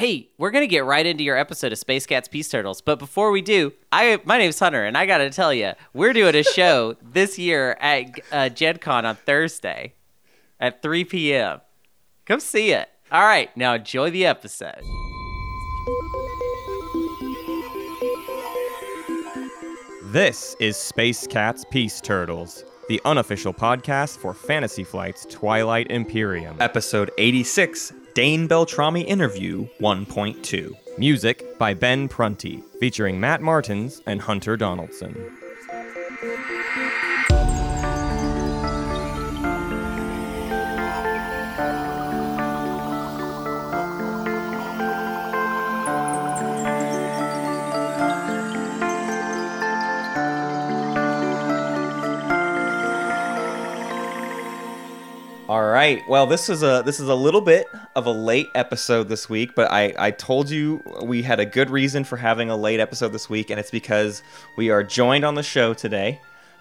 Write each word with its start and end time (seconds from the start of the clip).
Hey, 0.00 0.30
we're 0.38 0.50
gonna 0.50 0.66
get 0.66 0.86
right 0.86 1.04
into 1.04 1.22
your 1.22 1.36
episode 1.36 1.72
of 1.72 1.78
Space 1.78 2.06
Cats 2.06 2.26
Peace 2.26 2.48
Turtles, 2.48 2.80
but 2.80 2.98
before 2.98 3.30
we 3.30 3.42
do, 3.42 3.74
I 3.92 4.18
my 4.24 4.38
name's 4.38 4.58
Hunter, 4.58 4.82
and 4.82 4.96
I 4.96 5.04
gotta 5.04 5.28
tell 5.28 5.52
you, 5.52 5.72
we're 5.92 6.14
doing 6.14 6.34
a 6.36 6.42
show 6.42 6.96
this 7.02 7.38
year 7.38 7.76
at 7.78 8.06
uh, 8.32 8.48
Gen 8.48 8.78
Con 8.78 9.04
on 9.04 9.16
Thursday 9.16 9.92
at 10.58 10.80
3 10.80 11.04
p.m. 11.04 11.60
Come 12.24 12.40
see 12.40 12.72
it. 12.72 12.88
All 13.12 13.24
right, 13.24 13.54
now 13.58 13.74
enjoy 13.74 14.10
the 14.10 14.24
episode. 14.24 14.80
This 20.04 20.56
is 20.60 20.78
Space 20.78 21.26
Cats 21.26 21.66
Peace 21.70 22.00
Turtles, 22.00 22.64
the 22.88 23.02
unofficial 23.04 23.52
podcast 23.52 24.16
for 24.16 24.32
Fantasy 24.32 24.82
Flight's 24.82 25.26
Twilight 25.26 25.90
Imperium. 25.90 26.56
Episode 26.58 27.10
86 27.18 27.92
Dane 28.14 28.48
Beltrami 28.48 29.02
Interview 29.02 29.68
1.2. 29.80 30.98
Music 30.98 31.58
by 31.58 31.74
Ben 31.74 32.08
Prunty, 32.08 32.60
featuring 32.80 33.20
Matt 33.20 33.40
Martins 33.40 34.02
and 34.04 34.20
Hunter 34.20 34.56
Donaldson. 34.56 35.14
All 55.50 55.64
right. 55.64 56.00
Well, 56.08 56.28
this 56.28 56.48
is 56.48 56.62
a 56.62 56.80
this 56.86 57.00
is 57.00 57.08
a 57.08 57.14
little 57.16 57.40
bit 57.40 57.66
of 57.96 58.06
a 58.06 58.12
late 58.12 58.50
episode 58.54 59.08
this 59.08 59.28
week, 59.28 59.56
but 59.56 59.68
I 59.68 59.92
I 59.98 60.12
told 60.12 60.48
you 60.48 60.80
we 61.02 61.22
had 61.22 61.40
a 61.40 61.44
good 61.44 61.70
reason 61.70 62.04
for 62.04 62.16
having 62.16 62.50
a 62.50 62.56
late 62.56 62.78
episode 62.78 63.08
this 63.08 63.28
week, 63.28 63.50
and 63.50 63.58
it's 63.58 63.72
because 63.72 64.22
we 64.56 64.70
are 64.70 64.84
joined 64.84 65.24
on 65.24 65.34
the 65.34 65.42
show 65.42 65.74
today 65.74 66.20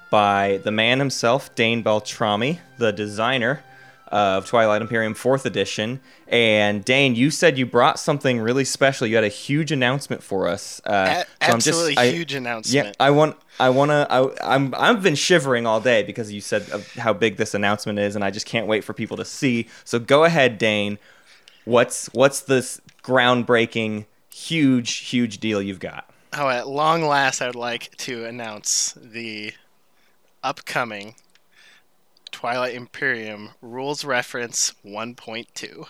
by 0.09 0.59
the 0.63 0.71
man 0.71 0.97
himself, 0.97 1.53
Dane 1.53 1.83
Beltrami, 1.83 2.61
the 2.79 2.91
designer 2.91 3.61
of 4.09 4.45
Twilight 4.45 4.81
Imperium 4.81 5.13
4th 5.13 5.45
edition. 5.45 5.99
And 6.27 6.83
Dane, 6.83 7.15
you 7.15 7.31
said 7.31 7.57
you 7.57 7.65
brought 7.65 7.99
something 7.99 8.39
really 8.39 8.65
special. 8.65 9.07
You 9.07 9.15
had 9.15 9.23
a 9.23 9.27
huge 9.29 9.71
announcement 9.71 10.21
for 10.23 10.47
us. 10.47 10.81
Uh, 10.85 10.91
A- 10.91 11.45
so 11.45 11.51
I'm 11.53 11.57
just- 11.59 11.67
absolutely 11.69 11.97
I- 11.97 12.11
huge 12.11 12.33
announcement. 12.33 12.87
Yeah, 12.87 12.91
I 12.99 13.11
want. 13.11 13.37
I 13.59 13.69
wanna. 13.69 14.07
I, 14.09 14.29
I'm. 14.55 14.73
I've 14.77 15.03
been 15.03 15.15
shivering 15.15 15.65
all 15.65 15.81
day 15.81 16.03
because 16.03 16.31
you 16.31 16.39
said 16.41 16.63
how 16.97 17.11
big 17.13 17.37
this 17.37 17.53
announcement 17.53 17.99
is, 17.99 18.15
and 18.15 18.23
I 18.23 18.31
just 18.31 18.45
can't 18.45 18.67
wait 18.67 18.83
for 18.83 18.93
people 18.93 19.17
to 19.17 19.25
see. 19.25 19.67
So 19.83 19.99
go 19.99 20.23
ahead, 20.23 20.57
Dane. 20.57 20.97
What's 21.65 22.07
What's 22.13 22.39
this 22.41 22.79
groundbreaking, 23.03 24.05
huge, 24.33 24.93
huge 24.95 25.39
deal 25.39 25.61
you've 25.61 25.79
got? 25.79 26.09
Oh, 26.33 26.47
at 26.47 26.67
long 26.67 27.03
last, 27.03 27.41
I 27.41 27.47
would 27.47 27.55
like 27.55 27.95
to 27.97 28.23
announce 28.25 28.93
the 29.01 29.51
upcoming 30.43 31.15
Twilight 32.39 32.73
Imperium 32.73 33.49
rules 33.61 34.05
reference 34.05 34.73
1.2. 34.85 35.85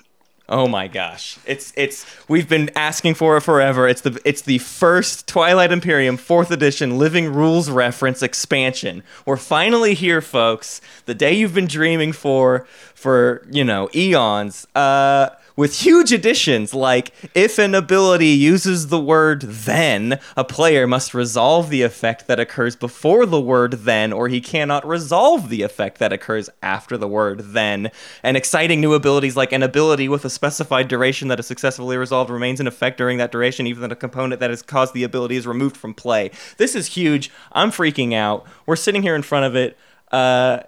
Oh 0.47 0.67
my 0.67 0.87
gosh! 0.87 1.37
It's 1.45 1.71
it's 1.77 2.07
we've 2.27 2.49
been 2.49 2.71
asking 2.75 3.13
for 3.13 3.37
it 3.37 3.41
forever. 3.41 3.87
It's 3.87 4.01
the 4.01 4.19
it's 4.25 4.41
the 4.41 4.57
first 4.57 5.27
Twilight 5.27 5.71
Imperium 5.71 6.17
fourth 6.17 6.49
edition 6.49 6.97
Living 6.97 7.31
Rules 7.31 7.69
reference 7.69 8.23
expansion. 8.23 9.03
We're 9.27 9.37
finally 9.37 9.93
here, 9.93 10.21
folks. 10.21 10.81
The 11.05 11.13
day 11.13 11.33
you've 11.33 11.53
been 11.53 11.67
dreaming 11.67 12.13
for 12.13 12.65
for 12.95 13.45
you 13.51 13.63
know 13.63 13.87
eons. 13.93 14.65
Uh, 14.73 15.29
with 15.59 15.81
huge 15.81 16.13
additions 16.13 16.73
like 16.73 17.11
if 17.35 17.59
an 17.59 17.75
ability 17.75 18.29
uses 18.29 18.87
the 18.87 18.97
word 18.97 19.41
then, 19.41 20.17
a 20.37 20.43
player 20.45 20.87
must 20.87 21.13
resolve 21.13 21.69
the 21.69 21.81
effect 21.81 22.27
that 22.27 22.39
occurs 22.39 22.77
before 22.77 23.25
the 23.25 23.41
word 23.41 23.73
then, 23.73 24.13
or 24.13 24.29
he 24.29 24.39
cannot 24.39 24.87
resolve 24.87 25.49
the 25.49 25.61
effect 25.61 25.97
that 25.97 26.13
occurs 26.13 26.49
after 26.63 26.95
the 26.95 27.09
word 27.09 27.41
then. 27.41 27.91
And 28.23 28.37
exciting 28.37 28.79
new 28.79 28.93
abilities 28.93 29.35
like 29.35 29.51
an 29.51 29.61
ability 29.61 30.07
with 30.07 30.23
a 30.23 30.29
specified 30.29 30.87
duration 30.87 31.27
that 31.27 31.41
is 31.41 31.47
successfully 31.47 31.97
resolved 31.97 32.29
remains 32.29 32.61
in 32.61 32.67
effect 32.67 32.97
during 32.97 33.17
that 33.17 33.33
duration, 33.33 33.67
even 33.67 33.83
if 33.83 33.91
a 33.91 33.97
component 33.97 34.39
that 34.39 34.51
has 34.51 34.61
caused 34.61 34.93
the 34.93 35.03
ability 35.03 35.35
is 35.35 35.45
removed 35.45 35.75
from 35.75 35.93
play. 35.93 36.31
This 36.55 36.73
is 36.73 36.87
huge. 36.87 37.31
I'm 37.51 37.69
freaking 37.69 38.13
out. 38.13 38.47
We're 38.65 38.77
sitting 38.77 39.01
here 39.01 39.13
in 39.13 39.23
front 39.23 39.45
of 39.45 39.57
it. 39.57 39.77
Uh, 40.09 40.61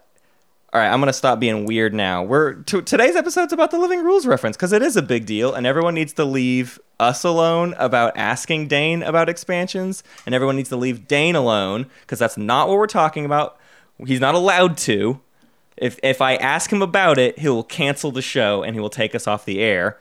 all 0.74 0.80
right, 0.80 0.90
I'm 0.90 1.02
gonna 1.02 1.12
stop 1.12 1.40
being 1.40 1.66
weird 1.66 1.94
now. 1.94 2.24
We're 2.24 2.54
t- 2.54 2.82
today's 2.82 3.18
episode's 3.18 3.52
about 3.52 3.72
the 3.72 3.78
Living 3.78 4.06
Rules 4.06 4.26
reference 4.26 4.56
because 4.56 4.72
it 4.72 4.82
is 4.82 4.96
a 4.96 5.02
big 5.02 5.26
deal, 5.26 5.54
and 5.54 5.68
everyone 5.68 5.94
needs 5.94 6.14
to 6.14 6.24
leave 6.24 6.80
us 6.98 7.26
alone 7.26 7.76
about 7.78 8.16
asking 8.16 8.70
Dane 8.70 9.04
about 9.04 9.28
expansions, 9.28 10.02
and 10.26 10.34
everyone 10.34 10.56
needs 10.56 10.70
to 10.70 10.78
leave 10.78 11.10
Dane 11.10 11.36
alone 11.36 11.88
because 12.02 12.20
that's 12.20 12.38
not 12.38 12.70
what 12.70 12.78
we're 12.78 12.88
talking 12.88 13.26
about. 13.26 13.58
He's 14.06 14.22
not 14.22 14.34
allowed 14.34 14.78
to. 14.80 15.20
If 15.76 16.00
if 16.04 16.22
I 16.22 16.36
ask 16.36 16.72
him 16.72 16.82
about 16.82 17.18
it, 17.18 17.40
he 17.40 17.50
will 17.50 17.64
cancel 17.64 18.12
the 18.12 18.22
show 18.22 18.64
and 18.64 18.74
he 18.74 18.80
will 18.80 18.90
take 18.90 19.14
us 19.14 19.28
off 19.28 19.44
the 19.44 19.60
air. 19.60 20.00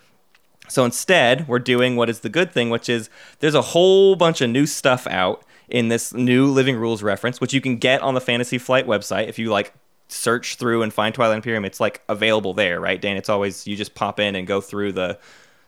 So 0.68 0.84
instead, 0.84 1.48
we're 1.48 1.58
doing 1.58 1.96
what 1.96 2.08
is 2.08 2.20
the 2.20 2.28
good 2.28 2.52
thing, 2.52 2.70
which 2.70 2.88
is 2.88 3.10
there's 3.40 3.56
a 3.56 3.62
whole 3.62 4.14
bunch 4.14 4.40
of 4.40 4.50
new 4.50 4.66
stuff 4.66 5.08
out 5.08 5.44
in 5.68 5.88
this 5.88 6.14
new 6.14 6.46
Living 6.46 6.76
Rules 6.76 7.02
reference, 7.02 7.40
which 7.40 7.52
you 7.52 7.60
can 7.60 7.76
get 7.76 8.02
on 8.02 8.14
the 8.14 8.20
Fantasy 8.20 8.56
Flight 8.58 8.86
website. 8.86 9.28
If 9.28 9.36
you 9.36 9.50
like 9.50 9.72
search 10.12 10.56
through 10.56 10.82
and 10.82 10.92
find 10.92 11.14
Twilight 11.14 11.36
Imperium, 11.36 11.64
it's 11.64 11.80
like 11.80 12.02
available 12.08 12.54
there, 12.54 12.80
right, 12.80 13.00
Dan? 13.00 13.16
It's 13.16 13.28
always 13.28 13.66
you 13.66 13.76
just 13.76 13.94
pop 13.94 14.20
in 14.20 14.34
and 14.34 14.46
go 14.46 14.60
through 14.60 14.92
the 14.92 15.18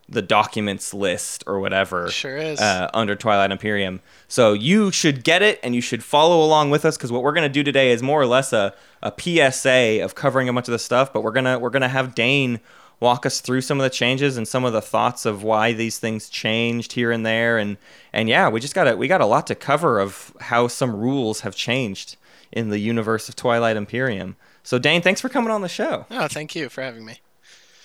the 0.09 0.23
documents 0.23 0.93
list 0.93 1.45
or 1.47 1.61
whatever. 1.61 2.11
Sure 2.11 2.37
is. 2.37 2.61
Uh, 2.61 2.91
under 2.93 3.15
Twilight 3.17 3.51
Imperium. 3.51 4.01
So 4.29 4.53
you 4.53 4.91
should 4.91 5.25
get 5.25 5.43
it 5.43 5.59
and 5.63 5.75
you 5.75 5.81
should 5.81 6.05
follow 6.05 6.45
along 6.45 6.71
with 6.71 6.85
us 6.85 6.97
because 6.97 7.11
what 7.11 7.23
we're 7.23 7.33
gonna 7.33 7.49
do 7.49 7.63
today 7.63 7.93
is 7.93 8.03
more 8.03 8.21
or 8.21 8.27
less 8.27 8.53
a, 8.53 8.75
a 9.03 9.13
PSA 9.19 10.03
of 10.03 10.15
covering 10.15 10.49
a 10.49 10.53
bunch 10.53 10.69
of 10.69 10.73
the 10.73 10.79
stuff, 10.79 11.13
but 11.13 11.23
we're 11.23 11.33
gonna 11.33 11.59
we're 11.59 11.71
gonna 11.71 11.89
have 11.89 12.15
Dane 12.15 12.61
walk 13.03 13.27
us 13.27 13.41
through 13.41 13.61
some 13.61 13.81
of 13.81 13.85
the 13.85 13.91
changes 13.91 14.37
and 14.37 14.47
some 14.47 14.65
of 14.65 14.73
the 14.73 14.81
thoughts 14.81 15.27
of 15.27 15.43
why 15.43 15.73
these 15.73 15.99
things 15.99 16.29
changed 16.29 16.93
here 16.93 17.11
and 17.11 17.27
there 17.27 17.59
and 17.59 17.77
and 18.13 18.29
yeah 18.29 18.49
we 18.49 18.61
just 18.61 18.77
got 18.77 18.87
a, 18.87 18.97
we 18.97 19.09
got 19.09 19.21
a 19.21 19.27
lot 19.27 19.45
to 19.45 19.57
cover 19.57 19.99
of 19.99 20.33
how 20.41 20.69
some 20.69 20.95
rules 20.95 21.41
have 21.41 21.57
changed 21.57 22.17
in 22.53 22.69
the 22.69 22.79
universe 22.79 23.29
of 23.29 23.37
Twilight 23.37 23.77
Imperium. 23.77 24.37
So 24.63 24.79
Dane, 24.79 25.03
thanks 25.03 25.21
for 25.21 25.29
coming 25.29 25.51
on 25.51 25.63
the 25.63 25.69
show. 25.69 26.07
Oh, 26.11 26.29
thank 26.29 26.55
you 26.55 26.69
for 26.69 26.83
having 26.83 27.05
me. 27.05 27.21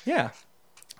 Yeah. 0.05 0.29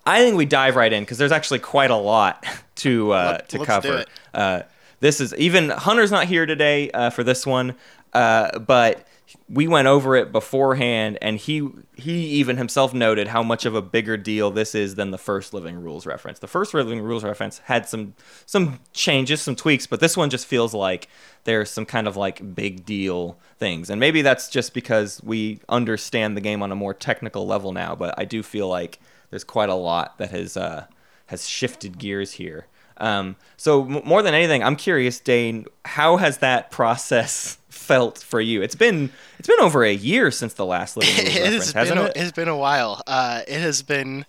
I 0.06 0.20
think 0.22 0.38
we 0.38 0.46
dive 0.46 0.76
right 0.76 0.92
in 0.92 1.04
because 1.04 1.18
there's 1.18 1.32
actually 1.32 1.60
quite 1.60 1.92
a 1.92 1.96
lot 1.96 2.46
to 2.78 3.12
uh, 3.14 3.16
Let- 3.40 3.50
to 3.50 3.58
let's 3.60 3.68
do 3.68 3.74
cover. 3.90 3.98
it. 4.00 4.10
Uh, 4.34 4.62
this 5.00 5.22
is 5.22 5.34
even 5.36 5.70
Hunter's 5.70 6.12
not 6.12 6.26
here 6.26 6.46
today 6.46 6.90
uh, 6.92 7.10
for 7.12 7.24
this 7.24 7.46
one, 7.46 7.76
uh, 8.14 8.58
but 8.60 9.07
we 9.50 9.66
went 9.66 9.88
over 9.88 10.16
it 10.16 10.32
beforehand, 10.34 11.18
and 11.22 11.38
he 11.38 11.70
he 11.96 12.12
even 12.12 12.58
himself 12.58 12.94
noted 12.94 13.30
how 13.30 13.42
much 13.42 13.66
of 13.66 13.76
a 13.76 13.82
bigger 13.82 14.18
deal 14.18 14.52
this 14.52 14.76
is 14.76 14.96
than 14.96 15.12
the 15.12 15.18
first 15.18 15.54
Living 15.54 15.82
Rules 15.82 16.06
reference. 16.06 16.40
The 16.40 16.48
first 16.48 16.74
Living 16.74 17.02
Rules 17.02 17.24
reference 17.24 17.60
had 17.60 17.88
some 17.88 18.14
some 18.46 18.80
changes, 18.92 19.42
some 19.42 19.56
tweaks, 19.56 19.88
but 19.88 20.02
this 20.02 20.18
one 20.18 20.30
just 20.30 20.46
feels 20.46 20.74
like 20.74 21.08
there's 21.46 21.70
some 21.70 21.86
kind 21.86 22.08
of 22.08 22.18
like 22.18 22.56
big 22.56 22.86
deal 22.86 23.40
things, 23.58 23.90
and 23.90 24.00
maybe 24.00 24.22
that's 24.22 24.50
just 24.50 24.74
because 24.74 25.22
we 25.24 25.62
understand 25.70 26.36
the 26.36 26.42
game 26.42 26.62
on 26.62 26.72
a 26.72 26.76
more 26.76 26.94
technical 26.94 27.48
level 27.48 27.72
now. 27.72 27.96
But 27.96 28.16
I 28.18 28.26
do 28.26 28.44
feel 28.44 28.68
like 28.68 29.00
there's 29.30 29.46
quite 29.46 29.70
a 29.70 29.76
lot 29.76 30.18
that 30.18 30.32
has 30.32 30.58
uh, 30.58 30.88
has 31.28 31.48
shifted 31.48 31.98
gears 31.98 32.34
here. 32.34 32.68
Um, 32.98 33.36
so 33.56 33.86
m- 33.86 34.02
more 34.04 34.22
than 34.22 34.34
anything, 34.34 34.64
I'm 34.64 34.76
curious, 34.76 35.20
Dane, 35.20 35.68
how 35.86 36.18
has 36.18 36.40
that 36.40 36.72
process 36.72 37.60
felt 37.78 38.20
for 38.20 38.42
you? 38.42 38.62
It's 38.62 38.76
been 38.76 39.12
it's 39.40 39.48
been 39.48 39.60
over 39.62 39.84
a 39.84 39.94
year 39.94 40.32
since 40.32 40.54
the 40.54 40.66
last 40.66 40.98
Living 40.98 41.16
Rules 41.16 41.36
it 41.38 41.54
has 41.54 41.72
hasn't 41.72 41.98
been 41.98 42.06
a, 42.06 42.10
it? 42.10 42.18
it 42.18 42.22
has 42.22 42.32
been 42.32 42.48
a 42.48 42.58
while. 42.58 43.02
Uh, 43.08 43.42
it 43.48 43.60
has 43.60 43.82
been 43.82 44.26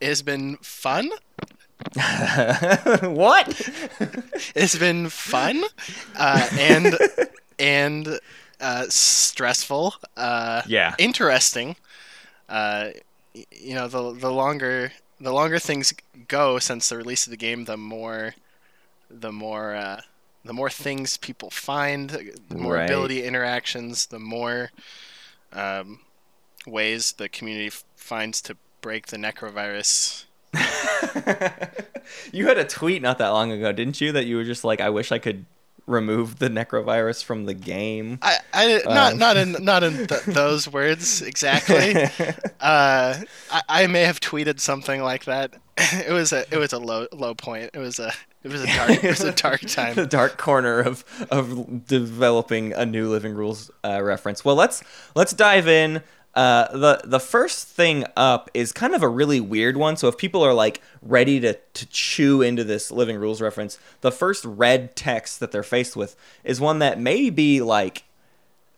it 0.00 0.08
has 0.08 0.22
been 0.22 0.56
fun. 0.58 1.10
what? 3.02 3.48
It's 4.54 4.76
been 4.78 5.08
fun 5.08 5.62
uh, 6.16 6.48
and 6.58 6.96
and 7.58 8.18
uh, 8.60 8.84
stressful. 8.88 9.94
Uh, 10.16 10.62
Yeah. 10.66 10.94
interesting. 10.98 11.76
Uh, 12.48 12.90
you 13.50 13.74
know, 13.74 13.88
the 13.88 14.12
the 14.12 14.30
longer 14.32 14.92
the 15.20 15.32
longer 15.32 15.58
things 15.58 15.94
go 16.28 16.58
since 16.58 16.88
the 16.88 16.96
release 16.96 17.26
of 17.26 17.30
the 17.30 17.36
game, 17.36 17.64
the 17.64 17.76
more 17.76 18.34
the 19.10 19.32
more 19.32 19.74
uh, 19.74 20.00
the 20.46 20.52
more 20.52 20.70
things 20.70 21.16
people 21.16 21.50
find, 21.50 22.10
the 22.48 22.56
more 22.56 22.74
Right. 22.74 22.84
ability 22.84 23.24
interactions, 23.24 24.06
the 24.06 24.18
more 24.18 24.70
um, 25.52 26.00
ways 26.66 27.12
the 27.12 27.28
community 27.28 27.68
f- 27.68 27.84
finds 27.94 28.40
to 28.42 28.56
break 28.80 29.06
the 29.08 29.16
Nekro 29.16 29.52
Virus. 29.52 30.24
you 32.32 32.46
had 32.46 32.58
a 32.58 32.64
tweet 32.64 33.02
not 33.02 33.18
that 33.18 33.28
long 33.28 33.52
ago, 33.52 33.72
didn't 33.72 34.00
you? 34.00 34.12
That 34.12 34.26
you 34.26 34.36
were 34.36 34.44
just 34.44 34.64
like, 34.64 34.80
I 34.80 34.90
wish 34.90 35.12
I 35.12 35.18
could 35.18 35.44
remove 35.86 36.38
the 36.40 36.48
Nekro 36.48 36.84
Virus 36.84 37.22
from 37.22 37.44
the 37.46 37.54
game. 37.54 38.18
I, 38.22 38.38
I 38.52 38.82
not 38.86 39.12
Um. 39.12 39.18
not 39.18 39.36
in 39.36 39.52
not 39.64 39.82
in 39.84 40.06
th- 40.06 40.22
those 40.26 40.70
words 40.70 41.22
exactly. 41.22 41.94
uh, 42.60 43.20
I, 43.50 43.62
I 43.68 43.86
may 43.86 44.02
have 44.02 44.20
tweeted 44.20 44.60
something 44.60 45.02
like 45.02 45.24
that 45.26 45.54
it 45.78 46.10
was 46.12 46.32
a 46.32 46.44
it 46.52 46.58
was 46.58 46.72
a 46.72 46.78
low 46.78 47.06
low 47.12 47.34
point. 47.34 47.70
It 47.74 47.78
was 47.78 47.98
a 47.98 48.12
it 48.46 48.52
was 48.52 48.62
a 48.62 48.66
dark 48.66 48.90
it 49.04 49.08
was 49.08 49.20
a 49.22 49.32
dark 49.32 49.60
the 49.94 50.06
dark 50.08 50.36
corner 50.38 50.78
of 50.78 51.04
of 51.30 51.86
developing 51.86 52.72
a 52.72 52.86
new 52.86 53.10
living 53.10 53.34
rules 53.34 53.70
uh, 53.84 54.00
reference. 54.02 54.44
Well, 54.44 54.54
let's 54.54 54.84
let's 55.14 55.32
dive 55.32 55.66
in. 55.66 56.02
Uh, 56.34 56.70
the 56.76 57.00
the 57.04 57.18
first 57.18 57.66
thing 57.66 58.04
up 58.16 58.50
is 58.54 58.70
kind 58.70 58.94
of 58.94 59.02
a 59.02 59.08
really 59.08 59.40
weird 59.40 59.76
one. 59.76 59.96
So 59.96 60.06
if 60.06 60.16
people 60.16 60.42
are 60.44 60.54
like 60.54 60.80
ready 61.02 61.40
to 61.40 61.54
to 61.54 61.86
chew 61.86 62.40
into 62.40 62.62
this 62.62 62.92
living 62.92 63.16
rules 63.16 63.40
reference, 63.40 63.78
the 64.02 64.12
first 64.12 64.44
red 64.44 64.94
text 64.94 65.40
that 65.40 65.50
they're 65.50 65.64
faced 65.64 65.96
with 65.96 66.14
is 66.44 66.60
one 66.60 66.78
that 66.78 67.00
may 67.00 67.30
be 67.30 67.60
like 67.62 68.04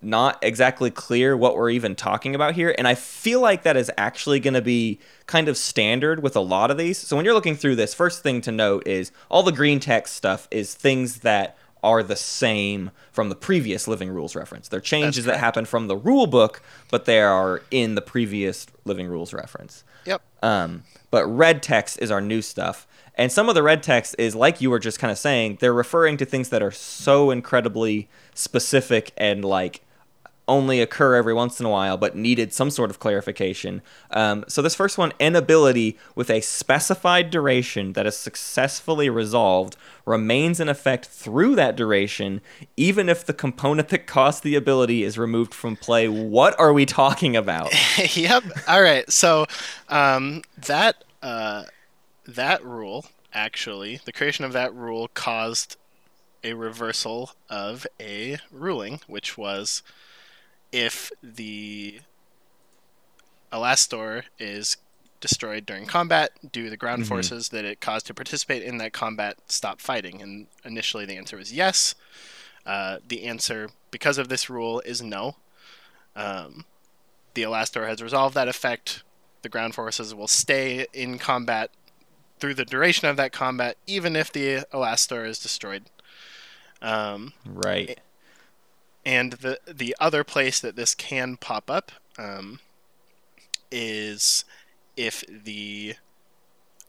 not 0.00 0.38
exactly 0.42 0.90
clear 0.90 1.36
what 1.36 1.56
we're 1.56 1.70
even 1.70 1.96
talking 1.96 2.34
about 2.34 2.54
here. 2.54 2.74
And 2.78 2.86
I 2.86 2.94
feel 2.94 3.40
like 3.40 3.64
that 3.64 3.76
is 3.76 3.90
actually 3.98 4.38
going 4.38 4.54
to 4.54 4.62
be 4.62 5.00
kind 5.26 5.48
of 5.48 5.56
standard 5.56 6.22
with 6.22 6.36
a 6.36 6.40
lot 6.40 6.70
of 6.70 6.78
these. 6.78 6.98
So 6.98 7.16
when 7.16 7.24
you're 7.24 7.34
looking 7.34 7.56
through 7.56 7.76
this, 7.76 7.94
first 7.94 8.22
thing 8.22 8.40
to 8.42 8.52
note 8.52 8.86
is 8.86 9.10
all 9.28 9.42
the 9.42 9.52
green 9.52 9.80
text 9.80 10.14
stuff 10.14 10.46
is 10.50 10.74
things 10.74 11.20
that 11.20 11.56
are 11.82 12.02
the 12.02 12.16
same 12.16 12.90
from 13.12 13.28
the 13.28 13.34
previous 13.34 13.86
living 13.86 14.10
rules 14.10 14.34
reference. 14.34 14.68
They're 14.68 14.80
changes 14.80 15.24
that 15.24 15.38
happen 15.38 15.64
from 15.64 15.86
the 15.86 15.96
rule 15.96 16.26
book, 16.26 16.62
but 16.90 17.04
they 17.04 17.20
are 17.20 17.62
in 17.70 17.94
the 17.94 18.02
previous 18.02 18.66
living 18.84 19.06
rules 19.06 19.32
reference. 19.32 19.84
Yep. 20.04 20.22
Um, 20.42 20.84
but 21.10 21.26
red 21.26 21.62
text 21.62 21.98
is 22.00 22.10
our 22.10 22.20
new 22.20 22.42
stuff. 22.42 22.86
And 23.14 23.32
some 23.32 23.48
of 23.48 23.54
the 23.56 23.62
red 23.62 23.82
text 23.82 24.14
is 24.18 24.34
like 24.34 24.60
you 24.60 24.70
were 24.70 24.78
just 24.78 25.00
kind 25.00 25.10
of 25.10 25.18
saying, 25.18 25.58
they're 25.60 25.72
referring 25.72 26.16
to 26.18 26.24
things 26.24 26.50
that 26.50 26.62
are 26.62 26.70
so 26.70 27.30
incredibly 27.30 28.08
specific 28.34 29.12
and 29.16 29.44
like 29.44 29.82
only 30.48 30.80
occur 30.80 31.14
every 31.14 31.34
once 31.34 31.60
in 31.60 31.66
a 31.66 31.70
while, 31.70 31.96
but 31.96 32.16
needed 32.16 32.52
some 32.52 32.70
sort 32.70 32.90
of 32.90 32.98
clarification. 32.98 33.82
Um, 34.10 34.44
so 34.48 34.62
this 34.62 34.74
first 34.74 34.98
one, 34.98 35.12
an 35.20 35.36
ability 35.36 35.98
with 36.14 36.30
a 36.30 36.40
specified 36.40 37.30
duration 37.30 37.92
that 37.92 38.06
is 38.06 38.16
successfully 38.16 39.08
resolved 39.08 39.76
remains 40.04 40.58
in 40.58 40.68
effect 40.68 41.06
through 41.06 41.54
that 41.56 41.76
duration, 41.76 42.40
even 42.76 43.08
if 43.08 43.24
the 43.24 43.34
component 43.34 43.88
that 43.90 44.06
caused 44.06 44.42
the 44.42 44.56
ability 44.56 45.04
is 45.04 45.18
removed 45.18 45.54
from 45.54 45.76
play. 45.76 46.08
What 46.08 46.58
are 46.58 46.72
we 46.72 46.86
talking 46.86 47.36
about? 47.36 47.72
yep. 48.16 48.42
All 48.66 48.82
right. 48.82 49.08
So 49.12 49.46
um, 49.88 50.42
that 50.66 51.04
uh, 51.22 51.64
that 52.26 52.64
rule 52.64 53.06
actually, 53.32 54.00
the 54.04 54.12
creation 54.12 54.44
of 54.44 54.52
that 54.52 54.74
rule 54.74 55.08
caused 55.14 55.76
a 56.44 56.54
reversal 56.54 57.32
of 57.48 57.86
a 58.00 58.38
ruling, 58.50 59.00
which 59.06 59.36
was 59.36 59.82
if 60.72 61.10
the 61.22 62.00
Elastor 63.52 64.24
is 64.38 64.76
destroyed 65.20 65.66
during 65.66 65.86
combat, 65.86 66.30
do 66.52 66.70
the 66.70 66.76
ground 66.76 67.06
forces 67.06 67.48
that 67.48 67.64
it 67.64 67.80
caused 67.80 68.06
to 68.06 68.14
participate 68.14 68.62
in 68.62 68.78
that 68.78 68.92
combat 68.92 69.36
stop 69.46 69.80
fighting? 69.80 70.22
And 70.22 70.46
initially 70.64 71.06
the 71.06 71.16
answer 71.16 71.36
was 71.36 71.52
yes. 71.52 71.94
Uh, 72.64 72.98
the 73.06 73.24
answer, 73.24 73.70
because 73.90 74.18
of 74.18 74.28
this 74.28 74.50
rule, 74.50 74.80
is 74.80 75.02
no. 75.02 75.36
Um, 76.14 76.64
the 77.34 77.42
Elastor 77.42 77.88
has 77.88 78.02
resolved 78.02 78.34
that 78.34 78.48
effect. 78.48 79.02
The 79.42 79.48
ground 79.48 79.74
forces 79.74 80.14
will 80.14 80.28
stay 80.28 80.86
in 80.92 81.18
combat 81.18 81.70
through 82.38 82.54
the 82.54 82.64
duration 82.64 83.08
of 83.08 83.16
that 83.16 83.32
combat, 83.32 83.76
even 83.86 84.14
if 84.14 84.32
the 84.32 84.64
Elastor 84.72 85.26
is 85.26 85.38
destroyed. 85.38 85.84
Um, 86.82 87.32
right. 87.44 87.98
And 89.04 89.32
the 89.34 89.58
the 89.66 89.96
other 90.00 90.24
place 90.24 90.60
that 90.60 90.76
this 90.76 90.94
can 90.94 91.36
pop 91.36 91.70
up 91.70 91.92
um, 92.18 92.60
is 93.70 94.44
if 94.96 95.24
the 95.28 95.94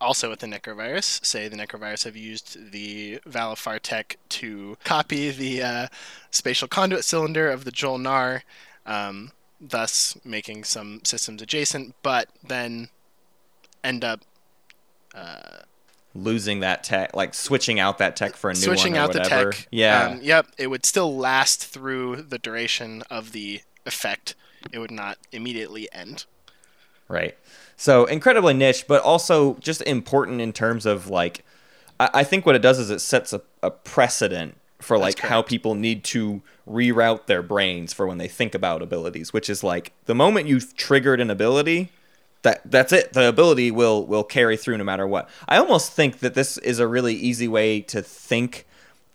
also 0.01 0.29
with 0.29 0.39
the 0.39 0.47
Nekro 0.47 0.75
Virus, 0.75 1.19
say 1.23 1.47
the 1.47 1.57
Nekro 1.57 1.79
Virus 1.79 2.03
have 2.03 2.15
used 2.15 2.71
the 2.71 3.19
Valefar 3.27 3.79
tech 3.81 4.17
to 4.29 4.77
copy 4.83 5.29
the 5.29 5.61
uh, 5.61 5.87
spatial 6.31 6.67
conduit 6.67 7.03
cylinder 7.03 7.49
of 7.49 7.65
the 7.65 7.71
Jol-Nar, 7.71 8.43
um, 8.85 9.31
thus 9.59 10.17
making 10.23 10.63
some 10.63 11.01
systems 11.03 11.41
adjacent, 11.41 11.95
but 12.01 12.29
then 12.41 12.89
end 13.83 14.03
up 14.03 14.21
Losing 16.15 16.61
that 16.61 16.83
tech, 16.83 17.15
like 17.15 17.33
switching 17.33 17.79
out 17.79 17.99
that 17.99 18.15
tech 18.15 18.35
for 18.35 18.49
a 18.49 18.53
new 18.53 18.59
switching 18.59 18.93
one 18.93 19.01
or 19.01 19.03
out 19.03 19.13
the 19.13 19.19
whatever. 19.19 19.51
tech. 19.51 19.67
Yeah. 19.71 20.07
Um, 20.07 20.19
yep. 20.21 20.47
It 20.57 20.67
would 20.67 20.85
still 20.85 21.15
last 21.15 21.65
through 21.65 22.23
the 22.23 22.39
duration 22.39 23.03
of 23.11 23.31
the 23.31 23.61
effect. 23.85 24.35
It 24.71 24.79
would 24.79 24.91
not 24.91 25.17
immediately 25.31 25.87
end. 25.93 26.25
Right. 27.07 27.37
So 27.77 28.05
incredibly 28.05 28.53
niche, 28.53 28.85
but 28.87 29.01
also 29.03 29.55
just 29.55 29.81
important 29.83 30.41
in 30.41 30.51
terms 30.51 30.85
of 30.85 31.09
like, 31.09 31.45
I, 31.99 32.09
I 32.15 32.23
think 32.23 32.45
what 32.45 32.55
it 32.55 32.61
does 32.61 32.79
is 32.79 32.89
it 32.89 32.99
sets 32.99 33.31
a, 33.31 33.41
a 33.61 33.71
precedent 33.71 34.55
for 34.79 34.97
like 34.97 35.19
how 35.19 35.41
people 35.41 35.75
need 35.75 36.03
to 36.05 36.41
reroute 36.67 37.25
their 37.25 37.41
brains 37.41 37.93
for 37.93 38.07
when 38.07 38.17
they 38.17 38.27
think 38.27 38.55
about 38.55 38.81
abilities, 38.81 39.33
which 39.33 39.49
is 39.49 39.63
like 39.63 39.93
the 40.05 40.15
moment 40.15 40.47
you've 40.47 40.75
triggered 40.75 41.19
an 41.19 41.29
ability, 41.29 41.91
that 42.41 42.61
that's 42.65 42.93
it. 42.93 43.13
The 43.13 43.27
ability 43.27 43.71
will 43.71 44.05
will 44.05 44.23
carry 44.23 44.57
through 44.57 44.77
no 44.77 44.83
matter 44.83 45.07
what. 45.07 45.29
I 45.47 45.57
almost 45.57 45.91
think 45.91 46.19
that 46.19 46.35
this 46.35 46.57
is 46.59 46.79
a 46.79 46.87
really 46.87 47.15
easy 47.15 47.47
way 47.47 47.81
to 47.81 48.01
think 48.01 48.65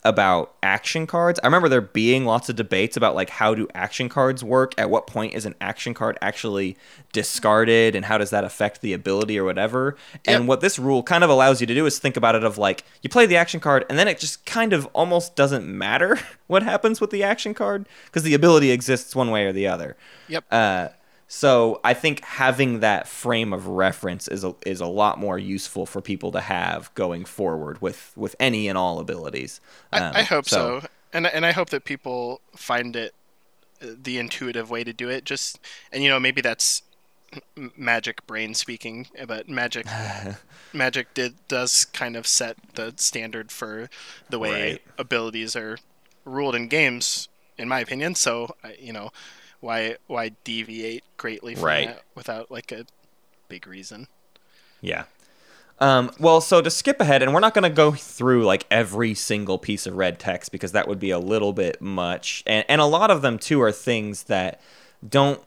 about 0.05 0.53
action 0.61 1.07
cards. 1.07 1.39
I 1.41 1.47
remember 1.47 1.67
there 1.67 1.81
being 1.81 2.25
lots 2.25 2.47
of 2.47 2.55
debates 2.55 2.95
about 2.95 3.15
like 3.15 3.31
how 3.31 3.55
do 3.55 3.67
action 3.73 4.07
cards 4.07 4.43
work? 4.43 4.75
At 4.77 4.91
what 4.91 5.07
point 5.07 5.33
is 5.33 5.47
an 5.47 5.55
action 5.59 5.95
card 5.95 6.15
actually 6.21 6.77
discarded 7.11 7.95
and 7.95 8.05
how 8.05 8.19
does 8.19 8.29
that 8.29 8.43
affect 8.43 8.81
the 8.81 8.93
ability 8.93 9.39
or 9.39 9.43
whatever? 9.43 9.97
And 10.27 10.47
what 10.47 10.61
this 10.61 10.77
rule 10.77 11.01
kind 11.01 11.23
of 11.23 11.31
allows 11.31 11.59
you 11.59 11.65
to 11.65 11.73
do 11.73 11.87
is 11.87 11.97
think 11.97 12.17
about 12.17 12.35
it 12.35 12.43
of 12.43 12.59
like 12.59 12.83
you 13.01 13.09
play 13.09 13.25
the 13.25 13.35
action 13.35 13.59
card 13.59 13.83
and 13.89 13.97
then 13.97 14.07
it 14.07 14.19
just 14.19 14.45
kind 14.45 14.73
of 14.73 14.85
almost 14.93 15.35
doesn't 15.35 15.65
matter 15.65 16.19
what 16.47 16.61
happens 16.61 17.01
with 17.01 17.09
the 17.09 17.23
action 17.23 17.55
card 17.55 17.87
because 18.05 18.21
the 18.21 18.35
ability 18.35 18.69
exists 18.69 19.15
one 19.15 19.31
way 19.31 19.45
or 19.45 19.51
the 19.51 19.67
other. 19.67 19.97
Yep. 20.27 20.45
Uh, 20.51 20.89
so 21.27 21.81
I 21.83 21.93
think 21.93 22.23
having 22.23 22.81
that 22.81 23.07
frame 23.07 23.51
of 23.53 23.67
reference 23.67 24.27
is 24.27 24.43
a, 24.43 24.55
is 24.65 24.79
a 24.81 24.85
lot 24.85 25.19
more 25.19 25.39
useful 25.39 25.85
for 25.85 26.01
people 26.01 26.31
to 26.33 26.41
have 26.41 26.93
going 26.93 27.25
forward 27.25 27.81
with, 27.81 28.11
with 28.15 28.35
any 28.39 28.67
and 28.67 28.77
all 28.77 28.99
abilities. 28.99 29.59
Um, 29.91 30.11
I, 30.13 30.19
I 30.19 30.23
hope 30.23 30.47
so. 30.47 30.81
and 31.13 31.25
and 31.27 31.45
I 31.45 31.51
hope 31.51 31.69
that 31.71 31.83
people 31.85 32.41
find 32.55 32.95
it 32.95 33.13
uh, 33.81 33.87
the 34.01 34.17
intuitive 34.19 34.69
way 34.69 34.83
to 34.83 34.93
do 34.93 35.09
it. 35.09 35.25
Just 35.25 35.59
and 35.91 36.03
you 36.03 36.09
know 36.09 36.19
maybe 36.19 36.41
that's 36.41 36.83
magic 37.75 38.25
brain 38.27 38.53
speaking, 38.53 39.07
but 39.27 39.49
magic 39.49 39.85
magic 40.73 41.13
did 41.13 41.35
does 41.47 41.85
kind 41.85 42.15
of 42.15 42.27
set 42.27 42.57
the 42.75 42.93
standard 42.97 43.51
for 43.51 43.89
the 44.29 44.39
way 44.39 44.73
Right. 44.73 44.81
abilities 44.97 45.55
are 45.55 45.77
ruled 46.23 46.55
in 46.55 46.67
games, 46.67 47.27
in 47.57 47.67
my 47.67 47.79
opinion. 47.79 48.15
So 48.15 48.55
you 48.79 48.93
know 48.93 49.11
why 49.65 49.95
why 50.07 50.29
deviate 50.43 51.03
greatly 51.17 51.55
from 51.55 51.65
Right. 51.65 51.87
that 51.87 52.03
without 52.13 52.51
like 52.51 52.71
a 52.71 52.85
big 53.49 53.65
reason. 53.67 54.07
Yeah. 54.79 55.05
Um, 55.79 56.11
well, 56.19 56.39
so 56.39 56.61
to 56.61 56.69
skip 56.69 57.01
ahead, 57.01 57.21
and 57.21 57.33
we're 57.33 57.41
not 57.41 57.53
going 57.53 57.63
to 57.63 57.69
go 57.69 57.91
through 57.91 58.45
like 58.45 58.65
every 58.71 59.13
single 59.13 59.57
piece 59.57 59.85
of 59.85 59.95
red 59.97 60.19
text 60.19 60.51
because 60.51 60.71
that 60.71 60.87
would 60.87 60.99
be 60.99 61.09
a 61.09 61.19
little 61.19 61.51
bit 61.51 61.81
much, 61.81 62.43
and 62.47 62.63
and 62.69 62.79
a 62.79 62.85
lot 62.85 63.11
of 63.11 63.21
them 63.21 63.37
too 63.37 63.61
are 63.61 63.71
things 63.73 64.23
that 64.23 64.61
don't. 65.07 65.41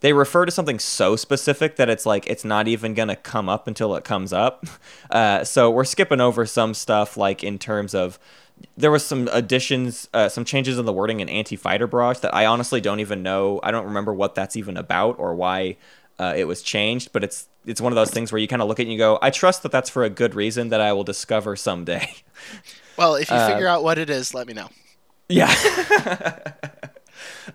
They 0.00 0.12
refer 0.12 0.44
to 0.46 0.50
something 0.52 0.78
so 0.80 1.14
specific 1.16 1.76
that 1.76 1.88
it's 1.88 2.04
like 2.04 2.26
it's 2.28 2.44
not 2.44 2.66
even 2.68 2.92
going 2.94 3.08
to 3.08 3.16
come 3.16 3.48
up 3.48 3.66
until 3.68 3.94
it 3.96 4.04
comes 4.04 4.32
up. 4.32 4.66
Uh, 5.10 5.44
so 5.44 5.70
we're 5.70 5.84
skipping 5.84 6.22
over 6.22 6.46
some 6.46 6.72
stuff 6.72 7.18
like 7.18 7.44
in 7.44 7.58
terms 7.58 7.94
of 7.94 8.18
there 8.76 8.90
was 8.90 9.04
some 9.04 9.28
additions, 9.32 10.08
uh, 10.14 10.28
some 10.28 10.44
changes 10.44 10.78
in 10.78 10.84
the 10.84 10.92
wording 10.92 11.20
in 11.20 11.28
anti-fighter 11.28 11.86
barrage 11.86 12.18
that 12.18 12.34
I 12.34 12.46
honestly 12.46 12.80
don't 12.80 13.00
even 13.00 13.22
know. 13.22 13.60
I 13.62 13.70
don't 13.70 13.86
remember 13.86 14.12
what 14.14 14.34
that's 14.34 14.56
even 14.56 14.76
about 14.76 15.18
or 15.18 15.34
why 15.34 15.76
uh, 16.18 16.34
it 16.36 16.44
was 16.44 16.62
changed. 16.62 17.12
But 17.12 17.24
it's 17.24 17.48
it's 17.64 17.80
one 17.80 17.92
of 17.92 17.96
those 17.96 18.10
things 18.10 18.32
where 18.32 18.40
you 18.40 18.48
kind 18.48 18.62
of 18.62 18.68
look 18.68 18.80
at 18.80 18.82
it 18.82 18.86
and 18.86 18.92
you 18.92 18.98
go, 18.98 19.18
I 19.22 19.30
trust 19.30 19.62
that 19.62 19.72
that's 19.72 19.90
for 19.90 20.04
a 20.04 20.10
good 20.10 20.34
reason 20.34 20.70
that 20.70 20.80
I 20.80 20.92
will 20.92 21.04
discover 21.04 21.56
someday. 21.56 22.14
Well, 22.98 23.14
if 23.14 23.30
you 23.30 23.36
Uh, 23.36 23.48
figure 23.48 23.66
out 23.66 23.82
what 23.82 23.96
it 23.96 24.10
is, 24.10 24.34
let 24.34 24.46
me 24.46 24.52
know. 24.52 24.68
Yeah. 25.28 25.50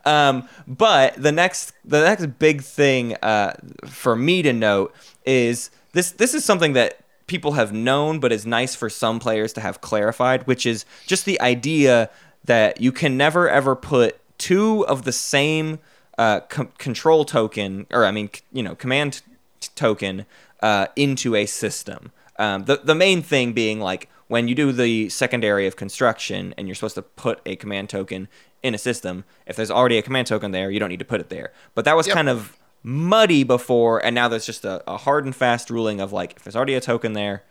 um, 0.06 0.48
but 0.68 1.14
the 1.22 1.32
next 1.32 1.74
the 1.86 2.02
next 2.02 2.26
big 2.40 2.64
thing 2.64 3.16
uh, 3.22 3.54
for 3.86 4.16
me 4.16 4.42
to 4.42 4.54
note 4.54 4.94
is 5.26 5.70
this 5.94 6.12
this 6.12 6.34
is 6.34 6.44
something 6.44 6.74
that 6.74 7.00
people 7.27 7.53
have 7.53 7.72
known 7.74 8.19
but 8.19 8.31
is 8.31 8.46
nice 8.46 8.74
for 8.75 8.89
some 8.89 9.19
players 9.19 9.53
to 9.53 9.62
have 9.62 9.81
clarified, 9.81 10.48
which 10.48 10.65
is 10.65 10.86
just 11.05 11.25
the 11.25 11.39
idea 11.41 12.10
that 12.46 12.79
you 12.81 12.91
can 12.91 13.17
never 13.17 13.50
ever 13.50 13.75
put 13.75 14.19
two 14.38 14.86
of 14.88 15.03
the 15.03 15.12
same 15.12 15.79
uh, 16.17 16.39
com- 16.41 16.72
control 16.77 17.25
token 17.25 17.86
or 17.91 18.05
I 18.05 18.12
mean 18.12 18.29
c- 18.34 18.41
you 18.51 18.63
know 18.63 18.75
command 18.75 19.22
t- 19.60 19.69
token 19.75 20.25
uh, 20.63 20.88
into 20.96 21.36
a 21.36 21.46
system. 21.46 22.12
Um, 22.39 22.65
the 22.65 22.77
the 22.84 22.96
main 22.96 23.22
thing 23.22 23.53
being 23.53 23.79
like 23.79 24.10
when 24.27 24.48
you 24.48 24.55
do 24.55 24.72
the 24.72 25.10
secondary 25.10 25.67
of 25.67 25.75
construction 25.75 26.53
and 26.57 26.67
you're 26.67 26.75
supposed 26.75 26.96
to 26.96 27.01
put 27.01 27.39
a 27.46 27.55
command 27.55 27.89
token 27.89 28.27
in 28.63 28.74
a 28.74 28.77
system, 28.77 29.24
if 29.46 29.55
there's 29.55 29.72
already 29.72 29.98
a 29.98 30.01
command 30.01 30.27
token 30.27 30.51
there, 30.51 30.69
you 30.72 30.79
don't 30.79 30.89
need 30.89 31.00
to 31.00 31.05
put 31.05 31.22
it 31.22 31.29
there. 31.29 31.51
But 31.75 31.86
that 31.86 31.96
was 31.96 32.07
Yep. 32.07 32.15
kind 32.15 32.29
of 32.29 32.57
muddy 32.88 33.44
before, 33.44 34.03
and 34.03 34.15
now 34.15 34.29
there's 34.29 34.46
just 34.46 34.63
a, 34.63 34.82
a 34.89 34.96
hard 34.96 35.25
and 35.25 35.36
fast 35.36 35.70
ruling 35.70 36.00
of 36.00 36.13
like 36.13 36.34
if 36.38 36.44
there's 36.44 36.56
already 36.56 36.74
a 36.74 36.79
token 36.79 37.12
there, 37.12 37.44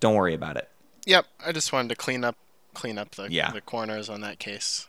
don't 0.00 0.14
worry 0.14 0.32
about 0.32 0.56
it. 0.56 0.70
Yep, 1.04 1.26
I 1.44 1.52
just 1.52 1.70
wanted 1.70 1.90
to 1.90 1.96
clean 1.96 2.24
up 2.24 2.34
clean 2.72 2.96
up 2.96 3.10
the 3.16 3.28
Yeah. 3.30 3.50
the 3.52 3.60
corners 3.60 4.08
on 4.08 4.22
that 4.22 4.38
case. 4.38 4.88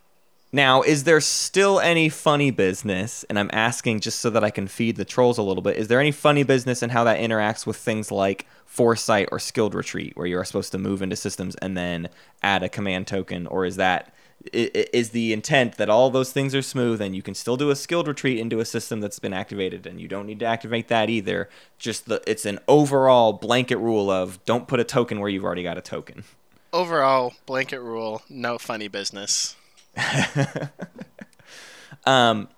Now, 0.50 0.82
is 0.82 1.04
there 1.04 1.20
still 1.20 1.80
any 1.80 2.08
funny 2.08 2.50
business? 2.50 3.24
And 3.28 3.38
I'm 3.38 3.50
asking 3.52 4.00
just 4.00 4.20
so 4.20 4.28
that 4.30 4.44
I 4.44 4.50
can 4.50 4.66
feed 4.68 4.96
the 4.96 5.04
trolls 5.04 5.38
a 5.38 5.42
little 5.42 5.62
bit. 5.62 5.76
Is 5.76 5.88
there 5.88 6.00
any 6.00 6.12
funny 6.12 6.42
business 6.42 6.82
in 6.82 6.90
how 6.90 7.04
that 7.04 7.18
interacts 7.18 7.66
with 7.66 7.76
things 7.76 8.10
like 8.10 8.46
foresight 8.66 9.28
or 9.32 9.38
skilled 9.38 9.74
retreat, 9.74 10.14
where 10.16 10.26
you're 10.26 10.44
supposed 10.44 10.72
to 10.72 10.78
move 10.78 11.02
into 11.02 11.16
systems 11.16 11.54
and 11.56 11.76
then 11.76 12.08
add 12.42 12.62
a 12.62 12.68
command 12.68 13.06
token, 13.06 13.46
or 13.46 13.64
is 13.66 13.76
that 13.76 14.14
is 14.52 15.10
the 15.10 15.32
intent 15.32 15.76
that 15.76 15.88
all 15.88 16.10
those 16.10 16.32
things 16.32 16.54
are 16.54 16.62
smooth 16.62 17.00
and 17.00 17.14
you 17.14 17.22
can 17.22 17.34
still 17.34 17.56
do 17.56 17.70
a 17.70 17.76
skilled 17.76 18.08
retreat 18.08 18.38
into 18.38 18.60
a 18.60 18.64
system 18.64 19.00
that's 19.00 19.18
been 19.18 19.32
activated 19.32 19.86
and 19.86 20.00
you 20.00 20.08
don't 20.08 20.26
need 20.26 20.38
to 20.40 20.46
activate 20.46 20.88
that 20.88 21.08
either? 21.10 21.48
Just 21.78 22.06
the 22.06 22.22
it's 22.26 22.44
an 22.44 22.58
overall 22.66 23.32
blanket 23.32 23.76
rule 23.76 24.10
of 24.10 24.44
don't 24.44 24.66
put 24.66 24.80
a 24.80 24.84
token 24.84 25.20
where 25.20 25.28
you've 25.28 25.44
already 25.44 25.62
got 25.62 25.78
a 25.78 25.82
token. 25.82 26.24
Overall, 26.72 27.34
blanket 27.46 27.80
rule, 27.80 28.22
no 28.28 28.58
funny 28.58 28.88
business. 28.88 29.56
Um, 32.04 32.48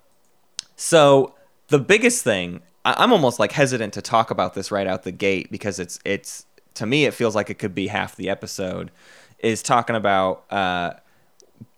so 0.75 1.35
the 1.67 1.79
biggest 1.79 2.23
thing, 2.23 2.61
I- 2.83 2.95
I'm 2.97 3.11
almost 3.11 3.39
like 3.39 3.51
hesitant 3.51 3.93
to 3.93 4.01
talk 4.01 4.31
about 4.31 4.53
this 4.53 4.71
right 4.71 4.87
out 4.87 5.03
the 5.03 5.11
gate 5.11 5.51
because 5.51 5.79
it's 5.79 5.99
it's 6.03 6.45
to 6.75 6.85
me 6.85 7.05
it 7.05 7.13
feels 7.13 7.35
like 7.35 7.49
it 7.49 7.59
could 7.59 7.75
be 7.75 7.87
half 7.87 8.15
the 8.15 8.29
episode. 8.29 8.91
Is 9.39 9.61
talking 9.61 9.95
about, 9.95 10.45
uh, 10.49 10.93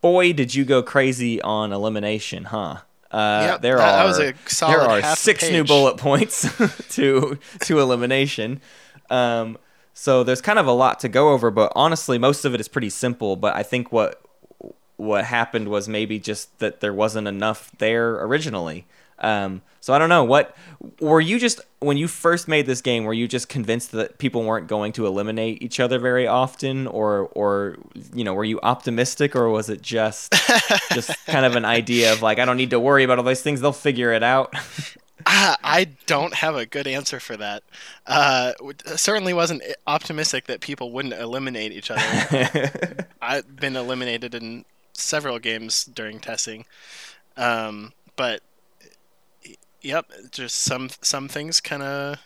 boy, 0.01 0.33
did 0.33 0.53
you 0.55 0.65
go 0.65 0.81
crazy 0.83 1.41
on 1.41 1.71
elimination, 1.73 2.45
huh? 2.45 2.77
Uh, 3.09 3.47
Yep, 3.51 3.61
there 3.61 3.79
are 3.79 3.91
that 3.91 4.03
was 4.05 4.19
a 4.19 4.33
solid 4.47 4.73
there 4.73 4.81
are 5.11 5.15
six 5.15 5.49
new 5.49 5.63
bullet 5.63 5.97
points 5.97 6.45
to 6.95 7.39
to 7.61 7.79
elimination. 7.79 8.61
Um, 9.09 9.57
so 9.93 10.23
there's 10.23 10.41
kind 10.41 10.59
of 10.59 10.67
a 10.67 10.71
lot 10.73 10.99
to 10.99 11.09
go 11.09 11.29
over, 11.29 11.49
but 11.49 11.71
honestly, 11.75 12.17
most 12.17 12.45
of 12.45 12.53
it 12.53 12.59
is 12.59 12.67
pretty 12.67 12.89
simple. 12.89 13.35
But 13.35 13.55
I 13.55 13.63
think 13.63 13.91
what 13.91 14.21
what 14.97 15.25
happened 15.25 15.69
was 15.69 15.87
maybe 15.87 16.19
just 16.19 16.59
that 16.59 16.81
there 16.81 16.93
wasn't 16.93 17.27
enough 17.27 17.71
there 17.77 18.15
originally. 18.23 18.85
Um, 19.19 19.61
so 19.81 19.93
I 19.93 19.99
don't 19.99 20.09
know 20.09 20.23
what 20.23 20.55
were 20.99 21.21
you 21.21 21.39
just 21.39 21.61
when 21.79 21.97
you 21.97 22.07
first 22.07 22.47
made 22.47 22.65
this 22.65 22.81
game 22.81 23.05
were 23.05 23.13
you 23.13 23.27
just 23.27 23.47
convinced 23.47 23.93
that 23.93 24.17
people 24.17 24.43
weren't 24.43 24.67
going 24.67 24.91
to 24.91 25.07
eliminate 25.07 25.63
each 25.63 25.79
other 25.79 25.97
very 25.97 26.27
often 26.27 26.87
or 26.87 27.29
or 27.33 27.77
you 28.13 28.23
know 28.23 28.33
were 28.33 28.43
you 28.43 28.59
optimistic 28.61 29.35
or 29.35 29.49
was 29.49 29.69
it 29.69 29.81
just 29.81 30.33
just 30.91 31.25
kind 31.25 31.45
of 31.45 31.55
an 31.55 31.65
idea 31.65 32.11
of 32.11 32.21
like 32.21 32.37
I 32.37 32.45
don't 32.45 32.57
need 32.57 32.71
to 32.71 32.79
worry 32.79 33.03
about 33.05 33.17
all 33.17 33.23
these 33.23 33.41
things 33.41 33.61
they'll 33.61 33.71
figure 33.71 34.11
it 34.11 34.23
out 34.23 34.53
Ah, 35.25 35.57
I 35.61 35.85
don't 36.05 36.35
have 36.35 36.55
a 36.55 36.65
good 36.65 36.87
answer 36.87 37.19
for 37.19 37.35
that. 37.37 37.63
Uh, 38.05 38.53
certainly 38.95 39.33
wasn't 39.33 39.61
optimistic 39.85 40.45
that 40.45 40.61
people 40.61 40.91
wouldn't 40.91 41.15
eliminate 41.15 41.73
each 41.73 41.91
other. 41.91 43.07
I've 43.21 43.55
been 43.57 43.75
eliminated 43.75 44.35
in 44.35 44.63
several 44.93 45.39
games 45.39 45.83
during 45.83 46.19
testing, 46.19 46.65
um, 47.35 47.91
but 48.15 48.41
yep, 49.87 50.11
just 50.31 50.57
some 50.57 50.89
some 51.01 51.27
things 51.27 51.61
kind 51.61 51.81
of 51.81 52.17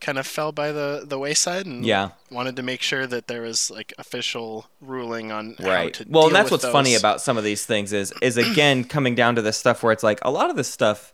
kind 0.00 0.18
of 0.18 0.26
fell 0.26 0.52
by 0.52 0.72
the 0.72 1.04
the 1.06 1.18
wayside, 1.18 1.66
and 1.66 1.84
yeah. 1.84 2.10
wanted 2.30 2.56
to 2.56 2.62
make 2.62 2.82
sure 2.82 3.06
that 3.06 3.26
there 3.28 3.42
was 3.42 3.70
like 3.70 3.92
official 3.98 4.66
ruling 4.80 5.30
on 5.30 5.56
how 5.58 5.68
right. 5.68 5.94
to 5.94 6.06
well 6.08 6.26
and 6.26 6.34
that's 6.34 6.50
what's 6.50 6.64
funny 6.64 6.94
about 6.94 7.20
some 7.20 7.36
of 7.36 7.44
these 7.44 7.66
things 7.66 7.92
is 7.92 8.12
is 8.22 8.36
again 8.36 8.84
coming 8.84 9.14
down 9.14 9.34
to 9.34 9.42
this 9.42 9.56
stuff 9.56 9.82
where 9.82 9.92
it's 9.92 10.02
like 10.02 10.18
a 10.22 10.30
lot 10.30 10.50
of 10.50 10.56
this 10.56 10.68
stuff 10.68 11.12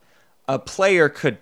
a 0.48 0.58
player 0.58 1.08
could 1.08 1.38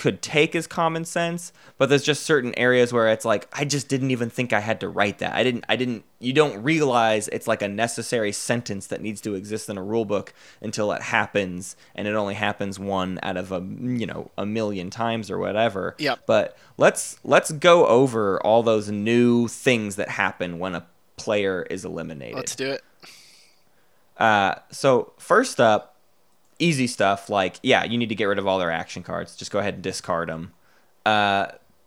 could 0.00 0.22
take 0.22 0.56
as 0.56 0.66
common 0.66 1.04
sense 1.04 1.52
but 1.76 1.90
there's 1.90 2.02
just 2.02 2.22
certain 2.22 2.54
areas 2.58 2.90
where 2.90 3.06
it's 3.08 3.26
like 3.26 3.46
i 3.52 3.66
just 3.66 3.86
didn't 3.86 4.10
even 4.10 4.30
think 4.30 4.50
i 4.50 4.60
had 4.60 4.80
to 4.80 4.88
write 4.88 5.18
that 5.18 5.34
i 5.34 5.42
didn't 5.44 5.62
i 5.68 5.76
didn't 5.76 6.02
you 6.18 6.32
don't 6.32 6.62
realize 6.62 7.28
it's 7.28 7.46
like 7.46 7.60
a 7.60 7.68
necessary 7.68 8.32
sentence 8.32 8.86
that 8.86 9.02
needs 9.02 9.20
to 9.20 9.34
exist 9.34 9.68
in 9.68 9.76
a 9.76 9.82
rule 9.82 10.06
book 10.06 10.32
until 10.62 10.90
it 10.92 11.02
happens 11.02 11.76
and 11.94 12.08
it 12.08 12.14
only 12.14 12.32
happens 12.32 12.78
one 12.78 13.18
out 13.22 13.36
of 13.36 13.52
a 13.52 13.60
you 13.60 14.06
know 14.06 14.30
a 14.38 14.46
million 14.46 14.88
times 14.88 15.30
or 15.30 15.38
whatever 15.38 15.94
Yep. 15.98 16.20
but 16.24 16.56
let's 16.78 17.18
let's 17.22 17.52
go 17.52 17.86
over 17.86 18.40
all 18.42 18.62
those 18.62 18.90
new 18.90 19.48
things 19.48 19.96
that 19.96 20.08
happen 20.08 20.58
when 20.58 20.74
a 20.74 20.86
player 21.18 21.66
is 21.68 21.84
eliminated 21.84 22.36
Let's 22.36 22.56
do 22.56 22.70
it. 22.70 22.82
uh, 24.16 24.54
so 24.70 25.12
first 25.18 25.60
up, 25.60 25.89
easy 26.60 26.86
stuff 26.86 27.28
like 27.28 27.58
yeah, 27.62 27.84
you 27.84 27.98
need 27.98 28.08
to 28.10 28.14
get 28.14 28.24
rid 28.26 28.38
of 28.38 28.46
all 28.46 28.58
their 28.58 28.70
action 28.70 29.02
cards. 29.02 29.34
Just 29.36 29.50
go 29.50 29.58
ahead 29.58 29.74
and 29.74 29.82
discard 29.82 30.28
them. 30.28 30.52
Uh, 31.04 31.46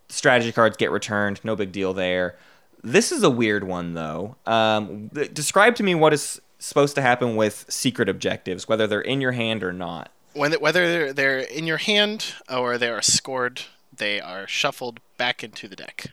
strategy 0.09 0.51
cards 0.51 0.75
get 0.77 0.91
returned. 0.91 1.39
No 1.43 1.55
big 1.55 1.71
deal 1.71 1.93
there. 1.93 2.35
This 2.83 3.11
is 3.11 3.23
a 3.23 3.29
weird 3.29 3.63
one 3.63 3.93
though. 3.93 4.35
Um, 4.45 5.09
th- 5.13 5.33
describe 5.33 5.75
to 5.75 5.83
me 5.83 5.95
what 5.95 6.13
is 6.13 6.41
supposed 6.59 6.95
to 6.95 7.01
happen 7.01 7.35
with 7.35 7.65
secret 7.69 8.09
objectives, 8.09 8.67
whether 8.67 8.87
they're 8.87 9.01
in 9.01 9.21
your 9.21 9.31
hand 9.33 9.63
or 9.63 9.71
not. 9.73 10.11
when 10.33 10.53
whether 10.53 10.91
they're, 10.91 11.13
they're 11.13 11.39
in 11.39 11.65
your 11.67 11.77
hand 11.77 12.33
or 12.49 12.77
they 12.77 12.89
are 12.89 13.01
scored, 13.01 13.61
they 13.95 14.19
are 14.19 14.47
shuffled 14.47 14.99
back 15.17 15.43
into 15.43 15.67
the 15.67 15.75
deck. 15.75 16.07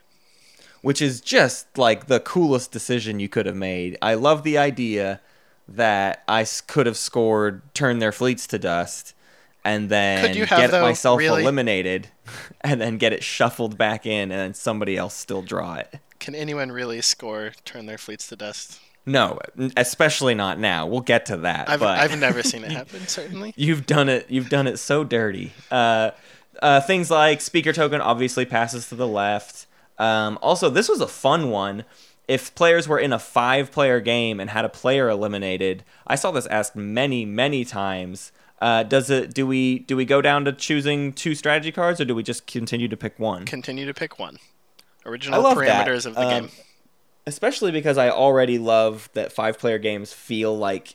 which 0.83 1.00
is 1.02 1.21
just 1.21 1.76
like 1.79 2.07
the 2.07 2.21
coolest 2.21 2.73
decision 2.73 3.21
you 3.21 3.29
could 3.29 3.47
have 3.47 3.57
made. 3.57 3.97
I 4.02 4.14
love 4.14 4.43
the 4.45 4.59
idea 4.59 5.21
that 5.71 6.23
I 6.29 6.45
could 6.67 6.87
have 6.87 6.97
scored, 6.97 7.62
turn 7.75 7.99
their 7.99 8.12
fleets 8.12 8.47
to 8.49 8.59
dust, 8.59 9.15
and 9.65 9.89
then 9.89 10.35
have, 10.35 10.49
get 10.49 10.71
though, 10.71 10.83
myself 10.83 11.19
really? 11.19 11.43
eliminated, 11.43 12.09
and 12.61 12.81
then 12.81 12.99
get 12.99 13.12
it 13.12 13.23
shuffled 13.23 13.79
back 13.79 14.07
in, 14.07 14.31
and 14.31 14.41
then 14.41 14.55
somebody 14.55 14.97
else 14.97 15.15
still 15.15 15.43
draw 15.43 15.75
it. 15.75 15.99
Can 16.19 16.35
anyone 16.35 16.71
really 16.71 17.00
score 17.00 17.53
turn 17.65 17.87
their 17.87 17.99
fleets 17.99 18.29
to 18.29 18.37
dust? 18.37 18.81
No, 19.07 19.39
especially 19.77 20.35
not 20.35 20.59
now. 20.59 20.87
We'll 20.87 21.00
get 21.00 21.27
to 21.27 21.39
that. 21.39 21.69
I've 21.69 21.83
I've 21.83 22.19
never 22.19 22.43
seen 22.43 22.65
it 22.65 22.71
happen. 22.73 23.07
Certainly. 23.07 23.55
You've 23.57 23.87
done 23.87 24.09
it. 24.09 24.27
You've 24.29 24.50
done 24.50 24.67
it 24.67 24.77
so 24.77 25.05
dirty. 25.05 25.53
Uh, 25.71 26.11
uh, 26.61 26.81
things 26.83 27.11
like 27.11 27.41
speaker 27.41 27.73
token 27.73 28.00
obviously 28.00 28.45
passes 28.45 28.89
to 28.91 28.95
the 28.95 29.09
left. 29.09 29.67
Um, 29.99 30.39
also, 30.43 30.69
this 30.69 30.89
was 30.89 31.00
a 31.00 31.09
fun 31.09 31.50
one. 31.50 31.85
If 32.31 32.55
players 32.55 32.87
were 32.87 32.99
in 32.99 33.13
a 33.13 33.19
five-player 33.19 33.99
game 34.01 34.39
and 34.39 34.51
had 34.51 34.65
a 34.65 34.69
player 34.69 35.09
eliminated, 35.09 35.83
I 36.07 36.15
saw 36.15 36.31
this 36.31 36.47
asked 36.47 36.77
many, 36.77 37.25
many 37.25 37.65
times. 37.65 38.31
Uh, 38.61 38.83
does 38.85 39.11
it? 39.11 39.35
Do 39.35 39.47
we? 39.47 39.81
Do 39.81 39.97
we 39.97 40.05
go 40.05 40.21
down 40.23 40.45
to 40.45 40.53
choosing 40.53 41.13
two 41.13 41.35
strategy 41.35 41.73
cards, 41.73 42.01
or 42.01 42.05
do 42.05 42.15
we 42.15 42.23
just 42.23 42.47
continue 42.47 42.87
to 42.89 42.97
pick 42.97 43.19
one? 43.19 43.47
Continue 43.47 43.85
to 43.87 43.95
pick 43.95 44.19
one. 44.19 44.39
Original 45.05 45.43
love 45.43 45.59
that. 45.59 45.87
parameters 45.87 46.07
of 46.07 46.15
the 46.15 46.21
Um, 46.21 46.29
game. 46.47 46.51
especially 47.27 47.73
because 47.73 47.97
I 47.99 48.11
already 48.11 48.59
love 48.59 49.09
that 49.15 49.33
five 49.33 49.59
player 49.59 49.79
games 49.79 50.13
feel 50.13 50.57
like 50.57 50.95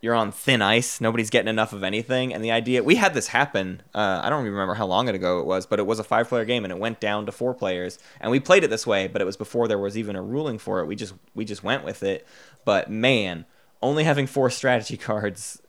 you're 0.00 0.14
on 0.14 0.32
thin 0.32 0.62
ice. 0.62 1.00
Nobody's 1.00 1.30
getting 1.30 1.48
enough 1.48 1.72
of 1.72 1.82
anything. 1.82 2.32
And 2.32 2.42
the 2.42 2.50
idea 2.50 2.82
we 2.82 2.94
had 2.96 3.12
this 3.12 3.28
happen. 3.28 3.82
Uh, 3.94 4.20
I 4.22 4.30
don't 4.30 4.40
even 4.40 4.52
remember 4.52 4.74
how 4.74 4.86
long 4.86 5.08
ago 5.08 5.40
it 5.40 5.46
was, 5.46 5.66
but 5.66 5.78
it 5.78 5.86
was 5.86 5.98
a 5.98 6.04
five 6.04 6.28
player 6.28 6.44
game 6.44 6.64
and 6.64 6.72
it 6.72 6.78
went 6.78 7.00
down 7.00 7.26
to 7.26 7.32
four 7.32 7.52
players. 7.52 7.98
And 8.20 8.30
we 8.30 8.40
played 8.40 8.64
it 8.64 8.70
this 8.70 8.86
way, 8.86 9.08
but 9.08 9.20
it 9.20 9.26
was 9.26 9.36
before 9.36 9.68
there 9.68 9.78
was 9.78 9.98
even 9.98 10.16
a 10.16 10.22
ruling 10.22 10.58
for 10.58 10.80
it. 10.80 10.86
We 10.86 10.96
just 10.96 11.14
we 11.34 11.44
just 11.44 11.62
went 11.62 11.84
with 11.84 12.02
it. 12.02 12.26
But 12.64 12.90
man, 12.90 13.44
only 13.82 14.04
having 14.04 14.26
four 14.26 14.48
strategy 14.50 14.96
cards 14.96 15.60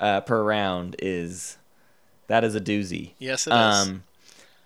uh, 0.00 0.22
per 0.22 0.42
round 0.42 0.96
is 0.98 1.56
that 2.26 2.42
is 2.42 2.54
a 2.54 2.60
doozy. 2.60 3.12
Yes, 3.18 3.46
it 3.46 3.50
is. 3.50 3.56
Um, 3.56 4.04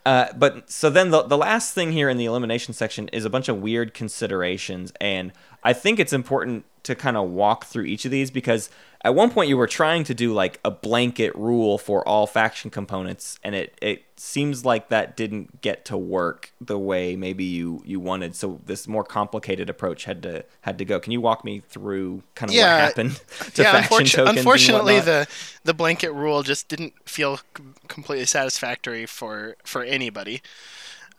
uh, 0.06 0.26
but 0.36 0.70
so 0.70 0.88
then 0.88 1.10
the 1.10 1.22
the 1.22 1.38
last 1.38 1.74
thing 1.74 1.92
here 1.92 2.08
in 2.08 2.16
the 2.16 2.24
elimination 2.24 2.72
section 2.72 3.08
is 3.08 3.24
a 3.26 3.30
bunch 3.30 3.48
of 3.48 3.60
weird 3.60 3.92
considerations, 3.92 4.92
and 5.00 5.32
I 5.62 5.74
think 5.74 6.00
it's 6.00 6.12
important 6.12 6.64
to 6.84 6.94
kind 6.94 7.16
of 7.16 7.30
walk 7.30 7.66
through 7.66 7.84
each 7.84 8.04
of 8.04 8.10
these 8.10 8.30
because 8.30 8.68
at 9.04 9.14
one 9.14 9.30
point 9.30 9.48
you 9.48 9.56
were 9.56 9.66
trying 9.66 10.04
to 10.04 10.14
do 10.14 10.32
like 10.32 10.60
a 10.64 10.70
blanket 10.70 11.34
rule 11.34 11.78
for 11.78 12.06
all 12.06 12.26
faction 12.26 12.70
components, 12.70 13.38
and 13.42 13.54
it 13.54 13.76
it 13.82 14.04
seems 14.16 14.64
like 14.64 14.88
that 14.90 15.16
didn't 15.16 15.60
get 15.60 15.84
to 15.86 15.96
work 15.96 16.52
the 16.60 16.78
way 16.78 17.16
maybe 17.16 17.44
you 17.44 17.82
you 17.84 17.98
wanted. 18.00 18.36
So 18.36 18.60
this 18.64 18.86
more 18.86 19.04
complicated 19.04 19.68
approach 19.70 20.04
had 20.04 20.22
to 20.24 20.44
had 20.62 20.78
to 20.78 20.84
go. 20.84 21.00
Can 21.00 21.12
you 21.12 21.20
walk 21.20 21.44
me 21.44 21.60
through 21.68 22.22
kind 22.34 22.50
of 22.50 22.54
Yeah. 22.54 22.74
what 22.74 22.78
happened 22.78 23.20
to 23.54 23.62
yeah, 23.62 23.72
faction 23.82 24.10
tokens? 24.10 24.36
unfortunately, 24.38 25.00
the 25.00 25.26
the 25.64 25.74
blanket 25.74 26.12
rule 26.12 26.42
just 26.42 26.68
didn't 26.68 26.94
feel 27.08 27.40
completely 27.88 28.26
satisfactory 28.26 29.06
for 29.06 29.56
for 29.64 29.82
anybody, 29.82 30.42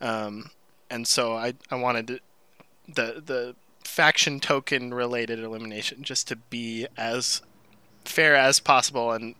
um, 0.01 0.49
and 0.89 1.07
so 1.07 1.35
I 1.35 1.53
I 1.71 1.75
wanted 1.75 2.07
to, 2.07 2.19
the 2.87 3.21
the 3.25 3.55
faction 3.83 4.39
token 4.39 4.93
related 4.93 5.39
elimination 5.39 6.03
just 6.03 6.27
to 6.27 6.35
be 6.35 6.87
as 6.97 7.41
fair 8.05 8.35
as 8.35 8.59
possible 8.59 9.11
and 9.11 9.35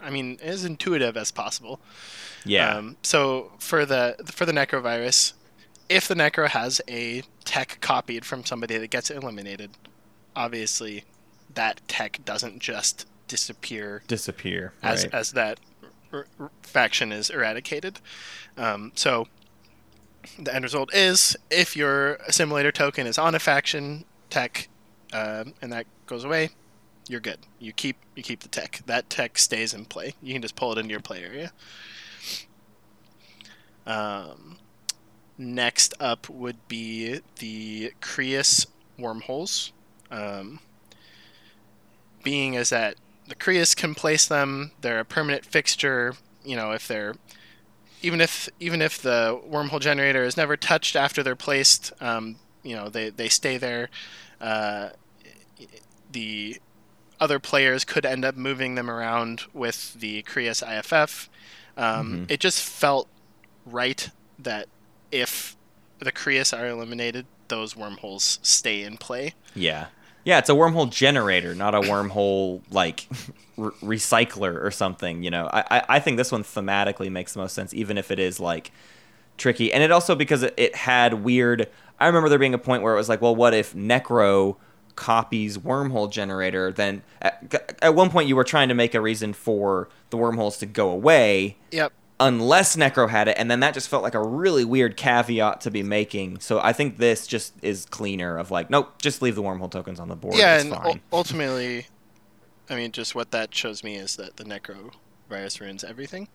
I 0.00 0.10
mean 0.10 0.38
as 0.42 0.64
intuitive 0.64 1.16
as 1.16 1.30
possible. 1.30 1.80
yeah 2.44 2.76
Um, 2.76 2.96
so 3.02 3.52
for 3.58 3.84
the 3.84 4.16
for 4.26 4.46
the 4.46 4.52
Nekro 4.52 4.82
Virus, 4.82 5.34
if 5.88 6.06
the 6.08 6.14
Nekro 6.14 6.48
has 6.48 6.80
a 6.88 7.22
tech 7.44 7.78
copied 7.80 8.24
from 8.24 8.44
somebody 8.44 8.78
that 8.78 8.90
gets 8.90 9.10
eliminated, 9.10 9.70
obviously 10.36 11.04
that 11.54 11.80
tech 11.88 12.20
doesn't 12.24 12.60
just 12.60 13.06
disappear 13.28 14.02
disappear 14.06 14.72
as 14.82 15.04
right. 15.04 15.14
as 15.14 15.32
that 15.32 15.58
r- 16.12 16.26
r- 16.38 16.50
faction 16.62 17.10
is 17.12 17.30
eradicated. 17.30 17.98
Um, 18.56 18.92
so 18.94 19.26
the 20.38 20.54
end 20.54 20.62
result 20.62 20.94
is 20.94 21.36
if 21.50 21.76
your 21.76 22.16
assimilator 22.28 22.72
token 22.72 23.06
is 23.06 23.18
on 23.18 23.34
a 23.34 23.38
faction 23.38 24.04
tech 24.30 24.68
uh, 25.12 25.44
and 25.62 25.72
that 25.72 25.86
goes 26.06 26.24
away, 26.24 26.50
you're 27.08 27.20
good. 27.20 27.38
You 27.58 27.72
keep 27.72 27.96
you 28.14 28.22
keep 28.22 28.40
the 28.40 28.48
tech. 28.48 28.82
That 28.86 29.10
tech 29.10 29.38
stays 29.38 29.74
in 29.74 29.84
play. 29.84 30.14
You 30.22 30.32
can 30.32 30.42
just 30.42 30.56
pull 30.56 30.72
it 30.72 30.78
into 30.78 30.90
your 30.90 31.00
play 31.00 31.22
area. 31.22 31.52
Um, 33.86 34.56
next 35.36 35.94
up 36.00 36.28
would 36.28 36.66
be 36.68 37.20
the 37.38 37.92
Creuss 38.00 38.66
wormholes. 38.98 39.72
Um, 40.10 40.60
being 42.22 42.54
is 42.54 42.70
that 42.70 42.96
the 43.28 43.34
Creuss 43.34 43.74
can 43.74 43.94
place 43.94 44.26
them. 44.26 44.72
They're 44.80 45.00
a 45.00 45.04
permanent 45.04 45.44
fixture. 45.44 46.14
You 46.44 46.56
know, 46.56 46.72
if 46.72 46.88
they're 46.88 47.14
even 48.04 48.20
if 48.20 48.48
even 48.60 48.82
if 48.82 49.00
the 49.00 49.40
wormhole 49.50 49.80
generator 49.80 50.22
is 50.24 50.36
never 50.36 50.56
touched 50.56 50.94
after 50.94 51.22
they're 51.22 51.34
placed, 51.36 51.92
um, 52.00 52.36
you 52.62 52.76
know 52.76 52.88
they 52.88 53.10
they 53.10 53.28
stay 53.28 53.56
there. 53.56 53.88
Uh, 54.40 54.90
the 56.12 56.58
other 57.20 57.38
players 57.38 57.84
could 57.84 58.04
end 58.04 58.24
up 58.24 58.36
moving 58.36 58.74
them 58.74 58.90
around 58.90 59.42
with 59.52 59.94
the 59.94 60.22
Creuss 60.22 60.62
IFF. 60.62 61.28
Um, 61.76 62.26
It 62.28 62.40
just 62.40 62.60
felt 62.62 63.08
right 63.64 64.10
that 64.38 64.66
if 65.10 65.56
the 65.98 66.12
Creuss 66.12 66.52
are 66.52 66.66
eliminated, 66.68 67.26
those 67.48 67.76
wormholes 67.76 68.38
stay 68.42 68.82
in 68.82 68.96
play. 68.98 69.34
Yeah. 69.54 69.86
Yeah, 70.24 70.38
it's 70.38 70.48
a 70.48 70.54
wormhole 70.54 70.90
generator, 70.90 71.54
not 71.54 71.74
a 71.74 71.80
wormhole 71.80 72.62
like 72.70 73.06
re- 73.56 73.70
recycler 73.82 74.62
or 74.62 74.70
something. 74.70 75.22
You 75.22 75.30
know, 75.30 75.48
I, 75.52 75.64
I 75.70 75.82
I 75.88 76.00
think 76.00 76.16
this 76.16 76.32
one 76.32 76.42
thematically 76.42 77.10
makes 77.10 77.34
the 77.34 77.40
most 77.40 77.54
sense, 77.54 77.74
even 77.74 77.98
if 77.98 78.10
it 78.10 78.18
is 78.18 78.40
like 78.40 78.72
tricky, 79.36 79.72
and 79.72 79.82
it 79.82 79.90
also 79.90 80.14
because 80.14 80.42
it, 80.42 80.54
it 80.56 80.74
had 80.74 81.24
weird. 81.24 81.68
I 82.00 82.06
remember 82.06 82.28
there 82.28 82.38
being 82.38 82.54
a 82.54 82.58
point 82.58 82.82
where 82.82 82.92
it 82.94 82.96
was 82.96 83.08
like, 83.08 83.20
well, 83.22 83.36
what 83.36 83.54
if 83.54 83.72
Nekro 83.74 84.56
copies 84.96 85.58
wormhole 85.58 86.10
generator? 86.10 86.72
Then 86.72 87.02
at, 87.22 87.76
at 87.82 87.94
one 87.94 88.10
point 88.10 88.28
you 88.28 88.36
were 88.36 88.44
trying 88.44 88.68
to 88.68 88.74
make 88.74 88.94
a 88.94 89.00
reason 89.00 89.32
for 89.32 89.88
the 90.10 90.16
wormholes 90.16 90.58
to 90.58 90.66
go 90.66 90.90
away, 90.90 91.56
Yep. 91.70 91.92
Unless 92.20 92.76
Nekro 92.76 93.08
had 93.10 93.26
it, 93.26 93.36
and 93.38 93.50
then 93.50 93.58
that 93.60 93.74
just 93.74 93.88
felt 93.88 94.02
like 94.04 94.14
a 94.14 94.22
really 94.22 94.64
weird 94.64 94.96
caveat 94.96 95.60
to 95.62 95.70
be 95.70 95.82
making. 95.82 96.38
So 96.38 96.60
I 96.60 96.72
think 96.72 96.98
this 96.98 97.26
just 97.26 97.54
is 97.60 97.86
cleaner 97.86 98.38
of 98.38 98.52
like, 98.52 98.70
nope, 98.70 99.02
just 99.02 99.20
leave 99.20 99.34
the 99.34 99.42
wormhole 99.42 99.70
tokens 99.70 99.98
on 99.98 100.08
the 100.08 100.14
board. 100.16 100.36
yeah, 100.36 100.54
it's 100.56 100.64
and 100.64 100.74
fine. 100.74 100.94
u- 100.94 101.00
ultimately, 101.12 101.88
I 102.70 102.76
mean, 102.76 102.92
just 102.92 103.14
what 103.16 103.32
that 103.32 103.52
shows 103.54 103.82
me 103.82 103.96
is 103.96 104.14
that 104.16 104.36
the 104.36 104.44
Nekro 104.44 104.92
Virus 105.28 105.60
ruins 105.60 105.82
everything. 105.82 106.28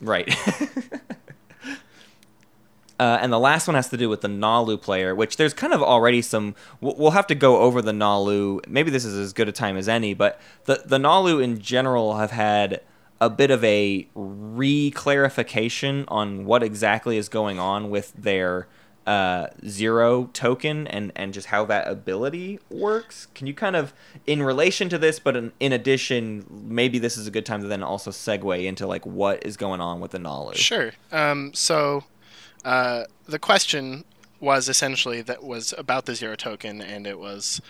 right. 0.00 0.34
Uh, 3.00 3.18
and 3.20 3.32
the 3.32 3.38
last 3.38 3.66
one 3.66 3.74
has 3.74 3.88
to 3.88 3.96
do 3.96 4.08
with 4.08 4.20
the 4.20 4.28
Naalu 4.28 4.80
player, 4.80 5.12
which 5.12 5.36
there's 5.36 5.52
kind 5.54 5.72
of 5.72 5.82
already 5.82 6.22
some. 6.22 6.54
We'll 6.80 6.94
we'll 6.96 7.10
have 7.12 7.26
to 7.28 7.34
go 7.34 7.56
over 7.58 7.82
the 7.82 7.90
Naalu. 7.90 8.64
Maybe 8.68 8.92
this 8.92 9.04
is 9.04 9.16
as 9.18 9.32
good 9.32 9.48
a 9.48 9.52
time 9.52 9.76
as 9.76 9.88
any, 9.88 10.14
but 10.14 10.40
the 10.66 10.82
the 10.86 10.98
Naalu 10.98 11.42
in 11.42 11.58
general 11.58 12.18
have 12.18 12.30
had 12.30 12.80
a 13.22 13.30
bit 13.30 13.52
of 13.52 13.62
a 13.62 14.08
re-clarification 14.16 16.04
on 16.08 16.44
what 16.44 16.60
exactly 16.60 17.16
is 17.16 17.28
going 17.28 17.56
on 17.56 17.88
with 17.88 18.12
their 18.14 18.66
uh, 19.06 19.46
zero 19.66 20.28
token 20.32 20.88
and 20.88 21.12
and 21.14 21.32
just 21.32 21.46
how 21.46 21.64
that 21.64 21.86
ability 21.86 22.58
works. 22.68 23.28
Can 23.32 23.46
you 23.46 23.54
kind 23.54 23.76
of, 23.76 23.94
in 24.26 24.42
relation 24.42 24.88
to 24.88 24.98
this, 24.98 25.20
but 25.20 25.36
in, 25.36 25.52
in 25.60 25.72
addition, 25.72 26.44
maybe 26.50 26.98
this 26.98 27.16
is 27.16 27.28
a 27.28 27.30
good 27.30 27.46
time 27.46 27.62
to 27.62 27.68
then 27.68 27.84
also 27.84 28.10
segue 28.10 28.64
into 28.64 28.88
like 28.88 29.06
what 29.06 29.46
is 29.46 29.56
going 29.56 29.80
on 29.80 30.00
with 30.00 30.10
the 30.10 30.18
knowledge. 30.18 30.58
Sure. 30.58 30.90
Um, 31.12 31.54
so 31.54 32.02
uh, 32.64 33.04
the 33.26 33.38
question 33.38 34.04
was 34.40 34.68
essentially 34.68 35.22
that 35.22 35.44
was 35.44 35.72
about 35.78 36.06
the 36.06 36.16
zero 36.16 36.34
token, 36.34 36.80
and 36.80 37.06
it 37.06 37.20
was, 37.20 37.60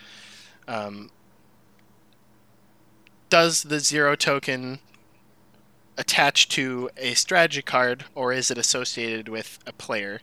um, 0.66 1.10
does 3.28 3.64
the 3.64 3.80
zero 3.80 4.14
token 4.16 4.80
attach 5.98 6.48
to 6.50 6.90
a 6.96 7.14
strategy 7.14 7.62
card, 7.62 8.04
or 8.14 8.32
is 8.32 8.50
it 8.50 8.58
associated 8.58 9.28
with 9.28 9.58
a 9.66 9.72
player? 9.72 10.20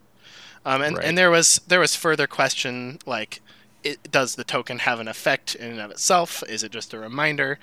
Um, 0.65 0.81
and, 0.81 0.97
Right. 0.97 1.05
and 1.05 1.17
there 1.17 1.31
was 1.31 1.61
there 1.67 1.79
was 1.79 1.95
further 1.95 2.27
question 2.27 2.99
like, 3.05 3.41
it, 3.83 4.11
does 4.11 4.35
the 4.35 4.43
token 4.43 4.79
have 4.79 4.99
an 4.99 5.07
effect 5.07 5.55
in 5.55 5.71
and 5.71 5.79
of 5.79 5.91
itself? 5.91 6.43
Is 6.49 6.63
it 6.63 6.71
just 6.71 6.93
a 6.93 6.99
reminder? 6.99 7.59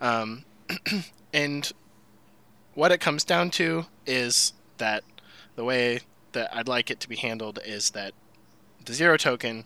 Um, 0.00 0.44
and 1.32 1.70
what 2.74 2.92
it 2.92 2.98
comes 2.98 3.24
down 3.24 3.50
to 3.50 3.86
is 4.06 4.52
that 4.78 5.04
the 5.56 5.64
way 5.64 6.00
that 6.32 6.54
I'd 6.54 6.68
like 6.68 6.90
it 6.90 7.00
to 7.00 7.08
be 7.08 7.16
handled 7.16 7.58
is 7.64 7.90
that 7.90 8.14
the 8.84 8.94
zero 8.94 9.16
token 9.16 9.64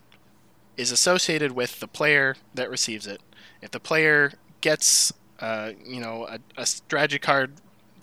is 0.77 0.91
associated 0.91 1.53
with 1.53 1.79
the 1.79 1.87
player 1.87 2.35
that 2.53 2.69
receives 2.69 3.07
it. 3.07 3.21
If 3.61 3.71
the 3.71 3.79
player 3.79 4.33
gets, 4.61 5.13
uh, 5.39 5.71
you 5.83 6.01
know, 6.01 6.27
a, 6.27 6.39
a 6.57 6.65
strategy 6.65 7.19
card 7.19 7.53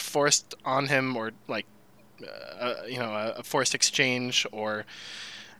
forced 0.02 0.54
on 0.64 0.88
him, 0.88 1.16
or 1.16 1.32
like, 1.48 1.66
uh, 2.60 2.74
you 2.86 2.98
know, 2.98 3.34
a, 3.36 3.42
forced 3.42 3.74
exchange, 3.74 4.46
or 4.52 4.84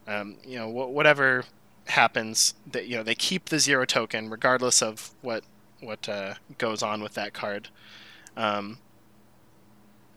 um, 0.07 0.37
you 0.45 0.59
know, 0.59 0.69
wh- 0.69 0.93
whatever 0.93 1.45
happens, 1.87 2.55
that 2.71 2.87
you 2.87 2.97
know, 2.97 3.03
they 3.03 3.15
keep 3.15 3.47
the 3.47 3.59
zero 3.59 3.85
token 3.85 4.31
regardless 4.31 4.83
of 4.83 5.13
what 5.23 5.45
what 5.81 6.09
uh, 6.09 6.35
goes 6.59 6.83
on 6.83 7.03
with 7.03 7.15
that 7.15 7.33
card. 7.33 7.69
Um, 8.37 8.79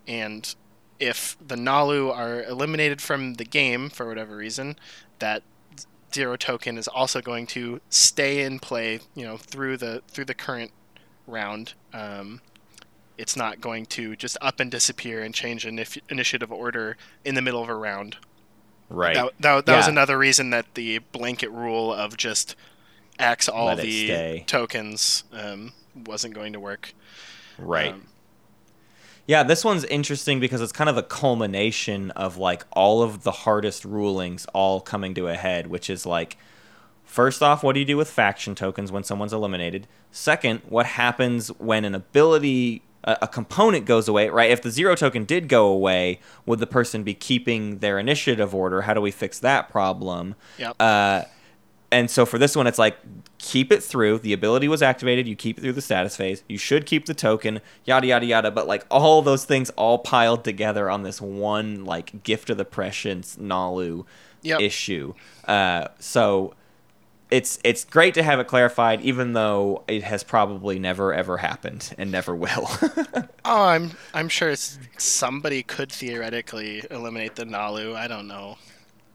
and 0.08 0.56
if 1.00 1.36
the 1.46 1.56
Naalu 1.56 2.16
are 2.16 2.44
eliminated 2.44 3.02
from 3.02 3.36
the 3.36 3.46
game 3.46 3.90
for 3.90 4.08
whatever 4.08 4.36
reason, 4.36 4.76
that 5.20 5.44
zero 6.14 6.38
token 6.38 6.78
is 6.78 6.88
also 6.88 7.22
going 7.22 7.46
to 7.48 7.82
stay 7.90 8.44
in 8.44 8.60
play, 8.60 9.00
you 9.16 9.26
know, 9.26 9.38
through 9.38 9.78
the 9.78 10.02
through 10.08 10.26
the 10.26 10.34
current 10.34 10.72
round. 11.28 11.74
Um, 11.94 12.42
it's 13.18 13.36
not 13.36 13.62
going 13.62 13.86
to 13.88 14.16
just 14.16 14.38
up 14.42 14.60
and 14.60 14.70
disappear 14.70 15.22
and 15.22 15.34
change 15.34 15.66
inif- 15.66 16.02
initiative 16.10 16.52
order 16.52 16.98
in 17.24 17.36
the 17.36 17.42
middle 17.42 17.62
of 17.62 17.70
a 17.70 17.76
round. 17.76 18.18
Right. 18.90 19.16
That, 19.16 19.32
that, 19.40 19.66
that 19.66 19.78
was 19.78 19.88
another 19.88 20.18
reason 20.18 20.52
that 20.52 20.76
the 20.76 21.00
blanket 21.00 21.50
rule 21.50 21.94
of 21.94 22.18
just 22.18 22.56
axe 23.18 23.50
all 23.50 23.68
Let 23.68 23.80
the 23.80 24.44
tokens 24.46 25.24
um, 25.34 25.74
wasn't 26.06 26.34
going 26.34 26.54
to 26.54 26.60
work. 26.60 26.94
Right. 27.58 27.94
Um, 27.94 28.08
Yeah, 29.26 29.44
this 29.44 29.66
one's 29.66 29.86
interesting 29.86 30.40
because 30.40 30.62
it's 30.62 30.72
kind 30.72 30.90
of 30.90 30.98
a 30.98 31.04
culmination 31.04 32.12
of 32.12 32.38
like 32.38 32.66
all 32.74 33.02
of 33.02 33.24
the 33.24 33.32
hardest 33.32 33.86
rulings 33.86 34.46
all 34.54 34.82
coming 34.82 35.16
to 35.16 35.28
a 35.28 35.36
head, 35.36 35.68
which 35.68 35.90
is 35.90 36.06
like 36.06 36.38
first 37.04 37.42
off, 37.42 37.64
what 37.64 37.74
do 37.74 37.80
you 37.80 37.86
do 37.86 37.98
with 37.98 38.10
faction 38.10 38.54
tokens 38.54 38.92
when 38.92 39.04
someone's 39.04 39.34
eliminated? 39.34 39.88
Second, 40.12 40.62
what 40.70 40.86
happens 40.86 41.48
when 41.60 41.86
an 41.86 41.96
ability 41.96 42.84
a, 43.06 43.18
a 43.24 43.28
component 43.28 43.86
goes 43.86 44.08
away, 44.10 44.28
right? 44.30 44.52
If 44.52 44.62
the 44.62 44.70
zero 44.72 44.96
token 44.96 45.24
did 45.24 45.48
go 45.48 45.68
away, 45.68 46.20
would 46.46 46.60
the 46.60 46.68
person 46.68 47.04
be 47.04 47.14
keeping 47.14 47.78
their 47.80 47.98
initiative 47.98 48.54
order? 48.54 48.82
How 48.82 48.94
do 48.94 49.00
we 49.02 49.12
fix 49.12 49.40
that 49.40 49.70
problem? 49.70 50.36
Yep. 50.58 50.76
Uh, 50.80 51.22
and 51.92 52.12
so 52.12 52.26
for 52.26 52.38
this 52.38 52.56
one, 52.56 52.68
it's 52.68 52.80
like 52.80 52.98
keep 53.38 53.72
it 53.72 53.82
through. 53.82 54.20
The 54.20 54.34
ability 54.34 54.68
was 54.68 54.82
activated. 54.82 55.28
You 55.28 55.36
keep 55.36 55.58
it 55.58 55.62
through 55.62 55.74
the 55.74 55.82
status 55.82 56.18
phase. 56.18 56.44
You 56.50 56.58
should 56.58 56.86
keep 56.86 57.06
the 57.06 57.14
token. 57.14 57.62
Yada 57.86 58.08
yada 58.08 58.26
yada. 58.26 58.52
But 58.52 58.68
like 58.68 58.86
all 58.92 59.22
those 59.22 59.46
things 59.46 59.70
all 59.72 60.00
piled 60.00 60.44
together 60.44 60.90
on 60.90 61.04
this 61.04 61.22
one 61.22 61.86
like 61.86 62.24
gift 62.24 62.50
of 62.50 62.58
the 62.58 62.66
prescience 62.66 63.38
Naalu 63.40 64.06
Yep. 64.42 64.62
issue. 64.62 65.14
Uh, 65.48 65.88
so 66.00 66.54
it's 67.36 67.60
it's 67.64 67.84
great 67.84 68.14
to 68.14 68.24
have 68.24 68.40
it 68.40 68.48
clarified, 68.48 69.02
even 69.02 69.34
though 69.34 69.84
it 69.88 70.04
has 70.04 70.24
probably 70.24 70.80
never 70.80 71.14
ever 71.14 71.38
happened 71.38 71.94
and 71.98 72.12
never 72.12 72.36
will. 72.36 72.70
Oh, 73.48 73.66
I'm 73.66 73.92
I'm 74.12 74.28
sure 74.28 74.56
somebody 74.98 75.62
could 75.62 75.92
theoretically 75.92 76.82
eliminate 76.90 77.36
the 77.36 77.46
Naalu. 77.46 77.96
I 77.96 78.08
don't 78.08 78.28
know. 78.28 78.58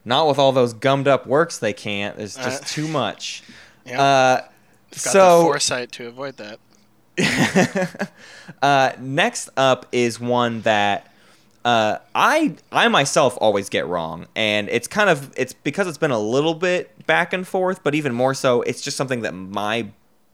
Not 0.05 0.25
with 0.29 0.39
all 0.39 0.53
those 0.53 0.73
gummed 0.73 1.09
up 1.09 1.27
works. 1.27 1.57
They 1.57 1.73
can't. 1.73 2.15
There's 2.15 2.35
just 2.37 2.63
Uh, 2.63 2.65
too 2.67 2.87
much. 2.87 3.43
Yeah, 3.85 4.01
Uh, 4.01 4.41
so 4.91 5.41
foresight 5.41 5.91
to 5.93 6.07
avoid 6.07 6.37
that. 6.37 6.59
uh, 8.61 8.91
next 8.99 9.49
up 9.57 9.85
is 9.91 10.19
one 10.19 10.61
that 10.61 11.10
uh, 11.63 11.99
I 12.15 12.55
I 12.71 12.87
myself 12.87 13.37
always 13.39 13.69
get 13.69 13.85
wrong, 13.87 14.27
and 14.35 14.67
it's 14.69 14.87
kind 14.87 15.09
of 15.09 15.31
it's 15.37 15.53
because 15.53 15.87
it's 15.87 15.97
been 15.97 16.11
a 16.11 16.19
little 16.19 16.55
bit 16.55 17.05
back 17.05 17.33
and 17.33 17.47
forth, 17.47 17.83
but 17.83 17.93
even 17.93 18.13
more 18.13 18.33
so, 18.33 18.61
it's 18.63 18.81
just 18.81 18.97
something 18.97 19.21
that 19.21 19.33
my 19.33 19.87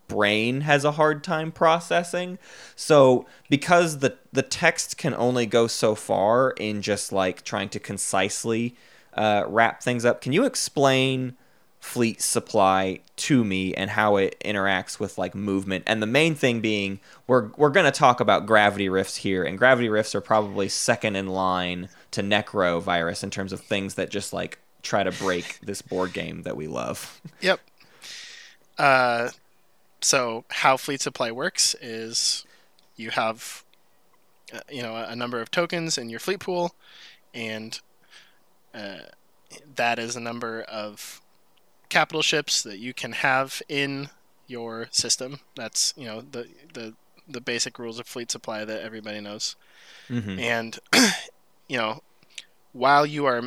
brain 0.08 0.62
has 0.62 0.86
a 0.86 0.92
hard 0.92 1.24
time 1.24 1.52
processing. 1.52 2.38
So 2.76 3.26
because 3.50 4.00
the 4.00 4.18
the 4.32 4.42
text 4.42 4.98
can 4.98 5.14
only 5.16 5.46
go 5.46 5.68
so 5.68 5.96
far 5.96 6.52
in 6.52 6.82
just 6.82 7.12
like 7.12 7.44
trying 7.44 7.70
to 7.70 7.80
concisely 7.80 8.76
uh, 9.14 9.44
wrap 9.48 9.84
things 9.84 10.06
up, 10.06 10.22
can 10.22 10.32
you 10.32 10.46
explain? 10.46 11.36
Fleet 11.88 12.22
supply 12.22 13.00
to 13.16 13.46
me 13.46 13.74
and 13.74 13.90
how 13.90 14.18
it 14.18 14.36
interacts 14.44 15.00
with 15.00 15.18
like 15.18 15.34
movement. 15.34 15.86
And 15.88 16.02
the 16.02 16.08
main 16.08 16.36
thing 16.36 16.60
being 16.60 17.00
we're 17.28 17.50
we're 17.56 17.70
going 17.70 17.86
to 17.86 17.92
talk 17.92 18.20
about 18.20 18.46
gravity 18.46 18.90
rifts 18.90 19.16
here 19.16 19.44
and 19.44 19.58
gravity 19.58 19.88
rifts 19.88 20.14
are 20.14 20.22
probably 20.22 20.68
second 20.68 21.16
in 21.16 21.28
line 21.28 21.90
to 22.12 22.22
Nekro 22.22 22.82
Virus 22.82 23.24
in 23.24 23.30
terms 23.30 23.54
of 23.54 23.62
things 23.62 23.96
that 23.96 24.10
just 24.10 24.34
like 24.34 24.60
try 24.84 25.02
to 25.02 25.12
break 25.12 25.60
this 25.62 25.82
board 25.82 26.12
game 26.12 26.44
that 26.44 26.58
we 26.58 26.68
love. 26.68 27.22
Yep. 27.42 27.60
Uh, 28.78 29.30
so 30.02 30.44
how 30.50 30.78
fleet 30.78 31.02
supply 31.02 31.32
works 31.32 31.76
is 31.82 32.46
you 32.96 33.12
have, 33.12 33.64
uh, 34.54 34.60
you 34.70 34.82
know, 34.84 34.96
a 34.96 35.16
number 35.16 35.40
of 35.40 35.50
tokens 35.50 35.98
in 35.98 36.10
your 36.10 36.20
fleet 36.20 36.40
pool, 36.40 36.76
and 37.34 37.80
uh, 38.74 39.00
that 39.76 40.00
is 40.00 40.16
a 40.16 40.20
number 40.20 40.62
of 40.62 41.22
capital 41.90 42.22
ships 42.22 42.62
that 42.64 42.80
you 42.80 42.94
can 42.94 43.14
have 43.14 43.62
in 43.70 44.10
your 44.48 44.88
system. 44.92 45.40
That's 45.56 45.94
you 45.98 46.06
know 46.06 46.22
the 46.22 46.48
the 46.74 46.94
the 47.28 47.42
basic 47.42 47.78
rules 47.78 48.00
of 48.00 48.08
fleet 48.08 48.32
supply 48.32 48.64
that 48.66 48.82
everybody 48.82 49.20
knows. 49.20 49.56
Mhm. 50.10 50.40
And 50.40 50.80
you 51.68 51.78
know, 51.78 52.02
while 52.74 53.06
you 53.06 53.26
are 53.26 53.42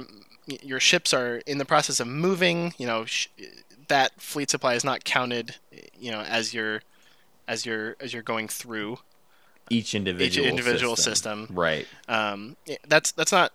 your 0.62 0.81
ships 0.81 1.14
are 1.14 1.37
in 1.46 1.59
the 1.59 1.64
process 1.64 2.00
of 2.00 2.09
moving, 2.09 2.74
you 2.76 2.87
know, 2.87 3.05
sh- 3.05 3.29
that 3.88 4.20
fleet 4.20 4.50
supply 4.50 4.74
is 4.74 4.85
not 4.85 5.05
counted, 5.05 5.57
you 5.98 6.11
know, 6.11 6.20
as 6.20 6.53
you're 6.53 6.83
as 7.46 7.64
you're 7.64 7.96
as 8.00 8.12
you're 8.12 8.22
going 8.22 8.48
through 8.48 8.98
Each 9.70 9.94
individual 9.94 10.46
each 10.46 10.50
individual 10.50 10.96
system. 10.96 11.46
Right. 11.50 11.87
Um, 12.09 12.57
that's 12.87 13.12
that's 13.12 13.33
not. 13.33 13.53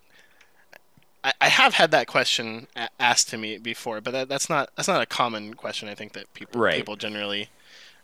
I, 1.25 1.33
I 1.41 1.49
have 1.49 1.73
had 1.73 1.91
that 1.91 2.07
question 2.07 2.67
a- 2.75 2.89
asked 2.99 3.29
to 3.29 3.37
me 3.37 3.57
before, 3.57 3.99
but 3.99 4.11
that, 4.11 4.29
that's 4.29 4.49
not 4.49 4.69
that's 4.75 4.87
not 4.87 5.01
a 5.01 5.05
common 5.05 5.53
question. 5.55 5.89
I 5.89 5.95
think 5.95 6.13
that 6.13 6.33
people 6.33 6.61
Right. 6.61 6.75
people 6.75 6.95
generally 6.95 7.49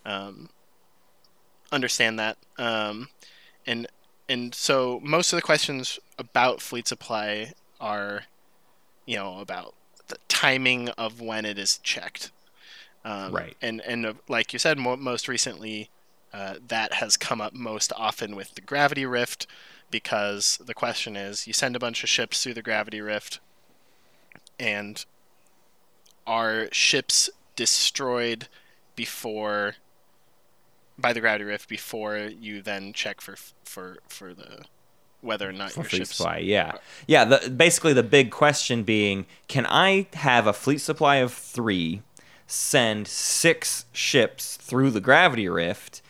um, 0.05 0.49
understand 1.71 2.19
that, 2.19 2.37
um, 2.57 3.09
and 3.65 3.87
and 4.27 4.53
so 4.55 4.99
most 5.03 5.31
of 5.33 5.37
the 5.37 5.41
questions 5.41 5.99
about 6.17 6.61
fleet 6.61 6.87
supply 6.87 7.53
are, 7.79 8.23
you 9.05 9.17
know, 9.17 9.39
about 9.39 9.73
the 10.07 10.17
timing 10.27 10.89
of 10.89 11.19
when 11.21 11.45
it 11.45 11.57
is 11.57 11.77
checked. 11.79 12.31
Um, 13.05 13.31
Right. 13.33 13.57
And 13.61 13.81
and 13.81 14.05
uh, 14.05 14.13
like 14.27 14.53
you 14.53 14.59
said, 14.59 14.77
mo- 14.77 14.95
most 14.97 15.27
recently, 15.27 15.89
uh, 16.33 16.55
that 16.67 16.93
has 16.93 17.17
come 17.17 17.41
up 17.41 17.53
most 17.53 17.91
often 17.95 18.35
with 18.35 18.55
the 18.55 18.61
gravity 18.61 19.05
rift, 19.05 19.47
because 19.91 20.57
the 20.65 20.73
question 20.73 21.15
is, 21.15 21.45
you 21.45 21.53
send 21.53 21.75
a 21.75 21.79
bunch 21.79 22.03
of 22.03 22.09
ships 22.09 22.43
through 22.43 22.53
the 22.53 22.61
gravity 22.61 23.01
rift, 23.01 23.39
and 24.59 25.05
are 26.25 26.69
ships 26.71 27.29
destroyed 27.55 28.47
before 28.95 29.75
by 30.97 31.13
the 31.13 31.19
gravity 31.19 31.43
rift 31.43 31.67
before 31.67 32.17
you 32.17 32.61
then 32.61 32.93
check 32.93 33.21
for 33.21 33.35
for 33.63 33.97
for 34.07 34.33
the 34.33 34.65
whether 35.21 35.47
or 35.47 35.53
not 35.53 35.71
For 35.71 35.81
your 35.81 35.89
fleet 35.89 35.97
ships 35.99 36.15
supply, 36.15 36.37
yeah, 36.37 36.73
yeah. 37.07 37.25
The, 37.25 37.49
basically, 37.49 37.93
the 37.93 38.03
big 38.03 38.31
question 38.31 38.83
being, 38.83 39.25
can 39.47 39.65
I 39.67 40.07
have 40.13 40.47
a 40.47 40.53
fleet 40.53 40.79
supply 40.79 41.17
of 41.17 41.31
three, 41.31 42.01
send 42.47 43.07
six 43.07 43.85
ships 43.91 44.57
through 44.57 44.89
the 44.91 44.99
gravity 44.99 45.47
rift, 45.47 46.01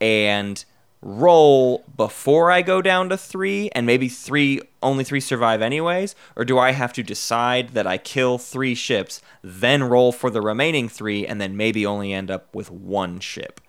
and 0.00 0.64
roll 1.02 1.84
before 1.96 2.50
I 2.50 2.62
go 2.62 2.82
down 2.82 3.08
to 3.10 3.16
three, 3.16 3.70
and 3.72 3.86
maybe 3.86 4.08
three 4.08 4.60
only 4.82 5.04
three 5.04 5.20
survive 5.20 5.62
anyways, 5.62 6.14
or 6.36 6.44
do 6.44 6.58
I 6.58 6.72
have 6.72 6.92
to 6.94 7.02
decide 7.02 7.70
that 7.70 7.86
I 7.86 7.98
kill 7.98 8.38
three 8.38 8.74
ships, 8.74 9.20
then 9.42 9.84
roll 9.84 10.12
for 10.12 10.30
the 10.30 10.40
remaining 10.40 10.88
three, 10.88 11.26
and 11.26 11.40
then 11.40 11.56
maybe 11.56 11.84
only 11.84 12.12
end 12.12 12.30
up 12.30 12.54
with 12.54 12.70
one 12.70 13.20
ship? 13.20 13.60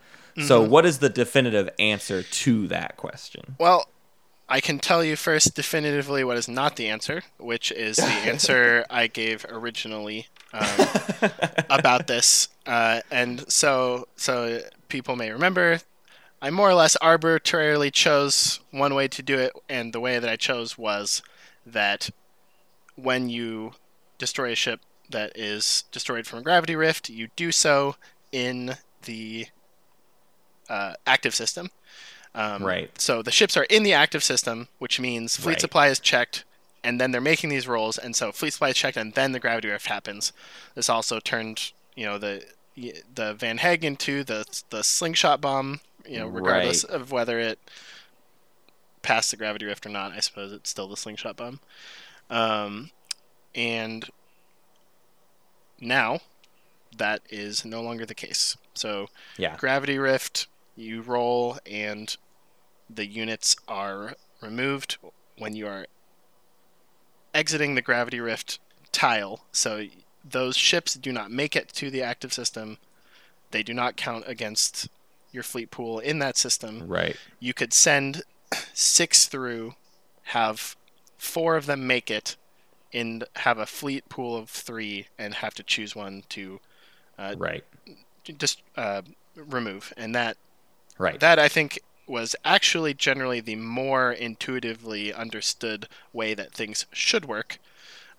So, 0.46 0.62
what 0.62 0.86
is 0.86 1.00
the 1.00 1.10
definitive 1.10 1.68
answer 1.80 2.22
to 2.22 2.68
that 2.68 2.96
question? 2.96 3.56
Well, 3.60 3.90
I 4.48 4.62
can 4.62 4.80
tell 4.80 5.04
you 5.04 5.16
first 5.16 5.56
definitively 5.56 6.24
what 6.24 6.38
is 6.38 6.48
not 6.48 6.76
the 6.76 6.90
answer, 6.90 7.24
which 7.40 7.72
is 7.72 7.96
the 7.96 8.04
answer 8.06 8.86
I 8.90 9.08
gave 9.08 9.46
originally 9.50 10.28
um, 10.54 10.88
about 11.70 12.08
this. 12.08 12.50
Uh, 12.68 13.02
and 13.10 13.52
so, 13.52 14.08
so 14.16 14.62
people 14.90 15.16
may 15.16 15.32
remember, 15.32 15.80
I 16.42 16.50
more 16.52 16.70
or 16.70 16.74
less 16.76 16.96
arbitrarily 16.98 17.90
chose 17.92 18.60
one 18.72 18.94
way 18.94 19.08
to 19.08 19.24
do 19.24 19.40
it, 19.40 19.54
and 19.68 19.92
the 19.92 20.00
way 20.00 20.20
that 20.20 20.30
I 20.30 20.36
chose 20.36 20.78
was 20.78 21.22
that 21.66 22.10
when 22.96 23.30
you 23.30 23.74
destroy 24.18 24.52
a 24.52 24.56
ship 24.56 24.82
that 25.10 25.32
is 25.36 25.84
destroyed 25.92 26.28
from 26.28 26.40
a 26.40 26.44
gravity 26.44 26.76
rift, 26.76 27.10
you 27.10 27.30
do 27.36 27.52
so 27.52 27.96
in 28.32 28.76
the 29.04 29.48
uh, 30.70 30.94
active 31.06 31.34
system. 31.34 31.72
Um, 32.36 32.64
Right. 32.64 32.92
So 33.02 33.22
the 33.22 33.32
ships 33.32 33.58
are 33.58 33.64
in 33.64 33.84
the 33.84 33.94
active 33.94 34.24
system, 34.24 34.68
which 34.78 35.00
means 35.00 35.38
fleet 35.38 35.54
Right. 35.54 35.62
supply 35.62 35.88
is 35.88 36.00
checked, 36.00 36.44
and 36.84 37.02
then 37.02 37.12
they're 37.12 37.22
making 37.22 37.50
these 37.50 37.68
rolls, 37.68 37.98
and 37.98 38.16
so 38.16 38.32
fleet 38.32 38.54
supply 38.54 38.70
is 38.70 38.78
checked, 38.78 38.98
and 38.98 39.14
then 39.14 39.32
the 39.32 39.40
gravity 39.40 39.70
rift 39.70 39.88
happens. 39.88 40.34
This 40.76 40.90
also 40.90 41.20
turned, 41.20 41.72
you 41.96 42.06
know, 42.06 42.18
the 42.20 42.46
the 43.16 43.34
Van 43.34 43.58
Hauge 43.58 43.84
into 43.84 44.24
the 44.24 44.46
the 44.70 44.84
slingshot 44.84 45.42
bomb. 45.42 45.82
You 46.08 46.20
know, 46.20 46.28
regardless 46.28 46.84
Right. 46.84 46.94
of 46.94 47.12
whether 47.12 47.40
it 47.40 47.60
passed 49.02 49.32
the 49.32 49.38
gravity 49.38 49.66
rift 49.66 49.86
or 49.86 49.90
not, 49.90 50.12
I 50.12 50.20
suppose 50.20 50.52
it's 50.52 50.70
still 50.70 50.88
the 50.88 50.98
slingshot 50.98 51.38
bomb. 51.38 51.60
Um, 52.30 52.92
and 53.56 54.10
now 55.80 56.20
that 56.98 57.22
is 57.30 57.64
no 57.66 57.82
longer 57.82 58.06
the 58.06 58.16
case. 58.16 58.58
So 58.74 59.08
Yeah. 59.38 59.56
gravity 59.58 59.98
rift, 59.98 60.48
you 60.76 61.02
roll, 61.02 61.58
and 61.66 62.16
the 62.90 63.06
units 63.06 63.56
are 63.68 64.16
removed 64.42 64.98
when 65.38 65.56
you 65.56 65.68
are 65.68 65.88
exiting 67.34 67.76
the 67.76 67.82
gravity 67.82 68.20
rift 68.20 68.60
tile. 68.92 69.46
So 69.52 69.88
those 70.24 70.58
ships 70.58 70.96
do 70.96 71.12
not 71.12 71.32
make 71.32 71.56
it 71.56 71.70
to 71.74 71.90
the 71.90 72.02
active 72.02 72.34
system. 72.34 72.78
They 73.52 73.64
do 73.64 73.74
not 73.74 73.96
count 73.96 74.26
against 74.28 74.90
your 75.32 75.44
fleet 75.44 75.72
pool 75.72 76.00
in 76.00 76.20
that 76.20 76.38
system. 76.38 76.88
Right. 76.88 77.18
You 77.40 77.54
could 77.54 77.74
send 77.74 78.24
six 78.74 79.26
through, 79.26 79.76
have 80.24 80.76
four 81.18 81.56
of 81.58 81.66
them 81.66 81.88
make 81.88 82.10
it, 82.10 82.36
and 82.94 83.24
have 83.38 83.58
a 83.58 83.66
fleet 83.66 84.08
pool 84.10 84.38
of 84.38 84.50
three, 84.50 85.08
and 85.18 85.36
have 85.36 85.54
to 85.56 85.64
choose 85.64 85.96
one 85.96 86.24
to 86.30 86.60
uh, 87.18 87.36
Right. 87.38 87.64
just 88.38 88.62
uh, 88.76 89.02
remove. 89.36 89.94
And 89.98 90.16
that 90.16 90.38
Right. 90.98 91.20
that 91.20 91.38
I 91.40 91.48
think 91.50 91.80
was 92.08 92.36
actually 92.46 92.94
generally 92.94 93.42
the 93.42 93.56
more 93.56 94.12
intuitively 94.14 95.14
understood 95.14 95.88
way 96.14 96.34
that 96.34 96.54
things 96.54 96.86
should 96.92 97.26
work. 97.26 97.60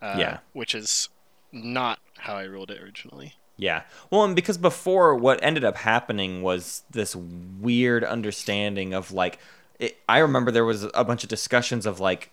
Uh, 0.01 0.17
Yeah. 0.19 0.39
Which 0.53 0.75
is 0.75 1.09
not 1.51 1.99
how 2.19 2.37
I 2.37 2.45
ruled 2.45 2.71
it 2.71 2.81
originally. 2.83 3.35
Yeah. 3.59 3.83
Well, 4.11 4.25
and 4.25 4.37
because 4.37 4.57
before 4.57 5.15
what 5.17 5.43
ended 5.43 5.65
up 5.65 5.77
happening 5.77 6.43
was 6.43 6.85
this 6.91 7.15
weird 7.15 8.05
understanding 8.05 8.95
of 8.95 9.11
like 9.13 9.39
it, 9.81 9.97
I 10.09 10.19
remember 10.19 10.51
there 10.51 10.65
was 10.65 10.87
a 10.95 11.05
bunch 11.05 11.23
of 11.25 11.29
discussions 11.29 11.85
of 11.85 12.01
like 12.01 12.31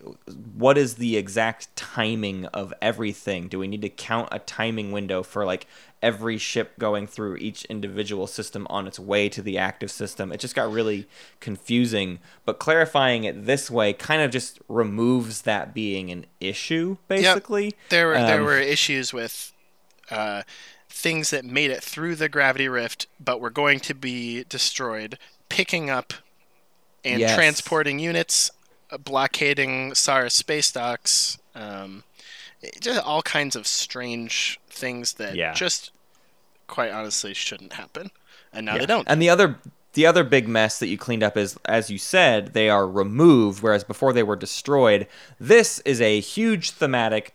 what 0.55 0.77
is 0.77 0.95
the 0.95 1.17
exact 1.17 1.75
timing 1.75 2.45
of 2.47 2.73
everything? 2.81 3.47
Do 3.47 3.59
we 3.59 3.67
need 3.67 3.81
to 3.81 3.89
count 3.89 4.29
a 4.31 4.39
timing 4.39 4.91
window 4.91 5.23
for 5.23 5.45
like 5.45 5.67
every 6.01 6.37
ship 6.37 6.77
going 6.77 7.07
through 7.07 7.37
each 7.37 7.65
individual 7.65 8.27
system 8.27 8.67
on 8.69 8.85
its 8.87 8.99
way 8.99 9.27
to 9.29 9.41
the 9.41 9.57
active 9.57 9.89
system? 9.91 10.31
It 10.31 10.39
just 10.39 10.55
got 10.55 10.71
really 10.71 11.07
confusing, 11.39 12.19
but 12.45 12.59
clarifying 12.59 13.23
it 13.23 13.45
this 13.45 13.69
way 13.71 13.93
kind 13.93 14.21
of 14.21 14.29
just 14.29 14.59
removes 14.67 15.41
that 15.43 15.73
being 15.73 16.11
an 16.11 16.25
issue 16.39 16.97
basically. 17.07 17.73
There 17.89 18.07
were 18.07 18.13
there 18.13 18.39
Um, 18.41 18.45
were 18.45 18.59
issues 18.59 19.13
with 19.13 19.53
uh, 20.11 20.43
things 20.95 21.29
that 21.29 21.43
made 21.43 21.69
it 21.71 21.83
through 21.83 22.15
the 22.15 22.29
gravity 22.29 22.69
rift, 22.69 23.05
but 23.19 23.41
were 23.41 23.49
going 23.49 23.81
to 23.81 23.93
be 23.93 24.45
destroyed, 24.45 25.19
picking 25.49 25.89
up 25.89 26.13
and 27.03 27.19
Yes. 27.19 27.35
transporting 27.35 27.99
units, 27.99 28.49
uh, 28.89 28.97
blockading 28.97 29.93
Saar 29.93 30.29
space 30.29 30.71
docks, 30.71 31.37
um, 31.53 32.05
just 32.79 33.03
all 33.03 33.21
kinds 33.21 33.57
of 33.57 33.67
strange 33.67 34.57
things 34.69 35.13
that 35.13 35.35
Yeah. 35.35 35.53
just 35.53 35.91
quite 36.65 36.91
honestly 36.91 37.33
shouldn't 37.33 37.73
happen, 37.73 38.09
and 38.53 38.65
now 38.65 38.75
Yeah. 38.75 38.79
they 38.79 38.85
don't. 38.87 39.07
And 39.09 39.21
the 39.21 39.29
other 39.29 39.59
the 39.93 40.05
other 40.05 40.25
big 40.25 40.45
mess 40.45 40.77
that 40.79 40.87
you 40.87 40.97
cleaned 40.97 41.23
up 41.23 41.37
is, 41.37 41.57
as 41.63 41.89
you 41.89 41.97
said, 41.97 42.51
they 42.53 42.69
are 42.69 42.85
removed, 42.85 43.63
whereas 43.63 43.85
before 43.85 44.11
they 44.11 44.23
were 44.23 44.35
destroyed. 44.35 45.07
This 45.39 45.79
is 45.85 46.01
a 46.01 46.19
huge 46.19 46.71
thematic 46.71 47.33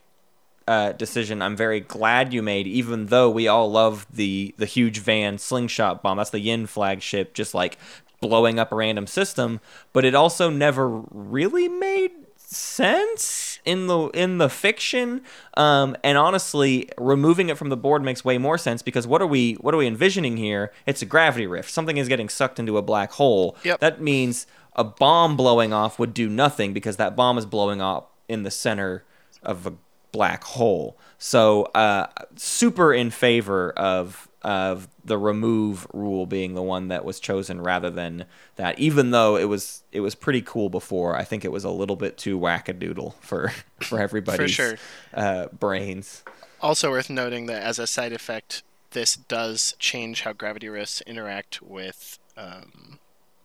uh, 0.67 0.91
decision. 0.93 1.41
I'm 1.41 1.55
very 1.55 1.79
glad 1.79 2.33
you 2.33 2.41
made, 2.41 2.67
even 2.67 3.07
though 3.07 3.29
we 3.29 3.47
all 3.47 3.69
love 3.71 4.05
the 4.11 4.53
the 4.57 4.65
huge 4.65 4.99
van 4.99 5.37
slingshot 5.37 6.01
bomb. 6.03 6.17
That's 6.17 6.29
the 6.29 6.39
Yin 6.39 6.67
flagship, 6.67 7.33
just 7.33 7.53
like 7.53 7.77
blowing 8.19 8.59
up 8.59 8.71
a 8.71 8.75
random 8.75 9.07
system. 9.07 9.59
But 9.93 10.05
it 10.05 10.13
also 10.15 10.49
never 10.49 10.87
really 11.11 11.67
made 11.67 12.11
sense 12.37 13.59
in 13.65 13.87
the 13.87 14.07
in 14.09 14.37
the 14.37 14.49
fiction 14.49 15.21
um, 15.55 15.95
and 16.03 16.17
honestly 16.17 16.89
removing 16.97 17.49
it 17.49 17.57
from 17.57 17.69
the 17.69 17.77
board 17.77 18.03
makes 18.03 18.25
way 18.25 18.37
more 18.37 18.57
sense 18.57 18.81
because 18.81 19.07
what 19.07 19.21
are 19.21 19.27
we 19.27 19.53
what 19.55 19.73
are 19.73 19.77
we 19.77 19.87
envisioning 19.87 20.35
here 20.35 20.71
it's 20.85 21.01
a 21.01 21.05
gravity 21.05 21.47
rift 21.47 21.69
something 21.69 21.95
is 21.97 22.09
getting 22.09 22.27
sucked 22.27 22.59
into 22.59 22.77
a 22.77 22.81
black 22.81 23.13
hole 23.13 23.55
Yep. 23.63 23.79
that 23.79 24.01
means 24.01 24.47
a 24.75 24.83
bomb 24.83 25.37
blowing 25.37 25.71
off 25.71 25.97
would 25.97 26.13
do 26.13 26.27
nothing 26.27 26.73
because 26.73 26.97
that 26.97 27.15
bomb 27.15 27.37
is 27.37 27.45
blowing 27.45 27.81
up 27.81 28.11
in 28.27 28.43
the 28.43 28.51
center 28.51 29.03
of 29.43 29.65
a 29.65 29.73
black 30.11 30.43
hole 30.43 30.97
so 31.17 31.63
uh, 31.75 32.07
super 32.35 32.93
in 32.93 33.09
favor 33.09 33.71
of 33.71 34.27
of 34.43 34.87
the 35.05 35.19
remove 35.19 35.85
rule 35.93 36.25
being 36.25 36.55
the 36.55 36.61
one 36.63 36.87
that 36.87 37.05
was 37.05 37.19
chosen 37.19 37.61
rather 37.61 37.91
than 37.91 38.25
that 38.55 38.77
even 38.79 39.11
though 39.11 39.35
it 39.35 39.45
was 39.45 39.83
it 39.91 39.99
was 39.99 40.15
pretty 40.15 40.41
cool 40.41 40.67
before 40.69 41.15
i 41.15 41.23
think 41.23 41.45
it 41.45 41.51
was 41.51 41.63
a 41.63 41.69
little 41.69 41.95
bit 41.95 42.17
too 42.17 42.39
wackadoodle 42.39 43.13
for 43.21 43.51
for 43.81 43.99
everybody's 43.99 44.51
sure. 44.51 44.77
uh, 45.13 45.45
brains 45.59 46.23
Also 46.61 46.91
worth 46.91 47.09
noting 47.09 47.47
that 47.47 47.63
as 47.63 47.79
a 47.79 47.87
side 47.87 48.13
effect, 48.13 48.61
this 48.91 49.15
does 49.15 49.75
change 49.79 50.21
how 50.21 50.31
gravity 50.33 50.69
rifts 50.69 51.01
interact 51.07 51.61
with 51.61 52.19
um, 52.37 52.99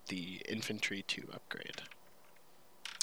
the 0.09 0.43
infantry 0.49 1.03
to 1.09 1.23
upgrade. 1.33 1.83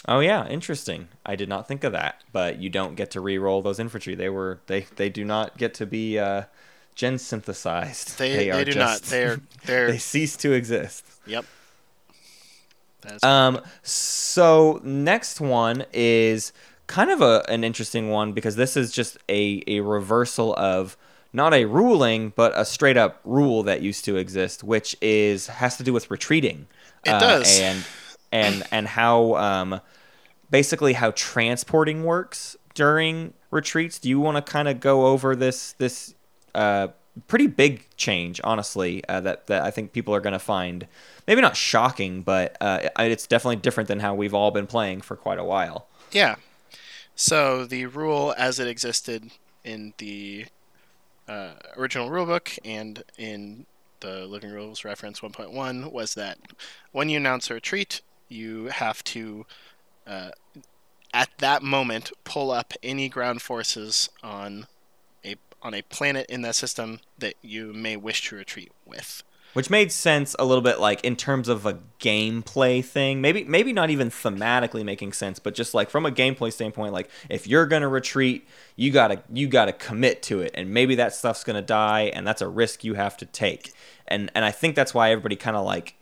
Oh 0.08 0.20
yeah 0.20 0.48
interesting 0.48 1.08
i 1.26 1.36
did 1.36 1.48
not 1.50 1.68
think 1.68 1.84
of 1.84 1.92
that 1.92 2.22
but 2.32 2.60
you 2.60 2.70
don't 2.70 2.96
get 2.96 3.12
to 3.12 3.22
re-roll 3.22 3.62
those 3.62 3.80
infantry 3.80 4.16
they 4.16 4.30
were 4.30 4.60
they 4.68 4.82
they 4.96 5.10
do 5.10 5.24
not 5.24 5.58
get 5.58 5.74
to 5.74 5.86
be 5.86 6.20
uh 6.20 6.44
gen 6.96 7.18
synthesized 7.18 8.18
They 8.18 8.36
they, 8.36 8.52
are 8.52 8.64
do 8.66 8.74
not. 8.76 9.00
just- 9.00 9.10
They're 9.10 9.40
they're 9.66 9.92
they 9.92 9.98
cease 9.98 10.36
to 10.38 10.52
exist 10.52 11.06
yep. 11.26 11.46
That's 13.02 13.24
Um, 13.24 13.60
so 13.82 14.80
next 14.84 15.42
one 15.42 15.86
is 15.92 16.54
kind 16.88 17.12
of 17.12 17.22
a 17.22 17.44
an 17.50 17.64
interesting 17.64 18.10
one 18.10 18.32
because 18.34 18.56
this 18.56 18.78
is 18.78 18.92
just 18.92 19.18
a 19.30 19.62
a 19.68 19.82
reversal 19.82 20.54
of 20.56 20.96
not 21.34 21.54
a 21.54 21.66
ruling 21.66 22.32
but 22.36 22.54
a 22.56 22.64
straight 22.64 22.96
up 22.96 23.20
rule 23.26 23.64
that 23.64 23.82
used 23.82 24.06
to 24.06 24.16
exist, 24.16 24.64
which 24.64 24.96
is 25.02 25.48
has 25.48 25.76
to 25.78 25.84
do 25.84 25.92
with 25.92 26.10
retreating. 26.12 26.68
It 27.06 27.10
uh, 27.12 27.20
does. 27.20 27.60
and 27.60 27.84
and 28.34 28.64
and 28.72 28.88
how 28.88 29.36
um 29.36 29.82
basically 30.50 30.94
how 30.94 31.12
transporting 31.12 32.04
works 32.04 32.58
during 32.74 33.34
retreats. 33.52 34.00
Do 34.00 34.10
you 34.10 34.20
want 34.20 34.44
to 34.44 34.52
kind 34.52 34.68
of 34.68 34.80
go 34.80 35.08
over 35.08 35.36
this 35.36 35.74
this 35.74 36.16
uh 36.56 36.90
pretty 37.28 37.48
big 37.48 37.86
change, 37.96 38.42
honestly, 38.44 39.04
uh, 39.08 39.22
that 39.22 39.48
that 39.48 39.64
I 39.64 39.72
think 39.72 39.94
people 39.94 40.16
are 40.16 40.20
going 40.20 40.34
to 40.34 40.40
find 40.40 40.88
maybe 41.28 41.42
not 41.42 41.56
shocking, 41.56 42.22
but 42.22 42.58
uh, 42.60 42.90
it's 43.00 43.28
definitely 43.28 43.58
different 43.58 43.88
than 43.88 44.00
how 44.00 44.16
we've 44.16 44.34
all 44.34 44.52
been 44.52 44.68
playing 44.68 45.02
for 45.02 45.16
quite 45.16 45.40
a 45.40 45.44
while. 45.44 45.88
Yeah. 46.12 46.36
So 47.16 47.66
the 47.66 47.86
rule 47.86 48.34
as 48.38 48.60
it 48.60 48.68
existed 48.68 49.32
in 49.64 49.94
the 50.00 50.46
uh, 51.28 51.52
original 51.78 52.10
rulebook 52.10 52.58
and 52.66 53.04
in 53.18 53.66
the 54.00 54.26
Living 54.26 54.52
Rules 54.52 54.84
Reference 54.84 55.22
1.1 55.22 55.92
was 55.92 56.16
that 56.16 56.38
when 56.92 57.10
you 57.10 57.18
announce 57.18 57.50
a 57.50 57.54
retreat, 57.54 58.02
you 58.34 58.66
have 58.66 59.04
to, 59.06 59.46
uh, 60.06 60.32
at 61.14 61.30
that 61.38 61.64
moment, 61.64 62.12
pull 62.24 62.52
up 62.52 62.74
any 62.82 63.08
ground 63.08 63.42
forces 63.42 64.10
on 64.24 64.68
a 65.24 65.36
on 65.62 65.74
a 65.74 65.82
planet 65.84 66.26
in 66.30 66.42
that 66.42 66.56
system 66.56 67.00
that 67.20 67.36
you 67.42 67.72
may 67.74 67.96
wish 67.96 68.28
to 68.30 68.36
retreat 68.36 68.72
with. 68.86 69.24
Which 69.54 69.70
made 69.70 69.92
sense 69.92 70.36
a 70.40 70.46
little 70.46 70.64
bit 70.64 70.80
like 70.80 71.04
in 71.04 71.16
terms 71.16 71.48
of 71.48 71.68
a 71.68 71.78
gameplay 72.00 72.84
thing. 72.84 73.22
Maybe 73.22 73.44
maybe 73.44 73.72
not 73.72 73.92
even 73.92 74.10
thematically 74.10 74.84
making 74.84 75.14
sense, 75.14 75.38
but 75.38 75.54
just 75.54 75.76
like 75.76 75.92
from 75.92 76.08
a 76.08 76.12
gameplay 76.12 76.52
standpoint, 76.52 76.92
like 76.92 77.08
if 77.30 77.48
you're 77.48 77.68
gonna 77.68 77.88
retreat, 77.88 78.48
you 78.76 78.90
gotta 78.90 79.22
you 79.32 79.48
gotta 79.48 79.72
commit 79.72 80.24
to 80.24 80.42
it. 80.42 80.52
And 80.56 80.72
maybe 80.72 80.96
that 80.96 81.14
stuff's 81.14 81.44
gonna 81.44 81.62
die 81.62 82.12
and 82.16 82.26
that's 82.26 82.42
a 82.42 82.48
risk 82.48 82.84
you 82.84 82.96
have 82.96 83.16
to 83.18 83.28
take. 83.28 83.74
And 84.08 84.32
and 84.34 84.44
I 84.44 84.50
think 84.50 84.76
that's 84.76 84.94
why 84.94 85.12
everybody 85.12 85.36
kinda 85.36 85.62
like 85.62 85.98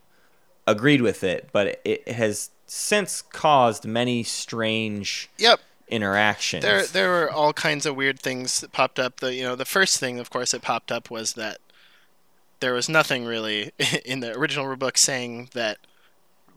agreed 0.67 1.01
with 1.01 1.23
it, 1.23 1.49
but 1.51 1.81
it, 1.83 2.07
has 2.07 2.51
since 2.65 3.21
caused 3.21 3.85
many 3.85 4.23
strange 4.23 5.29
Yep. 5.37 5.59
interactions. 5.87 6.63
There, 6.63 6.85
there 6.85 7.09
were 7.09 7.31
all 7.31 7.53
kinds 7.53 7.85
of 7.85 7.95
weird 7.95 8.19
things 8.19 8.61
that 8.61 8.71
popped 8.71 8.99
up. 8.99 9.19
The, 9.19 9.33
you 9.33 9.43
know, 9.43 9.55
the 9.55 9.65
first 9.65 9.99
thing, 9.99 10.19
of 10.19 10.29
course, 10.29 10.51
that 10.51 10.61
popped 10.61 10.91
up 10.91 11.09
was 11.09 11.33
that 11.33 11.57
there 12.59 12.73
was 12.73 12.87
nothing 12.87 13.25
really 13.25 13.71
in 14.05 14.21
the 14.21 14.37
original 14.37 14.65
rulebook 14.65 14.97
saying 14.97 15.49
that, 15.53 15.77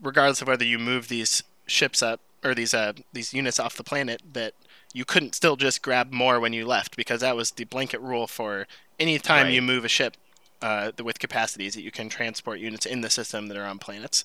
regardless 0.03 0.43
of 0.43 0.49
whether 0.49 0.65
you 0.65 0.79
move 0.79 1.09
these 1.09 1.43
ships 1.67 2.03
up 2.03 2.21
or 2.45 2.55
these 2.55 2.75
uh, 2.75 2.93
these 3.13 3.33
units 3.33 3.59
off 3.59 3.77
the 3.77 3.85
planet, 3.85 4.23
that 4.33 4.55
you 4.93 5.05
couldn't 5.05 5.35
still 5.35 5.57
just 5.57 5.83
grab 5.83 6.13
more 6.13 6.39
when 6.39 6.53
you 6.53 6.65
left 6.67 6.97
because 6.97 7.21
that 7.21 7.35
was 7.35 7.51
the 7.53 7.65
blanket 7.65 8.01
rule 8.01 8.27
for 8.27 8.67
any 9.01 9.19
time 9.19 9.51
you 9.51 9.61
move 9.61 9.85
a 9.85 9.89
ship. 9.89 10.17
Uh, 10.65 10.91
with 11.05 11.19
capacities 11.19 11.75
that 11.75 11.83
you 11.83 11.91
can 11.91 12.09
transport 12.09 12.59
units 12.59 12.87
in 12.87 13.03
the 13.03 13.11
system 13.11 13.49
that 13.49 13.57
are 13.59 13.67
on 13.67 13.79
planets, 13.79 14.25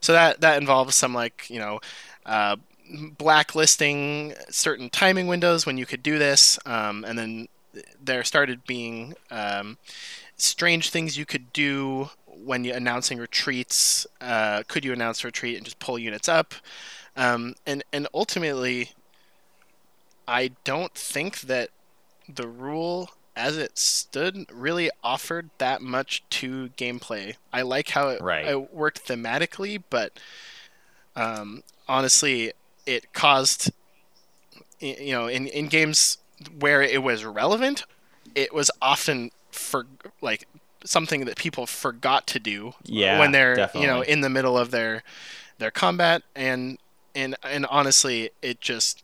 so 0.00 0.12
that 0.12 0.40
that 0.40 0.56
involves 0.56 0.94
some 0.94 1.12
like 1.12 1.50
you 1.50 1.58
know 1.58 1.80
uh, 2.26 2.54
blacklisting 3.18 4.32
certain 4.48 4.88
timing 4.88 5.26
windows 5.26 5.66
when 5.66 5.76
you 5.76 5.86
could 5.86 6.00
do 6.00 6.16
this, 6.16 6.60
um, 6.64 7.04
and 7.04 7.18
then 7.18 7.48
there 8.00 8.22
started 8.22 8.64
being 8.68 9.14
um, 9.32 9.78
strange 10.36 10.90
things 10.90 11.18
you 11.18 11.26
could 11.26 11.52
do 11.52 12.10
when 12.24 12.62
you 12.62 12.72
announcing 12.72 13.18
retreats. 13.18 14.06
Uh, 14.20 14.62
could 14.68 14.84
you 14.84 14.92
announce 14.92 15.24
a 15.24 15.26
retreat 15.26 15.56
and 15.56 15.64
just 15.64 15.80
pull 15.80 15.98
units 15.98 16.28
up? 16.28 16.54
Um, 17.16 17.56
and 17.66 17.82
and 17.92 18.06
ultimately, 18.14 18.92
I 20.28 20.52
don't 20.62 20.94
think 20.94 21.40
that 21.40 21.70
the 22.28 22.46
rule 22.46 23.10
as 23.40 23.56
it 23.56 23.78
stood 23.78 24.46
really 24.52 24.90
offered 25.02 25.50
that 25.58 25.80
much 25.80 26.22
to 26.30 26.68
gameplay. 26.76 27.36
I 27.52 27.62
like 27.62 27.90
how 27.90 28.08
it, 28.08 28.22
Right. 28.22 28.46
it 28.46 28.74
worked 28.74 29.06
thematically, 29.06 29.82
but 29.90 30.12
um, 31.16 31.62
honestly, 31.88 32.52
it 32.86 33.12
caused 33.12 33.72
you 34.80 35.12
know 35.12 35.26
in, 35.26 35.46
in 35.48 35.66
games 35.68 36.18
where 36.58 36.82
it 36.82 37.02
was 37.02 37.24
relevant, 37.24 37.84
it 38.34 38.54
was 38.54 38.70
often 38.80 39.30
for 39.50 39.86
like 40.20 40.46
something 40.84 41.24
that 41.26 41.36
people 41.36 41.66
forgot 41.66 42.26
to 42.28 42.38
do 42.40 42.72
Yeah, 42.84 43.18
when 43.20 43.32
they're 43.32 43.68
you 43.74 43.86
know 43.86 44.02
in 44.02 44.20
the 44.20 44.30
middle 44.30 44.56
of 44.56 44.70
their 44.70 45.02
their 45.58 45.70
combat 45.70 46.22
and 46.34 46.78
and 47.14 47.36
and 47.42 47.66
honestly 47.66 48.30
it 48.42 48.60
just 48.60 49.02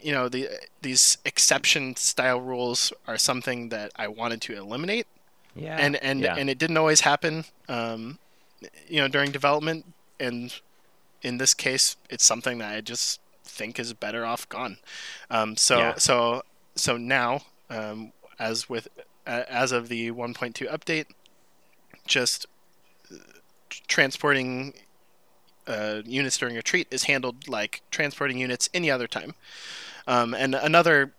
you 0.00 0.12
know 0.12 0.28
the 0.28 0.48
these 0.82 1.18
exception 1.24 1.96
style 1.96 2.40
rules 2.40 2.92
are 3.06 3.18
something 3.18 3.68
that 3.70 3.92
I 3.96 4.08
wanted 4.08 4.40
to 4.42 4.56
eliminate 4.56 5.06
yeah. 5.58 5.76
and 5.78 5.96
and 5.96 6.20
yeah. 6.20 6.36
and 6.36 6.48
it 6.48 6.58
didn't 6.58 6.76
always 6.76 7.00
happen 7.00 7.44
um 7.68 8.18
you 8.88 9.00
know 9.00 9.08
during 9.08 9.30
development 9.30 9.84
and 10.20 10.60
in 11.22 11.38
this 11.38 11.54
case 11.54 11.96
it's 12.10 12.24
something 12.24 12.58
that 12.58 12.72
i 12.74 12.80
just 12.80 13.20
think 13.44 13.78
is 13.78 13.92
better 13.92 14.24
off 14.24 14.48
gone 14.48 14.78
um 15.30 15.56
so 15.56 15.78
Yeah. 15.78 15.94
so 15.96 16.42
so 16.74 16.96
now 16.96 17.42
um 17.70 18.12
as 18.38 18.68
with 18.68 18.88
uh, 19.26 19.42
as 19.48 19.72
of 19.72 19.88
the 19.88 20.10
1.2 20.10 20.70
update 20.70 21.06
just 22.06 22.46
uh, 23.12 23.16
transporting 23.86 24.74
uh, 25.66 26.00
units 26.06 26.38
during 26.38 26.54
a 26.54 26.58
retreat 26.58 26.88
is 26.90 27.04
handled 27.04 27.46
like 27.46 27.82
transporting 27.90 28.38
units 28.38 28.70
any 28.72 28.90
other 28.90 29.06
time 29.06 29.34
um, 30.08 30.34
and 30.34 30.54
another 30.54 31.12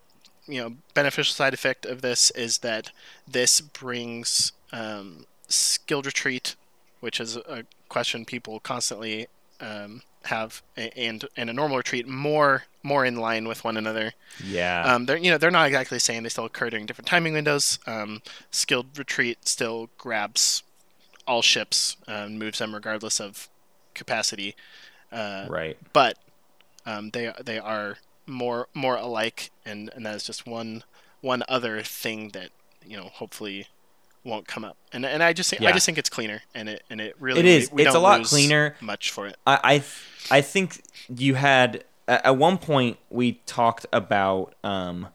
you 0.47 0.61
know 0.61 0.75
beneficial 0.93 1.33
side 1.33 1.53
effect 1.53 1.85
of 1.85 2.01
this 2.01 2.31
is 2.31 2.57
that 2.57 2.91
this 3.27 3.61
brings 3.61 4.51
um, 4.73 5.25
skilled 5.47 6.05
retreat, 6.05 6.55
which 6.99 7.21
is 7.21 7.37
a 7.37 7.65
question 7.87 8.25
people 8.25 8.59
constantly 8.59 9.27
um, 9.61 10.01
have, 10.25 10.61
and 10.75 11.23
and 11.37 11.49
a 11.49 11.53
normal 11.53 11.77
retreat 11.77 12.07
more 12.07 12.63
more 12.81 13.05
in 13.05 13.15
line 13.15 13.47
with 13.47 13.63
one 13.63 13.77
another. 13.77 14.13
yeah. 14.43 14.83
Um, 14.83 15.05
they're 15.05 15.17
you 15.17 15.29
know 15.31 15.37
they're 15.37 15.51
not 15.51 15.67
exactly 15.67 15.95
the 15.95 16.01
same. 16.01 16.23
They 16.23 16.29
still 16.29 16.45
occur 16.45 16.71
during 16.71 16.87
different 16.87 17.07
timing 17.07 17.33
windows. 17.33 17.77
Um, 17.85 18.21
skilled 18.49 18.97
retreat 18.97 19.47
still 19.47 19.89
grabs 19.99 20.63
all 21.27 21.43
ships 21.43 21.95
and 22.07 22.39
moves 22.39 22.57
them 22.57 22.73
regardless 22.73 23.21
of 23.21 23.49
capacity. 23.93 24.55
Uh, 25.11 25.45
right. 25.49 25.77
but 25.93 26.17
um, 26.85 27.11
they 27.11 27.31
they 27.43 27.59
are 27.59 27.97
more 28.29 28.67
more 28.73 28.95
alike, 28.95 29.51
and, 29.65 29.89
and 29.95 30.05
that 30.05 30.15
is 30.15 30.23
just 30.23 30.45
one 30.47 30.83
one 31.21 31.43
other 31.49 31.81
thing 31.81 32.29
that 32.29 32.49
you 32.85 32.95
know 32.95 33.09
hopefully 33.13 33.67
won't 34.23 34.47
come 34.47 34.63
up. 34.63 34.77
And 34.93 35.05
and 35.05 35.21
I 35.23 35.33
just 35.33 35.49
think, 35.49 35.61
I 35.61 35.71
just 35.71 35.85
think 35.85 35.97
it's 35.97 36.09
cleaner, 36.09 36.41
and 36.55 36.69
it 36.69 36.83
and 36.89 37.01
it 37.01 37.15
really 37.19 37.39
It 37.41 37.45
is. 37.45 37.71
we- 37.71 37.77
we 37.83 37.85
It's 37.87 37.95
a 37.95 37.99
lot 37.99 38.23
cleaner. 38.23 38.75
Much 38.81 39.11
for 39.11 39.27
it. 39.27 39.35
I 39.47 39.59
I, 39.63 39.77
th- 39.79 39.93
I 40.31 40.41
think 40.41 40.81
you 41.13 41.35
had 41.35 41.83
at 42.07 42.25
at 42.25 42.37
one 42.37 42.57
point 42.57 42.97
we 43.09 43.33
talked 43.45 43.85
about 43.91 44.55
um 44.63 45.07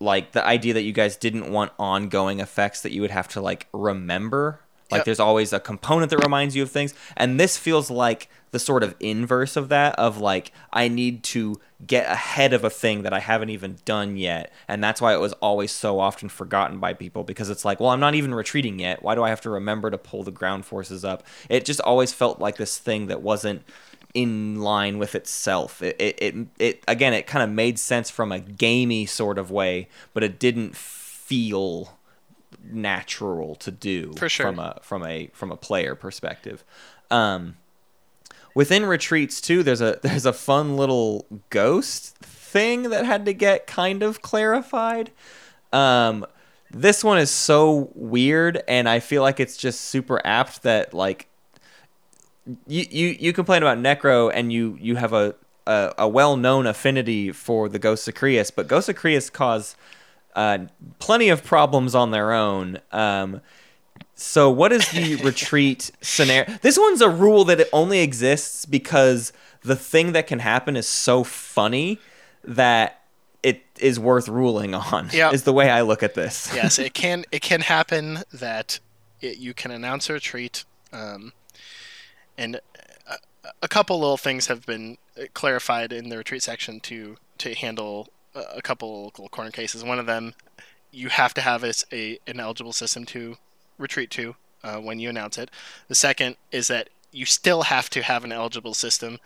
like 0.00 0.32
the 0.32 0.44
idea 0.46 0.72
that 0.74 0.82
you 0.82 0.92
guys 0.92 1.16
didn't 1.16 1.50
want 1.50 1.72
ongoing 1.78 2.40
effects 2.40 2.80
that 2.82 2.92
you 2.92 3.00
would 3.02 3.10
have 3.10 3.28
to 3.28 3.40
like 3.40 3.66
remember 3.72 4.60
Like 4.90 5.00
Yep. 5.00 5.04
there's 5.06 5.20
always 5.20 5.52
a 5.52 5.60
component 5.60 6.10
that 6.10 6.18
reminds 6.18 6.56
you 6.56 6.62
of 6.62 6.70
things, 6.70 6.94
and 7.16 7.38
this 7.38 7.56
feels 7.56 7.90
like 7.90 8.28
the 8.52 8.58
sort 8.58 8.82
of 8.82 8.96
inverse 8.98 9.56
of 9.56 9.68
that 9.68 9.94
of 9.96 10.18
like 10.18 10.50
I 10.72 10.88
need 10.88 11.22
to 11.24 11.60
get 11.86 12.10
ahead 12.10 12.52
of 12.52 12.64
a 12.64 12.70
thing 12.70 13.02
that 13.02 13.12
I 13.12 13.20
haven't 13.20 13.50
even 13.50 13.78
done 13.84 14.16
yet, 14.16 14.52
and 14.66 14.82
that's 14.82 15.00
why 15.00 15.14
it 15.14 15.20
was 15.20 15.32
always 15.34 15.70
so 15.70 16.00
often 16.00 16.28
forgotten 16.28 16.78
by 16.80 16.92
people 16.94 17.22
because 17.22 17.48
it's 17.50 17.64
like, 17.64 17.78
well, 17.78 17.90
I'm 17.90 18.00
not 18.00 18.14
even 18.16 18.34
retreating 18.34 18.78
yet. 18.80 19.02
Why 19.02 19.14
do 19.14 19.22
I 19.22 19.28
have 19.28 19.40
to 19.42 19.50
remember 19.50 19.90
to 19.90 19.98
pull 19.98 20.24
the 20.24 20.32
ground 20.32 20.66
forces 20.66 21.04
up? 21.04 21.22
It 21.48 21.64
just 21.64 21.80
always 21.82 22.12
felt 22.12 22.40
like 22.40 22.56
this 22.56 22.76
thing 22.78 23.06
that 23.06 23.22
wasn't 23.22 23.62
in 24.12 24.60
line 24.60 24.98
with 24.98 25.14
itself. 25.14 25.80
It 25.80 25.94
it 26.00 26.18
it, 26.20 26.34
it 26.58 26.84
again, 26.88 27.14
it 27.14 27.28
kind 27.28 27.44
of 27.44 27.50
made 27.50 27.78
sense 27.78 28.10
from 28.10 28.32
a 28.32 28.40
gamey 28.40 29.06
sort 29.06 29.38
of 29.38 29.52
way, 29.52 29.88
but 30.12 30.24
it 30.24 30.40
didn't 30.40 30.74
feel 30.76 31.96
natural 32.64 33.54
to 33.56 33.70
do 33.70 34.12
sure. 34.16 34.28
from 34.28 34.58
a 34.58 34.78
from 34.82 35.04
a 35.04 35.30
from 35.32 35.50
a 35.50 35.56
player 35.56 35.94
perspective. 35.94 36.64
Um, 37.10 37.56
within 38.54 38.86
retreats 38.86 39.40
too, 39.40 39.62
there's 39.62 39.80
a 39.80 39.98
there's 40.02 40.26
a 40.26 40.32
fun 40.32 40.76
little 40.76 41.26
ghost 41.50 42.16
thing 42.18 42.84
that 42.84 43.04
had 43.04 43.24
to 43.26 43.32
get 43.32 43.66
kind 43.66 44.02
of 44.02 44.22
clarified. 44.22 45.10
Um, 45.72 46.26
this 46.70 47.02
one 47.02 47.18
is 47.18 47.30
so 47.30 47.90
weird, 47.94 48.62
and 48.68 48.88
I 48.88 49.00
feel 49.00 49.22
like 49.22 49.40
it's 49.40 49.56
just 49.56 49.80
super 49.82 50.20
apt 50.24 50.62
that 50.62 50.94
like 50.94 51.28
you 52.66 52.86
you, 52.90 53.08
you 53.18 53.32
complain 53.32 53.62
about 53.62 53.78
Nekro 53.78 54.30
and 54.32 54.52
you 54.52 54.76
you 54.80 54.96
have 54.96 55.12
a 55.12 55.34
a, 55.66 55.94
a 55.98 56.08
well 56.08 56.36
known 56.36 56.66
affinity 56.66 57.32
for 57.32 57.68
the 57.68 57.78
Ghost 57.78 58.06
of 58.08 58.14
Creuss, 58.14 58.50
but 58.50 58.68
Ghost 58.68 58.88
of 58.88 58.96
Creuss 58.96 59.30
cause 59.30 59.76
uh, 60.34 60.58
plenty 60.98 61.28
of 61.28 61.44
problems 61.44 61.94
on 61.94 62.10
their 62.10 62.32
own. 62.32 62.78
Um, 62.92 63.40
so 64.14 64.50
what 64.50 64.72
is 64.72 64.88
the 64.90 65.16
retreat 65.24 65.90
scenario? 66.00 66.58
This 66.62 66.78
one's 66.78 67.00
a 67.00 67.08
rule 67.08 67.44
that 67.46 67.60
it 67.60 67.68
only 67.72 68.00
exists 68.00 68.66
because 68.66 69.32
the 69.62 69.76
thing 69.76 70.12
that 70.12 70.26
can 70.26 70.40
happen 70.40 70.76
is 70.76 70.86
so 70.86 71.24
funny 71.24 71.98
that 72.44 73.02
it 73.42 73.62
is 73.78 73.98
worth 73.98 74.28
ruling 74.28 74.74
on. 74.74 75.08
Yep. 75.12 75.32
Is 75.32 75.44
the 75.44 75.52
way 75.52 75.70
I 75.70 75.82
look 75.82 76.02
at 76.02 76.14
this. 76.14 76.50
yes, 76.54 76.78
it 76.78 76.94
can 76.94 77.24
it 77.32 77.40
can 77.40 77.62
happen 77.62 78.20
that 78.32 78.78
it, 79.20 79.38
you 79.38 79.54
can 79.54 79.70
announce 79.70 80.10
a 80.10 80.14
retreat, 80.14 80.64
um, 80.92 81.32
and 82.36 82.60
a, 83.06 83.16
a 83.62 83.68
couple 83.68 83.98
little 83.98 84.16
things 84.16 84.46
have 84.46 84.66
been 84.66 84.98
clarified 85.34 85.92
in 85.92 86.08
the 86.08 86.18
retreat 86.18 86.42
section 86.42 86.80
to 86.80 87.16
to 87.38 87.54
handle 87.54 88.08
a, 88.34 88.40
a 88.56 88.62
couple 88.62 89.04
little 89.06 89.28
corner 89.28 89.50
cases. 89.50 89.84
One 89.84 89.98
of 89.98 90.06
them, 90.06 90.34
you 90.90 91.08
have 91.08 91.34
to 91.34 91.40
have 91.40 91.64
is 91.64 91.84
a 91.92 92.18
an 92.26 92.40
eligible 92.40 92.72
system 92.72 93.04
to 93.06 93.36
retreat 93.78 94.10
to 94.10 94.36
uh, 94.64 94.76
when 94.78 95.00
you 95.00 95.08
announce 95.08 95.38
it. 95.38 95.50
The 95.88 95.94
second 95.94 96.36
is 96.50 96.68
that 96.68 96.90
you 97.12 97.26
still 97.26 97.62
have 97.62 97.90
to 97.90 98.02
have 98.02 98.24
an 98.24 98.32
eligible 98.32 98.74
system 98.74 99.18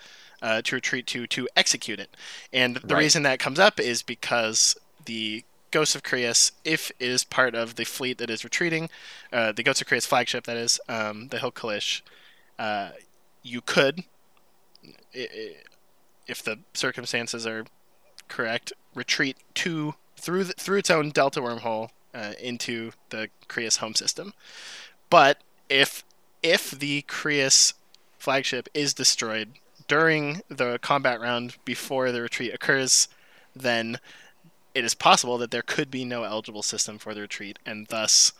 uh, 0.42 0.62
to 0.62 0.76
retreat 0.76 1.06
to 1.08 1.26
to 1.26 1.48
execute 1.56 2.00
it. 2.00 2.16
And 2.52 2.76
the 2.76 2.94
Right. 2.94 3.02
reason 3.04 3.22
that 3.24 3.38
comes 3.38 3.58
up 3.58 3.80
is 3.80 4.02
because 4.02 4.76
the 5.04 5.44
Ghost 5.70 5.96
of 5.96 6.02
Creuss, 6.02 6.52
if 6.64 6.90
it 7.00 7.10
is 7.10 7.24
part 7.24 7.54
of 7.54 7.74
the 7.74 7.84
fleet 7.84 8.18
that 8.18 8.30
is 8.30 8.44
retreating, 8.44 8.88
uh, 9.32 9.52
the 9.52 9.62
Ghost 9.62 9.80
of 9.80 9.88
Creuss 9.88 10.06
flagship, 10.06 10.44
that 10.44 10.56
is, 10.56 10.80
um, 10.88 11.28
the 11.28 11.38
Hil 11.40 11.50
Colish, 11.50 12.04
uh, 12.58 12.90
you 13.42 13.60
could, 13.60 14.04
if 15.12 16.42
the 16.42 16.60
circumstances 16.74 17.46
are 17.46 17.64
correct, 18.28 18.72
retreat 18.94 19.36
to 19.54 19.94
through 20.16 20.44
the, 20.44 20.52
through 20.54 20.78
its 20.78 20.90
own 20.90 21.10
delta 21.10 21.40
wormhole 21.40 21.90
uh, 22.14 22.32
into 22.40 22.92
the 23.10 23.28
Creuss 23.48 23.76
home 23.78 23.94
system. 23.94 24.32
But 25.10 25.38
if 25.68 26.04
if 26.42 26.70
the 26.70 27.02
Creuss 27.02 27.74
flagship 28.18 28.68
is 28.74 28.94
destroyed 28.94 29.50
during 29.88 30.40
the 30.48 30.78
combat 30.80 31.20
round 31.20 31.56
before 31.64 32.10
the 32.10 32.22
retreat 32.22 32.54
occurs, 32.54 33.08
then 33.54 33.98
it 34.74 34.84
is 34.84 34.94
possible 34.94 35.38
that 35.38 35.50
there 35.50 35.62
could 35.62 35.90
be 35.90 36.04
no 36.04 36.24
eligible 36.24 36.62
system 36.62 36.98
for 36.98 37.14
the 37.14 37.20
retreat, 37.20 37.58
and 37.66 37.86
thus, 37.88 38.32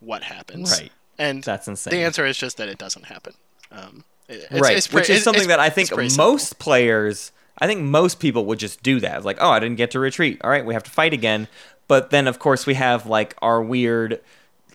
what 0.00 0.24
happens? 0.24 0.72
Right. 0.80 0.90
And 1.18 1.42
That's 1.44 1.68
insane. 1.68 1.92
the 1.92 2.02
answer 2.04 2.26
is 2.26 2.36
just 2.36 2.56
that 2.56 2.68
it 2.68 2.78
doesn't 2.78 3.04
happen. 3.06 3.34
Um, 3.70 4.04
it- 4.28 4.34
it's- 4.44 4.60
right, 4.60 4.76
it's 4.76 4.92
which 4.92 5.08
is 5.10 5.22
something 5.22 5.48
that 5.48 5.60
I 5.60 5.70
think 5.70 5.90
pretty 5.90 6.08
simple. 6.08 6.32
most 6.32 6.58
players, 6.58 7.32
I 7.58 7.66
think 7.66 7.82
most 7.82 8.20
people 8.20 8.44
would 8.46 8.58
just 8.58 8.82
do 8.82 9.00
that. 9.00 9.24
Like, 9.24 9.38
oh, 9.40 9.50
I 9.50 9.60
didn't 9.60 9.76
get 9.76 9.90
to 9.92 10.00
retreat. 10.00 10.40
All 10.42 10.50
right, 10.50 10.64
we 10.64 10.74
have 10.74 10.82
to 10.84 10.90
fight 10.90 11.12
again. 11.12 11.48
But 11.88 12.10
then, 12.10 12.26
of 12.26 12.38
course, 12.38 12.66
we 12.66 12.74
have 12.74 13.06
like 13.06 13.36
our 13.40 13.62
weird, 13.62 14.20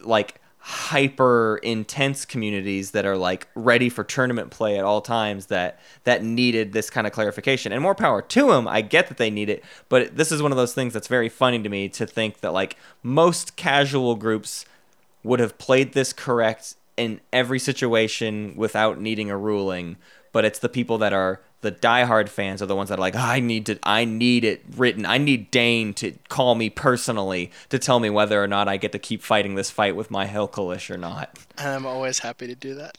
like 0.01 0.39
hyper 0.63 1.59
intense 1.63 2.23
communities 2.23 2.91
that 2.91 3.03
are 3.03 3.17
like 3.17 3.47
ready 3.55 3.89
for 3.89 4.03
tournament 4.03 4.51
play 4.51 4.77
at 4.77 4.85
all 4.85 5.01
times 5.01 5.47
that 5.47 5.79
that 6.03 6.23
needed 6.23 6.71
this 6.71 6.87
kind 6.87 7.07
of 7.07 7.13
clarification 7.13 7.71
and 7.71 7.81
more 7.81 7.95
power 7.95 8.21
to 8.21 8.45
them 8.45 8.67
i 8.67 8.79
get 8.79 9.07
that 9.07 9.17
they 9.17 9.31
need 9.31 9.49
it 9.49 9.63
but 9.89 10.15
this 10.15 10.31
is 10.31 10.39
one 10.39 10.51
of 10.51 10.59
those 10.59 10.75
things 10.75 10.93
that's 10.93 11.07
very 11.07 11.29
funny 11.29 11.59
to 11.59 11.67
me 11.67 11.89
to 11.89 12.05
think 12.05 12.41
that 12.41 12.53
like 12.53 12.77
most 13.01 13.55
casual 13.55 14.13
groups 14.15 14.63
would 15.23 15.39
have 15.39 15.57
played 15.57 15.93
this 15.93 16.13
correct 16.13 16.75
in 16.97 17.19
every 17.31 17.59
situation 17.59 18.53
without 18.55 18.99
needing 18.99 19.29
a 19.31 19.37
ruling. 19.37 19.97
But 20.31 20.45
it's 20.45 20.59
the 20.59 20.69
people 20.69 20.97
that 20.99 21.13
are 21.13 21.41
the 21.61 21.71
diehard 21.71 22.27
fans 22.29 22.61
are 22.61 22.65
the 22.65 22.75
ones 22.75 22.89
that 22.89 22.97
are 22.97 23.01
like, 23.01 23.15
I 23.15 23.39
need 23.39 23.65
to, 23.67 23.77
I 23.83 24.03
need 24.05 24.43
it 24.43 24.63
written. 24.75 25.05
I 25.05 25.17
need 25.19 25.51
Dane 25.51 25.93
to 25.95 26.13
call 26.29 26.55
me 26.55 26.69
personally 26.71 27.51
to 27.69 27.77
tell 27.77 27.99
me 27.99 28.09
whether 28.09 28.41
or 28.41 28.47
not 28.47 28.67
I 28.67 28.77
get 28.77 28.91
to 28.93 28.99
keep 28.99 29.21
fighting 29.21 29.55
this 29.55 29.69
fight 29.69 29.95
with 29.95 30.09
my 30.09 30.25
Hil 30.25 30.47
Colish 30.47 30.89
or 30.89 30.97
not. 30.97 31.37
And 31.57 31.67
I'm 31.69 31.85
always 31.85 32.19
happy 32.19 32.47
to 32.47 32.55
do 32.55 32.75
that. 32.75 32.97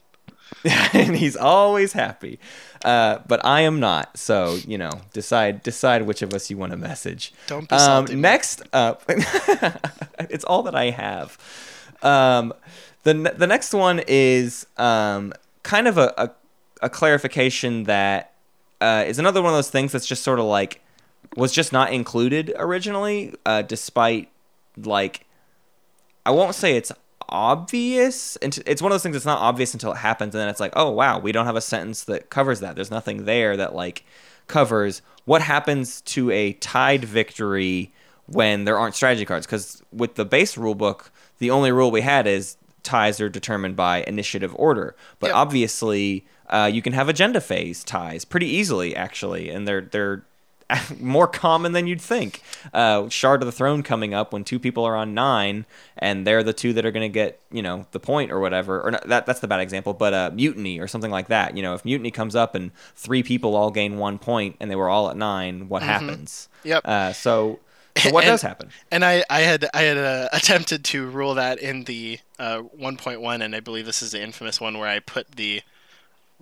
and 0.93 1.17
he's 1.17 1.35
always 1.37 1.95
happy. 1.95 2.39
Uh, 2.85 3.19
but 3.27 3.45
I 3.45 3.63
am 3.63 3.81
not. 3.81 4.17
So 4.19 4.59
you 4.67 4.77
know, 4.77 4.91
decide 5.15 5.63
decide 5.63 6.03
which 6.03 6.21
of 6.21 6.35
us 6.35 6.51
you 6.51 6.59
want 6.59 6.73
to 6.73 6.77
message. 6.79 7.33
Don't 7.47 7.69
be 7.69 7.79
salty, 7.79 8.13
Um, 8.13 8.21
man. 8.21 8.33
next 8.33 8.63
up, 8.73 9.03
it's 9.09 10.45
all 10.45 10.63
that 10.65 10.75
I 10.75 10.91
have. 10.91 11.39
Um, 12.03 12.53
the 13.05 13.15
the 13.37 13.47
next 13.47 13.73
one 13.73 14.03
is 14.07 14.67
um, 14.77 15.33
kind 15.63 15.89
of 15.89 15.97
a, 15.97 16.13
a 16.19 16.31
a 16.83 16.91
clarification 16.91 17.85
that 17.85 18.33
uh, 18.81 19.05
is 19.07 19.19
another 19.19 19.41
one 19.41 19.53
of 19.53 19.57
those 19.57 19.71
things 19.71 19.93
that's 19.93 20.07
just 20.07 20.23
sort 20.23 20.39
of 20.39 20.45
like 20.45 20.81
was 21.37 21.53
just 21.53 21.73
not 21.73 21.93
included 21.93 22.53
originally, 22.59 23.35
uh, 23.47 23.63
despite 23.63 24.29
like 24.77 25.25
I 26.27 26.31
won't 26.31 26.55
say 26.55 26.77
it's 26.77 26.93
obvious. 27.29 28.37
and 28.37 28.57
It's 28.67 28.83
one 28.83 28.93
of 28.93 28.95
those 28.95 29.03
things 29.03 29.15
that's 29.15 29.25
not 29.27 29.41
obvious 29.41 29.73
until 29.73 29.93
it 29.93 29.97
happens, 29.99 30.35
and 30.35 30.41
then 30.41 30.49
it's 30.49 30.61
like, 30.61 30.73
oh 30.77 30.91
wow, 30.91 31.19
we 31.19 31.33
don't 31.33 31.47
have 31.47 31.57
a 31.57 31.61
sentence 31.61 32.05
that 32.05 32.31
covers 32.31 32.61
that. 32.61 32.75
There's 32.75 32.91
nothing 32.91 33.25
there 33.25 33.57
that 33.57 33.75
like 33.75 34.05
covers 34.49 35.03
what 35.25 35.41
happens 35.43 36.01
to 36.03 36.31
a 36.31 36.53
tied 36.55 37.05
victory 37.05 37.93
when 38.27 38.65
there 38.65 38.79
aren't 38.79 38.95
strategy 38.95 39.25
cards. 39.25 39.47
Because 39.47 39.83
with 39.93 40.15
the 40.17 40.25
base 40.25 40.57
rule 40.59 40.75
book, 40.75 41.11
the 41.39 41.51
only 41.51 41.73
rule 41.73 41.91
we 41.91 42.01
had 42.03 42.27
is 42.27 42.57
ties 42.83 43.21
are 43.21 43.29
determined 43.29 43.77
by 43.77 44.03
initiative 44.07 44.53
order. 44.59 44.95
But 45.21 45.29
Yep. 45.29 45.37
obviously, 45.37 46.27
uh, 46.49 46.71
you 46.73 46.83
can 46.83 46.93
have 46.93 47.09
agenda 47.09 47.41
phase 47.41 47.83
ties 47.85 48.25
pretty 48.25 48.47
easily, 48.47 48.95
actually, 48.97 49.49
and 49.51 49.67
they're 49.67 49.81
they're 49.83 50.25
more 51.01 51.27
common 51.27 51.73
than 51.73 51.87
you'd 51.87 52.01
think. 52.01 52.43
Uh, 52.73 53.09
Shard 53.11 53.43
of 53.43 53.47
the 53.47 53.53
Throne 53.53 53.83
coming 53.83 54.15
up 54.15 54.33
when 54.33 54.43
two 54.43 54.59
people 54.59 54.85
are 54.85 54.97
on 54.97 55.13
nine, 55.13 55.67
and 55.99 56.27
they're 56.27 56.43
the 56.43 56.53
two 56.55 56.73
that 56.73 56.87
are 56.87 56.91
going 56.91 57.03
to 57.11 57.13
get 57.13 57.41
you 57.51 57.63
know 57.63 57.87
the 57.93 58.01
point 58.01 58.31
or 58.33 58.41
whatever. 58.41 58.81
Or 58.81 58.91
not, 58.93 59.07
that 59.09 59.27
that's 59.27 59.41
the 59.41 59.49
bad 59.49 59.61
example, 59.61 59.93
but 59.93 60.15
uh, 60.15 60.31
mutiny 60.33 60.79
or 60.79 60.87
something 60.89 61.11
like 61.11 61.29
that. 61.29 61.57
You 61.57 61.63
know, 61.63 61.75
if 61.75 61.85
mutiny 61.85 62.11
comes 62.11 62.35
up 62.35 62.55
and 62.55 62.71
three 62.95 63.23
people 63.23 63.55
all 63.55 63.71
gain 63.71 63.99
one 63.99 64.19
point 64.19 64.57
and 64.61 64.71
they 64.71 64.77
were 64.77 64.89
all 64.89 65.11
at 65.11 65.17
nine, 65.17 65.69
what 65.69 65.83
happens? 65.83 66.49
Yep. 66.65 66.83
Uh, 66.87 67.13
so, 67.13 67.59
so 67.99 68.11
what 68.11 68.25
And- 68.25 68.31
does 68.33 68.43
happen? 68.43 68.71
And 68.91 69.05
I, 69.05 69.25
I 69.29 69.41
had 69.41 69.69
I 69.75 69.83
had 69.83 69.99
uh, 69.99 70.29
attempted 70.33 70.85
to 70.87 71.07
rule 71.11 71.35
that 71.35 71.59
in 71.59 71.85
the 71.85 72.19
uh, 72.39 72.63
1.1, 72.81 73.43
and 73.45 73.55
I 73.55 73.61
believe 73.61 73.85
this 73.85 74.01
is 74.03 74.13
the 74.13 74.23
infamous 74.23 74.59
one 74.61 74.79
where 74.79 74.89
I 74.89 75.01
put 75.01 75.33
the 75.33 75.61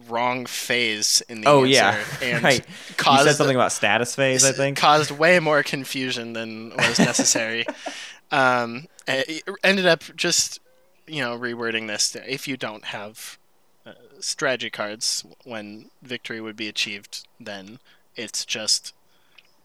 wrong 0.08 0.46
phase 0.46 1.22
in 1.28 1.42
the 1.42 1.48
Oh 1.48 1.64
answer 1.64 1.70
yeah, 1.70 2.04
and 2.22 2.44
right. 2.44 2.66
caused 2.96 3.20
you 3.20 3.30
said 3.30 3.36
something 3.36 3.56
about 3.56 3.72
status 3.72 4.14
phase, 4.14 4.44
I 4.44 4.52
think. 4.52 4.76
caused 4.76 5.10
way 5.10 5.38
more 5.40 5.62
confusion 5.62 6.32
than 6.32 6.70
was 6.76 6.98
necessary. 6.98 7.66
um, 8.30 8.86
it 9.06 9.44
ended 9.64 9.86
up 9.86 10.02
just 10.16 10.60
you 11.06 11.20
know 11.20 11.38
rewording 11.38 11.86
this 11.88 12.16
if 12.26 12.46
you 12.46 12.56
don't 12.56 12.86
have 12.86 13.38
uh, 13.86 13.92
strategy 14.20 14.70
cards 14.70 15.24
when 15.44 15.90
victory 16.02 16.40
would 16.40 16.56
be 16.56 16.68
achieved, 16.68 17.26
then 17.38 17.78
it's 18.16 18.44
just 18.44 18.94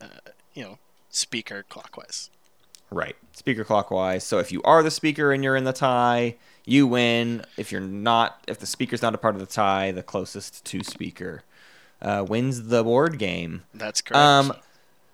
uh, 0.02 0.32
you 0.54 0.64
know 0.64 0.78
speaker 1.10 1.64
clockwise. 1.70 2.30
Right. 2.92 3.16
Speaker 3.34 3.64
clockwise. 3.64 4.24
So 4.24 4.40
if 4.40 4.52
you 4.52 4.62
are 4.64 4.84
the 4.84 4.92
speaker 4.92 5.32
and 5.32 5.44
you're 5.44 5.56
in 5.56 5.64
the 5.64 5.74
tie, 5.74 6.36
you 6.66 6.88
win. 6.88 7.46
If 7.58 7.72
you're 7.72 7.82
not, 7.82 8.44
if 8.48 8.60
the 8.60 8.66
speaker's 8.66 9.02
not 9.02 9.14
a 9.14 9.18
part 9.18 9.36
of 9.36 9.42
the 9.42 9.48
tie, 9.48 9.92
the 9.92 10.04
closest 10.04 10.66
to 10.66 10.84
speaker 10.84 11.44
uh, 12.02 12.26
wins 12.28 12.68
the 12.68 12.84
board 12.84 13.20
game. 13.20 13.64
That's 13.74 14.02
correct. 14.02 14.18
Um, 14.18 14.54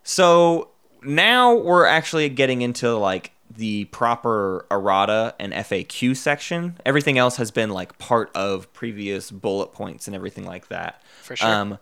so 0.03 0.69
now 1.03 1.55
we're 1.55 1.85
actually 1.85 2.29
getting 2.29 2.61
into 2.61 2.95
like 2.95 3.31
the 3.57 3.85
proper 3.85 4.65
errata 4.71 5.35
and 5.39 5.53
FAQ 5.53 6.15
section. 6.15 6.77
Everything 6.85 7.17
else 7.17 7.37
has 7.37 7.51
been 7.51 7.69
like 7.69 7.97
part 7.97 8.31
of 8.35 8.71
previous 8.73 9.29
bullet 9.29 9.73
points 9.73 10.07
and 10.07 10.15
everything 10.15 10.45
like 10.45 10.69
that. 10.69 11.01
For 11.21 11.35
sure. 11.35 11.49
Um, 11.49 11.77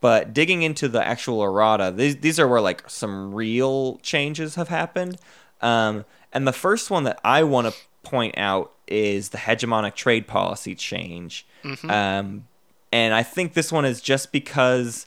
but 0.00 0.32
digging 0.32 0.62
into 0.62 0.88
the 0.88 1.06
actual 1.06 1.42
errata, 1.42 1.92
these 1.94 2.16
these 2.16 2.40
are 2.40 2.48
where 2.48 2.60
like 2.60 2.88
some 2.88 3.34
real 3.34 3.98
changes 3.98 4.54
have 4.54 4.68
happened. 4.68 5.18
Um, 5.60 6.06
and 6.32 6.46
the 6.46 6.52
first 6.52 6.90
one 6.90 7.04
that 7.04 7.20
I 7.22 7.42
want 7.42 7.66
to 7.66 7.74
point 8.02 8.36
out 8.38 8.72
is 8.86 9.28
the 9.30 9.38
hegemonic 9.38 9.94
trade 9.94 10.26
policy 10.26 10.74
change. 10.74 11.46
Um, 11.90 12.46
and 12.92 13.14
I 13.14 13.22
think 13.22 13.54
this 13.54 13.70
one 13.70 13.84
is 13.84 14.00
just 14.00 14.32
because 14.32 15.06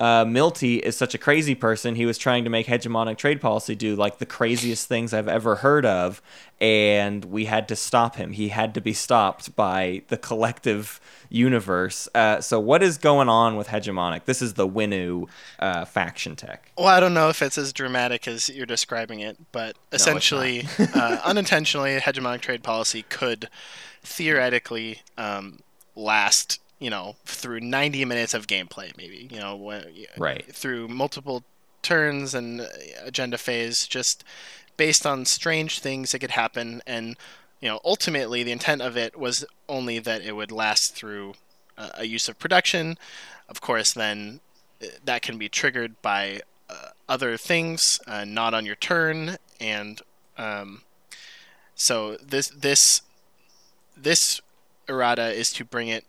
uh, 0.00 0.24
Milty 0.24 0.78
is 0.78 0.96
such 0.96 1.14
a 1.14 1.18
crazy 1.18 1.54
person. 1.54 1.94
He 1.94 2.06
was 2.06 2.16
trying 2.16 2.44
to 2.44 2.50
make 2.50 2.66
hegemonic 2.66 3.18
trade 3.18 3.40
policy 3.40 3.74
do 3.74 3.94
like 3.94 4.18
the 4.18 4.26
craziest 4.26 4.88
things 4.88 5.12
I've 5.12 5.28
ever 5.28 5.56
heard 5.56 5.84
of, 5.84 6.22
and 6.58 7.26
we 7.26 7.44
had 7.44 7.68
to 7.68 7.76
stop 7.76 8.16
him. 8.16 8.32
He 8.32 8.48
had 8.48 8.72
to 8.74 8.80
be 8.80 8.94
stopped 8.94 9.54
by 9.54 10.02
the 10.08 10.16
collective 10.16 11.00
universe. 11.28 12.08
Uh, 12.14 12.40
so, 12.40 12.58
what 12.58 12.82
is 12.82 12.96
going 12.96 13.28
on 13.28 13.56
with 13.56 13.68
hegemonic? 13.68 14.24
This 14.24 14.40
is 14.40 14.54
the 14.54 14.66
Winnu 14.66 15.28
uh, 15.58 15.84
faction 15.84 16.34
tech. 16.34 16.72
Well, 16.78 16.88
I 16.88 16.98
don't 16.98 17.14
know 17.14 17.28
if 17.28 17.42
it's 17.42 17.58
as 17.58 17.72
dramatic 17.72 18.26
as 18.26 18.48
you're 18.48 18.66
describing 18.66 19.20
it, 19.20 19.36
but 19.52 19.76
essentially, 19.92 20.66
uh, 20.94 21.18
unintentionally, 21.24 21.98
hegemonic 21.98 22.40
trade 22.40 22.62
policy 22.62 23.02
could 23.02 23.50
theoretically 24.02 25.02
um, 25.18 25.60
last, 25.94 26.60
you 26.80 26.90
know, 26.90 27.14
through 27.24 27.60
90 27.60 28.04
minutes 28.06 28.34
of 28.34 28.46
gameplay, 28.46 28.96
maybe, 28.96 29.28
you 29.30 29.38
know, 29.38 29.54
when, 29.54 29.84
Right. 30.16 30.44
through 30.52 30.88
multiple 30.88 31.44
turns 31.82 32.34
and 32.34 32.62
uh, 32.62 32.66
agenda 33.04 33.38
phase, 33.38 33.86
just 33.86 34.24
based 34.76 35.06
on 35.06 35.26
strange 35.26 35.78
things 35.78 36.12
that 36.12 36.18
could 36.18 36.32
happen. 36.32 36.82
And, 36.86 37.16
you 37.60 37.68
know, 37.68 37.80
ultimately, 37.84 38.42
the 38.42 38.52
intent 38.52 38.80
of 38.82 38.96
it 38.96 39.16
was 39.16 39.44
only 39.68 39.98
that 40.00 40.22
it 40.22 40.32
would 40.34 40.50
last 40.50 40.94
through 40.94 41.34
uh, 41.76 41.90
a 41.94 42.04
use 42.06 42.28
of 42.28 42.38
production. 42.38 42.96
Of 43.48 43.60
course, 43.60 43.92
then 43.92 44.40
uh, 44.82 44.86
that 45.04 45.22
can 45.22 45.36
be 45.36 45.48
triggered 45.50 46.00
by 46.00 46.40
uh, 46.70 46.88
other 47.08 47.36
things, 47.36 48.00
uh, 48.06 48.24
not 48.24 48.54
on 48.54 48.64
your 48.64 48.76
turn, 48.76 49.36
and 49.60 50.00
um, 50.38 50.82
so 51.74 52.16
this 52.16 52.48
this 52.48 53.02
this 53.96 54.40
errata 54.88 55.32
is 55.32 55.52
to 55.54 55.64
bring 55.64 55.88
it 55.88 56.04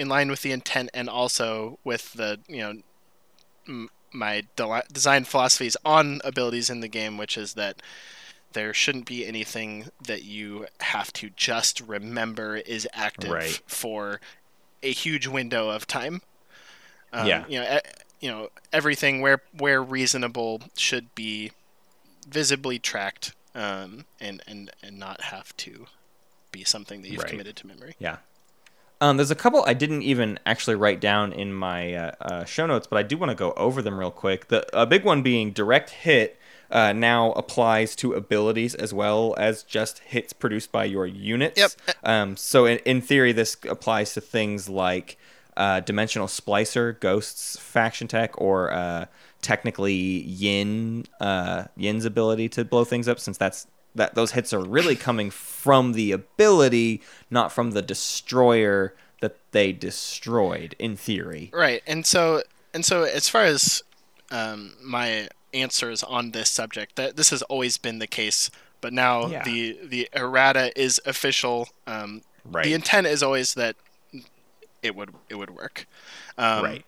in 0.00 0.08
line 0.08 0.28
with 0.30 0.42
the 0.42 0.50
intent 0.52 0.88
and 0.94 1.08
also 1.08 1.78
with 1.84 2.12
the 2.14 2.40
you 2.48 2.58
know 2.62 2.74
m- 3.68 3.90
my 4.12 4.42
de- 4.56 4.82
design 4.92 5.24
philosophies 5.24 5.76
on 5.84 6.20
abilities 6.24 6.68
in 6.70 6.80
the 6.80 6.88
game, 6.88 7.16
which 7.16 7.36
is 7.38 7.54
that 7.54 7.80
there 8.52 8.74
shouldn't 8.74 9.06
be 9.06 9.24
anything 9.24 9.88
that 10.04 10.24
you 10.24 10.66
have 10.80 11.12
to 11.12 11.30
just 11.36 11.80
remember 11.80 12.56
is 12.56 12.88
active 12.92 13.30
Right. 13.30 13.60
for 13.66 14.20
a 14.82 14.90
huge 14.90 15.28
window 15.28 15.70
of 15.70 15.86
time. 15.86 16.22
Um, 17.12 17.26
Yeah. 17.28 17.44
You 17.48 17.60
know, 17.60 17.76
e- 17.76 17.90
you 18.20 18.30
know 18.30 18.48
everything 18.72 19.20
where 19.20 19.42
where 19.56 19.82
reasonable 19.82 20.62
should 20.76 21.14
be 21.14 21.52
visibly 22.28 22.78
tracked 22.78 23.34
um, 23.54 24.04
and 24.20 24.42
and 24.46 24.70
and 24.82 24.98
not 24.98 25.20
have 25.22 25.56
to 25.58 25.86
be 26.52 26.64
something 26.64 27.02
that 27.02 27.08
you've 27.10 27.20
Right. 27.22 27.30
committed 27.30 27.54
to 27.56 27.66
memory. 27.68 27.94
Yeah. 28.00 28.16
Um, 29.00 29.16
there's 29.16 29.30
a 29.30 29.34
couple 29.36 29.64
I 29.66 29.72
didn't 29.72 30.02
even 30.02 30.38
actually 30.44 30.76
write 30.76 31.00
down 31.00 31.32
in 31.32 31.54
my 31.54 31.94
uh, 31.94 32.12
uh, 32.20 32.44
show 32.44 32.66
notes, 32.66 32.86
but 32.86 32.98
I 32.98 33.02
do 33.02 33.16
want 33.16 33.30
to 33.30 33.34
go 33.34 33.52
over 33.52 33.80
them 33.80 33.98
real 33.98 34.10
quick. 34.10 34.48
The 34.48 34.66
a 34.78 34.86
big 34.86 35.04
one 35.04 35.22
being 35.22 35.52
direct 35.52 35.90
hit 35.90 36.38
uh, 36.70 36.92
now 36.92 37.32
applies 37.32 37.96
to 37.96 38.12
abilities 38.12 38.74
as 38.74 38.92
well 38.92 39.34
as 39.38 39.62
just 39.62 40.00
hits 40.00 40.32
produced 40.32 40.70
by 40.70 40.84
your 40.84 41.06
units. 41.06 41.58
Yep. 41.58 41.70
Um, 42.04 42.36
so 42.36 42.66
in, 42.66 42.78
in 42.84 43.00
theory, 43.00 43.32
this 43.32 43.56
applies 43.68 44.12
to 44.14 44.20
things 44.20 44.68
like 44.68 45.16
uh, 45.56 45.80
Dimensional 45.80 46.28
Splicer, 46.28 46.98
Ghosts 47.00 47.58
faction 47.58 48.06
tech, 48.06 48.40
or 48.40 48.72
uh, 48.72 49.06
technically 49.40 49.94
Yin 49.94 51.06
uh, 51.20 51.64
Yin's 51.76 52.04
ability 52.04 52.50
to 52.50 52.64
blow 52.64 52.84
things 52.84 53.08
up, 53.08 53.18
since 53.18 53.38
that's 53.38 53.66
that 53.94 54.14
those 54.14 54.32
hits 54.32 54.52
are 54.52 54.62
really 54.62 54.96
coming 54.96 55.30
from 55.30 55.92
the 55.92 56.12
ability, 56.12 57.02
not 57.30 57.52
from 57.52 57.72
the 57.72 57.82
destroyer 57.82 58.94
that 59.20 59.36
they 59.52 59.72
destroyed. 59.72 60.74
In 60.78 60.96
theory, 60.96 61.50
Right, 61.52 61.82
and 61.86 62.06
so 62.06 62.42
and 62.72 62.84
so 62.84 63.02
as 63.02 63.28
far 63.28 63.44
as 63.44 63.82
um, 64.30 64.74
my 64.82 65.28
answers 65.52 66.02
on 66.04 66.30
this 66.30 66.50
subject, 66.50 66.96
that 66.96 67.16
this 67.16 67.30
has 67.30 67.42
always 67.42 67.76
been 67.76 67.98
the 67.98 68.06
case, 68.06 68.50
but 68.80 68.92
now 68.92 69.26
Yeah. 69.26 69.42
the 69.42 69.78
the 69.82 70.08
errata 70.14 70.72
is 70.80 71.00
official. 71.04 71.68
Um, 71.86 72.22
Right. 72.44 72.64
The 72.64 72.72
intent 72.72 73.06
is 73.06 73.22
always 73.22 73.52
that 73.54 73.76
it 74.82 74.96
would 74.96 75.14
it 75.28 75.34
would 75.34 75.50
work. 75.50 75.86
Um, 76.38 76.64
right. 76.64 76.84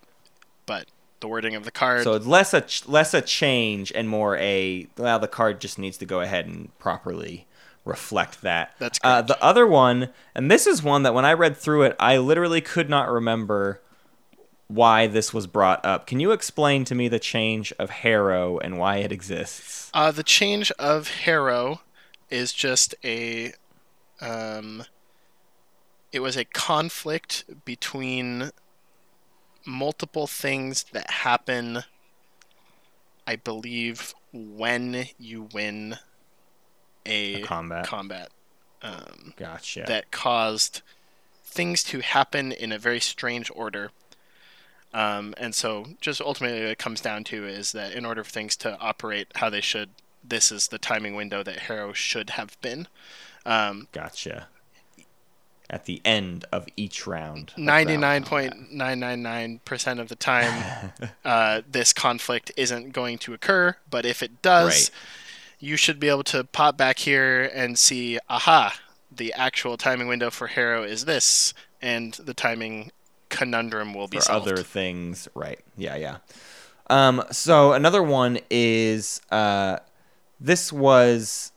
But 0.64 0.86
the 1.22 1.28
wording 1.28 1.54
of 1.54 1.64
the 1.64 1.70
card. 1.70 2.04
So 2.04 2.12
it's 2.12 2.26
less 2.26 2.52
a 2.52 2.60
ch- 2.60 2.86
less 2.86 3.14
a 3.14 3.22
change 3.22 3.90
and 3.94 4.08
more 4.08 4.36
a 4.36 4.86
well, 4.98 5.18
the 5.18 5.28
card 5.28 5.60
just 5.60 5.78
needs 5.78 5.96
to 5.98 6.04
go 6.04 6.20
ahead 6.20 6.46
and 6.46 6.76
properly 6.78 7.46
reflect 7.84 8.42
that. 8.42 8.74
That's 8.78 8.98
uh, 9.02 9.22
the 9.22 9.42
other 9.42 9.66
one, 9.66 10.10
and 10.34 10.50
this 10.50 10.66
is 10.66 10.82
one 10.82 11.02
that 11.04 11.14
when 11.14 11.24
I 11.24 11.32
read 11.32 11.56
through 11.56 11.84
it, 11.84 11.96
I 11.98 12.18
literally 12.18 12.60
could 12.60 12.90
not 12.90 13.10
remember 13.10 13.80
why 14.68 15.06
this 15.06 15.34
was 15.34 15.46
brought 15.46 15.84
up. 15.84 16.06
Can 16.06 16.20
you 16.20 16.32
explain 16.32 16.84
to 16.84 16.94
me 16.94 17.08
the 17.08 17.18
change 17.18 17.72
of 17.78 17.90
Harrow 17.90 18.58
and 18.58 18.78
why 18.78 18.98
it 18.98 19.12
exists? 19.12 19.90
Uh, 19.94 20.10
the 20.10 20.22
change 20.22 20.70
of 20.72 21.08
Harrow 21.08 21.80
is 22.30 22.52
just 22.52 22.94
a. 23.04 23.52
Um, 24.20 24.84
it 26.12 26.20
was 26.20 26.36
a 26.36 26.44
conflict 26.44 27.44
between 27.64 28.50
multiple 29.64 30.26
things 30.26 30.84
that 30.92 31.10
happen, 31.10 31.84
I 33.26 33.36
believe, 33.36 34.14
when 34.32 35.06
you 35.18 35.48
win 35.52 35.96
a, 37.06 37.42
A 37.42 37.42
combat. 37.42 37.86
combat. 37.86 38.28
Um, 38.82 39.34
Gotcha. 39.36 39.84
that 39.86 40.10
caused 40.10 40.82
things 41.44 41.84
to 41.84 42.00
happen 42.00 42.50
in 42.50 42.72
a 42.72 42.78
very 42.78 43.00
strange 43.00 43.50
order. 43.54 43.90
Um, 44.94 45.34
and 45.38 45.54
so, 45.54 45.86
just 46.00 46.20
ultimately, 46.20 46.60
what 46.62 46.70
it 46.70 46.78
comes 46.78 47.00
down 47.00 47.24
to 47.24 47.46
is 47.46 47.72
that 47.72 47.92
in 47.92 48.04
order 48.04 48.22
for 48.24 48.30
things 48.30 48.56
to 48.58 48.76
operate 48.78 49.28
how 49.36 49.48
they 49.48 49.60
should, 49.60 49.90
this 50.22 50.52
is 50.52 50.68
the 50.68 50.78
timing 50.78 51.14
window 51.14 51.42
that 51.42 51.60
Harrow 51.60 51.92
should 51.92 52.30
have 52.30 52.60
been. 52.60 52.88
Um, 53.46 53.88
gotcha. 53.92 54.48
At 55.72 55.86
the 55.86 56.02
end 56.04 56.44
of 56.52 56.66
each 56.76 57.06
round. 57.06 57.52
Ninety-nine 57.56 58.24
combat. 58.24 58.52
point 58.52 58.72
nine 58.72 59.00
nine 59.00 59.22
nine 59.22 59.60
percent 59.64 60.00
of 60.00 60.08
the 60.10 60.16
time, 60.16 60.92
uh, 61.24 61.62
this 61.66 61.94
conflict 61.94 62.52
isn't 62.58 62.92
going 62.92 63.16
to 63.18 63.32
occur. 63.32 63.76
But 63.90 64.04
if 64.04 64.22
it 64.22 64.42
does, 64.42 64.66
Right. 64.68 64.90
you 65.58 65.76
should 65.78 65.98
be 65.98 66.08
able 66.10 66.24
to 66.24 66.44
pop 66.44 66.76
back 66.76 66.98
here 66.98 67.50
and 67.54 67.78
see, 67.78 68.18
aha, 68.28 68.78
the 69.10 69.32
actual 69.32 69.78
timing 69.78 70.08
window 70.08 70.30
for 70.30 70.48
Harrow 70.48 70.82
is 70.82 71.06
this, 71.06 71.54
and 71.80 72.12
the 72.14 72.34
timing 72.34 72.90
conundrum 73.30 73.94
will 73.94 74.08
be 74.08 74.18
for 74.18 74.24
solved. 74.24 74.46
other 74.48 74.62
things. 74.62 75.26
Right. 75.34 75.60
Yeah, 75.78 75.96
yeah. 75.96 76.16
Um, 76.90 77.22
so 77.30 77.72
another 77.72 78.02
one 78.02 78.40
is 78.50 79.22
uh, 79.30 79.78
this 80.38 80.70
was 80.70 81.51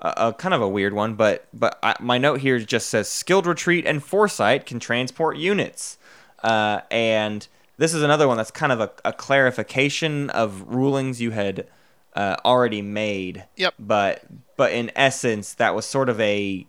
a, 0.00 0.28
a 0.28 0.32
kind 0.32 0.54
of 0.54 0.62
a 0.62 0.68
weird 0.68 0.92
one, 0.94 1.14
but 1.14 1.46
but 1.52 1.78
I, 1.82 1.94
my 2.00 2.18
note 2.18 2.40
here 2.40 2.58
just 2.58 2.88
says 2.88 3.08
skilled 3.08 3.46
retreat 3.46 3.86
and 3.86 4.02
foresight 4.02 4.66
can 4.66 4.80
transport 4.80 5.36
units, 5.36 5.98
uh, 6.42 6.80
and 6.90 7.46
this 7.76 7.94
is 7.94 8.02
another 8.02 8.28
one 8.28 8.36
that's 8.36 8.50
kind 8.50 8.72
of 8.72 8.80
a, 8.80 8.90
a 9.04 9.12
clarification 9.12 10.30
of 10.30 10.62
rulings 10.62 11.20
you 11.20 11.30
had 11.30 11.66
uh, 12.14 12.36
already 12.44 12.82
made. 12.82 13.44
Yep. 13.56 13.74
But 13.78 14.24
but 14.56 14.72
in 14.72 14.90
essence, 14.96 15.54
that 15.54 15.74
was 15.74 15.86
sort 15.86 16.08
of 16.08 16.20
a 16.20 16.66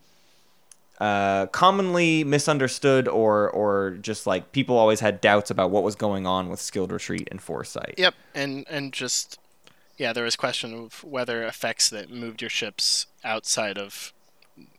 uh, 1.02 1.48
commonly 1.48 2.24
misunderstood 2.24 3.08
or 3.08 3.50
or 3.50 3.98
just 4.02 4.28
like 4.28 4.52
people 4.52 4.78
always 4.78 5.00
had 5.00 5.20
doubts 5.20 5.50
about 5.50 5.72
what 5.72 5.84
was 5.84 5.96
going 5.96 6.28
on 6.28 6.48
with 6.48 6.62
skilled 6.62 6.92
retreat 6.92 7.28
and 7.32 7.42
foresight. 7.42 7.96
Yep, 7.98 8.14
and 8.36 8.66
and 8.70 8.94
just 8.94 9.40
yeah, 10.02 10.14
there 10.14 10.24
was 10.24 10.36
question 10.36 10.74
of 10.74 11.04
whether 11.04 11.44
effects 11.44 11.88
that 11.92 12.10
moved 12.10 12.42
your 12.42 12.50
ships 12.50 13.06
outside 13.24 13.78
of 13.78 14.14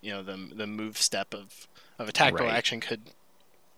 you 0.00 0.10
know 0.10 0.22
the 0.22 0.36
the 0.52 0.66
move 0.66 0.98
step 0.98 1.32
of 1.32 1.68
of 1.96 2.08
a 2.08 2.12
tactical 2.12 2.46
Right. 2.48 2.56
action 2.56 2.80
could 2.80 3.10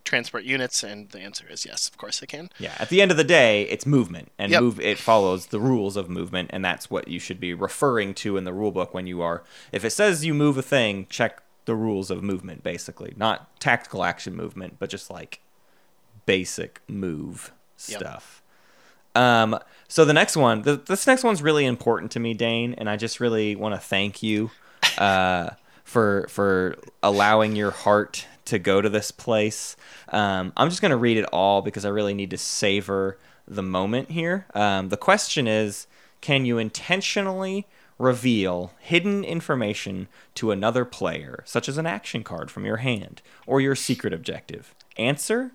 transport 0.04 0.44
units, 0.44 0.82
and 0.82 1.10
the 1.10 1.20
answer 1.20 1.46
is 1.50 1.66
yes, 1.66 1.86
of 1.88 1.98
course 1.98 2.20
they 2.20 2.26
can. 2.26 2.48
Yeah, 2.58 2.74
at 2.78 2.88
the 2.88 3.02
end 3.02 3.10
of 3.10 3.18
the 3.18 3.24
day, 3.24 3.62
it's 3.64 3.84
movement, 3.84 4.32
and 4.38 4.52
Yep. 4.52 4.60
move 4.62 4.80
it 4.80 4.98
follows 4.98 5.46
the 5.46 5.60
rules 5.60 5.96
of 5.98 6.08
movement, 6.08 6.48
and 6.52 6.64
that's 6.64 6.90
what 6.90 7.08
you 7.08 7.18
should 7.18 7.40
be 7.40 7.52
referring 7.52 8.14
to 8.14 8.38
in 8.38 8.44
the 8.44 8.52
rule 8.54 8.72
book 8.72 8.94
when 8.94 9.06
you 9.06 9.20
are. 9.20 9.44
If 9.70 9.84
it 9.84 9.90
says 9.90 10.24
you 10.24 10.32
move 10.32 10.56
a 10.56 10.62
thing, 10.62 11.06
check 11.10 11.42
the 11.66 11.74
rules 11.74 12.10
of 12.10 12.22
movement, 12.22 12.62
basically, 12.62 13.12
not 13.18 13.60
tactical 13.60 14.02
action 14.02 14.34
movement, 14.34 14.76
but 14.78 14.88
just 14.88 15.10
like 15.10 15.40
basic 16.24 16.80
move 16.88 17.52
Yep. 17.88 18.00
stuff. 18.00 18.42
Um, 19.14 19.58
so 19.88 20.04
the 20.04 20.12
next 20.12 20.36
one, 20.36 20.62
th- 20.62 20.84
this 20.86 21.06
next 21.06 21.24
one's 21.24 21.42
really 21.42 21.66
important 21.66 22.10
to 22.12 22.20
me, 22.20 22.34
Dane, 22.34 22.74
and 22.74 22.88
I 22.88 22.96
just 22.96 23.20
really 23.20 23.54
want 23.56 23.74
to 23.74 23.80
thank 23.80 24.22
you 24.22 24.50
uh, 24.98 25.50
for 25.84 26.26
for 26.28 26.76
allowing 27.02 27.56
your 27.56 27.70
heart 27.70 28.26
to 28.46 28.58
go 28.58 28.80
to 28.80 28.88
this 28.88 29.10
place. 29.10 29.76
Um, 30.08 30.52
I'm 30.56 30.68
just 30.68 30.82
gonna 30.82 30.96
read 30.96 31.16
it 31.16 31.24
all 31.26 31.62
because 31.62 31.84
I 31.84 31.90
really 31.90 32.14
need 32.14 32.30
to 32.30 32.38
savor 32.38 33.18
the 33.46 33.62
moment 33.62 34.10
here. 34.10 34.46
Um, 34.54 34.88
the 34.88 34.96
question 34.96 35.46
is, 35.46 35.86
can 36.20 36.44
you 36.44 36.58
intentionally 36.58 37.66
reveal 37.98 38.72
hidden 38.80 39.22
information 39.22 40.08
to 40.34 40.50
another 40.50 40.84
player, 40.84 41.42
such 41.46 41.68
as 41.68 41.78
an 41.78 41.86
action 41.86 42.24
card 42.24 42.50
from 42.50 42.64
your 42.64 42.78
hand 42.78 43.22
or 43.46 43.60
your 43.60 43.74
secret 43.74 44.12
objective? 44.12 44.74
Answer: 44.96 45.52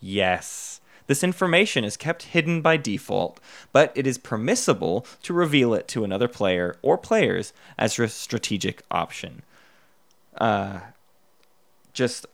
Yes. 0.00 0.79
This 1.10 1.24
information 1.24 1.82
is 1.82 1.96
kept 1.96 2.22
hidden 2.22 2.62
by 2.62 2.76
default, 2.76 3.40
but 3.72 3.90
it 3.96 4.06
is 4.06 4.16
permissible 4.16 5.04
to 5.24 5.32
reveal 5.32 5.74
it 5.74 5.88
to 5.88 6.04
another 6.04 6.28
player 6.28 6.76
or 6.82 6.96
players 6.96 7.52
as 7.76 7.98
a 7.98 8.06
strategic 8.06 8.84
option. 8.92 9.42
Uh, 10.36 10.78
just, 11.92 12.26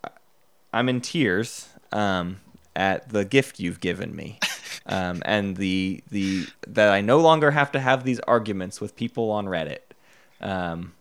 I'm 0.75 0.91
in 0.91 1.01
tears 1.01 1.71
um, 1.91 2.41
at 2.77 3.09
the 3.09 3.25
gift 3.25 3.59
you've 3.59 3.81
given 3.81 4.15
me. 4.15 4.39
Um, 4.89 5.21
and 5.25 5.57
the 5.57 6.05
the 6.13 6.47
that 6.69 6.93
I 6.93 7.01
no 7.01 7.19
longer 7.19 7.51
have 7.51 7.73
to 7.73 7.81
have 7.81 8.05
these 8.05 8.21
arguments 8.21 8.81
with 8.81 8.95
people 8.95 9.33
on 9.33 9.47
Reddit. 9.47 9.81
Um, 10.41 10.93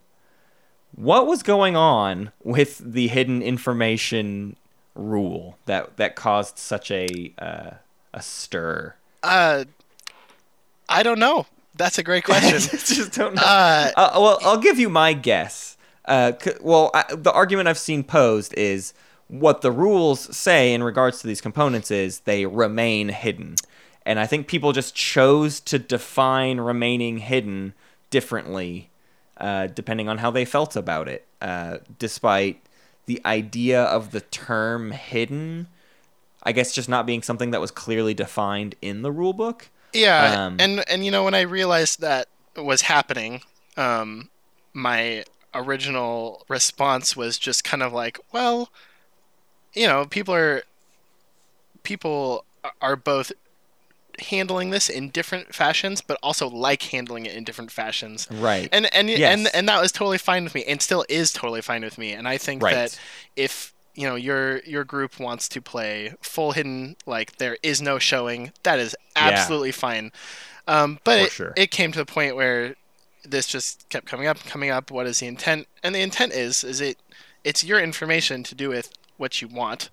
what 0.96 1.28
was 1.28 1.44
going 1.44 1.76
on 1.76 2.32
with 2.42 2.78
the 2.78 3.06
hidden 3.06 3.42
information 3.42 4.56
rule 4.96 5.58
that 5.66 5.96
that 5.96 6.16
caused 6.16 6.58
such 6.58 6.90
a 6.90 7.32
uh, 7.38 7.70
a 8.14 8.22
stir? 8.22 8.94
Uh, 9.22 9.64
I 10.88 11.02
don't 11.02 11.18
know. 11.18 11.46
That's 11.76 11.98
a 11.98 12.02
great 12.02 12.24
question. 12.24 12.58
just 12.60 13.12
don't 13.12 13.34
know. 13.34 13.42
uh, 13.42 13.90
Uh, 13.96 14.10
well, 14.14 14.38
I'll 14.42 14.58
give 14.60 14.78
you 14.78 14.88
my 14.88 15.12
guess. 15.12 15.76
Uh, 16.04 16.32
c- 16.40 16.52
well, 16.60 16.90
I, 16.94 17.04
the 17.14 17.32
argument 17.32 17.68
I've 17.68 17.78
seen 17.78 18.02
posed 18.04 18.54
is 18.54 18.94
what 19.28 19.60
the 19.60 19.72
rules 19.72 20.34
say 20.36 20.72
in 20.72 20.82
regards 20.82 21.20
to 21.20 21.26
these 21.26 21.40
components 21.40 21.90
is 21.90 22.20
they 22.20 22.46
remain 22.46 23.08
hidden, 23.08 23.56
and 24.06 24.18
I 24.20 24.26
think 24.26 24.46
people 24.46 24.72
just 24.72 24.94
chose 24.94 25.58
to 25.60 25.78
define 25.80 26.60
remaining 26.60 27.18
hidden 27.18 27.74
differently, 28.10 28.88
uh, 29.38 29.66
depending 29.66 30.08
on 30.08 30.18
how 30.18 30.30
they 30.30 30.44
felt 30.44 30.76
about 30.76 31.08
it. 31.08 31.26
Uh, 31.42 31.78
despite 31.98 32.62
the 33.06 33.20
idea 33.24 33.82
of 33.82 34.10
the 34.10 34.20
term 34.20 34.90
hidden, 34.90 35.68
I 36.42 36.52
guess 36.52 36.72
just 36.72 36.88
not 36.88 37.06
being 37.06 37.22
something 37.22 37.50
that 37.52 37.60
was 37.60 37.70
clearly 37.70 38.14
defined 38.14 38.74
in 38.82 39.02
the 39.02 39.10
rule 39.10 39.32
book. 39.32 39.68
Yeah, 39.92 40.46
Um, 40.46 40.56
and 40.58 40.84
and 40.88 41.04
you 41.04 41.10
know 41.10 41.24
when 41.24 41.34
I 41.34 41.40
realized 41.42 42.00
that 42.00 42.28
was 42.56 42.82
happening, 42.82 43.42
um, 43.76 44.30
my 44.72 45.24
original 45.54 46.44
response 46.48 47.16
was 47.16 47.38
just 47.38 47.64
kind 47.64 47.82
of 47.82 47.92
like, 47.92 48.18
well, 48.32 48.70
you 49.72 49.86
know, 49.86 50.04
people 50.04 50.34
are 50.34 50.62
people 51.82 52.44
are 52.82 52.96
both 52.96 53.32
handling 54.20 54.70
this 54.70 54.88
in 54.88 55.10
different 55.10 55.54
fashions, 55.54 56.00
but 56.00 56.18
also 56.22 56.48
like 56.48 56.82
handling 56.84 57.26
it 57.26 57.34
in 57.34 57.44
different 57.44 57.70
fashions. 57.70 58.26
Right. 58.30 58.68
And 58.72 58.92
and 58.94 59.08
Yes. 59.08 59.32
and 59.38 59.48
and 59.54 59.68
that 59.68 59.80
was 59.80 59.92
totally 59.92 60.18
fine 60.18 60.44
with 60.44 60.54
me, 60.54 60.64
and 60.64 60.80
still 60.82 61.04
is 61.08 61.32
totally 61.32 61.62
fine 61.62 61.82
with 61.82 61.98
me. 61.98 62.12
And 62.12 62.26
I 62.28 62.38
think 62.38 62.62
Right. 62.62 62.74
that 62.74 62.98
if 63.36 63.72
you 63.94 64.06
know 64.06 64.14
your 64.14 64.58
your 64.60 64.84
group 64.84 65.18
wants 65.18 65.48
to 65.50 65.60
play 65.62 66.14
full 66.20 66.52
hidden, 66.52 66.96
like 67.06 67.36
there 67.38 67.56
is 67.62 67.80
no 67.80 67.98
showing, 67.98 68.52
that 68.62 68.78
is 68.78 68.94
absolutely 69.14 69.72
fine. 69.72 70.12
Um, 70.68 70.98
but 71.04 71.18
it, 71.20 71.32
sure. 71.32 71.52
it 71.56 71.70
came 71.70 71.92
to 71.92 71.98
the 71.98 72.06
point 72.06 72.34
where 72.36 72.74
this 73.24 73.46
just 73.46 73.88
kept 73.88 74.06
coming 74.06 74.26
up, 74.26 74.38
coming 74.44 74.70
up. 74.70 74.90
What 74.90 75.06
is 75.06 75.20
the 75.20 75.26
intent? 75.26 75.66
And 75.82 75.94
the 75.94 76.00
intent 76.00 76.32
is 76.32 76.64
is 76.64 76.80
it 76.80 76.98
it's 77.44 77.62
your 77.62 77.80
information 77.80 78.42
to 78.44 78.54
do 78.54 78.68
with 78.68 78.92
what 79.16 79.40
you 79.40 79.48
want. 79.48 79.90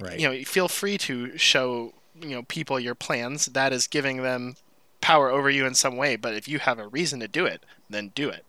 Right. 0.00 0.18
You 0.20 0.28
know, 0.28 0.44
feel 0.44 0.68
free 0.68 0.96
to 0.98 1.36
show 1.36 1.92
you 2.22 2.30
know 2.30 2.42
people 2.44 2.78
your 2.80 2.94
plans. 2.94 3.46
That 3.46 3.72
is 3.72 3.86
giving 3.86 4.22
them 4.22 4.54
power 5.00 5.30
over 5.30 5.48
you 5.50 5.66
in 5.66 5.74
some 5.74 5.96
way. 5.96 6.16
But 6.16 6.34
if 6.34 6.48
you 6.48 6.58
have 6.58 6.78
a 6.78 6.86
reason 6.88 7.20
to 7.20 7.28
do 7.28 7.46
it, 7.46 7.64
then 7.88 8.12
do 8.14 8.28
it. 8.28 8.44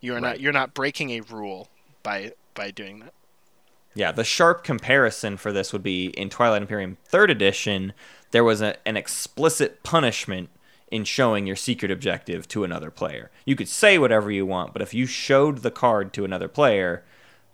You 0.00 0.12
are 0.12 0.14
Right. 0.16 0.22
not 0.22 0.40
you're 0.40 0.52
not 0.52 0.74
breaking 0.74 1.10
a 1.10 1.20
rule 1.20 1.68
by 2.02 2.32
by 2.54 2.70
doing 2.70 3.00
that. 3.00 3.12
Yeah, 3.94 4.10
the 4.12 4.24
sharp 4.24 4.64
comparison 4.64 5.36
for 5.36 5.52
this 5.52 5.72
would 5.72 5.82
be 5.82 6.06
in 6.06 6.30
Twilight 6.30 6.62
Imperium 6.62 6.96
3rd 7.10 7.30
edition, 7.30 7.92
there 8.30 8.42
was 8.42 8.62
a, 8.62 8.74
an 8.88 8.96
explicit 8.96 9.82
punishment 9.82 10.48
in 10.90 11.04
showing 11.04 11.46
your 11.46 11.56
secret 11.56 11.90
objective 11.90 12.48
to 12.48 12.64
another 12.64 12.90
player. 12.90 13.30
You 13.44 13.54
could 13.54 13.68
say 13.68 13.98
whatever 13.98 14.30
you 14.30 14.46
want, 14.46 14.72
but 14.72 14.80
if 14.82 14.94
you 14.94 15.04
showed 15.06 15.58
the 15.58 15.70
card 15.70 16.12
to 16.14 16.24
another 16.24 16.48
player, 16.48 17.04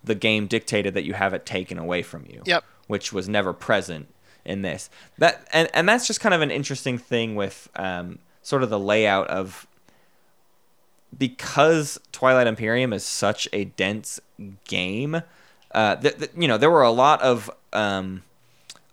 the 0.03 0.15
game 0.15 0.47
dictated 0.47 0.95
that 0.95 1.05
you 1.05 1.15
have 1.15 1.35
it 1.35 1.45
taken 1.45 1.77
away 1.77 2.03
from 2.03 2.25
you. 2.29 2.43
Yep. 2.47 2.65
Which 2.87 3.13
was 3.13 3.29
never 3.29 3.53
present 3.53 4.09
in 4.45 4.63
this. 4.63 4.91
That 5.19 5.47
and, 5.53 5.69
and 5.75 5.89
that's 5.89 6.07
just 6.07 6.21
kind 6.21 6.35
of 6.35 6.41
an 6.41 6.51
interesting 6.51 6.99
thing 6.99 7.35
with 7.35 7.69
um, 7.77 8.19
sort 8.43 8.63
of 8.63 8.71
the 8.71 8.79
layout 8.79 9.29
of 9.29 9.67
because 11.17 11.99
Twilight 12.13 12.47
Imperium 12.47 12.93
is 12.93 13.05
such 13.05 13.49
a 13.53 13.65
dense 13.65 14.21
game, 14.65 15.23
uh, 15.73 15.97
th- 15.97 16.19
th- 16.19 16.31
you 16.37 16.49
know, 16.49 16.59
there 16.59 16.71
were 16.71 16.83
a 16.83 16.91
lot 16.91 17.23
of 17.23 17.51
um, 17.73 18.23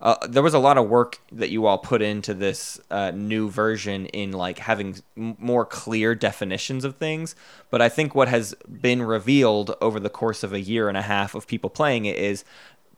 uh, 0.01 0.15
there 0.27 0.43
was 0.43 0.53
a 0.53 0.59
lot 0.59 0.77
of 0.77 0.89
work 0.89 1.19
that 1.31 1.49
you 1.49 1.65
all 1.65 1.77
put 1.77 2.01
into 2.01 2.33
this 2.33 2.79
uh, 2.91 3.11
new 3.11 3.49
version 3.49 4.05
in 4.07 4.31
like 4.31 4.59
having 4.59 4.97
m- 5.17 5.37
more 5.39 5.65
clear 5.65 6.13
definitions 6.13 6.83
of 6.83 6.97
things. 6.97 7.35
But 7.69 7.81
I 7.81 7.89
think 7.89 8.13
what 8.13 8.27
has 8.27 8.53
been 8.69 9.01
revealed 9.01 9.75
over 9.81 9.99
the 9.99 10.09
course 10.09 10.43
of 10.43 10.51
a 10.51 10.59
year 10.59 10.89
and 10.89 10.97
a 10.97 11.01
half 11.01 11.33
of 11.33 11.47
people 11.47 11.69
playing 11.69 12.05
it 12.05 12.17
is 12.17 12.43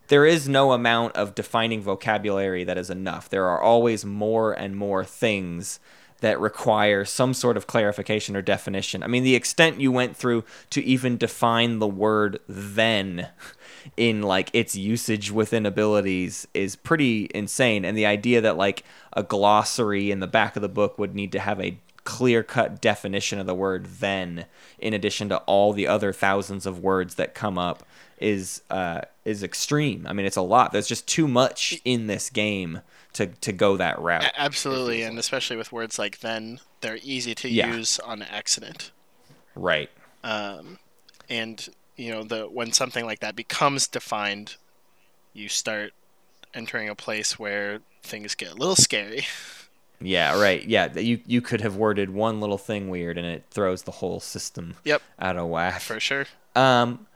there 0.08 0.26
is 0.26 0.48
no 0.48 0.72
amount 0.72 1.14
of 1.16 1.34
defining 1.34 1.80
vocabulary 1.82 2.64
that 2.64 2.78
is 2.78 2.90
enough. 2.90 3.28
There 3.28 3.46
are 3.46 3.60
always 3.60 4.04
more 4.04 4.52
and 4.52 4.76
more 4.76 5.04
things 5.04 5.80
that 6.20 6.40
require 6.40 7.04
some 7.04 7.32
sort 7.32 7.56
of 7.56 7.66
clarification 7.66 8.34
or 8.34 8.42
definition. 8.42 9.02
I 9.02 9.06
mean, 9.06 9.22
the 9.22 9.36
extent 9.36 9.80
you 9.80 9.92
went 9.92 10.16
through 10.16 10.44
to 10.70 10.82
even 10.82 11.16
define 11.16 11.78
the 11.78 11.86
word 11.86 12.40
then 12.48 13.28
in 13.96 14.22
like 14.22 14.50
its 14.52 14.74
usage 14.74 15.30
within 15.30 15.64
abilities 15.64 16.48
is 16.54 16.74
pretty 16.74 17.30
insane. 17.34 17.84
And 17.84 17.96
the 17.96 18.06
idea 18.06 18.40
that 18.40 18.56
like 18.56 18.82
a 19.12 19.22
glossary 19.22 20.10
in 20.10 20.20
the 20.20 20.26
back 20.26 20.56
of 20.56 20.62
the 20.62 20.68
book 20.68 20.98
would 20.98 21.14
need 21.14 21.32
to 21.32 21.38
have 21.38 21.60
a 21.60 21.78
clear 22.08 22.42
cut 22.42 22.80
definition 22.80 23.38
of 23.38 23.44
the 23.46 23.54
word 23.54 23.84
then 24.00 24.46
in 24.78 24.94
addition 24.94 25.28
to 25.28 25.36
all 25.40 25.74
the 25.74 25.86
other 25.86 26.10
thousands 26.10 26.64
of 26.64 26.78
words 26.82 27.16
that 27.16 27.34
come 27.34 27.58
up 27.58 27.82
is 28.18 28.62
uh, 28.70 29.02
is 29.26 29.42
extreme. 29.42 30.06
I 30.08 30.12
mean, 30.14 30.24
it's 30.24 30.36
a 30.38 30.42
lot. 30.42 30.72
There's 30.72 30.88
just 30.88 31.06
too 31.06 31.28
much 31.28 31.80
in 31.84 32.06
this 32.06 32.30
game 32.30 32.80
to 33.12 33.26
to 33.26 33.52
go 33.52 33.76
that 33.76 33.98
route. 34.00 34.24
Absolutely, 34.36 35.02
and 35.02 35.18
especially 35.18 35.56
with 35.56 35.70
words 35.70 35.98
like 35.98 36.20
then, 36.20 36.60
they're 36.80 36.98
easy 37.02 37.34
to 37.36 37.48
Yeah. 37.48 37.76
use 37.76 37.98
on 38.00 38.22
accident. 38.22 38.90
Right. 39.54 39.90
um, 40.24 40.78
and 41.28 41.68
you 41.96 42.10
know 42.10 42.22
the 42.24 42.44
when 42.44 42.72
something 42.72 43.04
like 43.04 43.20
that 43.20 43.36
becomes 43.36 43.86
defined 43.86 44.56
you 45.34 45.48
start 45.48 45.92
entering 46.54 46.88
a 46.88 46.94
place 46.94 47.38
where 47.38 47.80
things 48.02 48.34
get 48.34 48.50
a 48.52 48.54
little 48.54 48.76
scary 48.76 49.26
Yeah, 50.00 50.40
right. 50.40 50.64
Yeah, 50.66 50.96
you 50.98 51.20
you 51.26 51.40
could 51.40 51.60
have 51.60 51.76
worded 51.76 52.10
one 52.10 52.40
little 52.40 52.58
thing 52.58 52.88
weird 52.88 53.18
and 53.18 53.26
it 53.26 53.44
throws 53.50 53.82
the 53.82 53.90
whole 53.92 54.20
system 54.20 54.74
Yep. 54.84 55.02
out 55.18 55.36
of 55.36 55.48
whack. 55.48 55.80
for 55.80 55.98
sure 56.00 56.26
Um, 56.54 57.06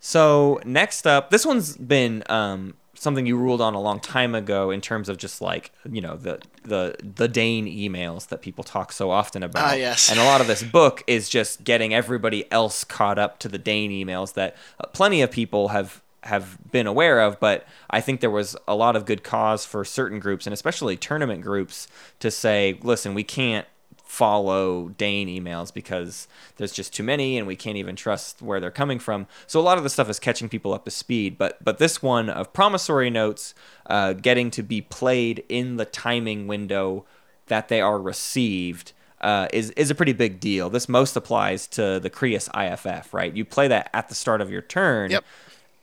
so 0.00 0.60
next 0.64 1.06
up, 1.06 1.30
this 1.30 1.46
one's 1.46 1.76
been 1.76 2.22
um 2.28 2.74
something 2.94 3.26
you 3.26 3.36
ruled 3.36 3.60
on 3.60 3.74
a 3.74 3.80
long 3.80 3.98
time 3.98 4.32
ago 4.34 4.70
in 4.70 4.80
terms 4.80 5.08
of 5.08 5.16
just 5.16 5.40
like 5.40 5.72
you 5.90 6.00
know 6.00 6.16
the 6.16 6.40
the 6.64 6.96
the 7.02 7.28
Dane 7.28 7.66
emails 7.66 8.28
that 8.28 8.42
people 8.42 8.64
talk 8.64 8.92
so 8.92 9.10
often 9.10 9.42
about. 9.42 9.64
Ah, 9.70 9.74
yes. 9.74 10.10
And 10.10 10.18
a 10.20 10.24
lot 10.24 10.40
of 10.40 10.46
this 10.46 10.62
book 10.62 11.02
is 11.06 11.28
just 11.28 11.64
getting 11.64 11.92
everybody 11.94 12.50
else 12.52 12.84
caught 12.84 13.18
up 13.18 13.38
to 13.40 13.48
the 13.48 13.58
Dane 13.58 13.90
emails 13.90 14.34
that 14.34 14.56
uh, 14.80 14.86
plenty 14.88 15.22
of 15.22 15.30
people 15.30 15.68
have 15.68 16.00
have 16.24 16.58
been 16.70 16.86
aware 16.86 17.20
of, 17.20 17.40
but 17.40 17.66
I 17.90 18.00
think 18.00 18.20
there 18.20 18.30
was 18.30 18.56
a 18.68 18.74
lot 18.74 18.96
of 18.96 19.04
good 19.04 19.22
cause 19.22 19.64
for 19.64 19.84
certain 19.84 20.18
groups 20.18 20.46
and 20.46 20.54
especially 20.54 20.96
tournament 20.96 21.42
groups 21.42 21.88
to 22.20 22.30
say, 22.30 22.78
listen, 22.82 23.14
we 23.14 23.24
can't 23.24 23.66
follow 24.12 24.90
Dane 24.90 25.26
emails 25.26 25.72
because 25.72 26.28
there's 26.56 26.72
just 26.72 26.92
too 26.92 27.02
many 27.02 27.38
and 27.38 27.46
we 27.46 27.56
can't 27.56 27.78
even 27.78 27.96
trust 27.96 28.42
where 28.42 28.60
they're 28.60 28.70
coming 28.70 28.98
from. 28.98 29.26
So 29.46 29.58
a 29.58 29.62
lot 29.62 29.78
of 29.78 29.84
the 29.84 29.90
stuff 29.90 30.10
is 30.10 30.18
catching 30.18 30.50
people 30.50 30.74
up 30.74 30.84
to 30.84 30.90
speed. 30.90 31.38
But 31.38 31.64
but 31.64 31.78
this 31.78 32.02
one 32.02 32.28
of 32.28 32.52
promissory 32.52 33.08
notes 33.08 33.54
uh, 33.86 34.12
getting 34.12 34.50
to 34.50 34.62
be 34.62 34.82
played 34.82 35.44
in 35.48 35.76
the 35.76 35.86
timing 35.86 36.46
window 36.46 37.06
that 37.46 37.68
they 37.68 37.80
are 37.80 37.98
received 37.98 38.92
uh, 39.22 39.48
is 39.50 39.70
is 39.70 39.90
a 39.90 39.94
pretty 39.94 40.12
big 40.12 40.40
deal. 40.40 40.68
This 40.68 40.90
most 40.90 41.16
applies 41.16 41.66
to 41.68 41.98
the 41.98 42.10
Creuss 42.10 42.50
IFF, 42.54 43.14
right? 43.14 43.34
You 43.34 43.46
play 43.46 43.68
that 43.68 43.88
at 43.94 44.10
the 44.10 44.14
start 44.14 44.42
of 44.42 44.50
your 44.50 44.62
turn. 44.62 45.10
Yep. 45.10 45.24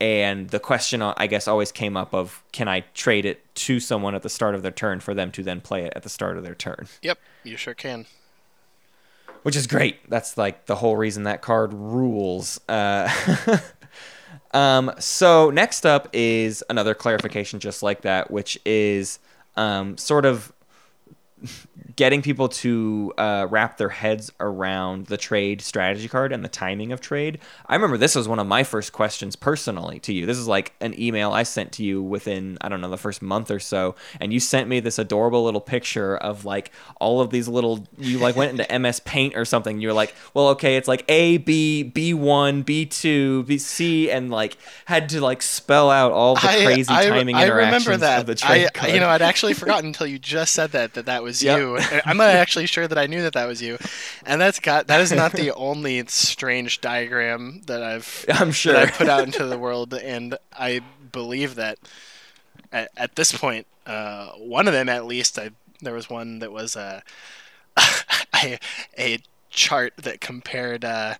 And 0.01 0.49
the 0.49 0.59
question 0.59 1.01
I 1.01 1.27
guess 1.27 1.47
always 1.47 1.71
came 1.71 1.97
up 1.97 2.13
of 2.13 2.43
can 2.51 2.67
I 2.67 2.81
trade 2.93 3.25
it 3.25 3.53
to 3.55 3.79
someone 3.79 4.15
at 4.15 4.21
the 4.23 4.29
start 4.29 4.55
of 4.55 4.61
their 4.61 4.71
turn 4.71 4.99
for 4.99 5.13
them 5.13 5.31
to 5.33 5.43
then 5.43 5.61
play 5.61 5.83
it 5.83 5.93
at 5.95 6.03
the 6.03 6.09
start 6.09 6.37
of 6.37 6.43
their 6.43 6.55
turn, 6.55 6.87
Yep, 7.01 7.19
you 7.43 7.57
sure 7.57 7.73
can. 7.73 8.05
which 9.43 9.55
is 9.55 9.67
great. 9.67 10.09
That's 10.09 10.37
like 10.37 10.65
the 10.65 10.75
whole 10.75 10.95
reason 10.97 11.23
that 11.23 11.41
card 11.41 11.73
rules. 11.73 12.59
Uh, 12.69 13.09
um, 14.53 14.91
so 14.99 15.49
next 15.49 15.85
up 15.85 16.07
is 16.13 16.63
another 16.69 16.93
clarification 16.95 17.59
just 17.59 17.83
like 17.83 18.01
that, 18.01 18.31
which 18.31 18.59
is 18.65 19.19
um, 19.55 19.97
sort 19.97 20.25
of 20.25 20.53
getting 21.95 22.21
people 22.21 22.47
to 22.47 23.13
uh, 23.17 23.47
wrap 23.49 23.77
their 23.77 23.89
heads 23.89 24.31
around 24.39 25.07
the 25.07 25.17
trade 25.17 25.61
strategy 25.61 26.07
card 26.07 26.31
and 26.31 26.43
the 26.43 26.49
timing 26.49 26.91
of 26.91 27.01
trade. 27.01 27.39
I 27.65 27.75
remember 27.75 27.97
this 27.97 28.15
was 28.15 28.27
one 28.27 28.39
of 28.39 28.47
my 28.47 28.63
first 28.63 28.93
questions 28.93 29.35
personally 29.35 29.99
to 30.01 30.13
you. 30.13 30.25
This 30.25 30.37
is 30.37 30.47
like 30.47 30.73
an 30.81 30.99
email 30.99 31.31
I 31.31 31.43
sent 31.43 31.71
to 31.73 31.83
you 31.83 32.01
within, 32.01 32.57
I 32.61 32.69
don't 32.69 32.81
know, 32.81 32.89
the 32.89 32.97
first 32.97 33.21
month 33.21 33.51
or 33.51 33.59
so. 33.59 33.95
And 34.19 34.31
you 34.31 34.39
sent 34.39 34.67
me 34.67 34.79
this 34.79 34.99
adorable 34.99 35.43
little 35.43 35.61
picture 35.61 36.17
of 36.17 36.45
like 36.45 36.71
all 36.99 37.21
of 37.21 37.29
these 37.31 37.47
little, 37.47 37.85
you 37.97 38.17
like 38.19 38.35
went 38.35 38.59
into 38.59 38.79
MS 38.79 38.99
Paint 39.05 39.35
or 39.35 39.45
something. 39.45 39.81
You 39.81 39.89
were 39.89 39.93
like, 39.93 40.13
well, 40.33 40.49
okay, 40.49 40.77
it's 40.77 40.87
like 40.87 41.03
A, 41.09 41.37
B, 41.37 41.91
B1, 41.93 42.63
B2, 42.63 43.45
B, 43.45 43.57
C, 43.57 44.11
and 44.11 44.29
like 44.29 44.57
had 44.85 45.09
to 45.09 45.21
like 45.21 45.41
spell 45.41 45.89
out 45.89 46.11
all 46.11 46.35
the 46.35 46.41
crazy 46.41 46.83
timing 46.85 47.35
I 47.35 47.45
interactions 47.45 47.87
remember 47.87 48.05
that. 48.05 48.19
of 48.21 48.25
the 48.25 48.35
trade 48.35 48.65
I, 48.67 48.69
card. 48.69 48.93
you 48.93 48.99
know, 48.99 49.09
I'd 49.09 49.21
actually 49.21 49.53
forgotten 49.59 49.87
until 49.87 50.07
you 50.07 50.19
just 50.19 50.53
said 50.53 50.71
that 50.71 50.93
that 50.93 51.05
that 51.05 51.23
was 51.23 51.28
Yep. 51.29 51.59
you. 51.59 51.79
I'm 52.05 52.17
not 52.17 52.29
actually 52.29 52.65
sure 52.65 52.87
that 52.87 52.97
I 52.97 53.07
knew 53.07 53.21
that 53.21 53.33
that 53.33 53.47
was 53.47 53.61
you, 53.61 53.77
and 54.25 54.39
that's 54.39 54.59
got 54.59 54.87
that 54.87 55.01
is 55.01 55.11
not 55.11 55.31
the 55.33 55.51
only 55.55 56.03
strange 56.07 56.81
diagram 56.81 57.61
that 57.67 57.83
I've 57.83 58.25
I'm 58.29 58.51
sure. 58.51 58.75
I 58.75 58.89
put 58.89 59.09
out 59.09 59.23
into 59.23 59.45
the 59.45 59.57
world, 59.57 59.93
and 59.93 60.37
I 60.57 60.81
believe 61.11 61.55
that 61.55 61.77
at, 62.71 62.89
at 62.97 63.15
this 63.15 63.31
point, 63.31 63.67
uh, 63.85 64.29
one 64.33 64.67
of 64.67 64.73
them 64.73 64.89
at 64.89 65.05
least, 65.05 65.37
I 65.39 65.51
there 65.81 65.93
was 65.93 66.09
one 66.09 66.39
that 66.39 66.51
was 66.51 66.75
a 66.75 67.03
a, 68.43 68.59
a 68.97 69.19
chart 69.49 69.93
that 69.97 70.21
compared 70.21 70.85
uh, 70.85 71.15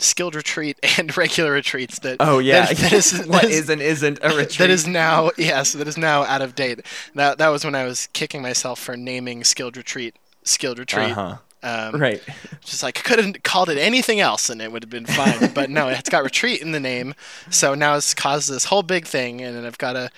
skilled 0.00 0.34
retreat 0.34 0.78
and 0.98 1.16
regular 1.16 1.52
retreats. 1.52 1.98
That 2.00 2.16
Oh 2.20 2.38
yeah, 2.40 2.66
that, 2.66 2.76
that 2.78 2.92
is 2.92 3.12
what 3.26 3.42
that 3.42 3.44
is- 3.50 3.60
is 3.60 3.68
and 3.70 3.80
isn't 3.80 4.18
a 4.22 4.28
retreat. 4.28 4.58
that 4.58 4.70
is 4.70 4.86
now 4.86 5.30
yes, 5.38 5.72
that 5.74 5.86
is 5.88 5.96
now 5.96 6.22
out 6.24 6.42
of 6.42 6.54
date. 6.54 6.80
That 7.14 7.38
that 7.38 7.48
was 7.48 7.64
when 7.64 7.74
I 7.74 7.84
was 7.84 8.08
kicking 8.12 8.42
myself 8.42 8.78
for 8.80 8.96
naming 8.96 9.44
skilled 9.44 9.76
retreat 9.76 10.16
skilled 10.44 10.78
retreat. 10.78 11.10
uh-huh. 11.10 11.36
Um, 11.62 12.00
right. 12.00 12.22
Just 12.64 12.82
like 12.82 12.98
I 12.98 13.02
could 13.02 13.22
have 13.22 13.42
called 13.42 13.68
it 13.68 13.76
anything 13.76 14.18
else 14.18 14.48
and 14.48 14.62
it 14.62 14.72
would 14.72 14.82
have 14.82 14.88
been 14.88 15.04
fine. 15.04 15.52
but 15.52 15.68
no, 15.68 15.88
it's 15.88 16.08
got 16.08 16.24
retreat 16.24 16.62
in 16.62 16.72
the 16.72 16.80
name, 16.80 17.14
so 17.50 17.74
now 17.74 17.96
it's 17.96 18.14
caused 18.14 18.50
this 18.50 18.64
whole 18.64 18.82
big 18.82 19.04
thing, 19.04 19.42
and 19.42 19.66
I've 19.66 19.76
got 19.76 19.92
to, 19.92 20.08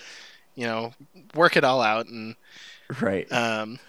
you 0.54 0.66
know, 0.66 0.92
work 1.34 1.56
it 1.56 1.64
all 1.64 1.82
out. 1.82 2.06
And 2.06 2.36
Right. 3.00 3.26
um, 3.32 3.80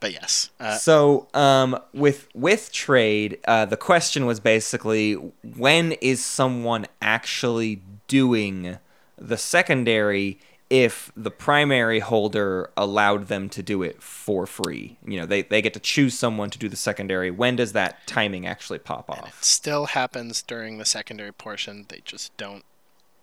but 0.00 0.12
yes, 0.12 0.50
uh, 0.60 0.76
so 0.76 1.28
um, 1.34 1.78
with 1.92 2.28
with 2.34 2.72
trade, 2.72 3.38
uh, 3.46 3.64
the 3.64 3.76
question 3.76 4.26
was 4.26 4.40
basically 4.40 5.14
when 5.56 5.92
is 5.92 6.24
someone 6.24 6.86
actually 7.00 7.82
doing 8.08 8.78
the 9.16 9.36
secondary 9.36 10.38
if 10.68 11.12
the 11.16 11.30
primary 11.30 12.00
holder 12.00 12.70
allowed 12.76 13.28
them 13.28 13.48
to 13.50 13.62
do 13.62 13.82
it 13.82 14.02
for 14.02 14.46
free? 14.46 14.98
You 15.06 15.20
know, 15.20 15.26
they, 15.26 15.42
they 15.42 15.62
get 15.62 15.74
to 15.74 15.80
choose 15.80 16.18
someone 16.18 16.50
to 16.50 16.58
do 16.58 16.68
the 16.68 16.76
secondary. 16.76 17.30
When 17.30 17.56
does 17.56 17.72
that 17.72 18.06
timing 18.06 18.46
actually 18.46 18.80
pop 18.80 19.08
it 19.08 19.18
off? 19.18 19.42
still 19.42 19.86
happens 19.86 20.42
during 20.42 20.78
the 20.78 20.84
secondary 20.84 21.32
portion. 21.32 21.86
They 21.88 22.00
just 22.04 22.36
don't 22.36 22.64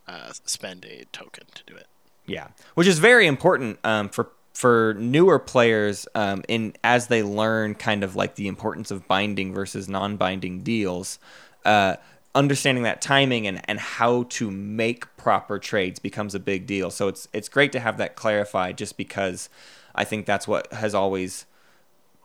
uh, 0.07 0.33
spend 0.45 0.85
a 0.85 1.05
token 1.11 1.45
to 1.53 1.63
do 1.65 1.75
it. 1.75 1.87
Yeah, 2.25 2.47
which 2.75 2.87
is 2.87 2.99
very 2.99 3.27
important 3.27 3.79
um, 3.83 4.07
for 4.07 4.29
for 4.53 4.95
newer 4.99 5.39
players 5.39 6.07
um, 6.15 6.43
in 6.47 6.73
as 6.83 7.07
they 7.07 7.23
learn 7.23 7.75
kind 7.75 8.03
of 8.03 8.15
like 8.15 8.35
the 8.35 8.47
importance 8.47 8.91
of 8.91 9.07
binding 9.07 9.53
versus 9.53 9.89
non-binding 9.89 10.61
deals. 10.61 11.19
Uh, 11.65 11.95
understanding 12.35 12.83
that 12.83 13.01
timing 13.01 13.45
and, 13.45 13.61
and 13.69 13.79
how 13.79 14.23
to 14.23 14.49
make 14.49 15.15
proper 15.17 15.59
trades 15.59 15.99
becomes 15.99 16.33
a 16.33 16.39
big 16.39 16.65
deal. 16.65 16.89
So 16.89 17.07
it's 17.07 17.27
it's 17.33 17.49
great 17.49 17.71
to 17.73 17.79
have 17.79 17.97
that 17.97 18.15
clarified, 18.15 18.77
just 18.77 18.97
because 18.97 19.49
I 19.95 20.03
think 20.03 20.25
that's 20.25 20.47
what 20.47 20.71
has 20.73 20.95
always 20.95 21.45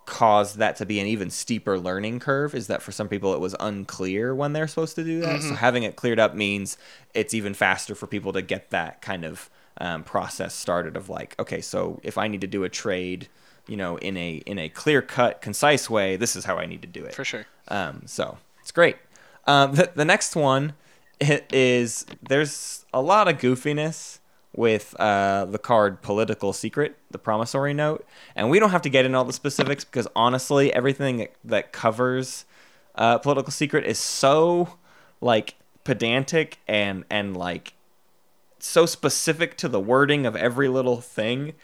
caused 0.06 0.56
that 0.56 0.74
to 0.76 0.86
be 0.86 0.98
an 1.00 1.06
even 1.06 1.28
steeper 1.28 1.78
learning 1.78 2.18
curve 2.18 2.54
is 2.54 2.66
that 2.66 2.80
for 2.80 2.92
some 2.92 3.08
people 3.08 3.34
it 3.34 3.40
was 3.40 3.54
unclear 3.60 4.34
when 4.34 4.54
they're 4.54 4.66
supposed 4.66 4.96
to 4.96 5.04
do 5.04 5.20
that. 5.20 5.42
So 5.42 5.54
having 5.54 5.82
it 5.82 5.96
cleared 5.96 6.18
up 6.18 6.34
means 6.34 6.78
it's 7.12 7.34
even 7.34 7.52
faster 7.52 7.94
for 7.94 8.06
people 8.06 8.32
to 8.32 8.40
get 8.40 8.70
that 8.70 9.02
kind 9.02 9.26
of 9.26 9.50
um, 9.80 10.04
process 10.04 10.54
started 10.54 10.96
of 10.96 11.08
like, 11.08 11.34
okay, 11.38 11.60
so 11.60 12.00
if 12.02 12.18
I 12.18 12.28
need 12.28 12.40
to 12.40 12.46
do 12.46 12.64
a 12.64 12.68
trade, 12.68 13.28
you 13.66 13.76
know, 13.76 13.96
in 13.98 14.16
a 14.16 14.42
in 14.46 14.58
a 14.58 14.68
clear 14.68 15.02
cut, 15.02 15.40
concise 15.40 15.88
way, 15.88 16.16
this 16.16 16.36
is 16.36 16.44
how 16.44 16.56
I 16.56 16.66
need 16.66 16.82
to 16.82 16.88
do 16.88 17.04
it. 17.04 17.14
For 17.14 17.24
sure. 17.24 17.46
Um, 17.68 18.02
so 18.06 18.38
it's 18.60 18.72
great. 18.72 18.96
Um, 19.46 19.74
the, 19.74 19.90
the 19.94 20.04
next 20.04 20.36
one 20.36 20.74
is 21.20 22.06
there's 22.22 22.84
a 22.92 23.02
lot 23.02 23.28
of 23.28 23.38
goofiness 23.38 24.18
with 24.54 24.94
uh, 24.98 25.44
the 25.44 25.58
card 25.58 26.02
Political 26.02 26.52
Secret, 26.52 26.96
the 27.10 27.18
promissory 27.18 27.74
note. 27.74 28.06
And 28.34 28.50
we 28.50 28.58
don't 28.58 28.70
have 28.70 28.82
to 28.82 28.88
get 28.88 29.04
into 29.04 29.16
all 29.16 29.24
the 29.24 29.32
specifics 29.32 29.84
because 29.84 30.08
honestly, 30.16 30.72
everything 30.72 31.28
that 31.44 31.72
covers 31.72 32.44
uh, 32.94 33.18
Political 33.18 33.52
Secret 33.52 33.84
is 33.84 33.98
so 33.98 34.76
like 35.20 35.54
pedantic 35.84 36.58
and 36.66 37.04
and 37.08 37.36
like 37.36 37.72
so 38.60 38.86
specific 38.86 39.56
to 39.58 39.68
the 39.68 39.80
wording 39.80 40.26
of 40.26 40.36
every 40.36 40.68
little 40.68 41.00
thing 41.00 41.54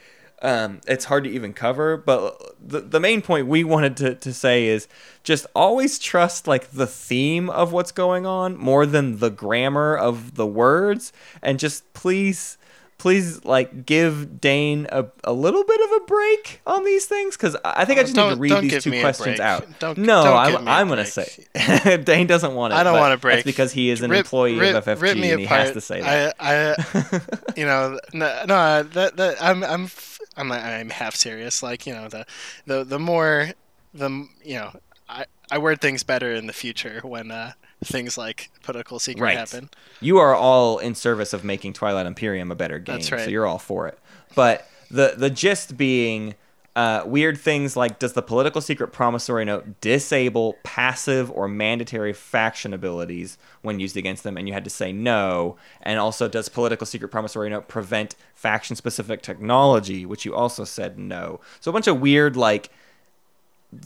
um, 0.45 0.82
it's 0.86 1.07
hard 1.07 1.24
to 1.24 1.30
even 1.30 1.55
cover. 1.55 1.97
But 1.97 2.55
the, 2.61 2.80
the 2.80 3.01
main 3.01 3.22
point 3.22 3.47
we 3.47 3.64
wanted 3.64 3.97
to, 3.99 4.14
to 4.14 4.32
say 4.32 4.66
is 4.66 4.86
just 5.24 5.47
always 5.55 5.99
trust 5.99 6.47
like 6.47 6.70
the 6.70 6.86
theme 6.86 7.49
of 7.51 7.72
what's 7.72 7.92
going 7.92 8.26
on 8.26 8.57
more 8.57 8.86
than 8.86 9.18
the 9.18 9.30
grammar 9.30 9.97
of 9.97 10.34
the 10.34 10.47
words. 10.47 11.12
And 11.42 11.59
just 11.59 11.92
please 11.95 12.59
please 12.99 13.45
like 13.45 13.84
give 13.84 14.40
dane 14.40 14.86
a, 14.90 15.05
a 15.24 15.32
little 15.32 15.64
bit 15.64 15.80
of 15.80 16.03
a 16.03 16.05
break 16.07 16.61
on 16.66 16.84
these 16.84 17.07
things 17.07 17.36
because 17.36 17.57
i 17.64 17.84
think 17.84 17.99
i 17.99 18.03
just 18.03 18.16
need 18.16 18.30
to 18.30 18.36
read 18.36 18.62
these 18.62 18.82
two 18.82 18.99
questions 19.01 19.40
out 19.40 19.66
Don't- 19.78 19.99
no 19.99 20.24
don't 20.24 20.36
i'm, 20.36 20.68
I'm 20.68 20.88
gonna 20.88 21.05
say 21.05 21.47
dane 22.05 22.26
doesn't 22.26 22.55
want 22.55 22.72
it 22.72 22.76
I 22.76 22.82
don't 22.84 22.99
want 22.99 23.12
a 23.12 23.16
break. 23.16 23.36
that's 23.36 23.45
because 23.47 23.72
he 23.72 23.90
is 23.90 24.03
an 24.03 24.11
Rip- 24.11 24.20
employee 24.20 24.59
rip- 24.59 24.76
of 24.76 24.84
ffg 24.84 25.01
rip 25.03 25.16
me 25.18 25.30
and 25.32 25.40
he 25.40 25.47
apart. 25.47 25.61
has 25.61 25.72
to 25.72 25.80
say 25.80 26.01
that 26.01 26.34
I, 26.40 26.74
I, 26.74 27.20
you 27.57 27.64
know, 27.66 27.99
no, 28.12 28.45
no 28.47 28.82
that, 28.82 29.16
that 29.16 29.36
I'm, 29.42 29.62
I'm, 29.64 29.88
I'm, 30.36 30.51
I'm 30.53 30.90
half 30.90 31.14
serious. 31.14 31.62
Like, 31.62 31.86
you 31.86 31.95
know, 31.95 32.09
the, 32.09 32.26
the, 32.66 32.84
the 32.84 32.99
more, 32.99 33.51
the, 33.92 34.26
you 34.45 34.55
know, 34.57 34.72
I, 35.09 35.26
I 35.51 35.59
word 35.59 35.80
things 35.80 36.03
better 36.03 36.32
in 36.34 36.47
the 36.47 36.53
future 36.53 37.01
when 37.05 37.30
uh, 37.30 37.53
things 37.85 38.18
like 38.18 38.51
political 38.62 38.99
secret 38.99 39.22
Right. 39.22 39.37
happen. 39.39 39.70
you 40.01 40.18
are 40.18 40.35
all 40.35 40.78
in 40.78 40.95
service 40.95 41.32
of 41.32 41.45
making 41.45 41.72
Twilight 41.74 42.07
Imperium 42.07 42.51
a 42.51 42.55
better 42.55 42.78
game. 42.78 42.97
That's 43.01 43.09
So 43.09 43.30
you're 43.30 43.47
all 43.47 43.59
for 43.59 43.87
it. 43.87 43.99
But 44.35 44.66
the 44.91 45.14
the 45.16 45.30
gist 45.30 45.76
being 45.76 46.35
uh, 46.76 47.05
weird 47.07 47.39
things 47.39 47.76
like 47.76 48.01
does 48.01 48.14
the 48.14 48.22
political 48.22 48.61
secret 48.61 48.89
promissory 48.89 49.45
note 49.45 49.80
disable 49.80 50.57
passive 50.64 51.30
or 51.30 51.47
mandatory 51.47 52.12
faction 52.12 52.74
abilities 52.74 53.39
when 53.62 53.78
used 53.78 53.97
against 53.97 54.24
them? 54.24 54.37
And 54.37 54.49
you 54.49 54.55
had 54.55 54.64
to 54.64 54.70
say 54.70 54.91
no. 54.91 55.57
And 55.82 56.01
also, 56.01 56.26
does 56.28 56.49
political 56.49 56.85
secret 56.85 57.11
promissory 57.11 57.49
note 57.49 57.68
prevent 57.68 58.16
faction 58.35 58.74
specific 58.74 59.22
technology, 59.22 60.05
which 60.05 60.24
you 60.24 60.35
also 60.35 60.64
said 60.64 60.99
no. 60.99 61.41
So 61.61 61.70
a 61.70 61.72
bunch 61.72 61.87
of 61.87 62.01
weird 62.01 62.37
like 62.37 62.70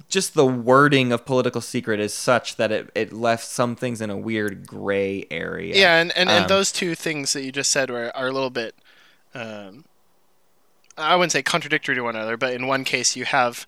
just 0.09 0.35
the 0.35 0.47
wording 0.47 1.13
of 1.13 1.25
political 1.25 1.61
secret 1.61 2.01
is 2.01 2.15
such 2.15 2.57
that 2.57 2.71
it, 2.73 2.91
it 2.95 3.13
left 3.13 3.45
some 3.45 3.77
things 3.77 4.01
in 4.01 4.11
a 4.11 4.17
weird 4.17 4.67
gray 4.67 5.27
area. 5.31 5.77
Yeah, 5.77 5.97
and, 6.01 6.13
and, 6.17 6.29
and 6.31 6.43
Um, 6.45 6.49
those 6.49 6.73
two 6.73 6.95
things 6.95 7.33
that 7.33 7.43
you 7.43 7.53
just 7.53 7.71
said 7.71 7.91
were 7.91 8.11
are 8.17 8.27
a 8.29 8.33
little 8.33 8.51
bit, 8.51 8.75
um, 9.35 9.85
I 10.97 11.15
wouldn't 11.17 11.33
say 11.33 11.43
contradictory 11.43 11.95
to 11.95 12.03
one 12.03 12.17
another, 12.17 12.37
but 12.37 12.53
in 12.55 12.67
one 12.67 12.85
case 12.85 13.15
you 13.17 13.25
have 13.25 13.67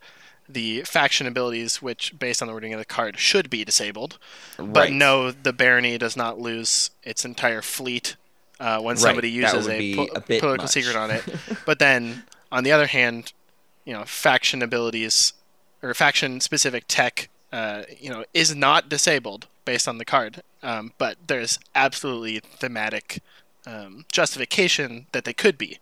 the 0.49 0.81
faction 0.81 1.27
abilities, 1.27 1.81
which 1.81 2.17
based 2.19 2.41
on 2.41 2.47
the 2.47 2.53
wording 2.53 2.73
of 2.73 2.79
the 2.79 2.85
card 2.85 3.17
should 3.17 3.49
be 3.49 3.63
disabled, 3.63 4.17
but 4.57 4.91
no, 4.91 5.31
the 5.31 5.53
barony 5.53 5.97
does 5.97 6.17
not 6.17 6.39
lose 6.39 6.91
its 7.03 7.23
entire 7.23 7.61
fleet 7.61 8.17
uh, 8.59 8.79
when 8.79 8.95
Right, 8.95 9.01
somebody 9.01 9.29
uses 9.29 9.67
a, 9.69 9.95
po- 9.95 10.09
a 10.13 10.21
political 10.21 10.57
much. 10.57 10.67
secret 10.67 10.95
on 10.97 11.09
it. 11.09 11.23
but 11.65 11.79
then 11.79 12.23
on 12.51 12.63
the 12.65 12.71
other 12.73 12.87
hand, 12.87 13.31
you 13.85 13.93
know, 13.93 14.03
faction 14.05 14.61
abilities 14.61 15.33
or 15.81 15.93
faction 15.93 16.39
specific 16.41 16.85
tech, 16.87 17.29
uh, 17.51 17.83
you 17.99 18.09
know, 18.09 18.23
is 18.33 18.55
not 18.55 18.89
disabled 18.89 19.47
based 19.65 19.87
on 19.87 19.97
the 19.97 20.05
card. 20.05 20.41
Um, 20.63 20.93
but 20.97 21.17
there's 21.27 21.59
absolutely 21.75 22.39
thematic 22.39 23.21
um, 23.65 24.05
justification 24.11 25.07
that 25.11 25.23
they 25.25 25.33
could 25.33 25.57
be. 25.57 25.79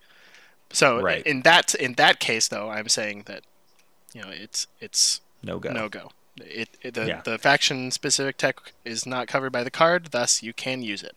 So 0.72 1.02
Right. 1.02 1.26
in 1.26 1.42
that 1.42 1.74
in 1.76 1.94
that 1.94 2.20
case, 2.20 2.48
though, 2.48 2.70
I'm 2.70 2.90
saying 2.90 3.24
that 3.26 3.44
you 4.14 4.22
know 4.22 4.30
it's 4.30 4.68
it's 4.80 5.22
no 5.44 5.60
go. 5.60 5.72
no 5.72 5.90
go. 5.90 6.12
It, 6.38 6.70
it 6.82 6.94
the, 6.94 7.06
Yeah. 7.08 7.22
the 7.24 7.38
faction 7.38 7.92
specific 7.92 8.38
tech 8.38 8.72
is 8.86 9.06
not 9.06 9.28
covered 9.28 9.52
by 9.52 9.64
the 9.64 9.72
card, 9.72 10.08
thus 10.12 10.42
you 10.44 10.54
can 10.54 10.82
use 10.82 11.04
it. 11.04 11.16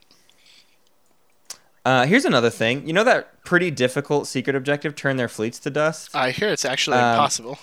Uh, 1.85 2.07
here's 2.07 2.25
another 2.25 2.51
thing. 2.51 2.87
You 2.87 2.93
know 2.93 3.05
that 3.05 3.45
pretty 3.45 3.71
difficult 3.71 4.27
secret 4.29 4.55
objective, 4.57 4.95
turn 4.95 5.17
their 5.17 5.29
fleets 5.29 5.59
to 5.61 5.71
dust? 5.71 6.15
I 6.15 6.31
hear 6.31 6.49
it's 6.49 6.65
actually 6.65 6.99
Um, 6.99 7.11
impossible. 7.15 7.59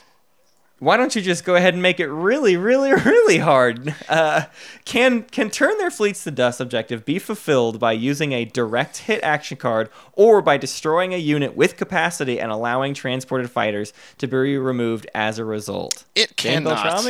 Why 0.79 0.95
don't 0.97 1.13
you 1.15 1.21
just 1.21 1.43
go 1.43 1.55
ahead 1.55 1.73
and 1.73 1.83
make 1.83 1.99
it 1.99 2.07
really, 2.07 2.55
really, 2.55 2.93
really 3.05 3.37
hard? 3.39 3.93
Uh, 4.07 4.43
can 4.85 5.23
can 5.23 5.49
turn 5.49 5.77
their 5.77 5.91
fleets 5.91 6.23
to 6.23 6.31
dust 6.31 6.61
objective 6.61 7.03
be 7.05 7.19
fulfilled 7.19 7.79
by 7.79 7.91
using 7.91 8.31
a 8.31 8.45
direct 8.45 8.99
hit 8.99 9.21
action 9.23 9.57
card 9.57 9.89
or 10.13 10.41
by 10.41 10.57
destroying 10.57 11.13
a 11.13 11.17
unit 11.17 11.55
with 11.55 11.75
capacity 11.77 12.39
and 12.39 12.51
allowing 12.51 12.93
transported 12.93 13.51
fighters 13.51 13.91
to 14.19 14.27
be 14.27 14.57
removed 14.57 15.05
as 15.13 15.37
a 15.37 15.45
result? 15.45 16.05
It 16.15 16.37
cannot. 16.37 17.03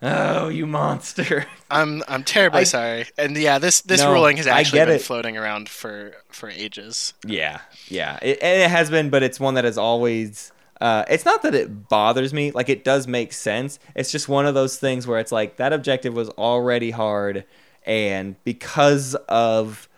Oh, 0.00 0.48
you 0.48 0.66
monster! 0.66 1.46
I'm 1.70 2.04
I'm 2.06 2.22
terribly 2.22 2.60
I- 2.60 2.64
sorry. 2.64 3.06
And 3.16 3.36
yeah, 3.36 3.58
this 3.58 3.80
this 3.80 4.00
No, 4.00 4.12
ruling 4.12 4.36
has 4.36 4.46
actually 4.46 4.80
been 4.80 4.90
it. 4.90 5.02
floating 5.02 5.36
around 5.36 5.68
for 5.68 6.12
for 6.28 6.48
ages. 6.48 7.14
Yeah, 7.26 7.60
yeah, 7.88 8.18
it, 8.22 8.38
and 8.40 8.62
it 8.62 8.70
has 8.70 8.90
been, 8.90 9.10
but 9.10 9.22
it's 9.22 9.40
one 9.40 9.54
that 9.54 9.64
has 9.64 9.76
always. 9.78 10.52
Uh, 10.80 11.04
it's 11.10 11.24
not 11.24 11.42
that 11.42 11.54
it 11.54 11.88
bothers 11.88 12.32
me; 12.32 12.50
like 12.50 12.68
it 12.68 12.84
does 12.84 13.06
make 13.06 13.32
sense. 13.32 13.78
It's 13.94 14.12
just 14.12 14.28
one 14.28 14.46
of 14.46 14.54
those 14.54 14.78
things 14.78 15.06
where 15.06 15.18
it's 15.18 15.32
like 15.32 15.56
that 15.56 15.72
objective 15.72 16.14
was 16.14 16.28
already 16.30 16.90
hard, 16.90 17.44
and 17.84 18.36
because 18.44 19.14
of 19.28 19.88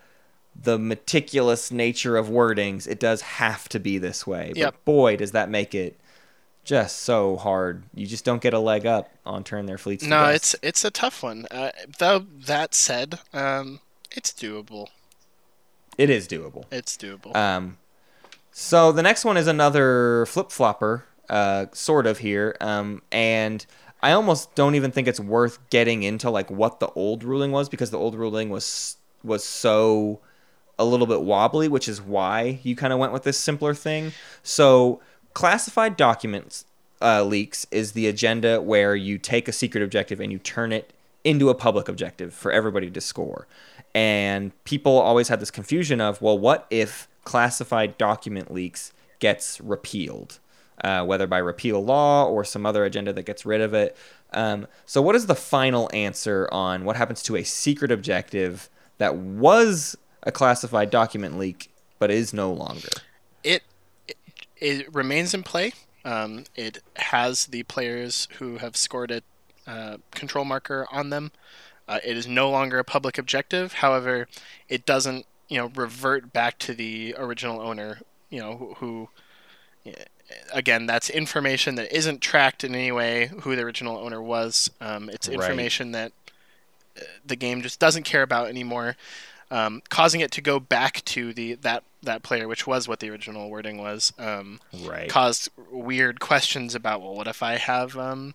the 0.63 0.79
meticulous 0.79 1.71
nature 1.71 2.17
of 2.17 2.29
wordings, 2.29 2.87
it 2.87 3.01
does 3.01 3.23
have 3.23 3.69
to 3.71 3.81
be 3.81 3.99
this 3.99 4.27
way. 4.27 4.53
Yep. 4.55 4.75
But 4.75 4.85
boy, 4.85 5.17
does 5.17 5.33
that 5.33 5.49
make 5.49 5.75
it 5.75 6.01
just 6.65 7.01
so 7.01 7.37
hard. 7.37 7.83
You 7.95 8.07
just 8.07 8.25
don't 8.25 8.41
get 8.41 8.55
a 8.55 8.59
leg 8.59 8.87
up 8.87 9.11
on 9.27 9.45
turn 9.45 9.67
their 9.67 9.79
fleets. 9.79 10.05
No, 10.05 10.27
dust. 10.27 10.37
it's 10.37 10.57
it's 10.63 10.85
a 10.85 10.91
tough 10.91 11.23
one. 11.23 11.47
Uh, 11.51 11.71
though 11.99 12.21
that 12.47 12.75
said, 12.75 13.19
um, 13.33 13.81
it's 14.13 14.33
doable. 14.33 14.89
it 15.99 16.11
is 16.11 16.29
doable. 16.29 16.65
It's 16.71 16.97
doable. 16.97 17.35
Um, 17.35 17.79
so 18.53 18.93
the 18.93 19.03
next 19.03 19.25
one 19.25 19.37
is 19.37 19.47
another 19.47 20.27
flip 20.27 20.51
flopper, 20.51 21.05
uh, 21.29 21.67
sort 21.73 22.07
of 22.07 22.19
here, 22.19 22.57
um, 22.61 23.03
and 23.13 23.65
I 24.03 24.13
almost 24.13 24.55
don't 24.55 24.75
even 24.75 24.91
think 24.91 25.09
it's 25.09 25.21
worth 25.21 25.59
getting 25.71 26.03
into 26.03 26.31
like 26.31 26.51
what 26.51 26.81
the 26.81 26.89
old 26.89 27.23
ruling 27.23 27.53
was 27.53 27.69
because 27.69 27.91
the 27.91 27.99
old 27.99 28.15
ruling 28.15 28.51
was 28.51 28.97
was 29.23 29.45
so 29.45 30.21
a 30.79 30.85
little 30.85 31.07
bit 31.07 31.21
wobbly, 31.21 31.69
which 31.69 31.89
is 31.89 32.01
why 32.01 32.59
you 32.63 32.75
kind 32.75 32.93
of 32.93 32.99
went 32.99 33.13
with 33.13 33.23
this 33.25 33.39
simpler 33.39 33.75
thing. 33.75 34.13
So 34.43 35.01
classified 35.35 35.97
documents 35.97 36.65
uh, 37.03 37.23
leaks 37.25 37.67
is 37.71 37.93
the 37.93 38.07
agenda 38.07 38.61
where 38.61 38.97
you 38.97 39.19
take 39.19 39.47
a 39.47 39.53
secret 39.53 39.83
objective 39.83 40.21
and 40.21 40.33
you 40.33 40.39
turn 40.39 40.73
it 40.73 40.93
into 41.23 41.51
a 41.51 41.55
public 41.55 41.89
objective 41.89 42.33
for 42.33 42.51
everybody 42.51 42.91
to 42.91 43.01
score. 43.01 43.47
And 43.95 44.53
people 44.65 44.99
always 44.99 45.29
had 45.29 45.41
this 45.41 45.51
confusion 45.51 46.01
of, 46.01 46.23
well, 46.23 46.39
what 46.39 46.67
if 46.71 47.09
classified 47.25 47.99
document 47.99 48.53
leaks 48.53 48.93
gets 49.19 49.61
repealed, 49.61 50.39
uh, 50.83 51.05
whether 51.05 51.27
by 51.27 51.39
repeal 51.39 51.85
law 51.85 52.25
or 52.27 52.45
some 52.45 52.65
other 52.65 52.85
agenda 52.85 53.13
that 53.13 53.25
gets 53.25 53.45
rid 53.45 53.61
of 53.61 53.75
it. 53.75 53.97
Um, 54.33 54.67
so, 54.87 55.03
what 55.03 55.17
is 55.17 55.27
the 55.27 55.35
final 55.35 55.91
answer 55.93 56.49
on 56.53 56.85
what 56.85 56.97
happens 56.97 57.23
to 57.25 57.37
a 57.37 57.43
secret 57.43 57.91
objective 57.91 58.69
that 58.99 59.17
was 59.17 59.97
a 60.23 60.33
classified 60.33 60.91
document 60.91 61.39
leak 61.39 61.71
but 61.99 62.11
is 62.11 62.33
no 62.33 62.53
longer? 62.53 62.89
it, 63.43 63.63
it 64.07 64.17
it 64.57 64.95
remains 64.95 65.35
in 65.35 65.43
play. 65.43 65.73
Um, 66.05 66.45
it 66.55 66.83
has 66.97 67.47
the 67.47 67.63
players 67.65 68.29
who 68.39 68.59
have 68.59 68.77
scored 68.77 69.11
it 69.11 69.25
uh, 69.67 69.99
control 70.11 70.45
marker 70.45 70.87
on 70.91 71.11
them. 71.11 71.33
Uh, 71.89 71.99
it 72.05 72.17
is 72.17 72.27
no 72.27 72.51
longer 72.51 72.79
a 72.79 72.85
public 72.85 73.19
objective. 73.19 73.75
However, 73.75 74.29
it 74.69 74.87
doesn't 74.87 75.27
you 75.51 75.59
know 75.59 75.67
revert 75.75 76.33
back 76.33 76.59
to 76.61 76.73
the 76.73 77.15
original 77.19 77.61
owner. 77.61 78.01
You 78.31 78.41
know 78.41 78.57
who. 78.57 78.75
who 78.79 79.09
Again, 80.53 80.87
that's 80.87 81.11
information 81.11 81.75
that 81.75 81.93
isn't 81.93 82.21
tracked 82.21 82.63
in 82.63 82.73
any 82.73 82.93
way 82.93 83.33
who 83.41 83.57
the 83.57 83.63
original 83.63 83.99
owner 83.99 84.23
was. 84.23 84.71
Um, 84.81 85.11
it's 85.11 85.27
Right. 85.27 85.35
information 85.35 85.91
that 85.91 86.13
uh, 86.97 87.01
the 87.27 87.35
game 87.35 87.63
just 87.63 87.81
doesn't 87.81 88.05
care 88.05 88.23
about 88.23 88.49
anymore, 88.49 88.97
um, 89.51 89.83
causing 89.89 90.21
it 90.21 90.31
to 90.33 90.41
go 90.41 90.61
back 90.61 91.05
to 91.07 91.33
the 91.33 91.55
that 91.55 91.83
that 92.03 92.23
player, 92.23 92.47
which 92.47 92.65
was 92.65 92.87
what 92.87 93.01
the 93.01 93.11
original 93.11 93.51
wording 93.51 93.79
was. 93.79 94.13
Um, 94.19 94.61
Right. 94.73 95.09
caused 95.09 95.49
weird 95.73 96.21
questions 96.21 96.77
about 96.77 97.01
well, 97.03 97.15
what 97.15 97.27
if 97.27 97.43
I 97.43 97.57
have 97.57 97.97
um, 97.99 98.35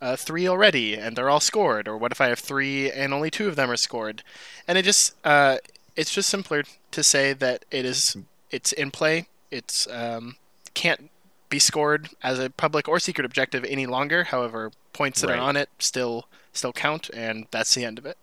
uh, 0.00 0.14
three 0.14 0.46
already 0.46 0.94
and 0.94 1.16
they're 1.16 1.30
all 1.30 1.40
scored, 1.40 1.88
or 1.88 1.96
what 1.98 2.12
if 2.12 2.20
I 2.20 2.28
have 2.28 2.38
three 2.38 2.92
and 2.92 3.12
only 3.12 3.30
two 3.30 3.48
of 3.48 3.56
them 3.56 3.70
are 3.72 3.76
scored? 3.76 4.22
And 4.68 4.78
it 4.78 4.82
just 4.84 5.14
uh, 5.24 5.56
it's 5.96 6.12
just 6.12 6.28
simpler 6.28 6.64
to 6.90 7.02
say 7.02 7.32
that 7.32 7.64
it 7.70 7.84
is 7.84 8.16
it's 8.50 8.72
in 8.72 8.90
play. 8.90 9.26
It's 9.50 9.86
um, 9.90 10.36
can't 10.74 11.10
be 11.48 11.58
scored 11.58 12.10
as 12.22 12.38
a 12.38 12.50
public 12.50 12.88
or 12.88 12.98
secret 12.98 13.24
objective 13.24 13.64
any 13.64 13.86
longer. 13.86 14.24
However, 14.24 14.72
points 14.92 15.20
that 15.20 15.28
Right. 15.28 15.38
are 15.38 15.42
on 15.42 15.56
it 15.56 15.68
still 15.78 16.26
still 16.52 16.72
count, 16.72 17.10
and 17.14 17.46
that's 17.50 17.74
the 17.74 17.84
end 17.84 17.98
of 17.98 18.06
it. 18.06 18.16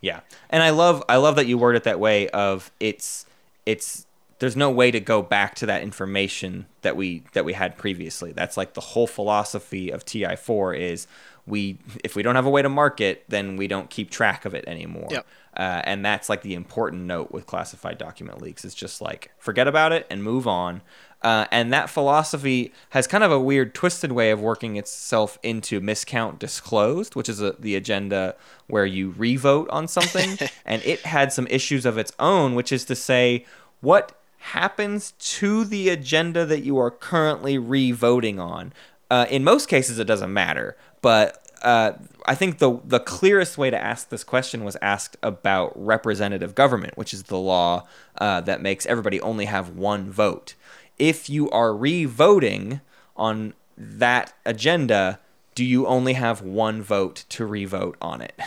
Yeah, 0.00 0.20
and 0.50 0.62
I 0.62 0.70
love 0.70 1.02
I 1.08 1.16
love 1.16 1.36
that 1.36 1.46
you 1.46 1.58
word 1.58 1.76
it 1.76 1.84
that 1.84 1.98
way. 2.00 2.28
Of 2.28 2.70
it's 2.80 3.26
it's 3.66 4.06
there's 4.38 4.56
no 4.56 4.70
way 4.70 4.90
to 4.92 5.00
go 5.00 5.20
back 5.20 5.56
to 5.56 5.66
that 5.66 5.82
information 5.82 6.66
that 6.82 6.96
we 6.96 7.24
that 7.32 7.44
we 7.44 7.54
had 7.54 7.76
previously. 7.76 8.32
That's 8.32 8.56
like 8.56 8.74
the 8.74 8.80
whole 8.80 9.08
philosophy 9.08 9.90
of 9.90 10.04
TI4 10.04 10.78
is 10.78 11.06
we 11.46 11.78
if 12.04 12.14
we 12.14 12.22
don't 12.22 12.36
have 12.36 12.46
a 12.46 12.50
way 12.50 12.62
to 12.62 12.68
mark 12.68 13.00
it, 13.00 13.24
then 13.28 13.56
we 13.56 13.66
don't 13.66 13.90
keep 13.90 14.10
track 14.10 14.44
of 14.44 14.54
it 14.54 14.64
anymore. 14.68 15.08
Yep. 15.10 15.26
Uh, 15.58 15.82
and 15.84 16.04
that's 16.04 16.28
like 16.28 16.42
the 16.42 16.54
important 16.54 17.02
note 17.02 17.32
with 17.32 17.44
classified 17.46 17.98
document 17.98 18.40
leaks. 18.40 18.64
It's 18.64 18.74
just 18.74 19.00
like 19.00 19.32
forget 19.38 19.66
about 19.66 19.92
it 19.92 20.06
and 20.08 20.22
move 20.22 20.46
on. 20.46 20.82
Uh, 21.20 21.46
and 21.50 21.72
that 21.72 21.90
philosophy 21.90 22.72
has 22.90 23.08
kind 23.08 23.24
of 23.24 23.32
a 23.32 23.40
weird, 23.40 23.74
twisted 23.74 24.12
way 24.12 24.30
of 24.30 24.40
working 24.40 24.76
itself 24.76 25.36
into 25.42 25.80
miscount 25.80 26.38
disclosed, 26.38 27.16
which 27.16 27.28
is 27.28 27.42
a, 27.42 27.56
the 27.58 27.74
agenda 27.74 28.36
where 28.68 28.86
you 28.86 29.12
revote 29.16 29.68
on 29.70 29.88
something. 29.88 30.38
and 30.64 30.80
it 30.84 31.00
had 31.00 31.32
some 31.32 31.48
issues 31.48 31.84
of 31.84 31.98
its 31.98 32.12
own, 32.20 32.54
which 32.54 32.70
is 32.70 32.84
to 32.84 32.94
say, 32.94 33.44
what 33.80 34.12
happens 34.38 35.12
to 35.18 35.64
the 35.64 35.88
agenda 35.88 36.46
that 36.46 36.62
you 36.62 36.78
are 36.78 36.90
currently 36.90 37.58
revoting 37.58 38.38
on? 38.38 38.72
Uh, 39.10 39.26
in 39.28 39.42
most 39.42 39.68
cases, 39.68 39.98
it 39.98 40.04
doesn't 40.04 40.32
matter, 40.32 40.76
but 41.02 41.47
uh, 41.62 41.92
I 42.26 42.34
think 42.34 42.58
the 42.58 42.80
the 42.84 43.00
clearest 43.00 43.58
way 43.58 43.70
to 43.70 43.78
ask 43.78 44.08
this 44.08 44.24
question 44.24 44.64
was 44.64 44.76
asked 44.82 45.16
about 45.22 45.72
representative 45.74 46.54
government, 46.54 46.96
which 46.96 47.14
is 47.14 47.24
the 47.24 47.38
law 47.38 47.86
uh, 48.18 48.40
that 48.42 48.60
makes 48.60 48.86
everybody 48.86 49.20
only 49.20 49.46
have 49.46 49.70
one 49.70 50.10
vote. 50.10 50.54
If 50.98 51.30
you 51.30 51.48
are 51.50 51.74
re-voting 51.74 52.80
on 53.16 53.54
that 53.76 54.34
agenda, 54.44 55.20
do 55.54 55.64
you 55.64 55.86
only 55.86 56.14
have 56.14 56.42
one 56.42 56.82
vote 56.82 57.24
to 57.30 57.46
re-vote 57.46 57.96
on 58.00 58.20
it? 58.20 58.38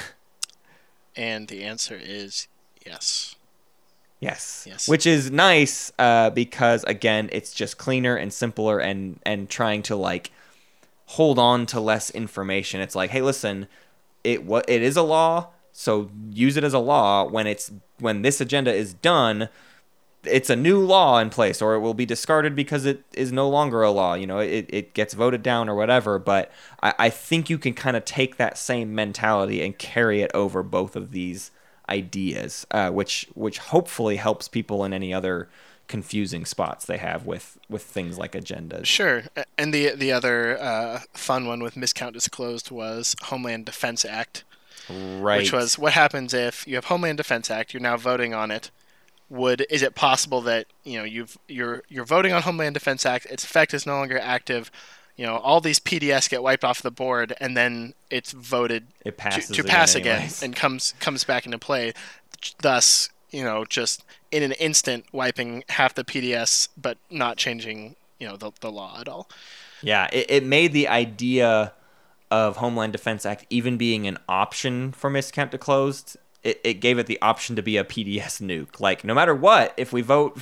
And 1.13 1.49
the 1.49 1.65
answer 1.65 1.99
is 2.01 2.47
yes. 2.85 3.35
Yes. 4.21 4.65
Yes. 4.65 4.87
Which 4.87 5.05
is 5.05 5.29
nice 5.29 5.91
uh, 5.99 6.29
because 6.29 6.85
again, 6.85 7.29
it's 7.33 7.53
just 7.53 7.77
cleaner 7.77 8.15
and 8.15 8.31
simpler 8.31 8.79
and 8.79 9.19
and 9.25 9.49
trying 9.49 9.81
to 9.83 9.95
like 9.97 10.31
hold 11.11 11.37
on 11.37 11.65
to 11.65 11.79
less 11.79 12.09
information. 12.11 12.79
It's 12.79 12.95
like, 12.95 13.09
hey, 13.09 13.21
listen, 13.21 13.67
it 14.23 14.45
what 14.45 14.63
it 14.69 14.81
is 14.81 14.95
a 14.95 15.01
law, 15.01 15.49
so 15.73 16.09
use 16.29 16.55
it 16.55 16.63
as 16.63 16.73
a 16.73 16.79
law. 16.79 17.25
When 17.25 17.47
it's 17.47 17.71
when 17.99 18.21
this 18.21 18.39
agenda 18.39 18.73
is 18.73 18.93
done, 18.93 19.49
it's 20.23 20.49
a 20.49 20.55
new 20.55 20.79
law 20.79 21.19
in 21.19 21.29
place, 21.29 21.61
or 21.61 21.73
it 21.73 21.79
will 21.79 21.93
be 21.93 22.05
discarded 22.05 22.55
because 22.55 22.85
it 22.85 23.03
is 23.13 23.31
no 23.31 23.49
longer 23.49 23.81
a 23.81 23.91
law. 23.91 24.13
You 24.13 24.25
know, 24.25 24.39
it, 24.39 24.65
it 24.69 24.93
gets 24.93 25.13
voted 25.13 25.43
down 25.43 25.67
or 25.67 25.75
whatever. 25.75 26.17
But 26.17 26.49
I, 26.81 26.93
I 26.97 27.09
think 27.09 27.49
you 27.49 27.57
can 27.57 27.73
kind 27.73 27.97
of 27.97 28.05
take 28.05 28.37
that 28.37 28.57
same 28.57 28.95
mentality 28.95 29.61
and 29.61 29.77
carry 29.77 30.21
it 30.21 30.31
over 30.33 30.63
both 30.63 30.95
of 30.95 31.11
these 31.11 31.51
ideas, 31.89 32.65
uh, 32.71 32.89
which 32.89 33.27
which 33.33 33.57
hopefully 33.57 34.15
helps 34.15 34.47
people 34.47 34.85
in 34.85 34.93
any 34.93 35.13
other 35.13 35.49
confusing 35.91 36.45
spots 36.45 36.85
they 36.85 36.97
have 36.97 37.25
with 37.25 37.57
with 37.69 37.83
things 37.83 38.17
like 38.17 38.31
agendas. 38.31 38.85
Sure. 38.85 39.23
And 39.57 39.73
the 39.73 39.91
the 39.95 40.11
other 40.11 40.59
uh, 40.59 41.01
fun 41.13 41.45
one 41.45 41.61
with 41.61 41.75
miscount 41.75 42.13
disclosed 42.13 42.71
was 42.71 43.15
Homeland 43.23 43.65
Defense 43.65 44.03
Act, 44.05 44.43
Right. 44.89 45.37
which 45.37 45.51
was 45.53 45.77
what 45.77 45.93
happens 45.93 46.33
if 46.33 46.65
you 46.67 46.75
have 46.75 46.85
Homeland 46.85 47.17
Defense 47.17 47.51
Act, 47.51 47.73
you're 47.73 47.81
now 47.81 47.97
voting 47.97 48.33
on 48.33 48.49
it. 48.51 48.71
Would 49.29 49.65
is 49.69 49.81
it 49.81 49.93
possible 49.95 50.41
that 50.41 50.65
you 50.83 50.97
know 50.97 51.03
you've 51.05 51.37
you're 51.47 51.83
you're 51.87 52.05
voting 52.05 52.33
on 52.33 52.41
Homeland 52.41 52.73
Defense 52.73 53.05
Act, 53.05 53.25
its 53.27 53.43
effect 53.43 53.73
is 53.73 53.85
no 53.85 53.93
longer 53.95 54.19
active, 54.19 54.71
you 55.15 55.25
know 55.25 55.37
all 55.37 55.61
these 55.61 55.79
PDS 55.79 56.29
get 56.29 56.41
wiped 56.43 56.63
off 56.65 56.81
the 56.81 56.91
board, 56.91 57.33
and 57.39 57.55
then 57.55 57.93
it's 58.09 58.31
voted 58.33 58.87
it 59.05 59.11
to, 59.11 59.11
passes 59.11 59.55
to 59.55 59.63
pass 59.63 59.95
again 59.95 60.15
anyways. 60.15 60.43
and 60.43 60.55
comes 60.55 60.93
comes 60.99 61.23
back 61.23 61.45
into 61.45 61.57
play, 61.59 61.93
thus 62.61 63.09
you 63.31 63.43
know 63.43 63.65
just 63.65 64.03
in 64.31 64.43
an 64.43 64.53
instant 64.53 65.05
wiping 65.11 65.63
half 65.69 65.95
the 65.95 66.03
PDS, 66.03 66.69
but 66.77 66.97
not 67.09 67.37
changing 67.37 67.95
you 68.19 68.27
know 68.27 68.37
the, 68.37 68.51
the 68.61 68.71
law 68.71 68.97
at 68.99 69.07
all. 69.07 69.29
Yeah, 69.81 70.07
it, 70.11 70.25
it 70.29 70.45
made 70.45 70.73
the 70.73 70.87
idea 70.87 71.73
of 72.29 72.57
Homeland 72.57 72.93
Defense 72.93 73.25
Act 73.25 73.45
even 73.49 73.77
being 73.77 74.07
an 74.07 74.17
option 74.29 74.91
for 74.93 75.09
miscount 75.09 75.49
disclosed 75.49 76.17
it, 76.43 76.59
it 76.63 76.73
gave 76.75 76.97
it 76.97 77.07
the 77.07 77.21
option 77.21 77.55
to 77.55 77.61
be 77.61 77.77
a 77.77 77.83
PDS 77.83 78.41
nuke. 78.41 78.79
Like 78.79 79.03
no 79.03 79.13
matter 79.13 79.35
what, 79.35 79.73
if 79.77 79.93
we 79.93 80.01
vote 80.01 80.39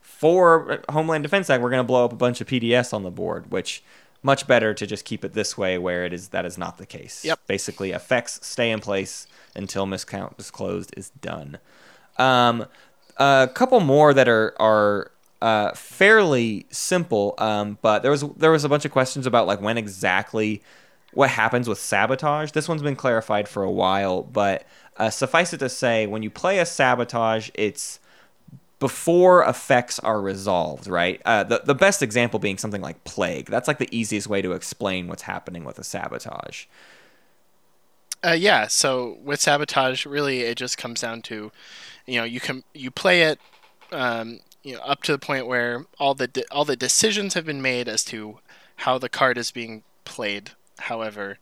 for 0.00 0.82
Homeland 0.88 1.24
Defense 1.24 1.50
Act, 1.50 1.62
we're 1.62 1.70
going 1.70 1.80
to 1.80 1.86
blow 1.86 2.04
up 2.04 2.12
a 2.12 2.16
bunch 2.16 2.40
of 2.40 2.46
PDS 2.46 2.92
on 2.92 3.02
the 3.02 3.10
board, 3.10 3.50
which 3.50 3.82
much 4.22 4.46
better 4.46 4.74
to 4.74 4.86
just 4.86 5.04
keep 5.04 5.24
it 5.24 5.32
this 5.32 5.56
way 5.56 5.78
where 5.78 6.04
it 6.04 6.12
is 6.12 6.28
that 6.28 6.44
is 6.44 6.58
not 6.58 6.78
the 6.78 6.86
case. 6.86 7.24
Yep. 7.24 7.40
Basically, 7.46 7.90
effects 7.90 8.38
stay 8.46 8.70
in 8.70 8.80
place 8.80 9.26
until 9.56 9.86
miscount 9.86 10.36
disclosed 10.36 10.92
is 10.96 11.10
done. 11.10 11.58
Um, 12.20 12.66
a 13.16 13.48
couple 13.52 13.80
more 13.80 14.14
that 14.14 14.28
are 14.28 14.54
are 14.60 15.10
uh, 15.42 15.72
fairly 15.72 16.66
simple, 16.70 17.34
um, 17.38 17.78
but 17.82 18.02
there 18.02 18.10
was 18.10 18.24
there 18.36 18.50
was 18.50 18.64
a 18.64 18.68
bunch 18.68 18.84
of 18.84 18.92
questions 18.92 19.26
about 19.26 19.46
like 19.46 19.60
when 19.60 19.78
exactly 19.78 20.62
what 21.12 21.30
happens 21.30 21.68
with 21.68 21.78
sabotage. 21.78 22.52
This 22.52 22.68
one's 22.68 22.82
been 22.82 22.96
clarified 22.96 23.48
for 23.48 23.62
a 23.62 23.70
while, 23.70 24.22
but 24.22 24.64
uh, 24.96 25.10
suffice 25.10 25.52
it 25.52 25.58
to 25.58 25.68
say, 25.68 26.06
when 26.06 26.22
you 26.22 26.30
play 26.30 26.58
a 26.58 26.66
sabotage, 26.66 27.50
it's 27.54 27.98
before 28.78 29.42
effects 29.44 29.98
are 29.98 30.20
resolved, 30.20 30.86
right? 30.86 31.20
Uh, 31.24 31.44
the, 31.44 31.62
the 31.64 31.74
best 31.74 32.02
example 32.02 32.38
being 32.38 32.58
something 32.58 32.80
like 32.80 33.02
plague. 33.04 33.46
That's 33.46 33.68
like 33.68 33.78
the 33.78 33.88
easiest 33.90 34.26
way 34.26 34.40
to 34.40 34.52
explain 34.52 35.08
what's 35.08 35.22
happening 35.22 35.64
with 35.64 35.78
a 35.78 35.84
sabotage. 35.84 36.66
Uh, 38.24 38.32
yeah. 38.32 38.66
So 38.68 39.18
with 39.22 39.40
sabotage, 39.40 40.06
really, 40.06 40.40
it 40.40 40.56
just 40.56 40.78
comes 40.78 41.00
down 41.00 41.22
to, 41.22 41.50
you 42.06 42.18
know, 42.18 42.24
you 42.24 42.40
can 42.40 42.64
you 42.74 42.90
play 42.90 43.22
it, 43.22 43.38
um, 43.92 44.40
you 44.62 44.74
know, 44.74 44.80
up 44.80 45.02
to 45.04 45.12
the 45.12 45.18
point 45.18 45.46
where 45.46 45.84
all 45.98 46.14
the 46.14 46.26
de- 46.26 46.50
all 46.50 46.64
the 46.64 46.76
decisions 46.76 47.34
have 47.34 47.46
been 47.46 47.62
made 47.62 47.88
as 47.88 48.04
to 48.04 48.38
how 48.76 48.98
the 48.98 49.08
card 49.08 49.38
is 49.38 49.50
being 49.50 49.82
played. 50.04 50.52
However, 50.80 51.38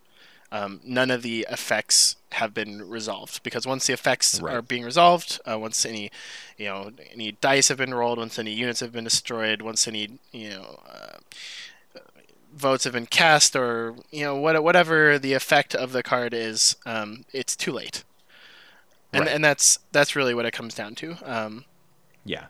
um, 0.50 0.80
none 0.84 1.10
of 1.10 1.22
the 1.22 1.46
effects 1.50 2.16
have 2.32 2.54
been 2.54 2.88
resolved 2.88 3.42
because 3.42 3.66
once 3.66 3.86
the 3.86 3.92
effects 3.92 4.40
Right. 4.40 4.54
are 4.54 4.62
being 4.62 4.84
resolved, 4.84 5.40
uh, 5.50 5.58
once 5.58 5.84
any, 5.84 6.10
you 6.56 6.66
know, 6.66 6.92
any 7.12 7.32
dice 7.32 7.68
have 7.68 7.78
been 7.78 7.94
rolled, 7.94 8.18
once 8.18 8.38
any 8.38 8.52
units 8.52 8.80
have 8.80 8.92
been 8.92 9.04
destroyed, 9.04 9.62
once 9.62 9.86
any, 9.88 10.18
you 10.32 10.50
know. 10.50 10.80
Uh, 10.88 11.18
votes 12.52 12.84
have 12.84 12.94
been 12.94 13.06
cast 13.06 13.54
or 13.54 13.94
you 14.10 14.24
know 14.24 14.34
what, 14.34 14.60
whatever 14.64 15.18
the 15.18 15.32
effect 15.34 15.74
of 15.74 15.92
the 15.92 16.02
card 16.02 16.32
is 16.34 16.76
um, 16.86 17.24
it's 17.32 17.54
too 17.54 17.70
late 17.70 18.02
and, 19.12 19.24
Right. 19.24 19.34
and 19.34 19.44
that's 19.44 19.78
that's 19.92 20.14
really 20.16 20.34
what 20.34 20.44
it 20.46 20.52
comes 20.52 20.74
down 20.74 20.94
to 20.96 21.16
um, 21.24 21.64
Yeah. 22.24 22.46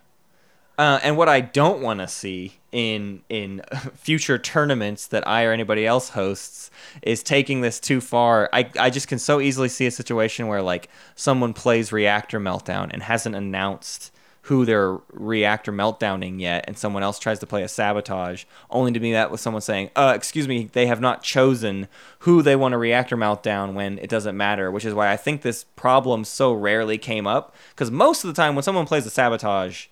Uh, 0.77 1.01
and 1.03 1.17
what 1.17 1.29
I 1.29 1.41
don't 1.41 1.83
want 1.83 1.99
to 1.99 2.07
see 2.07 2.59
in 2.71 3.23
in 3.29 3.63
future 3.97 4.39
tournaments 4.39 5.09
that 5.09 5.27
I 5.27 5.43
or 5.45 5.53
anybody 5.53 5.85
else 5.87 6.11
hosts 6.11 6.71
is 7.03 7.23
taking 7.25 7.63
this 7.63 7.81
too 7.81 8.01
far. 8.01 8.49
I, 8.53 8.71
I 8.79 8.89
just 8.91 9.09
can 9.09 9.19
so 9.19 9.41
easily 9.41 9.69
see 9.69 9.87
a 9.87 9.91
situation 9.91 10.47
where 10.47 10.63
like 10.63 10.89
someone 11.17 11.53
plays 11.53 11.91
Reactor 11.91 12.39
Meltdown 12.39 12.91
and 12.93 13.03
hasn't 13.03 13.35
announced 13.35 14.13
who 14.43 14.65
they're 14.65 14.99
reactor 15.13 15.73
meltdowning 15.73 16.41
yet, 16.41 16.65
and 16.67 16.79
someone 16.79 17.03
else 17.03 17.19
tries 17.19 17.39
to 17.41 17.47
play 17.47 17.63
a 17.63 17.69
sabotage, 17.69 18.45
only 18.71 18.93
to 18.93 19.01
be 19.01 19.13
met 19.13 19.31
with 19.31 19.41
someone 19.41 19.61
saying, 19.61 19.91
"Uh, 19.95 20.13
excuse 20.17 20.49
me, 20.49 20.71
they 20.73 20.87
have 20.87 21.01
not 21.01 21.23
chosen 21.23 21.89
who 22.21 22.43
they 22.43 22.57
want 22.57 22.73
to 22.73 22.79
reactor 22.79 23.17
meltdown 23.17 23.75
when 23.75 23.99
it 23.99 24.09
doesn't 24.09 24.37
matter." 24.37 24.71
Which 24.71 24.85
is 24.85 24.95
why 24.95 25.13
I 25.13 25.17
think 25.17 25.43
this 25.43 25.65
problem 25.77 26.25
so 26.25 26.53
rarely 26.53 26.99
came 26.99 27.27
up 27.27 27.55
because 27.71 27.91
most 27.91 28.25
of 28.25 28.29
the 28.29 28.41
time 28.41 28.55
when 28.55 28.63
someone 28.63 28.87
plays 28.87 29.07
a 29.07 29.11
sabotage, 29.11 29.87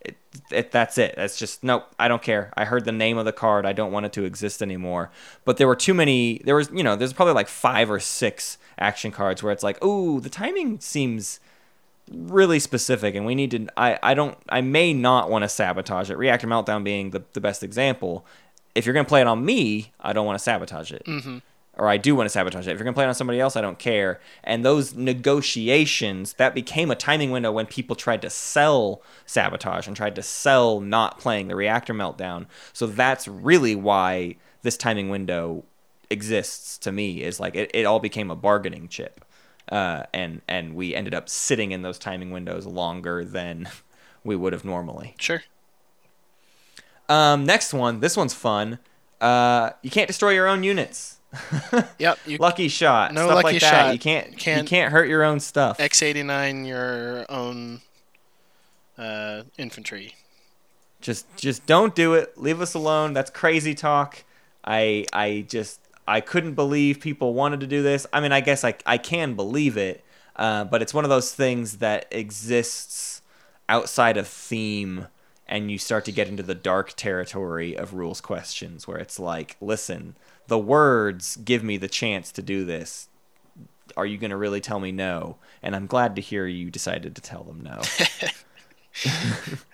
it, 0.00 0.16
it, 0.50 0.72
that's 0.72 0.96
it. 0.98 1.14
That's 1.16 1.38
just 1.38 1.62
nope. 1.62 1.84
I 1.98 2.08
don't 2.08 2.22
care. 2.22 2.52
I 2.56 2.64
heard 2.64 2.84
the 2.84 2.92
name 2.92 3.18
of 3.18 3.26
the 3.26 3.32
card. 3.32 3.66
I 3.66 3.72
don't 3.72 3.92
want 3.92 4.06
it 4.06 4.12
to 4.14 4.24
exist 4.24 4.62
anymore. 4.62 5.10
But 5.44 5.58
there 5.58 5.68
were 5.68 5.76
too 5.76 5.94
many. 5.94 6.40
There 6.44 6.56
was 6.56 6.70
you 6.72 6.82
know 6.82 6.96
there's 6.96 7.12
probably 7.12 7.34
like 7.34 7.48
five 7.48 7.90
or 7.90 8.00
six 8.00 8.56
action 8.78 9.12
cards 9.12 9.42
where 9.42 9.52
it's 9.52 9.62
like, 9.62 9.82
ooh, 9.84 10.20
the 10.20 10.30
timing 10.30 10.80
seems 10.80 11.38
really 12.10 12.58
specific, 12.58 13.14
and 13.14 13.24
we 13.24 13.34
need 13.34 13.50
to. 13.52 13.66
I 13.76 13.98
I 14.02 14.14
don't. 14.14 14.36
I 14.48 14.60
may 14.60 14.92
not 14.92 15.30
want 15.30 15.42
to 15.42 15.48
sabotage 15.48 16.10
it. 16.10 16.18
Reactor 16.18 16.46
meltdown 16.46 16.84
being 16.84 17.10
the 17.10 17.22
the 17.32 17.40
best 17.40 17.62
example. 17.62 18.26
If 18.74 18.86
you're 18.86 18.94
gonna 18.94 19.04
play 19.08 19.20
it 19.20 19.26
on 19.26 19.44
me, 19.44 19.92
I 20.00 20.12
don't 20.12 20.26
want 20.26 20.38
to 20.38 20.42
sabotage 20.42 20.92
it. 20.92 21.04
Mm-hmm. 21.06 21.38
Or 21.74 21.88
I 21.88 21.96
do 21.96 22.14
want 22.14 22.26
to 22.26 22.30
sabotage 22.30 22.66
it. 22.68 22.72
If 22.72 22.78
you're 22.78 22.84
gonna 22.84 22.94
play 22.94 23.04
it 23.04 23.08
on 23.08 23.14
somebody 23.14 23.40
else, 23.40 23.56
I 23.56 23.60
don't 23.60 23.78
care. 23.78 24.20
And 24.44 24.64
those 24.64 24.94
negotiations 24.94 26.34
that 26.34 26.54
became 26.54 26.90
a 26.90 26.96
timing 26.96 27.30
window 27.30 27.52
when 27.52 27.66
people 27.66 27.96
tried 27.96 28.22
to 28.22 28.30
sell 28.30 29.02
sabotage 29.24 29.86
and 29.86 29.96
tried 29.96 30.14
to 30.16 30.22
sell 30.22 30.80
not 30.80 31.18
playing 31.18 31.48
the 31.48 31.56
reactor 31.56 31.94
meltdown. 31.94 32.46
So 32.72 32.86
that's 32.86 33.26
really 33.26 33.74
why 33.74 34.36
this 34.62 34.76
timing 34.76 35.08
window 35.08 35.64
exists 36.10 36.76
to 36.78 36.92
me. 36.92 37.22
Is 37.22 37.40
like 37.40 37.54
it, 37.54 37.70
it 37.72 37.86
all 37.86 38.00
became 38.00 38.30
a 38.30 38.36
bargaining 38.36 38.88
chip, 38.88 39.24
uh, 39.70 40.04
and 40.12 40.40
and 40.48 40.74
we 40.74 40.94
ended 40.94 41.14
up 41.14 41.28
sitting 41.28 41.72
in 41.72 41.82
those 41.82 41.98
timing 41.98 42.30
windows 42.30 42.66
longer 42.66 43.24
than 43.24 43.68
we 44.24 44.36
would 44.36 44.52
have 44.52 44.64
normally. 44.64 45.14
sure 45.18 45.42
Um, 47.08 47.44
next 47.44 47.72
one. 47.74 48.00
This 48.00 48.16
one's 48.16 48.34
fun. 48.34 48.78
Uh, 49.20 49.70
you 49.82 49.90
can't 49.90 50.06
destroy 50.08 50.30
your 50.30 50.46
own 50.46 50.62
units. 50.62 51.18
yep 51.98 52.18
you 52.26 52.38
lucky 52.38 52.66
shot. 52.68 53.14
No 53.14 53.26
stuff 53.26 53.36
lucky 53.36 53.54
like 53.54 53.60
that. 53.60 53.70
shot. 53.70 53.92
You 53.92 53.98
can't, 54.00 54.30
You 54.32 54.36
Can't- 54.36 54.66
can't 54.66 54.90
hurt 54.92 55.08
your 55.08 55.22
own 55.22 55.38
stuff. 55.38 55.78
x89 55.78 56.66
your 56.66 57.24
own 57.30 57.80
uh, 58.98 59.42
infantry 59.56 60.14
just 61.00 61.24
just 61.36 61.64
don't 61.66 61.94
do 61.94 62.14
it. 62.14 62.36
Leave 62.36 62.60
us 62.60 62.74
alone. 62.74 63.12
That's 63.14 63.30
crazy 63.30 63.74
talk. 63.74 64.22
I 64.64 65.06
I 65.14 65.46
just 65.48 65.80
I 66.10 66.20
couldn't 66.20 66.54
believe 66.54 66.98
people 66.98 67.34
wanted 67.34 67.60
to 67.60 67.68
do 67.68 67.84
this. 67.84 68.04
I 68.12 68.20
mean, 68.20 68.32
I 68.32 68.40
guess 68.40 68.64
I 68.64 68.74
I 68.84 68.98
can 68.98 69.34
believe 69.34 69.76
it, 69.76 70.04
uh, 70.34 70.64
but 70.64 70.82
it's 70.82 70.92
one 70.92 71.04
of 71.04 71.08
those 71.08 71.32
things 71.32 71.78
that 71.78 72.06
exists 72.10 73.22
outside 73.68 74.16
of 74.16 74.26
theme, 74.26 75.06
and 75.46 75.70
you 75.70 75.78
start 75.78 76.04
to 76.06 76.12
get 76.12 76.26
into 76.26 76.42
the 76.42 76.56
dark 76.56 76.94
territory 76.96 77.76
of 77.76 77.94
rules 77.94 78.20
questions, 78.20 78.88
where 78.88 78.98
it's 78.98 79.20
like, 79.20 79.56
listen, 79.60 80.16
the 80.48 80.58
words 80.58 81.36
give 81.36 81.62
me 81.62 81.76
the 81.76 81.86
chance 81.86 82.32
to 82.32 82.42
do 82.42 82.64
this. 82.64 83.08
Are 83.96 84.06
you 84.06 84.18
going 84.18 84.30
to 84.30 84.36
really 84.36 84.60
tell 84.60 84.80
me 84.80 84.90
no? 84.90 85.36
And 85.62 85.76
I'm 85.76 85.86
glad 85.86 86.16
to 86.16 86.22
hear 86.22 86.44
you 86.44 86.72
decided 86.72 87.14
to 87.14 87.22
tell 87.22 87.44
them 87.44 87.60
no. 87.62 87.82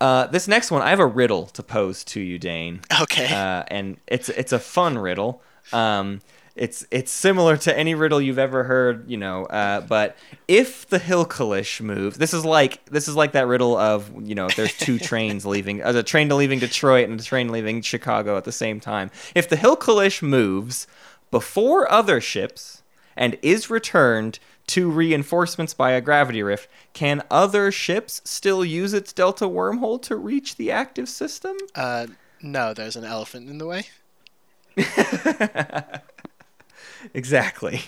Uh, 0.00 0.26
this 0.28 0.46
next 0.46 0.70
one, 0.70 0.82
I 0.82 0.90
have 0.90 1.00
a 1.00 1.06
riddle 1.06 1.46
to 1.46 1.62
pose 1.62 2.04
to 2.04 2.20
you, 2.20 2.38
Dane, 2.38 2.80
okay 3.00 3.26
uh, 3.26 3.64
and 3.68 3.96
it's 4.06 4.28
it's 4.28 4.52
a 4.52 4.58
fun 4.58 4.96
riddle. 4.98 5.42
Um, 5.72 6.20
it's 6.58 6.84
it's 6.90 7.12
similar 7.12 7.56
to 7.56 7.76
any 7.78 7.94
riddle 7.94 8.20
you've 8.20 8.38
ever 8.38 8.64
heard, 8.64 9.08
you 9.08 9.16
know. 9.16 9.46
Uh, 9.46 9.80
but 9.80 10.16
if 10.48 10.88
the 10.88 10.98
Hil 10.98 11.24
Colish 11.24 11.80
moves, 11.80 12.18
this 12.18 12.34
is 12.34 12.44
like 12.44 12.84
this 12.86 13.08
is 13.08 13.14
like 13.14 13.32
that 13.32 13.46
riddle 13.46 13.76
of 13.76 14.10
you 14.28 14.34
know, 14.34 14.46
if 14.46 14.56
there's 14.56 14.76
two 14.76 14.98
trains 15.10 15.46
leaving, 15.46 15.82
uh, 15.82 15.92
a 15.94 16.02
train 16.02 16.28
leaving 16.28 16.58
Detroit 16.58 17.08
and 17.08 17.18
a 17.18 17.22
train 17.22 17.50
leaving 17.50 17.80
Chicago 17.80 18.36
at 18.36 18.44
the 18.44 18.52
same 18.52 18.80
time. 18.80 19.10
If 19.34 19.48
the 19.48 19.56
Hil 19.56 19.76
Colish 19.76 20.20
moves 20.20 20.86
before 21.30 21.90
other 21.90 22.20
ships 22.20 22.82
and 23.16 23.38
is 23.42 23.70
returned 23.70 24.38
to 24.68 24.90
reinforcements 24.90 25.74
by 25.74 25.92
a 25.92 26.00
gravity 26.00 26.42
rift, 26.42 26.68
can 26.92 27.22
other 27.30 27.70
ships 27.70 28.20
still 28.24 28.64
use 28.64 28.94
its 28.94 29.12
delta 29.12 29.46
wormhole 29.46 30.00
to 30.02 30.16
reach 30.16 30.56
the 30.56 30.70
active 30.70 31.08
system? 31.08 31.56
uh, 31.74 32.06
no 32.40 32.72
there's 32.72 32.96
an 32.96 33.04
elephant 33.04 33.50
in 33.50 33.58
the 33.58 33.66
way 33.66 33.84
exactly. 37.14 37.80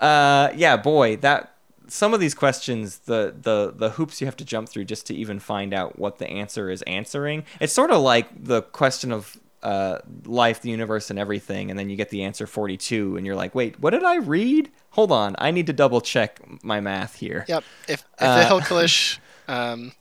Uh, 0.00 0.50
yeah, 0.54 0.76
boy, 0.76 1.16
that 1.16 1.54
some 1.88 2.12
of 2.12 2.20
these 2.20 2.34
questions, 2.34 2.98
the 3.00 3.34
the 3.40 3.72
the 3.74 3.90
hoops 3.90 4.20
you 4.20 4.26
have 4.26 4.36
to 4.36 4.44
jump 4.44 4.68
through 4.68 4.84
just 4.84 5.06
to 5.06 5.14
even 5.14 5.38
find 5.38 5.72
out 5.72 5.98
what 5.98 6.18
the 6.18 6.28
answer 6.28 6.70
is 6.70 6.82
answering. 6.82 7.44
It's 7.60 7.72
sort 7.72 7.90
of 7.90 8.02
like 8.02 8.44
the 8.44 8.62
question 8.62 9.12
of 9.12 9.36
uh, 9.66 9.98
life, 10.24 10.60
the 10.62 10.70
universe, 10.70 11.10
and 11.10 11.18
everything, 11.18 11.70
and 11.70 11.78
then 11.78 11.90
you 11.90 11.96
get 11.96 12.10
the 12.10 12.22
answer 12.24 12.46
forty-two, 12.46 13.16
and 13.16 13.26
you're 13.26 13.34
like, 13.42 13.54
wait, 13.54 13.80
what 13.80 13.90
did 13.90 14.04
I 14.04 14.16
read? 14.16 14.70
Hold 14.90 15.10
on, 15.10 15.34
I 15.38 15.50
need 15.50 15.66
to 15.66 15.72
double 15.72 16.00
check 16.00 16.40
my 16.62 16.80
math 16.80 17.16
here. 17.16 17.44
yep 17.48 17.64
if, 17.88 18.00
if 18.18 18.22
Uh, 18.22 18.38
the 18.38 18.44
Hil 18.50 18.60
Colish 18.60 19.20
um, 19.48 19.92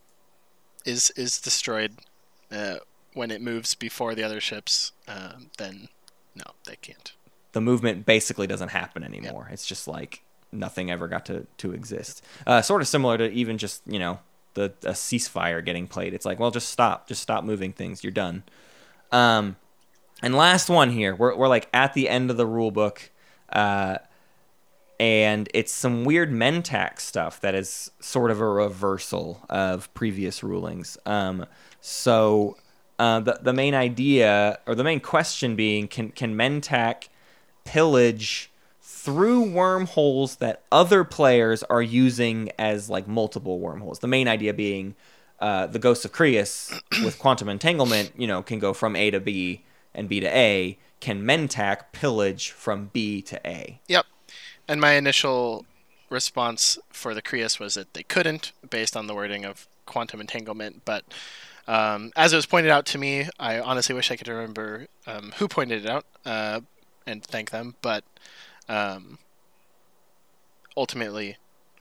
is 0.85 1.11
is 1.15 1.39
destroyed 1.41 1.93
uh, 2.51 2.77
when 3.13 3.31
it 3.31 3.41
moves 3.41 3.75
before 3.75 4.13
the 4.15 4.23
other 4.23 4.39
ships 4.39 4.91
um, 5.07 5.49
then 5.57 5.87
no 6.35 6.45
they 6.65 6.75
can't 6.75 7.13
the 7.53 7.61
movement 7.61 8.05
basically 8.05 8.47
doesn't 8.47 8.69
happen 8.69 9.01
anymore. 9.01 9.47
It's 9.49 9.65
just 9.65 9.87
like 9.87 10.23
nothing 10.51 10.91
ever 10.91 11.07
got 11.07 11.25
to, 11.27 11.47
to 11.59 11.71
exist. 11.71 12.21
Uh, 12.45 12.61
sort 12.61 12.81
of 12.81 12.87
similar 12.89 13.17
to 13.17 13.31
even 13.31 13.57
just, 13.57 13.81
you 13.87 13.97
know, 13.97 14.19
the 14.55 14.73
a 14.83 14.91
ceasefire 14.91 15.63
getting 15.63 15.87
played. 15.87 16.13
It's 16.13 16.25
like, 16.25 16.37
well, 16.37 16.51
just 16.51 16.67
stop. 16.69 17.07
Just 17.07 17.21
stop 17.21 17.45
moving 17.45 17.71
things. 17.71 18.03
You're 18.03 18.11
done. 18.11 18.43
Um, 19.15 19.55
and 20.21 20.35
last 20.35 20.69
one 20.69 20.89
here. 20.89 21.15
We're, 21.15 21.35
we're 21.35 21.47
like 21.47 21.69
at 21.73 21.93
the 21.93 22.09
end 22.09 22.29
of 22.29 22.37
the 22.37 22.45
rule 22.45 22.71
book. 22.71 23.11
Uh, 23.51 23.97
and 24.99 25.49
it's 25.53 25.71
some 25.71 26.03
weird 26.03 26.31
Mentaks 26.31 26.99
stuff 26.99 27.41
that 27.41 27.55
is 27.55 27.91
sort 27.99 28.31
of 28.31 28.39
a 28.39 28.47
reversal 28.47 29.45
of 29.49 29.93
previous 29.93 30.43
rulings. 30.43 30.97
Um, 31.05 31.45
so 31.81 32.57
uh, 32.97 33.19
the 33.19 33.39
the 33.41 33.53
main 33.53 33.73
idea 33.73 34.59
or 34.65 34.73
the 34.73 34.83
main 34.83 35.01
question 35.01 35.55
being 35.55 35.87
can 35.87 36.09
can 36.09 36.35
Mentak 36.35 37.09
pillage 37.65 38.51
through 38.81 39.51
wormholes 39.51 40.37
that 40.37 40.63
other 40.71 41.03
players 41.03 41.61
are 41.63 41.81
using 41.81 42.49
as 42.57 42.89
like 42.89 43.07
multiple 43.07 43.59
wormholes. 43.59 43.99
The 43.99 44.07
main 44.07 44.27
idea 44.29 44.53
being 44.53 44.95
uh, 45.39 45.67
the 45.67 45.79
Ghost 45.79 46.05
of 46.05 46.11
Creuss 46.11 46.73
with 47.03 47.19
quantum 47.19 47.49
entanglement, 47.49 48.11
you 48.17 48.27
know, 48.27 48.41
can 48.41 48.59
go 48.59 48.73
from 48.73 48.95
A 48.95 49.11
to 49.11 49.19
B 49.19 49.63
and 49.93 50.07
B 50.07 50.19
to 50.19 50.27
A. 50.27 50.77
Can 50.99 51.23
Mentak 51.23 51.91
pillage 51.91 52.51
from 52.51 52.89
B 52.93 53.21
to 53.23 53.39
A? 53.45 53.79
Yep. 53.87 54.05
And 54.67 54.81
my 54.81 54.93
initial 54.93 55.65
response 56.09 56.79
for 56.91 57.13
the 57.13 57.21
Creuss 57.21 57.59
was 57.59 57.75
that 57.75 57.93
they 57.93 58.03
couldn't, 58.03 58.51
based 58.69 58.95
on 58.95 59.07
the 59.07 59.13
wording 59.13 59.45
of 59.45 59.67
quantum 59.85 60.21
entanglement. 60.21 60.83
But 60.85 61.03
um, 61.67 62.11
as 62.15 62.33
it 62.33 62.37
was 62.37 62.45
pointed 62.45 62.71
out 62.71 62.85
to 62.87 62.97
me, 62.97 63.27
I 63.39 63.59
honestly 63.59 63.93
wish 63.93 64.11
I 64.11 64.15
could 64.15 64.27
remember 64.27 64.87
um, 65.05 65.33
who 65.37 65.47
pointed 65.47 65.85
it 65.85 65.91
out 65.91 66.05
uh, 66.25 66.61
and 67.05 67.23
thank 67.23 67.51
them. 67.51 67.75
But 67.81 68.03
um, 68.69 69.19
ultimately, 70.77 71.37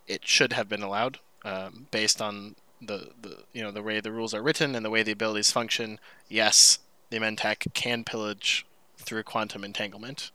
it 0.06 0.26
should 0.26 0.52
have 0.52 0.68
been 0.68 0.82
allowed 0.82 1.18
um, 1.44 1.86
based 1.90 2.20
on 2.20 2.56
the, 2.86 3.10
the 3.20 3.44
you 3.52 3.62
know 3.62 3.70
the 3.70 3.82
way 3.82 4.00
the 4.00 4.12
rules 4.12 4.34
are 4.34 4.42
written 4.42 4.74
and 4.74 4.84
the 4.84 4.90
way 4.90 5.02
the 5.02 5.12
abilities 5.12 5.50
function. 5.50 5.98
Yes, 6.28 6.78
the 7.10 7.18
Mentak 7.18 7.72
can 7.74 8.04
pillage 8.04 8.66
through 8.98 9.22
quantum 9.24 9.64
entanglement. 9.64 10.30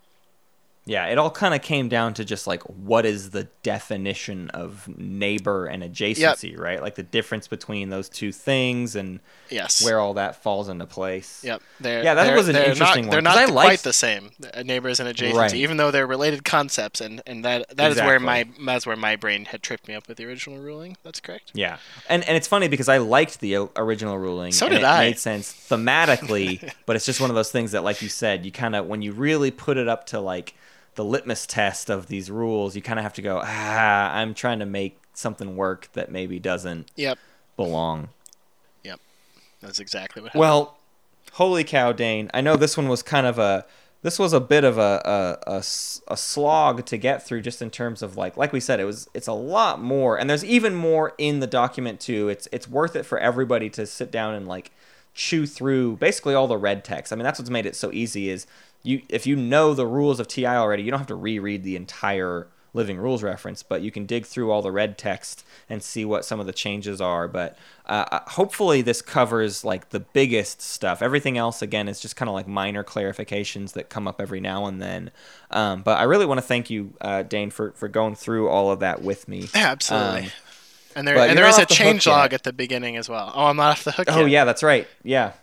Yeah, 0.90 1.06
it 1.06 1.20
all 1.20 1.30
kind 1.30 1.54
of 1.54 1.62
came 1.62 1.88
down 1.88 2.16
to 2.16 2.26
just 2.26 2.48
like 2.48 2.64
what 2.64 3.06
is 3.06 3.30
the 3.30 3.44
definition 3.62 4.50
of 4.50 4.88
neighbor 4.98 5.68
and 5.68 5.84
adjacency, 5.84 6.58
right? 6.58 6.82
Like 6.82 6.96
the 6.96 7.04
difference 7.04 7.48
between 7.48 7.90
those 7.90 8.10
two 8.10 8.32
things 8.32 8.96
and 8.96 9.20
Yes. 9.52 9.84
where 9.84 10.00
all 10.00 10.16
that 10.16 10.42
falls 10.44 10.68
into 10.68 10.86
place. 10.88 11.44
Yep. 11.44 11.62
They're, 11.80 12.04
Yeah, 12.04 12.14
that 12.16 12.24
they're- 12.26 12.36
was 12.36 12.48
an 12.48 12.54
they're 12.56 12.70
interesting 12.70 13.06
not, 13.06 13.10
one, 13.10 13.12
They're 13.12 13.22
not 13.22 13.36
quite 13.52 13.54
liked- 13.70 13.84
the 13.84 13.94
same, 13.94 14.32
uh, 14.54 14.64
neighbors 14.64 15.00
and 15.00 15.08
adjacency, 15.08 15.34
Right. 15.36 15.54
even 15.54 15.78
though 15.78 15.92
they're 15.92 16.08
related 16.08 16.44
concepts, 16.44 17.02
and, 17.02 17.22
and 17.28 17.46
that 17.46 17.78
that 17.78 17.92
is 17.92 17.98
where 17.98 18.20
my 18.20 18.46
that's 18.66 18.86
where 18.88 18.96
my 18.96 19.16
brain 19.16 19.46
had 19.46 19.62
tripped 19.62 19.88
me 19.88 19.94
up 19.96 20.08
with 20.08 20.18
the 20.18 20.26
original 20.26 20.58
ruling. 20.58 20.98
That's 21.04 21.20
correct. 21.20 21.52
Yeah, 21.54 21.78
and 22.08 22.24
and 22.28 22.36
it's 22.36 22.48
funny 22.48 22.68
because 22.68 22.90
I 22.90 22.98
liked 22.98 23.40
the 23.42 23.70
original 23.76 24.18
ruling. 24.18 24.52
So 24.54 24.68
did 24.70 24.80
it 24.80 24.84
I. 24.84 25.06
Made 25.10 25.20
sense 25.20 25.52
thematically, 25.54 26.72
but 26.86 26.96
it's 26.96 27.06
just 27.06 27.22
one 27.22 27.30
of 27.30 27.36
those 27.36 27.52
things 27.52 27.72
that, 27.74 27.84
like 27.84 28.02
you 28.02 28.10
said, 28.10 28.46
you 28.46 28.52
kind 28.52 28.76
of 28.76 28.86
when 28.88 29.02
you 29.02 29.12
really 29.12 29.52
put 29.52 29.78
it 29.78 29.88
up 29.88 30.06
to 30.08 30.20
like 30.20 30.56
the 30.96 31.04
litmus 31.04 31.46
test 31.46 31.90
of 31.90 32.08
these 32.08 32.30
rules, 32.30 32.76
you 32.76 32.82
kind 32.82 33.00
of 33.00 33.04
have 33.04 33.14
to 33.14 33.22
go, 33.22 33.42
ah, 33.44 34.14
I'm 34.14 34.34
trying 34.34 34.60
to 34.60 34.66
make 34.66 35.00
something 35.14 35.56
work 35.56 35.90
that 35.94 36.12
maybe 36.12 36.40
doesn't 36.40 36.92
Yep. 36.96 37.18
belong. 37.58 38.10
Yep. 38.84 39.00
That's 39.62 39.80
exactly 39.80 40.22
what 40.22 40.30
happened. 40.30 40.40
Well, 40.40 40.78
holy 41.34 41.64
cow, 41.64 41.92
Dane! 41.92 42.30
I 42.34 42.42
know 42.42 42.56
this 42.56 42.78
one 42.78 42.88
was 42.88 43.04
kind 43.04 43.28
of 43.28 43.38
a 43.38 43.66
this 44.02 44.18
was 44.18 44.32
a 44.32 44.40
bit 44.40 44.64
of 44.64 44.78
a, 44.78 45.40
a, 45.46 45.52
a, 45.52 45.58
a, 45.58 46.18
slog 46.18 46.86
to 46.86 46.98
get 46.98 47.26
through, 47.26 47.42
just 47.42 47.62
in 47.62 47.70
terms 47.70 48.02
of 48.02 48.16
like 48.16 48.38
like 48.38 48.54
we 48.54 48.60
said, 48.60 48.80
it 48.80 48.86
was 48.86 49.10
it's 49.14 49.28
a 49.28 49.34
lot 49.34 49.82
more, 49.82 50.18
and 50.18 50.30
there's 50.30 50.46
even 50.46 50.74
more 50.74 51.14
in 51.18 51.42
the 51.42 51.48
document 51.48 52.00
too. 52.00 52.30
It's 52.30 52.48
it's 52.52 52.68
worth 52.68 52.96
it 52.96 53.04
for 53.04 53.18
everybody 53.20 53.70
to 53.72 53.86
sit 53.86 54.10
down 54.10 54.36
and 54.36 54.48
like 54.48 54.72
chew 55.14 55.46
through 55.46 55.98
basically 55.98 56.34
all 56.34 56.48
the 56.48 56.58
red 56.58 56.86
text. 56.86 57.12
I 57.12 57.18
mean, 57.18 57.26
that's 57.26 57.40
what's 57.40 57.50
made 57.50 57.66
it 57.66 57.76
so 57.76 57.92
easy 57.92 58.30
is 58.30 58.48
you 58.84 59.02
if 59.10 59.26
you 59.28 59.36
know 59.36 59.74
the 59.74 59.88
rules 59.88 60.20
of 60.20 60.28
TI 60.28 60.46
already, 60.46 60.84
you 60.84 60.92
don't 60.92 61.00
have 61.00 61.08
to 61.08 61.16
reread 61.16 61.64
the 61.64 61.76
entire 61.76 62.48
living 62.72 62.98
rules 63.00 63.24
reference, 63.24 63.64
but 63.64 63.82
you 63.82 63.90
can 63.90 64.06
dig 64.06 64.24
through 64.28 64.52
all 64.52 64.62
the 64.62 64.72
red 64.72 64.96
text 64.96 65.44
and 65.68 65.82
see 65.82 66.06
what 66.06 66.24
some 66.24 66.40
of 66.40 66.46
the 66.46 66.54
changes 66.54 67.02
are. 67.02 67.28
But 67.28 67.58
uh, 67.88 68.06
uh, 68.12 68.20
hopefully, 68.30 68.84
this 68.84 69.02
covers 69.02 69.64
like 69.66 69.90
the 69.90 70.00
biggest 70.00 70.62
stuff. 70.62 71.02
Everything 71.02 71.36
else, 71.38 71.64
again, 71.64 71.88
is 71.88 72.00
just 72.00 72.16
kind 72.16 72.30
of 72.30 72.36
like 72.36 72.48
minor 72.48 72.84
clarifications 72.84 73.74
that 73.74 73.90
come 73.90 74.08
up 74.08 74.22
every 74.22 74.40
now 74.40 74.68
and 74.68 74.80
then. 74.82 75.10
Um, 75.50 75.82
but 75.82 75.98
I 75.98 76.04
really 76.04 76.28
want 76.28 76.38
to 76.38 76.44
thank 76.46 76.70
you, 76.70 76.94
uh, 77.02 77.24
Dane, 77.24 77.50
for 77.50 77.72
for 77.72 77.88
going 77.88 78.16
through 78.16 78.50
all 78.50 78.72
of 78.72 78.80
that 78.82 79.02
with 79.02 79.28
me. 79.28 79.50
absolutely. 79.56 80.26
um, 80.26 80.32
and 80.96 81.08
there 81.08 81.18
and 81.18 81.38
there 81.38 81.48
is 81.48 81.58
a 81.58 81.62
the 81.62 81.66
change 81.68 82.06
yet. 82.06 82.14
log 82.14 82.34
at 82.34 82.44
the 82.44 82.54
beginning 82.54 82.98
as 82.98 83.10
well. 83.10 83.32
Oh, 83.36 83.46
I'm 83.46 83.58
not 83.58 83.72
off 83.72 83.84
the 83.84 83.92
hook 83.92 84.08
Oh 84.12 84.22
yet. 84.22 84.30
yeah, 84.30 84.46
that's 84.46 84.64
right. 84.64 84.88
Yeah. 85.04 85.34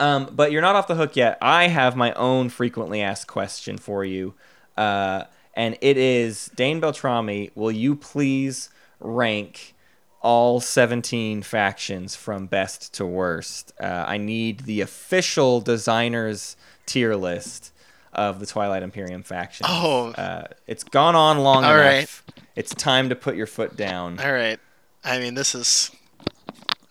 Um, 0.00 0.30
but 0.32 0.52
you're 0.52 0.62
not 0.62 0.76
off 0.76 0.86
the 0.86 0.94
hook 0.94 1.16
yet. 1.16 1.38
I 1.42 1.68
have 1.68 1.96
my 1.96 2.12
own 2.12 2.48
frequently 2.50 3.02
asked 3.02 3.26
question 3.26 3.78
for 3.78 4.04
you, 4.04 4.34
uh, 4.76 5.24
and 5.54 5.76
it 5.80 5.96
is 5.96 6.50
Dane 6.54 6.80
Beltrami. 6.80 7.50
Will 7.54 7.72
you 7.72 7.96
please 7.96 8.70
rank 9.00 9.74
all 10.20 10.60
17 10.60 11.42
factions 11.42 12.14
from 12.14 12.46
best 12.46 12.94
to 12.94 13.06
worst? 13.06 13.72
Uh, 13.80 14.04
I 14.06 14.18
need 14.18 14.60
the 14.60 14.80
official 14.80 15.60
designers 15.60 16.56
tier 16.86 17.14
list 17.16 17.72
of 18.12 18.40
the 18.40 18.46
Twilight 18.46 18.82
Imperium 18.82 19.22
factions. 19.22 19.68
Oh. 19.70 20.10
uh, 20.12 20.46
it's 20.66 20.84
gone 20.84 21.14
on 21.16 21.38
long 21.38 21.64
All 21.64 21.72
enough. 21.74 22.24
right. 22.26 22.44
It's 22.56 22.74
time 22.74 23.08
to 23.08 23.14
put 23.16 23.36
your 23.36 23.46
foot 23.46 23.76
down. 23.76 24.18
All 24.20 24.32
right. 24.32 24.58
I 25.04 25.18
mean, 25.18 25.34
this 25.34 25.54
is, 25.54 25.90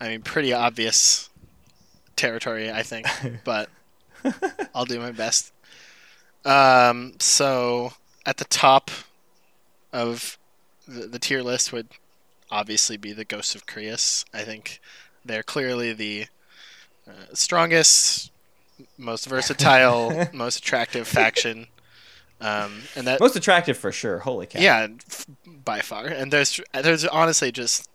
I 0.00 0.08
mean, 0.08 0.22
pretty 0.22 0.52
obvious 0.52 1.28
territory, 2.18 2.70
I 2.70 2.82
think, 2.82 3.06
but 3.44 3.70
I'll 4.74 4.84
do 4.84 4.98
my 5.00 5.12
best. 5.12 5.52
Um, 6.44 7.14
so 7.18 7.92
at 8.26 8.36
the 8.36 8.44
top 8.44 8.90
of 9.92 10.38
the, 10.86 11.06
the 11.06 11.18
tier 11.18 11.42
list 11.42 11.72
would 11.72 11.88
obviously 12.50 12.96
be 12.96 13.12
the 13.12 13.24
Ghosts 13.24 13.54
of 13.54 13.66
Creuss. 13.66 14.24
I 14.34 14.42
think 14.42 14.80
they're 15.24 15.42
clearly 15.42 15.92
the 15.92 16.26
uh, 17.06 17.34
strongest, 17.34 18.30
most 18.96 19.26
versatile, 19.26 20.28
most 20.32 20.58
attractive 20.58 21.06
faction. 21.08 21.66
Um, 22.40 22.82
and 22.94 23.06
that 23.06 23.18
Most 23.20 23.34
attractive 23.34 23.76
for 23.76 23.90
sure. 23.90 24.20
Holy 24.20 24.46
cow. 24.46 24.60
yeah, 24.60 24.86
f- 25.10 25.26
by 25.64 25.80
far. 25.80 26.06
And 26.06 26.32
there's 26.32 26.60
there's 26.72 27.04
honestly 27.04 27.50
just 27.50 27.88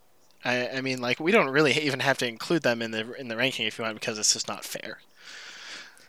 I, 0.46 0.70
I 0.70 0.82
mean 0.82 1.02
like 1.02 1.20
we 1.20 1.32
don't 1.32 1.50
really 1.50 1.74
even 1.74 2.00
have 2.02 2.18
to 2.20 2.28
include 2.28 2.64
them 2.64 2.82
in 2.82 2.92
the 2.92 3.14
in 3.14 3.28
the 3.28 3.38
ranking 3.38 3.66
if 3.66 3.78
you 3.78 3.84
want 3.84 3.96
because 3.96 4.20
it's 4.20 4.34
just 4.34 4.48
not 4.48 4.66
fair. 4.66 5.00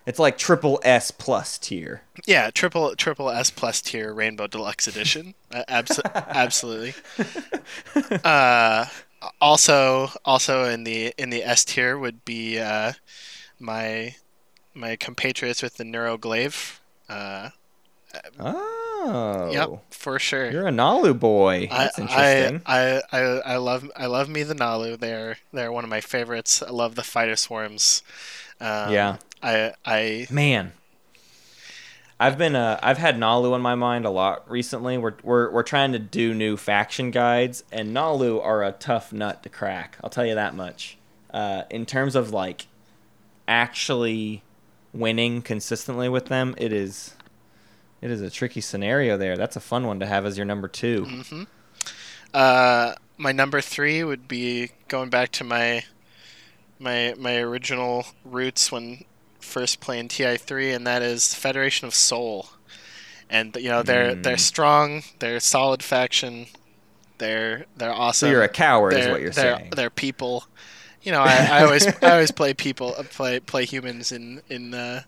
It's 0.06 0.18
like 0.18 0.36
triple 0.36 0.80
S 0.84 1.10
plus 1.10 1.56
tier. 1.56 2.02
Yeah, 2.26 2.50
triple 2.50 2.94
triple 2.96 3.30
S 3.30 3.50
plus 3.50 3.80
tier 3.80 4.12
Rainbow 4.12 4.46
Deluxe 4.46 4.86
Edition. 4.86 5.34
Uh, 5.54 5.62
abso- 5.68 6.26
absolutely. 6.28 6.94
Uh, 8.24 8.86
also 9.40 10.10
also 10.24 10.64
in 10.64 10.82
the 10.84 11.14
in 11.16 11.30
the 11.30 11.44
S 11.44 11.64
tier 11.64 11.96
would 11.96 12.24
be 12.24 12.58
uh, 12.58 12.92
my 13.60 14.16
my 14.74 14.96
compatriots 14.96 15.62
with 15.62 15.76
the 15.76 15.84
Neuroglaive. 15.84 16.80
Uh, 17.08 17.50
Oh. 19.06 19.50
Yep, 19.52 19.92
for 19.92 20.18
sure. 20.18 20.50
You're 20.50 20.66
a 20.66 20.70
Naalu 20.72 21.18
boy. 21.18 21.68
I, 21.70 21.84
That's 21.84 21.98
interesting. 21.98 22.62
I, 22.64 23.02
I, 23.12 23.18
I, 23.18 23.20
I 23.20 23.56
love 23.56 23.90
I 23.96 24.06
love 24.06 24.28
me 24.28 24.42
the 24.42 24.54
Naalu. 24.54 24.98
They're 24.98 25.36
they're 25.52 25.70
one 25.70 25.84
of 25.84 25.90
my 25.90 26.00
favorites. 26.00 26.62
I 26.62 26.70
love 26.70 26.94
the 26.94 27.02
fighter 27.02 27.36
swarms. 27.36 28.02
Um, 28.60 28.92
Yeah. 28.92 29.16
I 29.42 29.74
I 29.84 30.26
Man. 30.30 30.72
I've 32.18 32.38
been 32.38 32.56
uh 32.56 32.78
I've 32.82 32.98
had 32.98 33.16
Naalu 33.18 33.52
on 33.52 33.60
my 33.60 33.74
mind 33.74 34.06
a 34.06 34.10
lot 34.10 34.50
recently. 34.50 34.96
We're 34.96 35.14
we're 35.22 35.50
we're 35.50 35.62
trying 35.64 35.92
to 35.92 35.98
do 35.98 36.32
new 36.32 36.56
faction 36.56 37.10
guides 37.10 37.62
and 37.70 37.94
Naalu 37.94 38.42
are 38.42 38.64
a 38.64 38.72
tough 38.72 39.12
nut 39.12 39.42
to 39.42 39.48
crack. 39.50 39.98
I'll 40.02 40.10
tell 40.10 40.24
you 40.24 40.34
that 40.34 40.54
much. 40.54 40.96
Uh 41.32 41.64
in 41.68 41.84
terms 41.84 42.14
of 42.14 42.30
like 42.30 42.68
actually 43.46 44.42
winning 44.92 45.42
consistently 45.42 46.08
with 46.08 46.26
them, 46.26 46.54
it 46.56 46.72
is 46.72 47.14
it 48.04 48.10
is 48.10 48.20
a 48.20 48.30
tricky 48.30 48.60
scenario 48.60 49.16
there. 49.16 49.36
That's 49.36 49.56
a 49.56 49.60
fun 49.60 49.86
one 49.86 49.98
to 50.00 50.06
have 50.06 50.26
as 50.26 50.36
your 50.36 50.44
number 50.46 50.68
2. 50.68 51.04
Mm-hmm. 51.04 51.42
uh 52.32 52.94
my 53.16 53.30
number 53.32 53.60
three 53.60 54.02
would 54.02 54.26
be 54.26 54.70
going 54.88 55.08
back 55.08 55.30
to 55.32 55.44
my 55.44 55.84
my 56.78 57.14
my 57.18 57.36
original 57.38 58.04
roots 58.24 58.72
when 58.72 59.04
first 59.40 59.80
playing 59.80 60.08
TI 60.08 60.36
three, 60.36 60.72
and 60.72 60.86
that 60.86 61.00
is 61.02 61.32
Federation 61.34 61.86
of 61.86 61.94
Sol. 61.94 62.48
And 63.30 63.54
you 63.56 63.68
know 63.68 63.82
they're 63.82 64.14
they're 64.16 64.36
Mm. 64.36 64.40
strong. 64.40 65.02
They're 65.20 65.36
a 65.36 65.40
solid 65.40 65.82
faction. 65.82 66.46
They're 67.18 67.66
they're 67.76 67.92
awesome. 67.92 68.26
So 68.26 68.30
you're 68.32 68.42
a 68.42 68.48
coward 68.48 68.94
is 68.94 68.98
they're, 69.04 69.12
what 69.12 69.20
you're 69.20 69.30
they're, 69.30 69.56
saying. 69.58 69.70
They're 69.76 69.90
people. 69.90 70.44
You 71.02 71.12
know, 71.12 71.20
I, 71.22 71.60
I 71.60 71.64
always 71.64 71.86
I 72.02 72.10
always 72.12 72.32
play 72.32 72.52
people 72.54 72.94
uh, 72.98 73.04
play 73.04 73.38
play 73.38 73.64
humans 73.64 74.10
in 74.10 74.42
in 74.50 74.74
uh, 74.74 75.02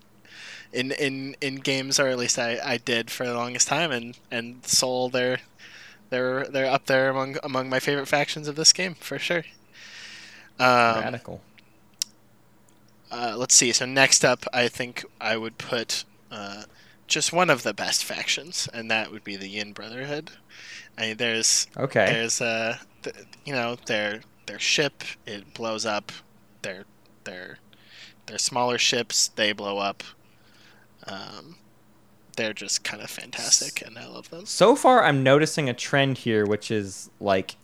in 0.72 0.92
in 0.92 1.36
in 1.40 1.56
games, 1.56 1.98
or 2.00 2.08
at 2.08 2.18
least 2.18 2.38
I, 2.38 2.58
I 2.64 2.76
did 2.78 3.10
for 3.10 3.26
the 3.26 3.34
longest 3.34 3.68
time. 3.68 3.90
And 3.90 4.16
and 4.30 4.64
Sol, 4.66 5.08
they're 5.08 5.38
they're 6.10 6.44
they're 6.46 6.70
up 6.70 6.86
there 6.86 7.08
among 7.10 7.36
among 7.42 7.68
my 7.68 7.80
favorite 7.80 8.06
factions 8.08 8.48
of 8.48 8.56
this 8.56 8.72
game 8.72 8.94
for 8.94 9.18
sure. 9.18 9.44
Um, 10.58 11.00
Radical. 11.02 11.40
uh, 13.10 13.34
let's 13.36 13.54
see. 13.54 13.72
So 13.72 13.86
next 13.86 14.24
up, 14.24 14.44
I 14.52 14.68
think 14.68 15.04
I 15.20 15.36
would 15.36 15.58
put 15.58 16.04
uh, 16.30 16.64
just 17.06 17.32
one 17.32 17.50
of 17.50 17.62
the 17.62 17.74
best 17.74 18.04
factions, 18.04 18.68
and 18.72 18.90
that 18.90 19.12
would 19.12 19.24
be 19.24 19.36
the 19.36 19.48
Yin 19.48 19.72
Brotherhood. 19.72 20.30
I 20.98 21.08
mean, 21.08 21.16
there's 21.18 21.66
Okay. 21.76 22.06
there's 22.06 22.40
uh, 22.40 22.78
th- 23.02 23.16
you 23.44 23.52
know, 23.52 23.76
their 23.86 24.22
their 24.46 24.58
ship 24.58 25.04
it 25.26 25.52
blows 25.54 25.84
up. 25.86 26.10
Their 26.62 26.84
their 27.24 27.58
their 28.26 28.38
smaller 28.38 28.78
ships 28.78 29.28
they 29.28 29.52
blow 29.52 29.78
up. 29.78 30.02
Um, 31.06 31.56
they're 32.36 32.52
just 32.52 32.84
kind 32.84 33.02
of 33.02 33.08
fantastic, 33.10 33.82
and 33.86 33.98
I 33.98 34.06
love 34.06 34.28
them. 34.30 34.44
So 34.46 34.76
far, 34.76 35.04
I'm 35.04 35.22
noticing 35.22 35.68
a 35.68 35.74
trend 35.74 36.18
here, 36.18 36.44
which 36.44 36.70
is 36.70 37.08
like, 37.20 37.56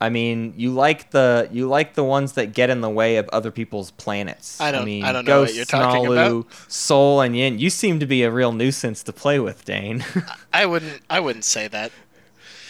I 0.00 0.08
mean, 0.08 0.54
you 0.56 0.72
like 0.72 1.10
the 1.12 1.48
you 1.52 1.68
like 1.68 1.94
the 1.94 2.02
ones 2.02 2.32
that 2.32 2.52
get 2.54 2.70
in 2.70 2.80
the 2.80 2.90
way 2.90 3.16
of 3.18 3.28
other 3.28 3.52
people's 3.52 3.92
planets. 3.92 4.60
I 4.60 4.72
don't- 4.72 4.84
mean, 4.84 5.04
I 5.04 5.12
don't 5.12 5.24
know 5.24 5.40
what 5.40 5.46
Ghost, 5.46 5.56
you're 5.56 5.64
talking 5.64 6.04
Naalu, 6.10 6.40
about. 6.40 6.46
Sol, 6.72 7.20
and 7.20 7.36
Yin. 7.36 7.58
You 7.60 7.70
seem 7.70 8.00
to 8.00 8.06
be 8.06 8.24
a 8.24 8.30
real 8.30 8.50
nuisance 8.52 9.04
to 9.04 9.12
play 9.12 9.38
with, 9.38 9.64
Dane. 9.64 10.04
I 10.52 10.66
wouldn't. 10.66 11.02
I 11.08 11.20
wouldn't 11.20 11.44
say 11.44 11.68
that. 11.68 11.92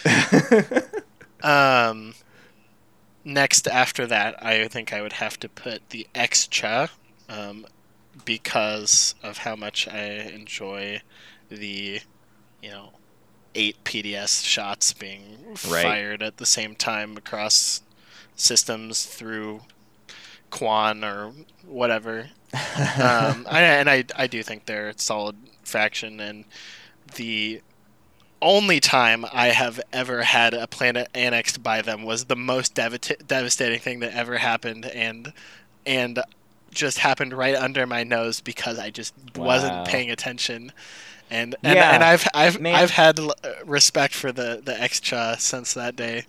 um, 1.43 2.15
next 3.25 3.67
after 3.69 4.07
that, 4.07 4.45
I 4.45 4.69
think 4.69 4.93
I 4.93 5.01
would 5.03 5.15
have 5.15 5.39
to 5.41 5.49
put 5.49 5.89
the 5.91 6.07
Xxcha, 6.15 6.91
um, 7.29 7.67
because 8.25 9.15
of 9.23 9.39
how 9.39 9.57
much 9.57 9.89
I 9.89 10.05
enjoy 10.05 11.03
the, 11.49 12.01
you 12.63 12.71
know, 12.71 12.91
eight 13.55 13.83
PDS 13.85 14.45
shots 14.45 14.93
being 14.93 15.39
Right. 15.69 15.83
fired 15.83 16.23
at 16.23 16.39
the 16.39 16.47
same 16.47 16.75
time 16.75 17.17
across 17.17 17.83
systems 18.37 19.05
through 19.05 19.63
Quann 20.51 21.05
or 21.05 21.33
whatever. 21.67 22.31
um, 22.55 23.47
I, 23.51 23.63
and 23.63 23.89
I, 23.91 24.05
I 24.17 24.27
do 24.27 24.43
think 24.43 24.67
they're 24.67 24.91
a 24.91 24.99
solid 24.99 25.37
faction, 25.63 26.21
and 26.21 26.45
the 27.15 27.63
only 28.43 28.81
time 28.81 29.25
I 29.33 29.49
have 29.49 29.81
ever 29.93 30.23
had 30.23 30.53
a 30.53 30.67
planet 30.67 31.09
annexed 31.15 31.63
by 31.63 31.81
them 31.81 32.03
was 32.03 32.25
the 32.27 32.37
most 32.37 32.75
devastating 32.75 33.79
thing 33.81 34.01
that 34.01 34.15
ever 34.15 34.39
happened, 34.39 34.85
and 34.87 35.33
and 35.87 36.19
just 36.73 36.99
happened 36.99 37.33
right 37.33 37.55
under 37.55 37.87
my 37.87 38.05
nose 38.05 38.41
because 38.41 38.79
I 38.79 38.91
just 38.91 39.15
Wow. 39.35 39.45
wasn't 39.47 39.85
paying 39.85 40.11
attention. 40.11 40.73
And 41.31 41.57
and, 41.65 41.75
Yeah, 41.75 41.95
and 41.95 42.03
I've 42.03 42.27
I've 42.35 42.61
man. 42.61 42.75
I've 42.75 42.91
had 42.91 43.19
uh, 43.19 43.31
respect 43.65 44.15
for 44.15 44.33
the 44.33 44.61
the 44.65 44.73
Xxcha 44.73 45.39
since 45.41 45.75
that 45.75 45.97
day. 45.97 46.27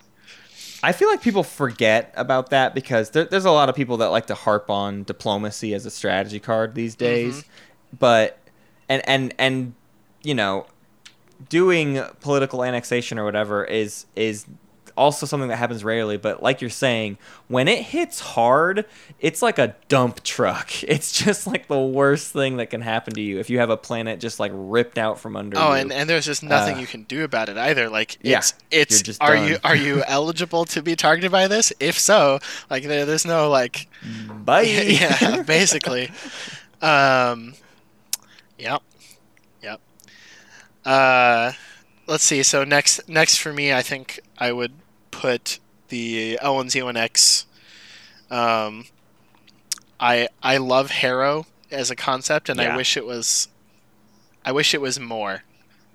I 0.81 0.91
feel 0.91 1.07
like 1.09 1.21
people 1.21 1.43
forget 1.43 2.13
about 2.17 2.49
that 2.49 2.75
because 2.75 3.11
there, 3.11 3.23
there's 3.25 3.45
a 3.45 3.51
lot 3.51 3.69
of 3.69 3.75
people 3.75 3.97
that 3.97 4.07
like 4.07 4.27
to 4.27 4.35
harp 4.35 4.69
on 4.69 5.03
diplomacy 5.03 5.73
as 5.73 5.85
a 5.85 5.91
strategy 5.91 6.39
card 6.39 6.75
these 6.75 6.95
days, 6.95 7.45
but 7.97 8.37
and 8.89 9.01
and 9.07 9.33
and 9.39 9.73
you 10.23 10.35
know, 10.35 10.65
doing 11.49 12.01
political 12.21 12.63
annexation 12.63 13.17
or 13.19 13.25
whatever 13.25 13.63
is 13.63 14.05
is 14.15 14.45
also 14.95 15.25
something 15.25 15.49
that 15.49 15.57
happens 15.57 15.83
rarely. 15.83 16.17
But 16.17 16.41
like 16.43 16.61
you're 16.61 16.69
saying, 16.69 17.17
when 17.47 17.67
it 17.67 17.81
hits 17.83 18.19
hard, 18.19 18.85
it's 19.19 19.41
like 19.41 19.57
a 19.59 19.75
dump 19.87 20.23
truck. 20.23 20.71
It's 20.83 21.11
just 21.11 21.47
like 21.47 21.67
the 21.67 21.79
worst 21.79 22.31
thing 22.31 22.57
that 22.57 22.69
can 22.69 22.81
happen 22.81 23.13
to 23.15 23.21
you 23.21 23.39
if 23.39 23.49
you 23.49 23.59
have 23.59 23.69
a 23.69 23.77
planet 23.77 24.19
just 24.19 24.39
like 24.39 24.51
ripped 24.53 24.97
out 24.97 25.19
from 25.19 25.35
under 25.35 25.57
Oh, 25.57 25.69
you. 25.73 25.81
and, 25.81 25.91
and 25.91 26.09
there's 26.09 26.25
just 26.25 26.43
nothing 26.43 26.77
Uh, 26.77 26.79
you 26.81 26.87
can 26.87 27.03
do 27.03 27.23
about 27.23 27.49
it 27.49 27.57
either. 27.57 27.89
Like 27.89 28.17
Yeah, 28.21 28.37
it's 28.39 28.53
it's 28.71 28.97
you're 28.99 29.03
just 29.03 29.21
are 29.23 29.35
done. 29.35 29.47
you 29.47 29.57
are 29.63 29.75
you 29.75 30.03
eligible 30.07 30.65
to 30.65 30.81
be 30.81 30.95
targeted 30.95 31.31
by 31.31 31.47
this? 31.47 31.73
If 31.79 31.97
so, 31.97 32.39
like 32.69 32.83
there, 32.83 33.05
there's 33.05 33.25
no 33.25 33.49
like 33.49 33.87
Bye. 34.45 34.61
yeah, 35.01 35.41
basically. 35.43 36.11
Um, 36.81 37.53
yep, 38.59 38.81
yep. 39.61 39.79
Uh, 40.85 41.53
let's 42.07 42.23
see. 42.23 42.43
So 42.43 42.63
next, 42.63 43.07
next 43.07 43.37
for 43.37 43.53
me, 43.53 43.73
I 43.73 43.81
think 43.81 44.19
I 44.37 44.51
would 44.51 44.73
put 45.13 45.59
the 45.89 46.37
L1Z1X. 46.41 47.45
Um, 48.31 48.85
I 49.99 50.27
I 50.41 50.57
love 50.57 50.89
Harrow 50.89 51.45
as 51.71 51.91
a 51.91 51.95
concept, 51.95 52.49
and 52.49 52.59
Yeah. 52.59 52.73
I 52.73 52.77
wish 52.77 52.97
it 52.97 53.05
was. 53.05 53.47
I 54.43 54.51
wish 54.51 54.73
it 54.73 54.81
was 54.81 54.99
more. 54.99 55.43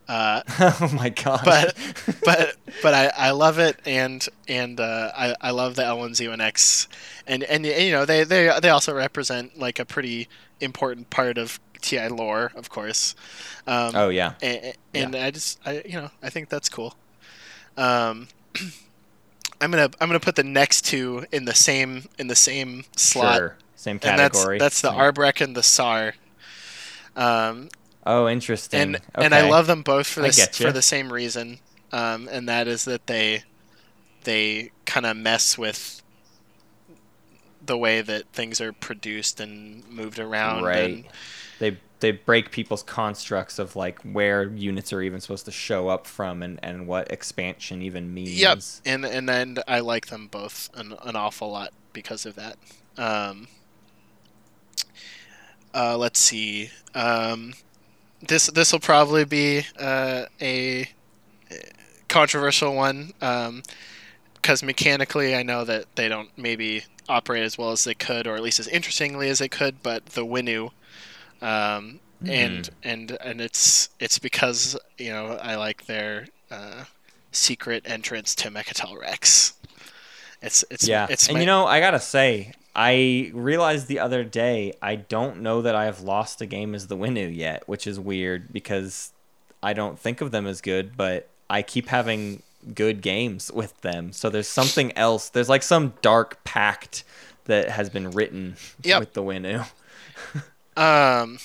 Uh, 0.08 0.40
oh 0.60 0.90
my 0.94 1.10
god. 1.10 1.42
but 1.44 1.76
but 2.24 2.56
but 2.82 2.94
I, 2.94 3.12
I 3.14 3.30
love 3.32 3.58
it 3.58 3.78
and 3.84 4.26
and 4.46 4.80
uh, 4.80 5.12
I, 5.14 5.34
I 5.38 5.50
love 5.50 5.74
the 5.76 5.82
L1Z1X 5.82 6.86
and 7.26 7.42
and 7.42 7.66
you 7.66 7.92
know 7.92 8.06
they, 8.06 8.24
they 8.24 8.50
they 8.62 8.70
also 8.70 8.94
represent 8.94 9.58
like 9.58 9.78
a 9.78 9.84
pretty 9.84 10.26
important 10.60 11.10
part 11.10 11.36
of 11.36 11.60
TI 11.82 12.08
lore 12.08 12.52
of 12.56 12.70
course 12.70 13.14
um, 13.66 13.92
oh 13.94 14.08
yeah. 14.08 14.32
and, 14.40 14.72
and 14.94 15.14
I 15.14 15.30
just 15.30 15.60
I 15.66 15.82
you 15.84 16.00
know 16.00 16.10
I 16.22 16.30
think 16.30 16.48
that's 16.48 16.70
cool 16.70 16.94
um, 17.76 18.28
I'm 19.60 19.70
gonna 19.70 19.90
I'm 20.00 20.08
gonna 20.08 20.20
put 20.20 20.36
the 20.36 20.44
next 20.44 20.82
two 20.82 21.24
in 21.32 21.44
the 21.44 21.54
same 21.54 22.04
in 22.18 22.28
the 22.28 22.36
same 22.36 22.84
slot 22.96 23.36
Sure. 23.36 23.56
Same 23.76 24.00
and 24.02 24.18
that's 24.18 24.38
category. 24.38 24.58
that's 24.58 24.80
the 24.80 24.90
Arborec 24.90 25.40
and 25.40 25.56
the 25.56 25.62
Saar 25.62 26.14
um, 27.16 27.68
Oh, 28.06 28.28
interesting. 28.28 28.80
and 28.80 29.00
and 29.14 29.34
I 29.34 29.48
love 29.48 29.66
them 29.66 29.82
both 29.82 30.06
for 30.06 30.20
this 30.20 30.56
for 30.56 30.72
the 30.72 30.82
same 30.82 31.12
reason, 31.12 31.58
um, 31.92 32.28
and 32.30 32.48
that 32.48 32.66
is 32.68 32.84
that 32.86 33.06
they 33.06 33.42
they 34.24 34.70
kind 34.86 35.04
of 35.04 35.16
mess 35.16 35.58
with 35.58 36.02
the 37.64 37.76
way 37.76 38.00
that 38.00 38.24
things 38.32 38.60
are 38.60 38.72
produced 38.72 39.40
and 39.40 39.86
moved 39.88 40.18
around. 40.18 40.62
Right. 40.64 40.90
And, 40.90 41.04
They 41.58 41.78
they 42.00 42.12
break 42.12 42.50
people's 42.50 42.82
constructs 42.82 43.58
of 43.58 43.74
like 43.74 44.00
where 44.02 44.44
units 44.44 44.92
are 44.92 45.02
even 45.02 45.20
supposed 45.20 45.44
to 45.46 45.50
show 45.50 45.88
up 45.88 46.06
from 46.06 46.42
and, 46.42 46.60
and 46.62 46.86
what 46.86 47.10
expansion 47.10 47.82
even 47.82 48.14
means. 48.14 48.38
yep. 48.40 48.58
And 48.84 49.04
and 49.04 49.28
then 49.28 49.58
I 49.66 49.80
like 49.80 50.06
them 50.06 50.28
both 50.28 50.70
an, 50.74 50.94
an 51.04 51.16
awful 51.16 51.50
lot 51.50 51.72
because 51.92 52.24
of 52.24 52.36
that. 52.36 52.56
Um, 52.96 53.48
uh, 55.74 55.96
let's 55.96 56.20
see. 56.20 56.70
Um, 56.94 57.54
this 58.20 58.46
this 58.48 58.72
will 58.72 58.80
probably 58.80 59.24
be 59.24 59.62
uh, 59.78 60.26
a 60.40 60.88
controversial 62.08 62.74
one 62.74 63.12
because 64.34 64.62
mechanically 64.62 65.34
I 65.36 65.42
know 65.42 65.64
that 65.64 65.84
they 65.96 66.08
don't 66.08 66.30
maybe 66.36 66.84
operate 67.08 67.42
as 67.42 67.56
well 67.56 67.70
as 67.70 67.84
they 67.84 67.94
could, 67.94 68.26
or 68.26 68.36
at 68.36 68.42
least 68.42 68.60
as 68.60 68.68
interestingly 68.68 69.28
as 69.28 69.38
they 69.38 69.48
could. 69.48 69.82
But 69.82 70.06
the 70.06 70.26
Winnu, 70.26 70.70
um, 71.42 72.00
and 72.24 72.68
and 72.82 73.16
and 73.20 73.40
it's 73.40 73.88
it's 74.00 74.18
because 74.18 74.76
you 74.98 75.10
know 75.10 75.38
I 75.42 75.54
like 75.56 75.86
their 75.86 76.26
uh, 76.50 76.84
secret 77.32 77.84
entrance 77.86 78.34
to 78.36 78.50
Mecatol 78.50 78.98
Rex. 79.00 79.54
It's 80.42 80.64
it's 80.70 80.86
Yeah. 80.86 81.06
It's 81.10 81.28
and 81.28 81.34
my- 81.34 81.40
you 81.40 81.46
know, 81.46 81.66
I 81.66 81.80
gotta 81.80 82.00
say, 82.00 82.52
I 82.74 83.30
realized 83.34 83.88
the 83.88 83.98
other 84.00 84.22
day 84.24 84.72
I 84.80 84.96
don't 84.96 85.40
know 85.42 85.62
that 85.62 85.74
I 85.74 85.84
have 85.86 86.00
lost 86.00 86.40
a 86.40 86.46
game 86.46 86.74
as 86.74 86.86
the 86.86 86.96
Winnu 86.96 87.34
yet, 87.34 87.68
which 87.68 87.86
is 87.86 87.98
weird 87.98 88.52
because 88.52 89.12
I 89.62 89.72
don't 89.72 89.98
think 89.98 90.20
of 90.20 90.30
them 90.30 90.46
as 90.46 90.60
good, 90.60 90.96
but 90.96 91.28
I 91.50 91.62
keep 91.62 91.88
having 91.88 92.42
good 92.74 93.00
games 93.02 93.50
with 93.52 93.80
them. 93.80 94.12
So 94.12 94.30
there's 94.30 94.46
something 94.48 94.96
else. 94.96 95.28
There's 95.28 95.48
like 95.48 95.62
some 95.64 95.94
dark 96.02 96.42
pact 96.44 97.02
that 97.46 97.70
has 97.70 97.90
been 97.90 98.10
written 98.12 98.56
Yep. 98.84 99.00
with 99.00 99.12
the 99.14 99.22
Winnu. 99.22 99.66
Um, 100.78 101.38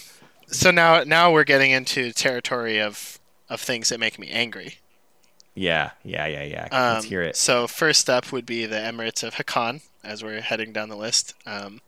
so 0.47 0.69
now 0.71 1.03
now 1.03 1.31
we're 1.31 1.43
getting 1.43 1.71
into 1.71 2.11
territory 2.11 2.79
of 2.79 3.19
of 3.49 3.59
things 3.59 3.89
that 3.89 3.99
make 3.99 4.19
me 4.19 4.29
angry. 4.29 4.75
Yeah, 5.55 5.91
yeah, 6.03 6.25
yeah, 6.27 6.43
yeah. 6.43 6.67
Um, 6.71 6.93
Let's 6.95 7.05
hear 7.05 7.21
it. 7.21 7.35
So 7.35 7.67
first 7.67 8.09
up 8.09 8.31
would 8.31 8.45
be 8.45 8.65
the 8.65 8.77
Emirates 8.77 9.23
of 9.23 9.35
Hacan, 9.35 9.81
as 10.03 10.23
we're 10.23 10.41
heading 10.41 10.73
down 10.73 10.89
the 10.89 10.95
list, 10.95 11.33
um, 11.45 11.81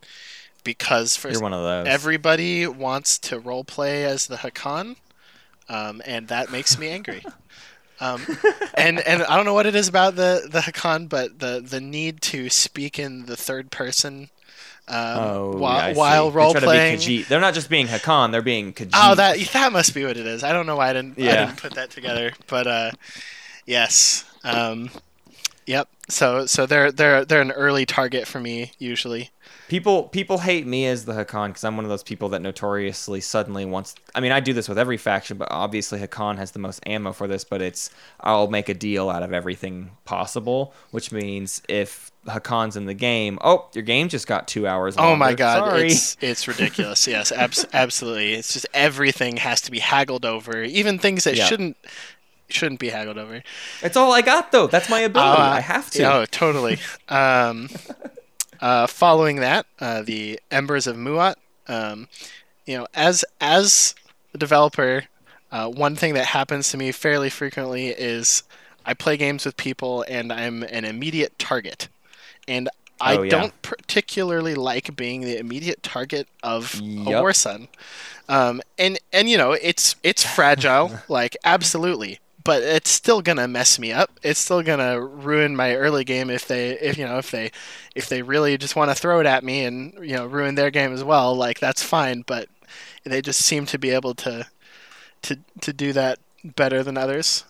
because 0.64 1.16
first, 1.16 1.34
You're 1.34 1.42
one 1.42 1.54
of 1.54 1.64
those. 1.64 1.88
everybody 1.88 2.68
wants 2.68 3.18
to 3.20 3.40
role 3.40 3.64
play 3.64 4.06
as 4.06 4.28
the 4.28 4.38
Hacan, 4.38 4.98
um, 5.70 6.02
and 6.06 6.28
that 6.28 6.52
makes 6.52 6.78
me 6.78 6.90
angry. 6.90 7.24
Um, 7.98 8.26
and 8.74 9.00
and 9.00 9.24
I 9.24 9.38
don't 9.38 9.46
know 9.46 9.54
what 9.54 9.66
it 9.66 9.74
is 9.74 9.88
about 9.88 10.18
the 10.18 10.50
the 10.52 10.60
Hacan, 10.60 11.08
but 11.08 11.40
the 11.40 11.64
the 11.66 11.80
need 11.80 12.22
to 12.24 12.50
speak 12.50 13.00
in 13.00 13.26
the 13.26 13.38
third 13.38 13.72
person 13.72 14.30
um, 14.88 14.96
Oh, 14.98 15.58
while, 15.58 15.90
yeah, 15.90 15.96
while 15.96 16.32
role 16.32 16.54
be 16.54 16.60
playing. 16.60 17.24
They're 17.28 17.42
not 17.42 17.54
just 17.54 17.70
being 17.70 17.88
Hacan, 17.88 18.32
they're 18.32 18.42
being 18.42 18.74
Khajiit. 18.74 18.92
Oh, 18.94 19.16
that 19.16 19.38
that 19.54 19.72
must 19.72 19.94
be 19.96 20.06
what 20.06 20.18
it 20.18 20.26
is. 20.28 20.44
I 20.44 20.54
don't 20.54 20.66
know 20.66 20.76
why 20.76 20.90
I 20.90 20.94
didn't 20.94 21.18
I 21.20 21.22
didn't 21.46 21.58
put 21.58 21.74
that 21.76 21.90
together, 21.92 22.34
but 22.48 22.68
uh, 22.68 22.92
yes, 23.66 24.26
um, 24.44 24.90
yep. 25.66 25.88
So 26.08 26.46
so 26.46 26.66
they're 26.66 26.92
they're 26.92 27.26
they're 27.26 27.42
an 27.42 27.52
early 27.52 27.86
target 27.86 28.28
for 28.28 28.40
me 28.40 28.72
usually. 28.78 29.32
People 29.68 30.04
people 30.04 30.38
hate 30.40 30.68
me 30.68 30.86
as 30.86 31.06
the 31.06 31.14
Hacan 31.14 31.48
because 31.50 31.64
I'm 31.64 31.76
one 31.76 31.86
of 31.86 31.90
those 31.90 32.04
people 32.04 32.30
that 32.30 32.42
notoriously 32.44 33.22
suddenly 33.22 33.66
wants. 33.66 33.96
I 34.14 34.20
mean, 34.20 34.32
I 34.32 34.40
do 34.40 34.54
this 34.54 34.70
with 34.70 34.78
every 34.78 34.98
faction, 34.98 35.38
but 35.38 35.48
obviously 35.50 36.00
Hacan 36.00 36.38
has 36.38 36.52
the 36.52 36.60
most 36.60 36.80
ammo 36.86 37.12
for 37.12 37.28
this. 37.28 37.44
But 37.44 37.62
it's 37.64 37.90
I'll 38.20 38.48
make 38.48 38.70
a 38.70 38.76
deal 38.76 39.10
out 39.10 39.24
of 39.24 39.34
everything 39.34 39.92
possible, 40.06 40.74
which 40.92 41.12
means 41.12 41.64
if 41.68 42.12
Hacan's 42.28 42.76
in 42.76 42.86
the 42.86 42.94
game, 42.94 43.40
oh, 43.44 43.68
your 43.74 43.84
game 43.84 44.08
just 44.10 44.28
got 44.28 44.48
two 44.48 44.68
hours. 44.68 44.96
Oh 45.00 45.16
my 45.16 45.34
god, 45.34 45.68
Sorry. 45.70 45.88
it's 45.88 46.18
it's 46.22 46.48
ridiculous. 46.48 47.08
yes, 47.08 47.32
abs- 47.32 47.66
absolutely. 47.74 48.34
It's 48.34 48.54
just 48.54 48.68
everything 48.76 49.38
has 49.38 49.62
to 49.62 49.72
be 49.72 49.80
haggled 49.80 50.26
over, 50.26 50.62
even 50.64 51.00
things 51.00 51.24
that 51.24 51.36
Yeah. 51.36 51.46
shouldn't 51.46 51.78
shouldn't 52.50 52.80
be 52.80 52.90
haggled 52.90 53.18
over. 53.18 53.42
It's 53.82 53.98
all 53.98 54.12
I 54.14 54.22
got 54.22 54.52
though. 54.52 54.68
That's 54.68 54.90
my 54.90 55.00
ability. 55.02 55.42
Uh, 55.42 55.52
I 55.52 55.60
have 55.60 55.90
to. 55.92 56.04
Oh, 56.14 56.26
totally. 56.26 56.78
um, 57.10 57.70
uh, 58.62 58.88
following 58.88 59.38
that, 59.38 59.66
uh, 59.80 60.02
the 60.02 60.40
Embers 60.52 60.88
of 60.88 60.96
Muaat. 60.96 61.36
Um, 61.68 62.08
you 62.66 62.78
know, 62.78 62.88
as 62.94 63.26
as 63.42 63.96
the 64.32 64.38
developer, 64.38 65.06
uh, 65.52 65.68
one 65.70 65.96
thing 65.96 66.14
that 66.16 66.26
happens 66.28 66.70
to 66.70 66.78
me 66.78 66.92
fairly 66.92 67.30
frequently 67.30 67.88
is 67.88 68.44
I 68.86 68.94
play 68.94 69.18
games 69.18 69.46
with 69.46 69.58
people 69.58 70.06
and 70.08 70.32
I'm 70.32 70.64
an 70.64 70.86
immediate 70.86 71.38
target, 71.40 71.88
and 72.48 72.70
I 73.02 73.18
Oh, 73.18 73.22
yeah. 73.24 73.30
don't 73.30 73.62
particularly 73.62 74.56
like 74.56 74.96
being 74.96 75.22
the 75.22 75.38
immediate 75.38 75.84
target 75.84 76.28
of 76.44 76.80
a 76.82 77.20
war 77.20 77.34
sun. 77.34 77.68
Um, 78.30 78.62
and 78.78 78.98
and 79.12 79.30
you 79.30 79.38
know 79.38 79.52
it's 79.54 79.96
it's 80.04 80.24
fragile, 80.24 80.92
like 81.10 81.36
absolutely, 81.44 82.20
but 82.46 82.64
it's 82.64 82.92
still 82.92 83.22
gonna 83.22 83.48
mess 83.48 83.78
me 83.80 83.92
up. 83.92 84.12
It's 84.24 84.40
still 84.40 84.62
gonna 84.62 85.02
ruin 85.02 85.56
my 85.56 85.76
early 85.76 86.06
game 86.06 86.30
if 86.30 86.48
they 86.48 86.80
if 86.80 86.98
you 86.98 87.06
know 87.06 87.18
if 87.18 87.32
they 87.32 87.52
if 87.96 88.08
they 88.08 88.22
really 88.22 88.58
just 88.58 88.76
want 88.78 88.92
to 88.92 88.96
throw 88.96 89.20
it 89.20 89.26
at 89.26 89.44
me 89.44 89.66
and 89.66 89.94
you 90.02 90.16
know 90.16 90.26
ruin 90.28 90.56
their 90.56 90.72
game 90.72 90.94
as 90.94 91.04
well. 91.04 91.36
Like 91.36 91.60
that's 91.60 91.84
fine, 91.84 92.24
but 92.26 92.48
they 93.04 93.22
just 93.22 93.42
seem 93.42 93.66
to 93.68 93.80
be 93.80 93.90
able 93.90 94.14
to 94.16 94.48
to 95.24 95.40
to 95.62 95.74
do 95.74 95.92
that 95.94 96.20
better 96.44 96.84
than 96.84 96.98
others. 96.98 97.44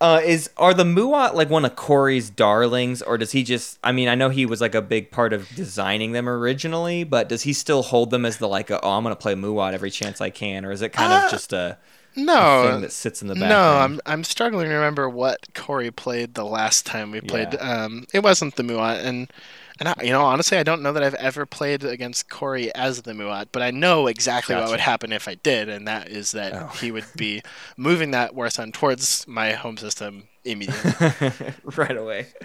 Uh, 0.00 0.20
is 0.24 0.50
are 0.56 0.74
the 0.74 0.84
Muaat 0.84 1.34
like 1.34 1.48
one 1.48 1.64
of 1.64 1.76
Corey's 1.76 2.28
darlings, 2.28 3.02
or 3.02 3.16
does 3.18 3.30
he 3.32 3.44
just? 3.44 3.78
I 3.84 3.92
mean, 3.92 4.08
I 4.08 4.14
know 4.16 4.30
he 4.30 4.46
was 4.46 4.60
like 4.60 4.74
a 4.74 4.82
big 4.82 5.10
part 5.12 5.32
of 5.32 5.48
designing 5.54 6.12
them 6.12 6.28
originally, 6.28 7.04
but 7.04 7.28
does 7.28 7.42
he 7.42 7.52
still 7.52 7.82
hold 7.82 8.10
them 8.10 8.24
as 8.24 8.38
the 8.38 8.48
like, 8.48 8.70
a, 8.70 8.80
oh, 8.84 8.90
I'm 8.90 9.02
gonna 9.04 9.14
play 9.16 9.34
Muaat 9.34 9.74
every 9.74 9.90
chance 9.90 10.20
I 10.20 10.30
can, 10.30 10.64
or 10.64 10.72
is 10.72 10.82
it 10.82 10.92
kind 10.92 11.12
Uh, 11.12 11.16
of 11.16 11.28
just 11.30 11.52
a, 11.52 11.78
a 12.16 12.20
No, 12.20 12.62
thing 12.62 12.80
that 12.80 12.92
sits 12.92 13.22
in 13.22 13.28
the 13.28 13.36
back? 13.36 13.48
no. 13.50 13.78
I'm 13.78 14.00
I'm 14.06 14.24
struggling 14.24 14.68
to 14.68 14.74
remember 14.74 15.08
what 15.08 15.54
Corey 15.54 15.90
played 15.90 16.34
the 16.34 16.44
last 16.44 16.84
time 16.86 17.10
we 17.12 17.20
played. 17.20 17.54
Yeah. 17.54 17.84
Um, 17.84 18.06
it 18.12 18.22
wasn't 18.22 18.56
the 18.56 18.62
Muaat, 18.64 19.04
and 19.04 19.32
and 19.80 19.88
I, 19.88 19.94
you 20.02 20.10
know 20.10 20.22
honestly, 20.24 20.58
I 20.58 20.62
don't 20.62 20.82
know 20.82 20.92
that 20.92 21.02
I've 21.02 21.14
ever 21.14 21.46
played 21.46 21.84
against 21.84 22.28
Corey 22.30 22.74
as 22.74 23.02
the 23.02 23.12
Muaat, 23.12 23.46
but 23.52 23.62
I 23.62 23.70
know 23.70 24.06
exactly 24.06 24.54
what 24.54 24.68
would 24.68 24.80
happen 24.80 25.12
if 25.12 25.26
I 25.28 25.34
did, 25.34 25.68
and 25.68 25.86
that 25.88 26.08
is 26.08 26.32
that 26.32 26.52
Oh. 26.54 26.66
he 26.80 26.90
would 26.90 27.06
be 27.16 27.42
moving 27.76 28.10
that 28.12 28.34
war 28.34 28.50
sun 28.50 28.72
towards 28.72 29.26
my 29.26 29.52
home 29.52 29.76
system 29.76 30.24
immediately. 30.44 31.52
right 31.64 31.96
away. 31.96 32.26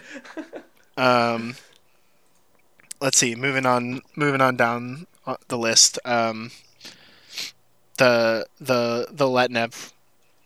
Um, 0.99 1.55
let's 2.99 3.19
see. 3.19 3.35
Moving 3.35 3.67
on. 3.67 4.01
Moving 4.15 4.41
on 4.41 4.55
down 4.57 5.05
the 5.47 5.57
list. 5.59 5.99
Um, 6.05 6.49
the 7.99 8.47
the 8.59 9.07
the 9.11 9.25
Letnev. 9.25 9.91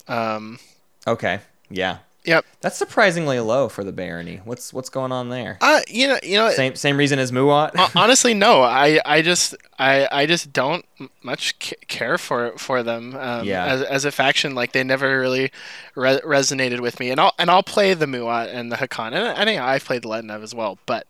Um, 0.10 0.60
Okay. 1.08 1.40
Yeah. 1.70 2.00
Yep. 2.24 2.46
That's 2.62 2.78
surprisingly 2.78 3.40
low 3.40 3.68
for 3.68 3.84
the 3.84 3.92
barony. 3.92 4.42
What's 4.44 4.72
what's 4.74 4.90
going 4.90 5.12
on 5.12 5.30
there? 5.30 5.58
uh, 5.62 5.82
you 5.88 6.08
know, 6.08 6.20
you 6.22 6.38
know. 6.38 6.52
Same 6.52 6.76
same 6.76 6.98
reason 6.98 7.18
as 7.18 7.32
Muaat. 7.32 7.96
Honestly, 7.96 8.34
no. 8.34 8.62
I, 8.62 9.00
I 9.06 9.22
just 9.24 9.56
I, 9.80 10.08
I 10.12 10.26
just 10.28 10.54
don't 10.54 10.86
much 11.24 11.58
care 11.88 12.18
for 12.20 12.56
for 12.58 12.84
them. 12.84 13.16
Um, 13.16 13.46
Yeah. 13.46 13.66
As, 13.66 13.82
as 13.82 14.06
a 14.06 14.12
faction, 14.12 14.54
like 14.54 14.72
they 14.72 14.84
never 14.84 15.20
really 15.20 15.52
re- 15.96 16.22
resonated 16.24 16.80
with 16.80 17.00
me. 17.00 17.10
And 17.10 17.20
I'll 17.20 17.34
and 17.40 17.50
I'll 17.50 17.64
play 17.64 17.96
the 17.96 18.06
Muaat 18.06 18.54
and 18.54 18.72
the 18.72 18.76
Hakan, 18.76 19.14
and 19.14 19.28
I 19.28 19.44
think 19.44 19.60
I've 19.60 19.84
played 19.84 20.04
the 20.04 20.10
Letnev 20.10 20.44
as 20.44 20.54
well. 20.54 20.78
But 20.86 21.08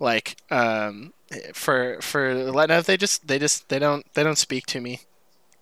like 0.00 0.36
um, 0.50 1.12
for 1.52 1.98
for 2.00 2.34
the 2.34 2.52
Letnev, 2.52 2.86
they 2.86 2.96
just 2.96 3.26
they 3.28 3.38
just 3.38 3.68
they 3.68 3.78
don't 3.78 4.06
they 4.14 4.22
don't 4.22 4.38
speak 4.38 4.64
to 4.66 4.80
me. 4.80 5.00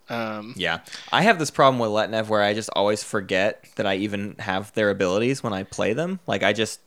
Um, 0.09 0.53
Yeah. 0.57 0.79
I 1.11 1.21
have 1.21 1.39
this 1.39 1.51
problem 1.51 1.79
with 1.79 1.89
Letnev 1.89 2.27
where 2.27 2.41
I 2.41 2.53
just 2.53 2.69
always 2.75 3.03
forget 3.03 3.65
that 3.75 3.85
I 3.85 3.95
even 3.95 4.35
have 4.39 4.73
their 4.73 4.89
abilities 4.89 5.41
when 5.43 5.53
I 5.53 5.63
play 5.63 5.93
them. 5.93 6.19
Like 6.27 6.43
I 6.43 6.53
just 6.53 6.79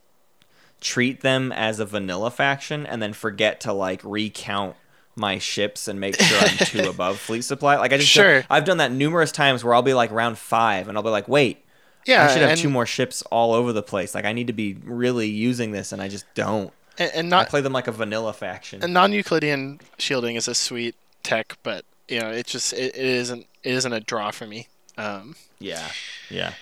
treat 0.80 1.22
them 1.22 1.52
as 1.52 1.80
a 1.80 1.84
vanilla 1.84 2.30
faction 2.30 2.86
and 2.86 3.00
then 3.00 3.12
forget 3.12 3.60
to 3.60 3.72
like 3.72 4.00
recount 4.04 4.76
my 5.14 5.38
ships 5.38 5.88
and 5.88 5.98
make 5.98 6.20
sure 6.20 6.38
I'm 6.38 6.58
two 6.58 6.82
above 6.90 7.18
fleet 7.18 7.42
supply. 7.42 7.76
Like 7.76 7.92
I 7.92 7.96
just 7.96 8.10
Sure. 8.10 8.44
I've 8.50 8.64
done 8.64 8.76
that 8.78 8.92
numerous 8.92 9.32
times 9.32 9.64
where 9.64 9.74
I'll 9.74 9.82
be 9.82 9.94
like 9.94 10.10
round 10.10 10.36
5 10.38 10.88
and 10.88 10.96
I'll 10.98 11.02
be 11.02 11.08
like, 11.08 11.26
"Wait, 11.26 11.64
yeah, 12.04 12.24
I 12.26 12.28
should 12.32 12.42
have 12.42 12.50
and, 12.50 12.60
two 12.60 12.68
more 12.68 12.86
ships 12.86 13.22
all 13.30 13.52
over 13.54 13.72
the 13.72 13.82
place. 13.82 14.14
Like 14.14 14.26
I 14.26 14.32
need 14.32 14.46
to 14.48 14.52
be 14.52 14.74
really 14.84 15.28
using 15.28 15.72
this 15.72 15.92
and 15.92 16.00
I 16.02 16.08
just 16.08 16.26
don't. 16.34 16.70
and, 16.98 17.10
and 17.14 17.26
I 17.28 17.38
not 17.38 17.48
play 17.48 17.62
them 17.62 17.72
like 17.72 17.88
a 17.88 17.92
vanilla 17.92 18.32
faction. 18.34 18.82
and 18.82 18.92
non-Euclidean 18.92 19.80
shielding 19.98 20.36
is 20.36 20.46
a 20.48 20.54
sweet 20.54 20.94
tech, 21.22 21.56
but 21.62 21.84
you 22.08 22.20
know 22.20 22.30
it 22.30 22.46
just 22.46 22.72
it, 22.72 22.94
it 22.94 23.04
isn't 23.04 23.46
it 23.62 23.72
isn't 23.74 23.92
a 23.92 24.00
draw 24.00 24.30
for 24.30 24.46
me. 24.46 24.68
Um, 24.98 25.36
yeah. 25.58 25.88
Yeah. 26.30 26.52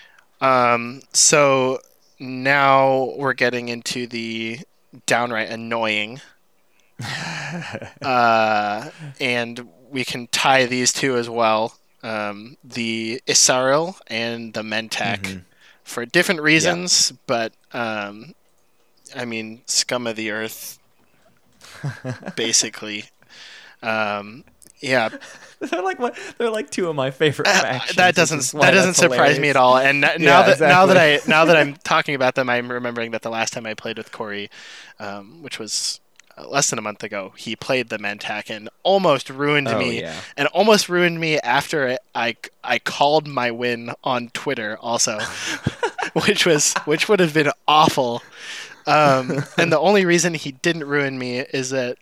Um, 0.41 1.03
so 1.13 1.79
now 2.19 3.13
we're 3.17 3.33
getting 3.35 3.69
into 3.69 4.07
the 4.07 4.61
downright 5.07 5.49
annoying. 5.51 6.21
uh, 8.03 8.91
and 9.21 9.69
we 9.91 10.05
can 10.05 10.27
tie 10.29 10.67
these 10.67 10.93
two 10.93 11.17
as 11.17 11.29
well. 11.29 11.77
Um, 12.03 12.57
the 12.63 13.21
Yssaril 13.27 13.97
and 14.09 14.53
the 14.53 14.63
Mentak 14.63 15.21
Mhm. 15.23 15.43
for 15.85 16.05
different 16.05 16.41
reasons, 16.43 17.13
but 17.27 17.53
um, 17.73 18.35
I 19.17 19.25
mean, 19.25 19.63
scum 19.67 20.07
of 20.07 20.17
the 20.17 20.31
earth, 20.31 20.79
basically. 22.37 23.07
Um, 23.83 24.45
yeah, 24.85 25.09
they're 25.61 25.83
like 25.83 25.99
they're 26.39 26.51
like 26.51 26.71
two 26.71 26.89
of 26.89 26.97
my 26.97 27.11
favorite 27.11 27.49
uh, 27.49 27.61
factions. 27.63 27.97
that 27.97 28.15
doesn't 28.15 28.61
that 28.61 28.71
doesn't 28.73 28.95
surprise 28.95 29.39
me 29.39 29.49
at 29.49 29.57
all. 29.57 29.77
And 29.79 30.01
now 30.01 30.15
Yeah, 30.19 30.43
that 30.55 30.61
now 30.61 30.87
that 30.87 30.97
I 30.97 31.21
now 31.29 31.45
that 31.47 31.57
I'm 31.57 31.75
talking 31.85 32.15
about 32.15 32.35
them, 32.35 32.49
I'm 32.51 32.71
remembering 32.71 33.11
that 33.13 33.23
the 33.23 33.31
last 33.31 33.53
time 33.53 33.67
I 33.67 33.75
played 33.75 33.97
with 33.99 34.13
Corey, 34.13 34.51
um, 35.01 35.43
which 35.43 35.59
was 35.59 36.01
uh, 36.37 36.49
less 36.49 36.71
than 36.71 36.79
a 36.79 36.83
month 36.83 37.03
ago, 37.05 37.33
he 37.37 37.55
played 37.57 37.89
the 37.89 37.99
Mentak 37.99 38.51
and 38.51 38.69
almost 38.83 39.31
ruined 39.31 39.69
Oh, 39.69 39.79
me, 39.79 40.01
yeah. 40.01 40.15
and 40.37 40.49
almost 40.49 40.89
ruined 40.89 41.21
me 41.21 41.39
after 41.41 41.97
I 42.15 42.37
I 42.63 42.79
called 42.79 43.27
my 43.27 43.51
win 43.51 43.93
on 44.03 44.29
Twitter 44.35 44.77
also, 44.81 45.19
which 46.27 46.45
was 46.47 46.75
which 46.85 47.09
would 47.09 47.21
have 47.21 47.35
been 47.35 47.51
awful. 47.67 48.23
Um, 48.87 49.43
and 49.57 49.73
the 49.73 49.79
only 49.79 50.05
reason 50.05 50.35
he 50.35 50.53
didn't 50.53 50.85
ruin 50.85 51.19
me 51.19 51.39
is 51.39 51.71
that 51.71 51.97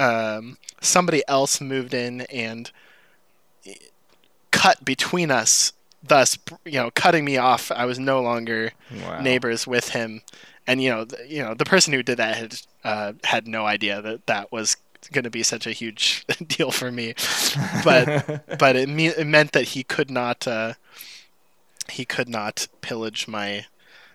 um, 0.00 0.58
somebody 0.80 1.22
else 1.28 1.60
moved 1.60 1.94
in 1.94 2.22
and 2.22 2.70
cut 4.50 4.84
between 4.84 5.30
us, 5.30 5.72
thus 6.02 6.38
you 6.64 6.72
know 6.80 6.90
cutting 6.94 7.24
me 7.24 7.36
off. 7.36 7.70
I 7.70 7.84
was 7.84 7.98
no 7.98 8.20
longer 8.22 8.72
Wow. 8.90 9.20
neighbors 9.20 9.66
with 9.66 9.90
him, 9.90 10.22
and 10.66 10.82
you 10.82 10.90
know 10.90 11.04
the, 11.04 11.18
you 11.28 11.42
know 11.42 11.54
the 11.54 11.64
person 11.64 11.92
who 11.92 12.02
did 12.02 12.18
that 12.18 12.36
had 12.36 12.54
uh, 12.84 13.12
had 13.24 13.46
no 13.46 13.66
idea 13.66 14.02
that 14.02 14.26
that 14.26 14.52
was 14.52 14.76
going 15.12 15.24
to 15.24 15.30
be 15.30 15.42
such 15.42 15.66
a 15.66 15.72
huge 15.72 16.24
deal 16.46 16.70
for 16.70 16.90
me, 16.90 17.14
but 17.84 18.08
but 18.58 18.76
it, 18.76 18.88
me- 18.88 19.06
it 19.08 19.26
meant 19.26 19.52
that 19.52 19.68
he 19.68 19.82
could 19.84 20.10
not 20.10 20.46
uh, 20.46 20.74
he 21.90 22.04
could 22.04 22.28
not 22.28 22.68
pillage 22.80 23.28
my 23.28 23.66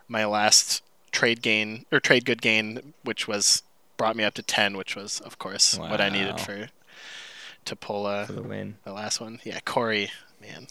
my 0.07 0.25
last 0.25 0.81
trade 1.11 1.41
gain 1.41 1.85
or 1.91 1.99
trade 1.99 2.25
good 2.25 2.41
gain, 2.41 2.93
which 3.03 3.27
was 3.27 3.63
brought 3.97 4.15
me 4.15 4.23
up 4.23 4.33
to 4.35 4.43
ten, 4.43 4.77
which 4.77 4.95
was 4.95 5.19
of 5.21 5.37
course 5.37 5.77
what 5.77 6.01
I 6.01 6.09
needed 6.09 6.39
for 6.39 6.69
to 7.65 7.75
pull 7.75 8.05
uh, 8.05 8.25
for 8.25 8.33
the 8.33 8.43
win. 8.43 8.77
the 8.83 8.93
last 8.93 9.19
one. 9.19 9.39
Yeah, 9.43 9.59
Corey, 9.65 10.11
man. 10.41 10.67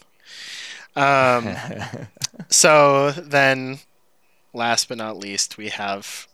Um, 0.95 1.55
so 2.49 3.11
then, 3.11 3.79
last 4.53 4.87
but 4.87 4.97
not 4.97 5.17
least, 5.17 5.57
we 5.57 5.69
have 5.69 6.27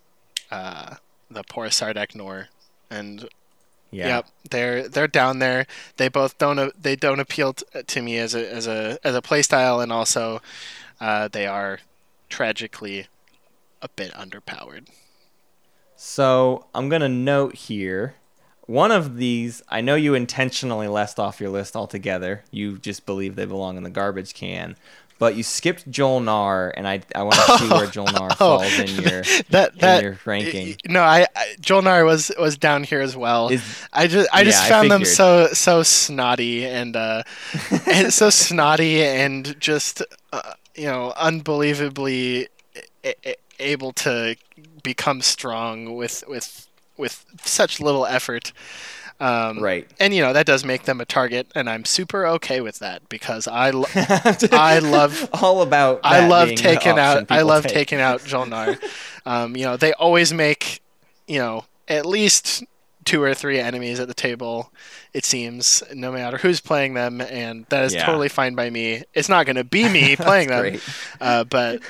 uh, 0.51 0.95
the 1.30 1.43
poor 1.43 1.68
Sardakk 1.68 2.13
N'orr, 2.13 2.47
and 2.89 3.27
yeah. 3.89 4.07
yep, 4.07 4.27
they're 4.49 4.88
they're 4.88 5.07
down 5.07 5.39
there. 5.39 5.65
They 5.97 6.07
both 6.07 6.38
don't 6.38 6.72
they 6.81 6.95
don't 6.95 7.19
appeal 7.19 7.53
t- 7.53 7.65
to 7.84 8.01
me 8.01 8.18
as 8.18 8.35
a 8.35 8.53
as 8.53 8.68
a 8.68 8.99
as 9.03 9.15
a 9.15 9.22
playstyle, 9.22 9.81
and 9.81 9.91
also 9.91 10.41
uh, 10.99 11.27
they 11.27 11.47
are 11.47 11.80
tragically 12.30 13.07
a 13.81 13.89
bit 13.89 14.11
underpowered. 14.13 14.88
So 16.03 16.65
I'm 16.73 16.90
gonna 16.90 17.07
note 17.07 17.53
here. 17.53 18.15
One 18.65 18.91
of 18.91 19.18
these, 19.18 19.61
I 19.69 19.82
know 19.82 19.94
you 19.94 20.15
intentionally 20.15 20.88
left 20.88 21.19
off 21.19 21.40
your 21.40 21.52
list 21.52 21.76
altogether. 21.76 22.44
You 22.49 22.80
just 22.80 23.06
believe 23.06 23.36
they 23.36 23.45
belong 23.45 23.78
in 23.78 23.84
the 23.84 23.91
garbage 23.91 24.34
can. 24.34 24.78
But 25.19 25.36
you 25.36 25.44
skipped 25.44 25.91
Jol-Nar, 25.91 26.73
and 26.76 26.88
I, 26.88 27.02
I 27.14 27.22
want 27.22 27.36
to 27.36 27.57
see 27.60 27.69
where 27.69 27.86
Jol-Nar 27.91 28.30
Oh, 28.32 28.57
falls 28.57 28.80
in 28.80 28.88
your 29.03 29.22
That 29.52 29.73
in 29.78 30.02
your 30.03 30.19
ranking. 30.26 30.76
no, 30.88 31.02
I, 31.03 31.28
I 31.36 31.56
Jol-Nar 31.60 32.03
was 32.03 32.32
was 32.40 32.57
down 32.57 32.84
here 32.84 33.02
as 33.02 33.15
well. 33.15 33.49
Is- 33.49 33.61
I 33.94 34.07
just 34.07 34.28
I 34.34 34.44
just 34.44 34.60
Yeah, 34.64 34.65
I 34.65 34.69
found 34.69 34.90
them 34.90 35.06
so 35.06 35.49
so 35.53 35.84
snotty 35.84 36.65
and 36.65 36.95
uh 36.95 37.22
and 37.86 38.11
so 38.11 38.32
snotty 38.32 39.03
and 39.03 39.56
just 39.61 40.02
uh, 40.34 40.53
you 40.73 40.86
know 40.88 41.14
unbelievably 41.15 42.48
able 43.60 43.94
to 43.94 44.36
become 44.84 45.22
strong 45.22 45.95
with 45.95 46.24
with 46.28 46.68
with 46.98 47.26
such 47.44 47.80
little 47.80 48.06
effort. 48.06 48.52
Um, 49.20 49.60
Right. 49.60 49.88
And 49.99 50.14
you 50.16 50.22
know 50.24 50.34
that 50.34 50.45
does 50.48 50.66
make 50.66 50.84
them 50.84 50.99
a 50.99 51.06
target, 51.06 51.48
and 51.53 51.70
I'm 51.70 51.86
super 51.86 52.26
okay 52.26 52.60
with 52.60 52.80
that 52.80 53.08
because 53.08 53.48
I 53.48 53.70
lo- 53.70 53.86
I 54.52 54.80
love 54.80 55.30
all 55.41 55.62
about. 55.62 55.99
I 56.03 56.28
love 56.28 56.56
taking 56.56 56.98
out. 56.98 57.30
I 57.32 57.44
love 57.44 57.64
take. 57.64 57.74
taking 57.74 57.99
out 58.02 58.24
Jol-Nar. 58.26 58.78
um, 59.26 59.56
you 59.56 59.66
know, 59.66 59.78
they 59.78 59.94
always 59.94 60.34
make 60.34 60.82
you 61.28 61.38
know 61.38 61.66
at 61.88 62.06
least 62.08 62.64
two 63.03 63.22
or 63.22 63.34
three 63.36 63.60
enemies 63.60 63.99
at 63.99 64.08
the 64.08 64.14
table. 64.16 64.72
It 65.14 65.26
seems 65.26 65.84
no 65.94 66.12
matter 66.12 66.38
who's 66.38 66.60
playing 66.62 66.94
them, 66.95 67.22
and 67.22 67.66
that 67.70 67.84
is 67.84 67.94
Yeah. 67.94 68.06
totally 68.06 68.30
fine 68.30 68.56
by 68.56 68.70
me. 68.72 69.03
It's 69.14 69.30
not 69.30 69.45
going 69.45 69.56
to 69.58 69.64
be 69.64 69.88
me 69.90 70.16
playing 70.16 70.48
them, 70.49 70.80
uh, 71.20 71.44
but 71.44 71.82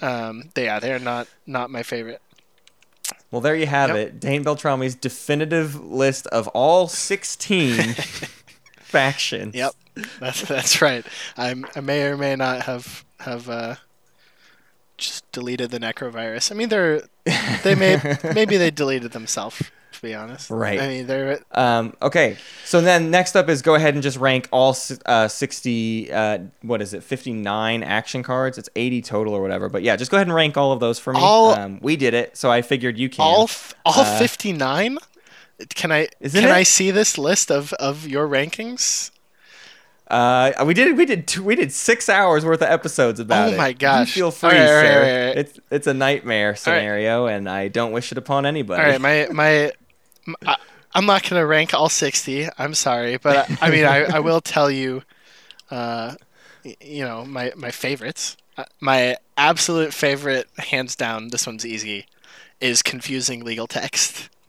um, 0.00 0.50
they, 0.54 0.64
yeah, 0.64 0.78
they're 0.80 0.98
not 0.98 1.28
not 1.46 1.70
my 1.70 1.82
favorite. 1.82 2.22
Well, 3.30 3.40
there 3.40 3.54
you 3.54 3.66
have 3.66 3.90
Yep. 3.90 3.96
it. 3.98 4.20
Dane 4.20 4.42
Beltrami's 4.42 4.94
definitive 4.94 5.80
list 5.80 6.26
of 6.28 6.48
all 6.48 6.88
16 6.88 7.94
factions. 8.80 9.54
Yep, 9.54 9.72
that's 10.18 10.42
that's 10.42 10.82
right. 10.82 11.04
I'm, 11.36 11.64
I 11.76 11.80
may 11.80 12.02
or 12.04 12.16
may 12.16 12.34
not 12.36 12.62
have 12.62 13.04
have 13.20 13.48
uh, 13.48 13.74
just 14.98 15.30
deleted 15.32 15.70
the 15.70 15.78
Nekro 15.78 16.10
Virus. 16.10 16.50
I 16.50 16.54
mean, 16.54 16.68
they're 16.70 17.02
they 17.62 17.74
may 17.74 18.00
maybe 18.34 18.56
they 18.56 18.70
deleted 18.70 19.12
themselves. 19.12 19.62
To 20.00 20.06
be 20.06 20.14
honest, 20.14 20.48
Right. 20.48 20.80
I 20.80 20.88
mean, 20.88 21.06
they're 21.06 21.40
Um, 21.52 21.94
okay, 22.00 22.38
so 22.64 22.80
then 22.80 23.10
next 23.10 23.36
up 23.36 23.50
is 23.50 23.60
go 23.60 23.74
ahead 23.74 23.92
and 23.92 24.02
just 24.02 24.16
rank 24.16 24.48
all 24.50 24.74
uh, 25.04 25.28
60, 25.28 26.10
uh, 26.10 26.38
what 26.62 26.80
is 26.80 26.94
it, 26.94 27.02
59 27.02 27.82
action 27.82 28.22
cards? 28.22 28.56
It's 28.56 28.70
80 28.76 29.02
total 29.02 29.34
or 29.34 29.42
whatever. 29.42 29.68
But 29.68 29.82
yeah, 29.82 29.96
just 29.96 30.10
go 30.10 30.16
ahead 30.16 30.26
and 30.26 30.34
rank 30.34 30.56
all 30.56 30.72
of 30.72 30.80
those 30.80 30.98
for 30.98 31.12
me. 31.12 31.20
All- 31.20 31.50
um, 31.50 31.80
we 31.82 31.96
did 31.96 32.14
it, 32.14 32.34
so 32.38 32.50
I 32.50 32.62
figured 32.62 32.96
you 32.98 33.10
can. 33.10 33.22
all 33.26 33.42
f- 33.44 33.74
all 33.84 34.00
Uh, 34.00 34.18
fifty 34.18 34.52
nine. 34.54 34.96
Can 35.74 35.92
I 35.92 36.08
Isn't 36.20 36.40
can 36.40 36.48
it? 36.48 36.54
I 36.54 36.62
see 36.62 36.90
this 36.90 37.18
list 37.18 37.50
of, 37.50 37.74
of 37.74 38.08
your 38.08 38.26
rankings? 38.26 39.10
Uh, 40.08 40.64
we 40.66 40.72
did 40.74 40.96
we 40.96 41.04
did 41.04 41.28
two, 41.28 41.44
we 41.44 41.54
did 41.54 41.70
six 41.72 42.08
hours 42.08 42.44
worth 42.44 42.62
of 42.62 42.68
episodes 42.68 43.20
about 43.20 43.48
it. 43.48 43.50
Oh 43.52 43.54
it. 43.54 43.58
my 43.58 43.68
You 43.68 43.74
gosh. 43.74 44.12
feel 44.14 44.30
free, 44.32 44.48
right, 44.48 44.66
sir. 44.66 45.00
right, 45.02 45.26
right. 45.28 45.36
It's 45.38 45.60
it's 45.70 45.86
a 45.86 45.94
nightmare 45.94 46.56
scenario, 46.56 47.26
and 47.26 47.48
I 47.48 47.68
don't 47.68 47.92
wish 47.92 48.10
it 48.10 48.18
upon 48.18 48.44
anybody. 48.46 48.82
All 48.82 48.88
right, 48.88 49.00
my 49.00 49.28
my, 49.30 49.72
I, 50.46 50.56
am 50.94 51.06
not 51.06 51.28
gonna 51.28 51.46
rank 51.46 51.74
all 51.74 51.88
sixty. 51.88 52.48
I'm 52.58 52.74
sorry, 52.74 53.16
but 53.16 53.50
I, 53.50 53.66
I 53.66 53.70
mean 53.70 53.84
I, 53.84 54.04
I 54.04 54.20
will 54.20 54.40
tell 54.40 54.70
you, 54.70 55.02
uh, 55.70 56.14
you 56.80 57.04
know 57.04 57.24
my 57.24 57.52
my 57.56 57.70
favorites. 57.70 58.36
Uh, 58.56 58.64
my 58.80 59.16
absolute 59.36 59.94
favorite, 59.94 60.48
hands 60.58 60.96
down. 60.96 61.28
This 61.28 61.46
one's 61.46 61.64
easy. 61.64 62.06
Is 62.60 62.82
confusing 62.82 63.44
legal 63.44 63.66
text. 63.66 64.28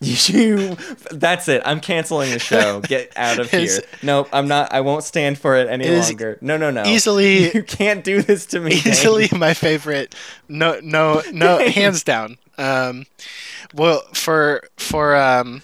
You, 0.00 0.76
that's 1.12 1.48
it. 1.48 1.62
I'm 1.64 1.80
canceling 1.80 2.32
the 2.32 2.38
show. 2.40 2.80
Get 2.80 3.12
out 3.16 3.38
of 3.38 3.50
here. 3.52 3.80
Nope, 4.02 4.28
I'm 4.32 4.48
not. 4.48 4.72
I 4.72 4.80
won't 4.80 5.04
stand 5.04 5.38
for 5.38 5.56
it 5.56 5.68
any 5.68 5.88
longer. 5.88 6.36
No, 6.40 6.56
no, 6.56 6.70
no. 6.70 6.84
easily- 6.84 7.50
you 7.54 7.62
can't 7.62 8.02
do 8.02 8.20
this 8.20 8.44
to 8.46 8.60
me. 8.60 8.70
Dane. 8.70 8.92
easily 8.92 9.28
my 9.32 9.54
favorite. 9.54 10.14
No, 10.48 10.80
no, 10.82 11.22
no, 11.32 11.58
hands 11.58 12.02
down. 12.02 12.38
Um, 12.58 13.06
well, 13.72 14.02
for 14.12 14.62
for 14.76 15.16
um, 15.16 15.62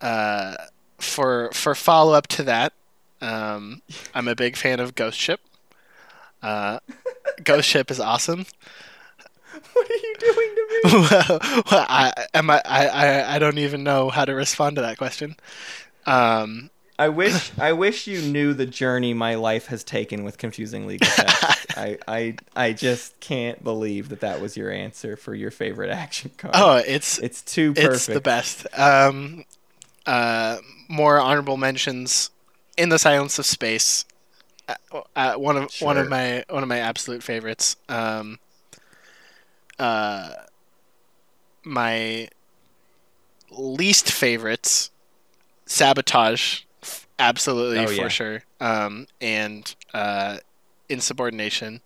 uh, 0.00 0.54
for 0.98 1.50
for 1.52 1.74
follow 1.74 2.12
up 2.12 2.26
to 2.28 2.42
that, 2.44 2.72
um, 3.20 3.82
I'm 4.14 4.28
a 4.28 4.34
big 4.34 4.56
fan 4.56 4.80
of 4.80 4.94
Ghost 4.94 5.18
Ship. 5.18 5.40
Uh, 6.42 6.80
Ghost 7.44 7.68
Ship 7.68 7.90
is 7.90 8.00
awesome. 8.00 8.46
What 9.72 9.90
are 9.90 9.94
you 9.94 10.14
doing 10.18 10.54
to 10.54 10.66
me? 10.70 11.62
well, 11.70 11.86
I, 11.88 12.12
am 12.34 12.50
I, 12.50 12.60
I, 12.66 13.36
I 13.36 13.38
don't 13.38 13.56
even 13.56 13.84
know 13.84 14.10
how 14.10 14.26
to 14.26 14.34
respond 14.34 14.76
to 14.76 14.82
that 14.82 14.98
question. 14.98 15.34
Um, 16.04 16.68
I 16.98 17.08
wish 17.10 17.52
I 17.58 17.72
wish 17.72 18.06
you 18.06 18.22
knew 18.22 18.54
the 18.54 18.66
journey 18.66 19.12
my 19.12 19.34
life 19.34 19.66
has 19.66 19.84
taken 19.84 20.24
with 20.24 20.38
confusing 20.38 20.86
legal 20.86 21.08
text. 21.14 21.78
I, 21.78 21.98
I 22.08 22.36
I 22.54 22.72
just 22.72 23.18
can't 23.20 23.62
believe 23.62 24.08
that 24.08 24.20
that 24.20 24.40
was 24.40 24.56
your 24.56 24.70
answer 24.70 25.16
for 25.16 25.34
your 25.34 25.50
favorite 25.50 25.90
action 25.90 26.30
card. 26.36 26.54
oh, 26.56 26.76
it's 26.76 27.18
it's 27.18 27.42
too 27.42 27.74
perfect. 27.74 27.94
It's 27.94 28.06
the 28.06 28.20
best. 28.20 28.66
Um, 28.78 29.44
uh, 30.06 30.58
more 30.88 31.18
honorable 31.18 31.56
mentions 31.56 32.30
in 32.78 32.88
the 32.88 32.98
Silence 32.98 33.38
of 33.38 33.46
Space. 33.46 34.04
Uh, 34.68 35.02
uh, 35.14 35.34
one 35.34 35.56
of 35.56 35.70
one 35.80 35.98
of 35.98 36.08
my 36.08 36.44
one 36.48 36.62
of 36.62 36.68
my 36.68 36.78
absolute 36.78 37.22
favorites. 37.22 37.76
Um, 37.88 38.38
uh, 39.78 40.30
my 41.62 42.28
least 43.50 44.10
favorites, 44.10 44.90
sabotage, 45.66 46.62
absolutely 47.18 47.78
Oh, 47.80 47.86
for 47.86 47.92
yeah. 47.92 48.08
sure. 48.08 48.42
Um, 48.60 49.06
and 49.20 49.74
uh, 49.94 50.38
insubordination. 50.88 51.80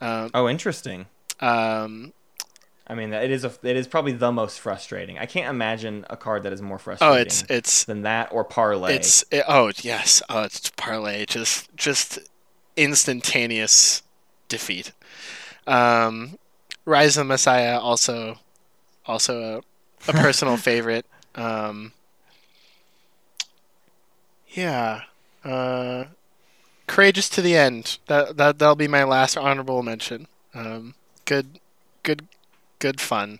Um, 0.00 0.30
Oh, 0.34 0.48
interesting. 0.48 1.06
um, 1.40 2.12
I 2.90 2.94
mean, 2.94 3.12
it 3.12 3.30
is 3.30 3.44
a, 3.44 3.52
it 3.62 3.76
is 3.76 3.86
probably 3.86 4.12
the 4.12 4.32
most 4.32 4.60
frustrating. 4.60 5.18
I 5.18 5.26
can't 5.26 5.50
imagine 5.50 6.06
a 6.08 6.16
card 6.16 6.42
that 6.44 6.52
is 6.54 6.62
more 6.62 6.78
frustrating. 6.78 7.16
oh, 7.18 7.20
it's 7.20 7.44
it's 7.50 7.84
than 7.84 8.02
that 8.02 8.32
or 8.32 8.44
parley. 8.44 8.94
It's 8.94 9.24
it, 9.30 9.44
oh 9.46 9.72
yes, 9.82 10.22
oh 10.30 10.44
it's 10.44 10.70
parley, 10.70 11.26
just 11.28 11.68
just 11.76 12.18
instantaneous 12.76 14.02
defeat. 14.48 14.92
Um, 15.66 16.38
Rise 16.86 17.18
of 17.18 17.26
the 17.26 17.28
Messiah 17.28 17.78
also 17.78 18.38
also 19.04 19.62
a, 20.08 20.10
a 20.10 20.12
personal 20.14 20.56
favorite. 20.68 21.04
Um, 21.34 21.92
yeah, 24.58 25.02
uh, 25.44 26.04
courageous 26.88 27.28
to 27.30 27.42
the 27.42 27.56
end. 27.56 27.98
That 28.06 28.36
that 28.36 28.58
that'll 28.58 28.74
be 28.74 28.88
my 28.88 29.04
last 29.04 29.36
honorable 29.36 29.82
mention. 29.82 30.26
Um, 30.52 30.94
good, 31.24 31.60
good, 32.02 32.26
good 32.80 33.00
fun. 33.00 33.38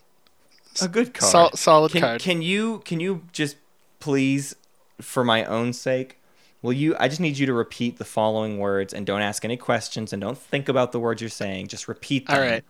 a 0.80 0.86
good 0.86 1.14
card. 1.14 1.32
Sol- 1.32 1.56
solid 1.56 1.92
can, 1.92 2.00
card. 2.00 2.20
Can 2.20 2.40
you 2.40 2.82
can 2.84 3.00
you 3.00 3.22
just 3.32 3.56
please, 3.98 4.54
for 5.00 5.24
my 5.24 5.44
own 5.44 5.72
sake, 5.72 6.20
will 6.62 6.72
you? 6.72 6.94
I 7.00 7.08
just 7.08 7.20
need 7.20 7.36
you 7.36 7.46
to 7.46 7.52
repeat 7.52 7.98
the 7.98 8.04
following 8.04 8.58
words 8.58 8.94
and 8.94 9.04
don't 9.04 9.22
ask 9.22 9.44
any 9.44 9.56
questions 9.56 10.12
and 10.12 10.22
don't 10.22 10.38
think 10.38 10.68
about 10.68 10.92
the 10.92 11.00
words 11.00 11.20
you're 11.20 11.30
saying. 11.30 11.66
Just 11.66 11.88
repeat 11.88 12.28
them. 12.28 12.36
All 12.36 12.42
right. 12.42 12.64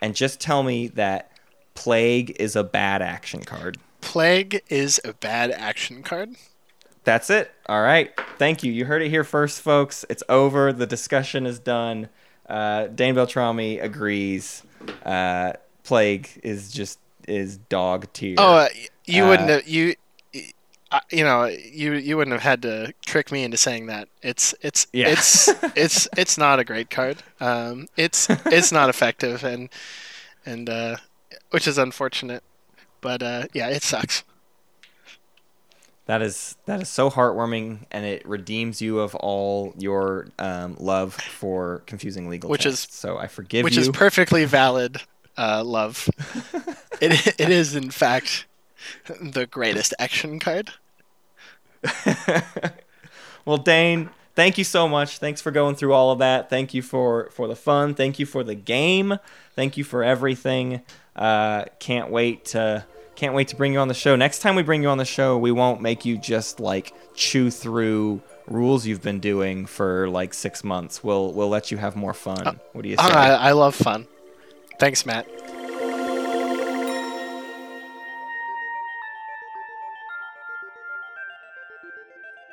And 0.00 0.16
just 0.16 0.40
tell 0.40 0.64
me 0.64 0.88
that 0.88 1.30
plague 1.74 2.36
is 2.40 2.56
a 2.56 2.64
bad 2.64 3.02
action 3.02 3.44
card. 3.44 3.78
Plague 4.00 4.62
is 4.68 5.00
a 5.04 5.14
bad 5.14 5.52
action 5.52 6.02
card. 6.02 6.34
That's 7.04 7.28
it. 7.30 7.52
All 7.66 7.82
right. 7.82 8.12
Thank 8.38 8.62
you. 8.62 8.72
You 8.72 8.86
heard 8.86 9.02
it 9.02 9.10
here 9.10 9.24
first, 9.24 9.60
folks. 9.60 10.04
It's 10.08 10.22
over. 10.28 10.72
The 10.72 10.86
discussion 10.86 11.46
is 11.46 11.58
done. 11.58 12.08
Uh, 12.48 12.86
Dane 12.88 13.14
Beltrami 13.14 13.78
agrees. 13.78 14.62
Uh, 15.04 15.52
plague 15.82 16.28
is 16.42 16.72
just 16.72 16.98
is 17.28 17.56
dog 17.56 18.06
tier. 18.12 18.36
Oh, 18.38 18.54
uh, 18.54 18.68
you 19.04 19.24
Uh, 19.24 19.28
wouldn't 19.28 19.48
have 19.50 19.68
you. 19.68 19.94
You 21.10 21.24
know, 21.24 21.46
you 21.46 21.94
you 21.94 22.16
wouldn't 22.16 22.32
have 22.32 22.42
had 22.42 22.62
to 22.62 22.94
trick 23.04 23.32
me 23.32 23.42
into 23.42 23.56
saying 23.56 23.86
that. 23.86 24.08
It's 24.22 24.54
it's 24.60 24.86
Yeah. 24.92 25.08
it's 25.08 25.48
it's 25.76 26.06
it's 26.16 26.38
not 26.38 26.58
a 26.60 26.64
great 26.64 26.88
card. 26.88 27.16
Um, 27.40 27.88
it's 27.96 28.28
it's 28.46 28.70
not 28.70 28.88
effective 28.88 29.42
and 29.42 29.68
and 30.46 30.68
uh, 30.70 30.96
which 31.50 31.66
is 31.66 31.78
unfortunate. 31.78 32.44
But 33.00 33.22
uh, 33.22 33.46
yeah, 33.52 33.68
it 33.70 33.82
sucks. 33.82 34.22
That 36.06 36.20
is 36.20 36.56
that 36.66 36.82
is 36.82 36.88
so 36.90 37.08
heartwarming, 37.10 37.86
and 37.90 38.04
it 38.04 38.28
redeems 38.28 38.82
you 38.82 38.98
of 38.98 39.14
all 39.14 39.74
your 39.78 40.28
um, 40.38 40.76
love 40.78 41.14
for 41.14 41.82
confusing 41.86 42.28
legal 42.28 42.50
Which 42.50 42.66
is- 42.66 42.86
so 42.90 43.16
I 43.16 43.26
forgive 43.26 43.64
which 43.64 43.76
you. 43.76 43.82
is 43.82 43.88
perfectly 43.88 44.44
valid. 44.44 44.98
Uh, 45.38 45.64
love. 45.64 46.08
it 47.00 47.40
it 47.40 47.48
is 47.48 47.74
in 47.74 47.90
fact 47.90 48.46
the 49.20 49.46
greatest 49.46 49.94
action 49.98 50.38
card. 50.38 50.70
well, 53.44 53.56
Dane, 53.58 54.10
thank 54.34 54.58
you 54.58 54.64
so 54.64 54.86
much. 54.88 55.18
Thanks 55.18 55.40
for 55.40 55.50
going 55.50 55.74
through 55.74 55.92
all 55.92 56.10
of 56.12 56.18
that. 56.18 56.50
Thank 56.50 56.74
you 56.74 56.82
for 56.82 57.30
for 57.30 57.48
the 57.48 57.56
fun. 57.56 57.94
Thank 57.94 58.18
you 58.18 58.26
for 58.26 58.44
the 58.44 58.54
game. 58.54 59.18
Thank 59.54 59.76
you 59.76 59.84
for 59.84 60.04
everything. 60.04 60.82
Uh, 61.16 61.64
can't 61.78 62.10
wait 62.10 62.44
to 62.46 62.84
can't 63.16 63.34
wait 63.34 63.48
to 63.48 63.56
bring 63.56 63.72
you 63.72 63.78
on 63.78 63.88
the 63.88 63.94
show. 63.94 64.16
Next 64.16 64.40
time 64.40 64.54
we 64.54 64.62
bring 64.62 64.82
you 64.82 64.88
on 64.88 64.98
the 64.98 65.04
show, 65.04 65.38
we 65.38 65.52
won't 65.52 65.80
make 65.80 66.04
you 66.04 66.18
just 66.18 66.60
like 66.60 66.92
chew 67.14 67.50
through 67.50 68.22
rules 68.46 68.86
you've 68.86 69.02
been 69.02 69.20
doing 69.20 69.66
for 69.66 70.08
like 70.08 70.34
six 70.34 70.64
months. 70.64 71.02
We'll 71.02 71.32
we'll 71.32 71.48
let 71.48 71.70
you 71.70 71.78
have 71.78 71.96
more 71.96 72.14
fun. 72.14 72.60
what 72.72 72.82
do 72.82 72.88
you 72.88 72.96
say? 72.96 73.02
Uh, 73.02 73.08
I, 73.08 73.28
I 73.48 73.52
love 73.52 73.74
fun. 73.74 74.06
Thanks, 74.78 75.06
Matt. 75.06 75.26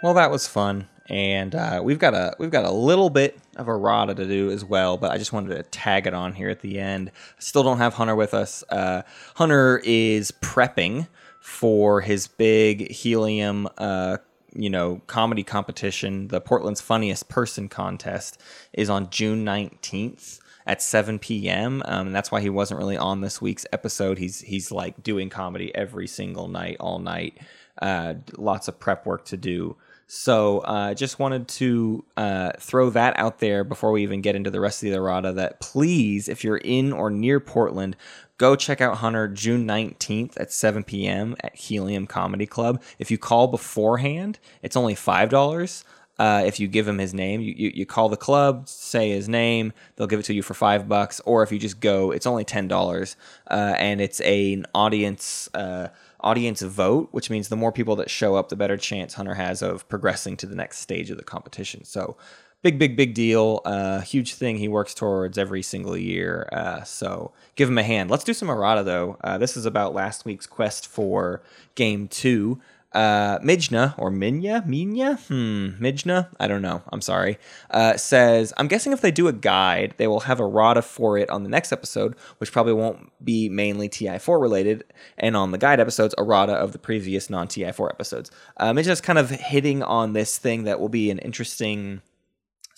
Well, 0.03 0.15
that 0.15 0.31
was 0.31 0.47
fun, 0.47 0.88
and 1.11 1.53
uh, 1.55 1.81
we've 1.83 1.99
got 1.99 2.13
a 2.13 2.33
we've 2.39 2.49
got 2.49 2.63
a 2.63 2.71
little 2.71 3.09
bit 3.09 3.38
of 3.57 3.67
a 3.67 3.71
errata 3.71 4.15
to 4.15 4.25
do 4.25 4.49
as 4.49 4.63
well. 4.63 4.95
But 4.95 5.11
I 5.11 5.17
just 5.17 5.33
wanted 5.33 5.57
to 5.57 5.63
tag 5.63 6.07
it 6.07 6.13
on 6.13 6.33
here 6.33 6.49
at 6.49 6.61
the 6.61 6.79
end. 6.79 7.11
Still 7.38 7.63
don't 7.63 7.79
have 7.79 7.95
Hunter 7.95 8.15
with 8.15 8.33
us. 8.33 8.63
Uh, 8.69 9.01
Hunter 9.35 9.81
is 9.83 10.31
prepping 10.31 11.09
for 11.41 11.99
his 11.99 12.27
big 12.27 12.89
helium, 12.89 13.67
uh, 13.77 14.19
you 14.55 14.69
know, 14.69 15.01
comedy 15.07 15.43
competition. 15.43 16.29
The 16.29 16.39
Portland's 16.39 16.79
Funniest 16.79 17.27
Person 17.27 17.67
contest 17.67 18.39
is 18.71 18.89
on 18.89 19.09
June 19.09 19.43
nineteenth 19.43 20.39
at 20.65 20.81
7 20.81 21.17
p.m. 21.17 21.81
Um, 21.85 22.07
and 22.07 22.15
that's 22.15 22.31
why 22.31 22.39
he 22.39 22.49
wasn't 22.49 22.77
really 22.77 22.95
on 22.95 23.19
this 23.19 23.41
week's 23.41 23.65
episode. 23.73 24.17
He's 24.17 24.39
he's 24.39 24.71
like 24.71 25.03
doing 25.03 25.27
comedy 25.29 25.75
every 25.75 26.07
single 26.07 26.47
night, 26.47 26.77
all 26.79 26.99
night. 26.99 27.39
Uh, 27.81 28.13
lots 28.38 28.69
of 28.69 28.79
prep 28.79 29.05
work 29.05 29.25
to 29.25 29.35
do. 29.38 29.75
So 30.13 30.59
uh, 30.59 30.93
just 30.93 31.19
wanted 31.19 31.47
to 31.47 32.03
uh, 32.17 32.51
throw 32.59 32.89
that 32.89 33.17
out 33.17 33.39
there 33.39 33.63
before 33.63 33.93
we 33.93 34.03
even 34.03 34.19
get 34.19 34.35
into 34.35 34.51
the 34.51 34.59
rest 34.59 34.83
of 34.83 34.89
the 34.89 34.97
errata. 34.97 35.31
That 35.31 35.61
please, 35.61 36.27
if 36.27 36.43
you're 36.43 36.57
in 36.57 36.91
or 36.91 37.09
near 37.09 37.39
Portland, 37.39 37.95
go 38.38 38.57
check 38.57 38.81
out 38.81 38.97
Hunter 38.97 39.29
June 39.29 39.65
19th 39.65 40.33
at 40.38 40.51
7 40.51 40.83
p.m. 40.83 41.38
at 41.39 41.55
Helium 41.55 42.07
Comedy 42.07 42.45
Club. 42.45 42.83
If 42.99 43.09
you 43.09 43.17
call 43.17 43.47
beforehand, 43.47 44.38
it's 44.61 44.75
only 44.75 44.95
five 44.95 45.29
dollars. 45.29 45.85
Uh, 46.19 46.43
if 46.45 46.59
you 46.59 46.67
give 46.67 46.88
him 46.88 46.97
his 46.97 47.13
name, 47.13 47.39
you, 47.39 47.53
you, 47.55 47.71
you 47.73 47.85
call 47.85 48.09
the 48.09 48.17
club, 48.17 48.67
say 48.67 49.11
his 49.11 49.29
name, 49.29 49.71
they'll 49.95 50.07
give 50.07 50.19
it 50.19 50.23
to 50.23 50.33
you 50.33 50.43
for 50.43 50.53
five 50.53 50.89
bucks. 50.89 51.21
Or 51.21 51.41
if 51.41 51.53
you 51.53 51.57
just 51.57 51.79
go, 51.79 52.11
it's 52.11 52.27
only 52.27 52.43
ten 52.43 52.67
dollars, 52.67 53.15
uh, 53.49 53.75
and 53.77 54.01
it's 54.01 54.19
a, 54.21 54.53
an 54.53 54.65
audience 54.75 55.49
uh, 55.53 55.88
audience 56.23 56.61
vote, 56.61 57.10
which 57.11 57.30
means 57.30 57.49
the 57.49 57.56
more 57.56 57.72
people 57.72 57.95
that 57.98 58.10
show 58.10 58.35
up, 58.35 58.49
the 58.49 58.56
better 58.56 58.77
chance 58.77 59.14
Hunter 59.14 59.35
has 59.35 59.61
of 59.61 59.88
progressing 59.89 60.38
to 60.38 60.45
the 60.45 60.56
next 60.56 60.80
stage 60.80 61.10
of 61.10 61.18
the 61.18 61.23
competition. 61.23 61.84
So, 61.84 62.18
big, 62.61 62.77
big, 62.77 62.95
big 62.95 63.14
deal. 63.14 63.61
Uh, 63.65 64.02
huge 64.02 64.35
thing 64.35 64.57
he 64.57 64.68
works 64.68 64.93
towards 64.93 65.38
every 65.38 65.61
single 65.61 65.98
year. 65.98 66.48
Uh, 66.52 66.84
so, 66.84 67.31
give 67.56 67.69
him 67.69 67.77
a 67.77 67.84
hand. 67.84 68.10
Let's 68.10 68.23
do 68.23 68.34
some 68.34 68.49
errata 68.49 68.84
though. 68.84 69.18
Uh, 69.23 69.38
this 69.38 69.57
is 69.57 69.65
about 69.65 69.93
last 69.93 70.26
week's 70.26 70.48
quest 70.48 70.88
for 70.88 71.41
game 71.76 72.07
two. 72.07 72.60
Uh, 72.93 73.39
Mijna 73.39 73.97
or 73.97 74.11
Minya, 74.11 74.65
Minya, 74.68 75.18
hmm, 75.27 75.81
Mijna, 75.81 76.27
I 76.39 76.47
don't 76.47 76.61
know. 76.61 76.81
I'm 76.91 76.99
sorry. 76.99 77.38
Uh, 77.69 77.95
says, 77.95 78.51
I'm 78.57 78.68
guessing 78.68 78.91
if 78.91 78.99
they 78.99 79.11
do 79.11 79.30
a 79.30 79.34
guide, 79.34 79.93
they 79.97 80.07
will 80.07 80.22
have 80.22 80.41
errata 80.41 80.81
for 80.81 81.18
it 81.18 81.30
on 81.30 81.43
the 81.43 81.49
next 81.49 81.72
episode, 81.72 82.15
which 82.39 82.51
probably 82.51 82.73
won't 82.73 83.11
be 83.23 83.47
mainly 83.47 83.88
TI4 83.88 84.41
related, 84.41 84.84
and 85.18 85.38
on 85.38 85.51
the 85.51 85.57
guide 85.57 85.80
episodes, 85.80 86.13
errata 86.18 86.53
of 86.53 86.73
the 86.73 86.80
previous 86.80 87.30
non 87.30 87.47
TI4 87.47 87.89
episodes. 87.91 88.30
Uh, 88.57 88.73
Mijna's 88.73 88.99
kind 88.99 89.19
of 89.19 89.30
hitting 89.30 89.84
on 89.84 90.11
this 90.11 90.38
thing 90.38 90.65
that 90.65 90.80
will 90.80 90.89
be 90.89 91.09
an 91.11 91.19
interesting 91.19 92.01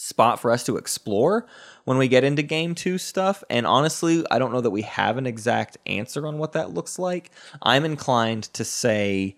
spot 0.03 0.39
for 0.39 0.51
us 0.51 0.65
to 0.65 0.75
explore 0.75 1.45
when 1.85 1.97
we 1.97 2.07
get 2.07 2.23
into 2.23 2.41
game 2.41 2.75
two 2.75 2.97
stuff. 2.97 3.43
And 3.49 3.65
honestly, 3.65 4.23
I 4.29 4.37
don't 4.37 4.51
know 4.51 4.61
that 4.61 4.69
we 4.69 4.81
have 4.81 5.17
an 5.17 5.25
exact 5.25 5.77
answer 5.85 6.27
on 6.27 6.37
what 6.37 6.51
that 6.53 6.73
looks 6.73 6.99
like. 6.99 7.31
I'm 7.61 7.85
inclined 7.85 8.43
to 8.53 8.65
say 8.65 9.37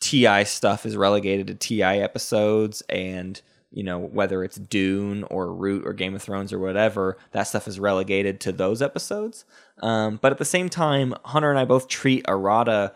TI 0.00 0.44
stuff 0.44 0.86
is 0.86 0.96
relegated 0.96 1.46
to 1.48 1.54
TI 1.54 1.82
episodes 1.82 2.82
and 2.88 3.40
you 3.70 3.82
know 3.82 3.98
whether 3.98 4.42
it's 4.44 4.56
Dune 4.56 5.24
or 5.24 5.52
Root 5.52 5.86
or 5.86 5.92
Game 5.92 6.14
of 6.14 6.22
Thrones 6.22 6.52
or 6.52 6.58
whatever 6.58 7.18
that 7.32 7.44
stuff 7.44 7.68
is 7.68 7.78
relegated 7.78 8.40
to 8.40 8.52
those 8.52 8.80
episodes. 8.80 9.44
Um, 9.80 10.18
but 10.22 10.32
at 10.32 10.38
the 10.38 10.44
same 10.44 10.68
time 10.68 11.14
Hunter 11.24 11.50
and 11.50 11.58
I 11.58 11.64
both 11.64 11.88
treat 11.88 12.24
errata 12.28 12.94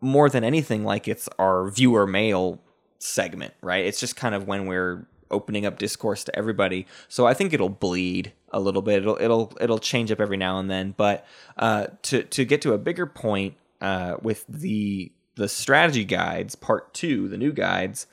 more 0.00 0.28
than 0.28 0.44
anything 0.44 0.84
like 0.84 1.08
it's 1.08 1.28
our 1.38 1.68
viewer 1.68 2.06
mail 2.06 2.60
segment 2.98 3.54
right? 3.60 3.84
It's 3.84 4.00
just 4.00 4.16
kind 4.16 4.34
of 4.34 4.46
when 4.46 4.66
we're 4.66 5.06
opening 5.30 5.66
up 5.66 5.78
discourse 5.78 6.24
to 6.24 6.36
everybody. 6.36 6.86
So 7.08 7.26
I 7.26 7.34
think 7.34 7.52
it'll 7.52 7.68
bleed 7.68 8.32
a 8.50 8.60
little 8.60 8.82
bit. 8.82 9.02
It'll 9.02 9.18
it'll 9.20 9.52
it'll 9.60 9.78
change 9.78 10.10
up 10.10 10.20
every 10.20 10.36
now 10.36 10.58
and 10.58 10.70
then. 10.70 10.94
But 10.96 11.26
uh, 11.56 11.88
to 12.02 12.22
to 12.22 12.44
get 12.44 12.62
to 12.62 12.72
a 12.72 12.78
bigger 12.78 13.06
point 13.06 13.54
uh, 13.80 14.16
with 14.22 14.44
the 14.48 15.12
the 15.36 15.48
strategy 15.48 16.04
guides, 16.04 16.54
part 16.54 16.94
two, 16.94 17.28
the 17.28 17.36
new 17.36 17.52
guides, 17.52 18.06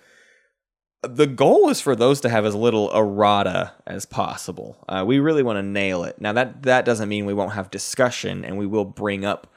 the 1.04 1.28
goal 1.28 1.70
is 1.70 1.82
for 1.82 1.96
those 1.96 2.22
to 2.22 2.30
have 2.30 2.46
as 2.46 2.56
little 2.56 2.90
errata 2.96 3.74
as 3.86 4.06
possible. 4.06 4.84
Uh, 4.88 5.04
we 5.06 5.20
really 5.20 5.44
want 5.44 5.58
to 5.58 5.64
nail 5.64 6.04
it. 6.04 6.20
Now 6.20 6.34
that 6.34 6.64
that 6.64 6.86
doesn't 6.86 7.10
mean 7.10 7.26
we 7.26 7.34
won't 7.34 7.54
have 7.54 7.70
discussion, 7.72 8.46
and 8.46 8.58
we 8.58 8.66
will 8.66 8.86
bring 8.86 9.26
up, 9.26 9.48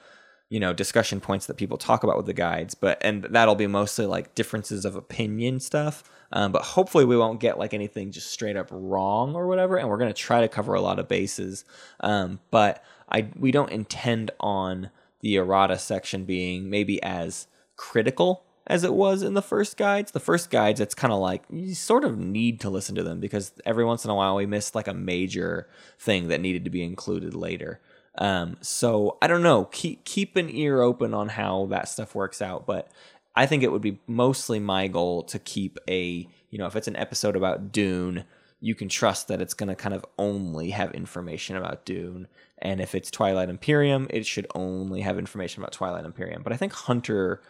you 0.49 0.59
know, 0.59 0.73
discussion 0.73 1.21
points 1.21 1.47
that 1.47 1.57
people 1.57 1.79
talk 1.79 2.03
about 2.03 2.17
with 2.17 2.27
the 2.27 2.33
guides. 2.33 2.75
But 2.75 2.99
and 3.01 3.25
that'll 3.31 3.55
be 3.55 3.69
mostly 3.69 4.07
like 4.07 4.35
differences 4.35 4.85
of 4.85 4.97
opinion 4.97 5.61
stuff. 5.61 6.03
Um, 6.33 6.51
but 6.51 6.63
hopefully 6.63 7.05
we 7.05 7.17
won't 7.17 7.39
get 7.39 7.59
like 7.59 7.73
anything 7.73 8.11
just 8.11 8.33
straight 8.33 8.57
up 8.57 8.69
wrong 8.73 9.37
or 9.37 9.47
whatever. 9.47 9.77
And 9.77 9.89
we're 9.89 9.99
gonna 9.99 10.13
try 10.13 10.41
to 10.41 10.49
cover 10.49 10.75
a 10.75 10.81
lot 10.81 10.99
of 10.99 11.07
bases. 11.07 11.65
Um, 12.01 12.41
but 12.51 12.83
I 13.09 13.29
we 13.37 13.53
don't 13.53 13.71
intend 13.71 14.33
on 14.41 14.91
the 15.21 15.37
errata 15.37 15.79
section 15.79 16.25
being 16.25 16.69
maybe 16.69 17.01
as 17.05 17.47
critical 17.77 18.45
as 18.67 18.83
it 18.83 18.95
was 18.95 19.23
in 19.23 19.35
the 19.35 19.43
first 19.43 19.77
guides. 19.77 20.11
The 20.11 20.21
first 20.21 20.51
guides, 20.51 20.81
it's 20.81 20.95
kind 20.95 21.13
of 21.13 21.21
like 21.21 21.45
you 21.51 21.75
sort 21.75 22.05
of 22.05 22.19
need 22.19 22.61
to 22.61 22.71
listen 22.71 22.95
to 22.97 23.03
them 23.03 23.21
because 23.21 23.53
every 23.65 23.85
once 23.85 24.05
in 24.05 24.11
a 24.11 24.15
while 24.15 24.35
we 24.35 24.47
missed 24.47 24.75
like 24.75 24.89
a 24.89 24.95
major 24.95 25.69
thing 25.99 26.29
that 26.29 26.41
needed 26.41 26.65
to 26.65 26.71
be 26.71 26.83
included 26.83 27.35
later. 27.35 27.81
Um, 28.19 28.57
so 28.61 29.19
I 29.23 29.27
don't 29.27 29.43
know. 29.43 29.67
Keep 29.67 30.05
keep 30.05 30.37
an 30.37 30.49
ear 30.51 30.81
open 30.81 31.15
on 31.15 31.29
how 31.29 31.67
that 31.67 31.89
stuff 31.89 32.15
works 32.15 32.43
out, 32.43 32.67
but 32.67 32.91
I 33.35 33.47
think 33.47 33.63
it 33.63 33.71
would 33.71 33.83
be 33.83 34.01
mostly 34.07 34.59
my 34.59 34.89
goal 34.89 35.23
to 35.25 35.39
keep 35.39 35.79
a 35.89 36.27
you 36.51 36.59
know 36.59 36.67
if 36.67 36.77
it's 36.77 36.89
an 36.89 36.97
episode 36.97 37.37
about 37.37 37.71
Dune, 37.73 38.25
you 38.61 38.75
can 38.75 38.89
trust 38.89 39.29
that 39.29 39.41
it's 39.41 39.55
going 39.55 39.69
to 39.69 39.77
kind 39.77 39.95
of 39.95 40.05
only 40.19 40.71
have 40.71 40.93
information 40.93 41.57
about 41.57 41.85
Dune. 41.85 42.27
And 42.59 42.81
if 42.81 42.95
it's 42.95 43.11
Twilight 43.11 43.51
Imperium, 43.51 44.07
it 44.09 44.25
should 44.25 44.47
only 44.55 45.03
have 45.03 45.19
information 45.19 45.63
about 45.63 45.73
Twilight 45.73 46.07
Imperium. 46.07 46.43
But 46.43 46.55
I 46.55 46.57
think 46.57 46.73
Hunter 46.73 47.43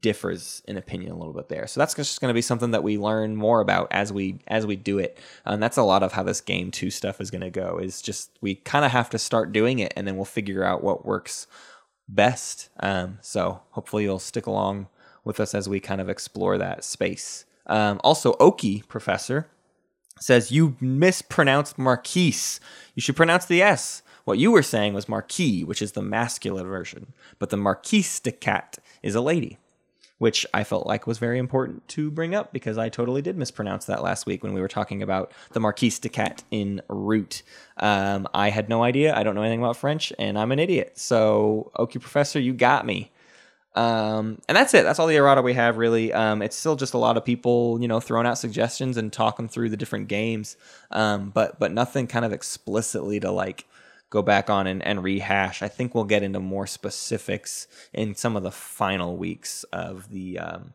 differs 0.00 0.62
in 0.66 0.76
opinion 0.76 1.12
a 1.12 1.16
little 1.16 1.32
bit 1.32 1.48
there. 1.48 1.66
So 1.66 1.80
that's 1.80 1.94
just 1.94 2.20
going 2.20 2.30
to 2.30 2.34
be 2.34 2.42
something 2.42 2.72
that 2.72 2.82
we 2.82 2.98
learn 2.98 3.36
more 3.36 3.60
about 3.60 3.88
as 3.90 4.12
we 4.12 4.40
as 4.48 4.66
we 4.66 4.76
do 4.76 4.98
it. 4.98 5.18
And 5.44 5.62
that's 5.62 5.76
a 5.76 5.82
lot 5.82 6.02
of 6.02 6.12
how 6.12 6.22
this 6.22 6.40
game 6.40 6.70
2 6.70 6.90
stuff 6.90 7.20
is 7.20 7.30
going 7.30 7.42
to 7.42 7.50
go 7.50 7.78
is 7.78 8.02
just 8.02 8.30
we 8.40 8.56
kind 8.56 8.84
of 8.84 8.90
have 8.90 9.10
to 9.10 9.18
start 9.18 9.52
doing 9.52 9.78
it 9.78 9.92
and 9.96 10.06
then 10.06 10.16
we'll 10.16 10.24
figure 10.24 10.64
out 10.64 10.82
what 10.82 11.06
works 11.06 11.46
best. 12.08 12.68
Um, 12.80 13.18
so 13.20 13.62
hopefully 13.70 14.04
you'll 14.04 14.18
stick 14.18 14.46
along 14.46 14.88
with 15.24 15.40
us 15.40 15.54
as 15.54 15.68
we 15.68 15.80
kind 15.80 16.00
of 16.00 16.08
explore 16.08 16.58
that 16.58 16.84
space. 16.84 17.44
Um, 17.66 18.00
also 18.04 18.34
Oki 18.38 18.82
professor 18.88 19.48
says 20.18 20.50
you 20.50 20.76
mispronounced 20.80 21.78
Marquise. 21.78 22.60
You 22.94 23.02
should 23.02 23.16
pronounce 23.16 23.44
the 23.44 23.62
S. 23.62 24.02
What 24.24 24.38
you 24.38 24.50
were 24.50 24.62
saying 24.62 24.94
was 24.94 25.08
Marquis, 25.08 25.62
which 25.62 25.80
is 25.80 25.92
the 25.92 26.02
masculine 26.02 26.66
version, 26.66 27.12
but 27.38 27.50
the 27.50 27.56
Marquise 27.56 28.18
de 28.18 28.32
Cat 28.32 28.78
is 29.00 29.14
a 29.14 29.20
lady 29.20 29.58
which 30.18 30.46
I 30.54 30.64
felt 30.64 30.86
like 30.86 31.06
was 31.06 31.18
very 31.18 31.38
important 31.38 31.86
to 31.88 32.10
bring 32.10 32.34
up 32.34 32.52
because 32.52 32.78
I 32.78 32.88
totally 32.88 33.22
did 33.22 33.36
mispronounce 33.36 33.84
that 33.86 34.02
last 34.02 34.26
week 34.26 34.42
when 34.42 34.54
we 34.54 34.60
were 34.60 34.68
talking 34.68 35.02
about 35.02 35.32
the 35.52 35.60
Marquise 35.60 35.98
de 35.98 36.08
Cat 36.08 36.42
in 36.50 36.80
Root. 36.88 37.42
Um, 37.76 38.26
I 38.32 38.50
had 38.50 38.68
no 38.68 38.82
idea. 38.82 39.14
I 39.14 39.22
don't 39.22 39.34
know 39.34 39.42
anything 39.42 39.60
about 39.60 39.76
French, 39.76 40.12
and 40.18 40.38
I'm 40.38 40.52
an 40.52 40.58
idiot. 40.58 40.98
So, 40.98 41.70
Oki 41.76 41.98
Professor, 41.98 42.40
you 42.40 42.54
got 42.54 42.86
me. 42.86 43.10
Um, 43.74 44.40
and 44.48 44.56
that's 44.56 44.72
it. 44.72 44.84
That's 44.84 44.98
all 44.98 45.06
the 45.06 45.16
errata 45.16 45.42
we 45.42 45.52
have, 45.52 45.76
really. 45.76 46.10
Um, 46.10 46.40
it's 46.40 46.56
still 46.56 46.76
just 46.76 46.94
a 46.94 46.98
lot 46.98 47.18
of 47.18 47.24
people, 47.26 47.78
you 47.78 47.86
know, 47.86 48.00
throwing 48.00 48.26
out 48.26 48.38
suggestions 48.38 48.96
and 48.96 49.12
talking 49.12 49.48
through 49.48 49.68
the 49.68 49.76
different 49.76 50.08
games, 50.08 50.56
um, 50.92 51.28
but 51.28 51.58
but 51.60 51.72
nothing 51.72 52.06
kind 52.06 52.24
of 52.24 52.32
explicitly 52.32 53.20
to 53.20 53.30
like 53.30 53.66
go 54.10 54.22
back 54.22 54.48
on 54.48 54.66
and, 54.66 54.82
and 54.84 55.02
rehash. 55.02 55.62
I 55.62 55.68
think 55.68 55.94
we'll 55.94 56.04
get 56.04 56.22
into 56.22 56.40
more 56.40 56.66
specifics 56.66 57.66
in 57.92 58.14
some 58.14 58.36
of 58.36 58.42
the 58.42 58.50
final 58.50 59.16
weeks 59.16 59.64
of 59.72 60.10
the 60.10 60.38
um, 60.38 60.74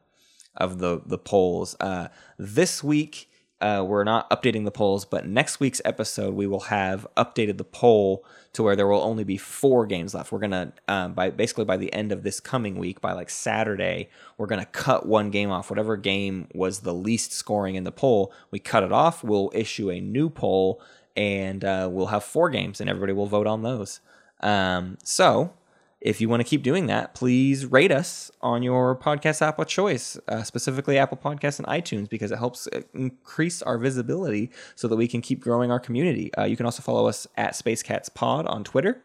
of 0.55 0.79
the 0.79 1.01
the 1.05 1.17
polls. 1.17 1.75
Uh, 1.79 2.07
this 2.37 2.83
week 2.83 3.29
uh, 3.61 3.85
we're 3.87 4.03
not 4.03 4.27
updating 4.31 4.65
the 4.65 4.71
polls, 4.71 5.05
but 5.05 5.27
next 5.27 5.59
week's 5.59 5.81
episode 5.85 6.33
we 6.33 6.47
will 6.47 6.61
have 6.61 7.05
updated 7.15 7.57
the 7.57 7.63
poll 7.63 8.25
to 8.53 8.63
where 8.63 8.75
there 8.75 8.87
will 8.87 9.03
only 9.03 9.23
be 9.23 9.37
four 9.37 9.85
games 9.85 10.15
left. 10.15 10.31
We're 10.31 10.39
gonna 10.39 10.73
um, 10.87 11.13
by 11.13 11.29
basically 11.29 11.65
by 11.65 11.77
the 11.77 11.93
end 11.93 12.11
of 12.11 12.23
this 12.23 12.39
coming 12.39 12.79
week, 12.79 13.01
by 13.01 13.13
like 13.13 13.29
Saturday, 13.29 14.09
we're 14.37 14.47
gonna 14.47 14.65
cut 14.65 15.05
one 15.05 15.29
game 15.29 15.51
off. 15.51 15.69
Whatever 15.69 15.95
game 15.95 16.47
was 16.53 16.79
the 16.79 16.93
least 16.93 17.33
scoring 17.33 17.75
in 17.75 17.83
the 17.83 17.91
poll, 17.91 18.33
we 18.49 18.57
cut 18.57 18.83
it 18.83 18.91
off. 18.91 19.23
We'll 19.23 19.51
issue 19.53 19.91
a 19.91 20.01
new 20.01 20.29
poll 20.29 20.81
and 21.15 21.63
uh, 21.63 21.89
we'll 21.91 22.07
have 22.07 22.23
four 22.23 22.49
games, 22.49 22.81
and 22.81 22.89
everybody 22.89 23.13
will 23.13 23.27
vote 23.27 23.47
on 23.47 23.63
those. 23.63 23.99
Um, 24.41 24.97
so, 25.03 25.53
if 26.01 26.19
you 26.19 26.27
want 26.27 26.41
to 26.41 26.47
keep 26.47 26.63
doing 26.63 26.87
that, 26.87 27.13
please 27.13 27.65
rate 27.67 27.91
us 27.91 28.31
on 28.41 28.63
your 28.63 28.95
podcast 28.95 29.41
app 29.41 29.59
of 29.59 29.67
choice, 29.67 30.17
uh, 30.27 30.41
specifically 30.41 30.97
Apple 30.97 31.17
Podcasts 31.17 31.59
and 31.59 31.67
iTunes, 31.67 32.09
because 32.09 32.31
it 32.31 32.39
helps 32.39 32.67
uh, 32.67 32.81
increase 32.95 33.61
our 33.61 33.77
visibility 33.77 34.49
so 34.75 34.87
that 34.87 34.95
we 34.95 35.07
can 35.07 35.21
keep 35.21 35.39
growing 35.39 35.71
our 35.71 35.79
community. 35.79 36.33
Uh, 36.33 36.45
you 36.45 36.57
can 36.57 36.65
also 36.65 36.81
follow 36.81 37.07
us 37.07 37.27
at 37.37 37.55
Space 37.55 37.83
Cats 37.83 38.09
Pod 38.09 38.47
on 38.47 38.63
Twitter. 38.63 39.03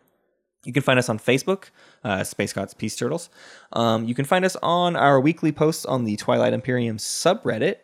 You 0.64 0.72
can 0.72 0.82
find 0.82 0.98
us 0.98 1.08
on 1.08 1.18
Facebook, 1.18 1.66
uh, 2.02 2.24
Space 2.24 2.52
Cats 2.52 2.74
Peace 2.74 2.96
Turtles. 2.96 3.28
Um, 3.74 4.04
you 4.04 4.14
can 4.14 4.24
find 4.24 4.44
us 4.44 4.56
on 4.62 4.96
our 4.96 5.20
weekly 5.20 5.52
posts 5.52 5.84
on 5.84 6.04
the 6.04 6.16
Twilight 6.16 6.54
Imperium 6.54 6.96
subreddit 6.96 7.76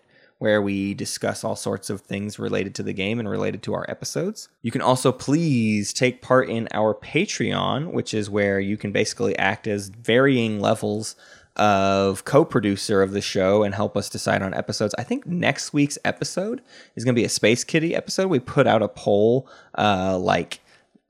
where 0.43 0.60
we 0.60 0.93
discuss 0.93 1.44
all 1.44 1.55
sorts 1.55 1.89
of 1.89 2.01
things 2.01 2.36
related 2.36 2.74
to 2.74 2.82
the 2.82 2.93
game 2.93 3.20
and 3.20 3.28
related 3.28 3.62
to 3.62 3.73
our 3.74 3.86
episodes. 3.89 4.48
You 4.62 4.73
can 4.73 4.81
also 4.82 5.12
please 5.12 5.93
take 5.93 6.20
part 6.20 6.48
in 6.48 6.66
our 6.74 6.97
Patreon, 6.97 7.93
which 7.93 8.12
is 8.12 8.28
where 8.28 8.59
you 8.59 8.77
can 8.77 8.90
basically 8.90 9.39
act 9.39 9.69
as 9.69 9.86
varying 9.86 10.59
levels 10.59 11.14
of 11.55 12.24
co-producer 12.24 13.02
of 13.02 13.12
the 13.12 13.20
show 13.20 13.62
and 13.62 13.73
help 13.73 13.97
us 13.97 14.09
decide 14.09 14.43
on 14.43 14.52
episodes. 14.52 14.97
I 14.98 15.05
think 15.05 15.28
next 15.28 15.73
week's 15.73 15.97
episode 16.05 16.60
is 16.97 17.05
going 17.05 17.14
to 17.14 17.20
be 17.20 17.24
a 17.24 17.28
Space 17.28 17.62
Kitty 17.62 17.94
episode. 17.94 18.27
We 18.27 18.40
put 18.40 18.66
out 18.66 18.82
a 18.82 18.89
poll 18.89 19.48
uh, 19.78 20.19
like 20.19 20.59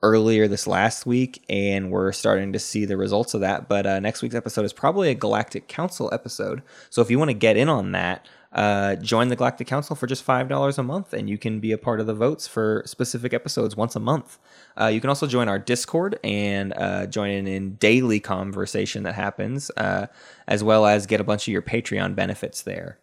earlier 0.03 0.47
this 0.47 0.67
last 0.67 1.07
week, 1.07 1.43
and 1.49 1.89
we're 1.89 2.11
starting 2.11 2.53
to 2.53 2.59
see 2.59 2.85
the 2.85 2.97
results 2.97 3.33
of 3.33 3.41
that. 3.41 3.67
But 3.67 3.87
uh, 3.87 3.99
next 3.99 4.21
week's 4.21 4.35
episode 4.35 4.65
is 4.65 4.73
probably 4.73 5.09
a 5.09 5.15
Galactic 5.15 5.67
Council 5.67 6.13
episode. 6.13 6.61
So 6.91 7.01
if 7.01 7.09
you 7.09 7.17
want 7.17 7.29
to 7.29 7.33
get 7.33 7.57
in 7.57 7.67
on 7.67 7.93
that, 7.93 8.27
uh, 8.53 8.95
join 8.97 9.29
the 9.29 9.35
Galactic 9.35 9.67
Council 9.67 9.95
for 9.95 10.05
just 10.07 10.25
$5 10.25 10.77
a 10.77 10.83
month, 10.83 11.13
and 11.13 11.29
you 11.29 11.37
can 11.37 11.59
be 11.59 11.71
a 11.71 11.77
part 11.77 11.99
of 11.99 12.07
the 12.07 12.13
votes 12.13 12.47
for 12.47 12.83
specific 12.85 13.33
episodes 13.33 13.75
once 13.75 13.95
a 13.95 13.99
month. 13.99 14.37
Uh, 14.79 14.87
you 14.87 15.01
can 15.01 15.09
also 15.09 15.27
join 15.27 15.49
our 15.49 15.59
Discord 15.59 16.19
and 16.23 16.73
uh, 16.77 17.07
join 17.07 17.31
in 17.31 17.47
in 17.47 17.75
daily 17.75 18.19
conversation 18.19 19.03
that 19.03 19.15
happens, 19.15 19.71
uh, 19.77 20.07
as 20.47 20.63
well 20.63 20.85
as 20.85 21.05
get 21.07 21.19
a 21.19 21.23
bunch 21.23 21.47
of 21.47 21.51
your 21.51 21.61
Patreon 21.61 22.15
benefits 22.15 22.61
there. 22.61 22.99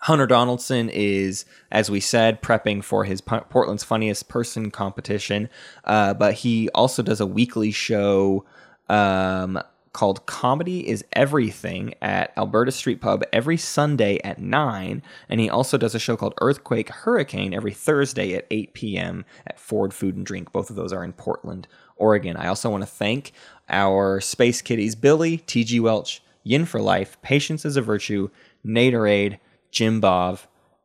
Hunter 0.00 0.26
Donaldson 0.26 0.90
is, 0.90 1.46
as 1.72 1.90
we 1.90 2.00
said, 2.00 2.42
prepping 2.42 2.84
for 2.84 3.04
his 3.04 3.20
P- 3.20 3.38
Portland's 3.48 3.82
Funniest 3.82 4.28
Person 4.28 4.70
competition, 4.70 5.48
uh, 5.84 6.12
but 6.14 6.34
he 6.34 6.68
also 6.70 7.02
does 7.02 7.20
a 7.20 7.26
weekly 7.26 7.70
show 7.70 8.44
um, 8.88 9.58
called 9.96 10.26
Comedy 10.26 10.86
is 10.86 11.02
Everything 11.14 11.94
at 12.02 12.30
Alberta 12.36 12.70
Street 12.70 13.00
Pub 13.00 13.24
every 13.32 13.56
Sunday 13.56 14.20
at 14.22 14.38
9. 14.38 15.02
And 15.30 15.40
he 15.40 15.48
also 15.48 15.78
does 15.78 15.94
a 15.94 15.98
show 15.98 16.18
called 16.18 16.34
Earthquake 16.42 16.90
Hurricane 16.90 17.54
every 17.54 17.72
Thursday 17.72 18.34
at 18.34 18.46
8 18.50 18.74
p.m. 18.74 19.24
at 19.46 19.58
Ford 19.58 19.94
Food 19.94 20.14
and 20.14 20.26
Drink. 20.26 20.52
Both 20.52 20.68
of 20.68 20.76
those 20.76 20.92
are 20.92 21.02
in 21.02 21.14
Portland, 21.14 21.66
Oregon. 21.96 22.36
I 22.36 22.48
also 22.48 22.68
want 22.68 22.82
to 22.82 22.86
thank 22.86 23.32
our 23.70 24.20
Space 24.20 24.60
Kitties 24.60 24.94
Billy, 24.94 25.38
TG 25.38 25.80
Welch, 25.80 26.22
Yin 26.44 26.66
for 26.66 26.82
Life, 26.82 27.16
Patience 27.22 27.64
is 27.64 27.78
a 27.78 27.82
Virtue, 27.82 28.28
Naderade, 28.66 29.38
Jim 29.70 30.02
Bov, 30.02 30.40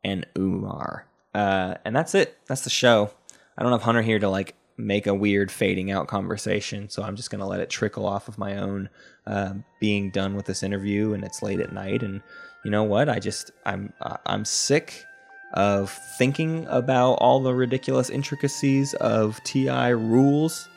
and 0.05 0.25
Umar. 0.37 1.05
Uh, 1.35 1.75
and 1.83 1.93
that's 1.93 2.15
it. 2.15 2.37
That's 2.47 2.63
the 2.63 2.69
show. 2.69 3.11
I 3.57 3.63
don't 3.63 3.73
have 3.73 3.81
Hunter 3.81 4.03
here 4.03 4.19
to 4.19 4.29
like 4.29 4.55
make 4.81 5.07
a 5.07 5.13
weird 5.13 5.51
fading 5.51 5.91
out 5.91 6.07
conversation, 6.07 6.89
so 6.89 7.03
I'm 7.03 7.15
just 7.15 7.29
gonna 7.29 7.47
let 7.47 7.59
it 7.59 7.69
trickle 7.69 8.05
off 8.05 8.27
of 8.27 8.37
my 8.37 8.57
own 8.57 8.89
uh, 9.27 9.53
being 9.79 10.11
done 10.11 10.35
with 10.35 10.45
this 10.45 10.63
interview, 10.63 11.13
and 11.13 11.23
it's 11.23 11.41
late 11.41 11.59
at 11.59 11.73
night, 11.73 12.03
and 12.03 12.21
you 12.63 12.71
know 12.71 12.83
what? 12.83 13.09
I 13.09 13.19
just 13.19 13.51
I'm 13.65 13.93
I'm 14.25 14.45
sick 14.45 15.05
of 15.53 15.91
thinking 16.17 16.65
about 16.69 17.13
all 17.13 17.41
the 17.41 17.53
ridiculous 17.53 18.09
intricacies 18.09 18.93
of 18.95 19.43
TI 19.43 19.89
rules 19.91 20.69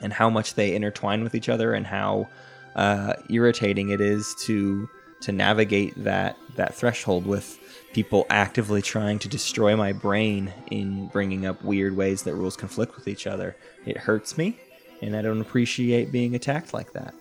and 0.00 0.12
how 0.12 0.30
much 0.30 0.54
they 0.54 0.74
intertwine 0.74 1.22
with 1.22 1.34
each 1.34 1.48
other, 1.48 1.72
and 1.72 1.86
how 1.86 2.28
uh, 2.74 3.14
irritating 3.30 3.90
it 3.90 4.00
is 4.00 4.34
to 4.44 4.88
to 5.22 5.32
navigate 5.32 5.92
that 6.04 6.36
that 6.56 6.74
threshold 6.74 7.26
with 7.26 7.58
people 7.96 8.26
actively 8.28 8.82
trying 8.82 9.18
to 9.18 9.26
destroy 9.26 9.74
my 9.74 9.90
brain 9.90 10.52
in 10.70 11.06
bringing 11.06 11.46
up 11.46 11.64
weird 11.64 11.96
ways 11.96 12.24
that 12.24 12.34
rules 12.34 12.54
conflict 12.54 12.94
with 12.94 13.08
each 13.08 13.26
other. 13.26 13.56
It 13.86 13.96
hurts 13.96 14.36
me, 14.36 14.60
and 15.00 15.16
I 15.16 15.22
don't 15.22 15.40
appreciate 15.40 16.12
being 16.12 16.34
attacked 16.34 16.74
like 16.74 16.92
that. 16.92 17.14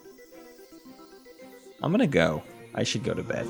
I'm 1.82 1.92
gonna 1.92 2.08
go. 2.08 2.44
I 2.74 2.84
should 2.84 3.06
go 3.06 3.14
to 3.14 3.24
bed. 3.24 3.48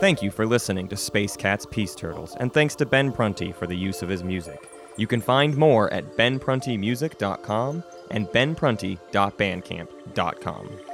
Thank 0.00 0.20
you 0.20 0.32
for 0.32 0.44
listening 0.44 0.88
to 0.88 0.96
Space 0.96 1.36
Cats 1.36 1.64
Peace 1.64 1.94
Turtles, 1.94 2.34
and 2.40 2.52
thanks 2.52 2.74
to 2.74 2.86
Ben 2.86 3.12
Prunty 3.12 3.52
for 3.52 3.68
the 3.68 3.76
use 3.76 4.02
of 4.02 4.08
his 4.08 4.24
music. 4.24 4.68
You 4.96 5.06
can 5.06 5.20
find 5.20 5.56
more 5.56 5.94
at 5.94 6.16
benpruntymusic.com 6.16 7.84
and 8.10 8.26
benprunty.bandcamp.com. 8.26 10.87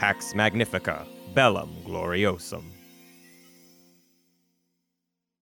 Pax 0.00 0.34
Magnifica, 0.34 1.06
Bellum 1.34 1.68
Gloriosum. 1.84 2.79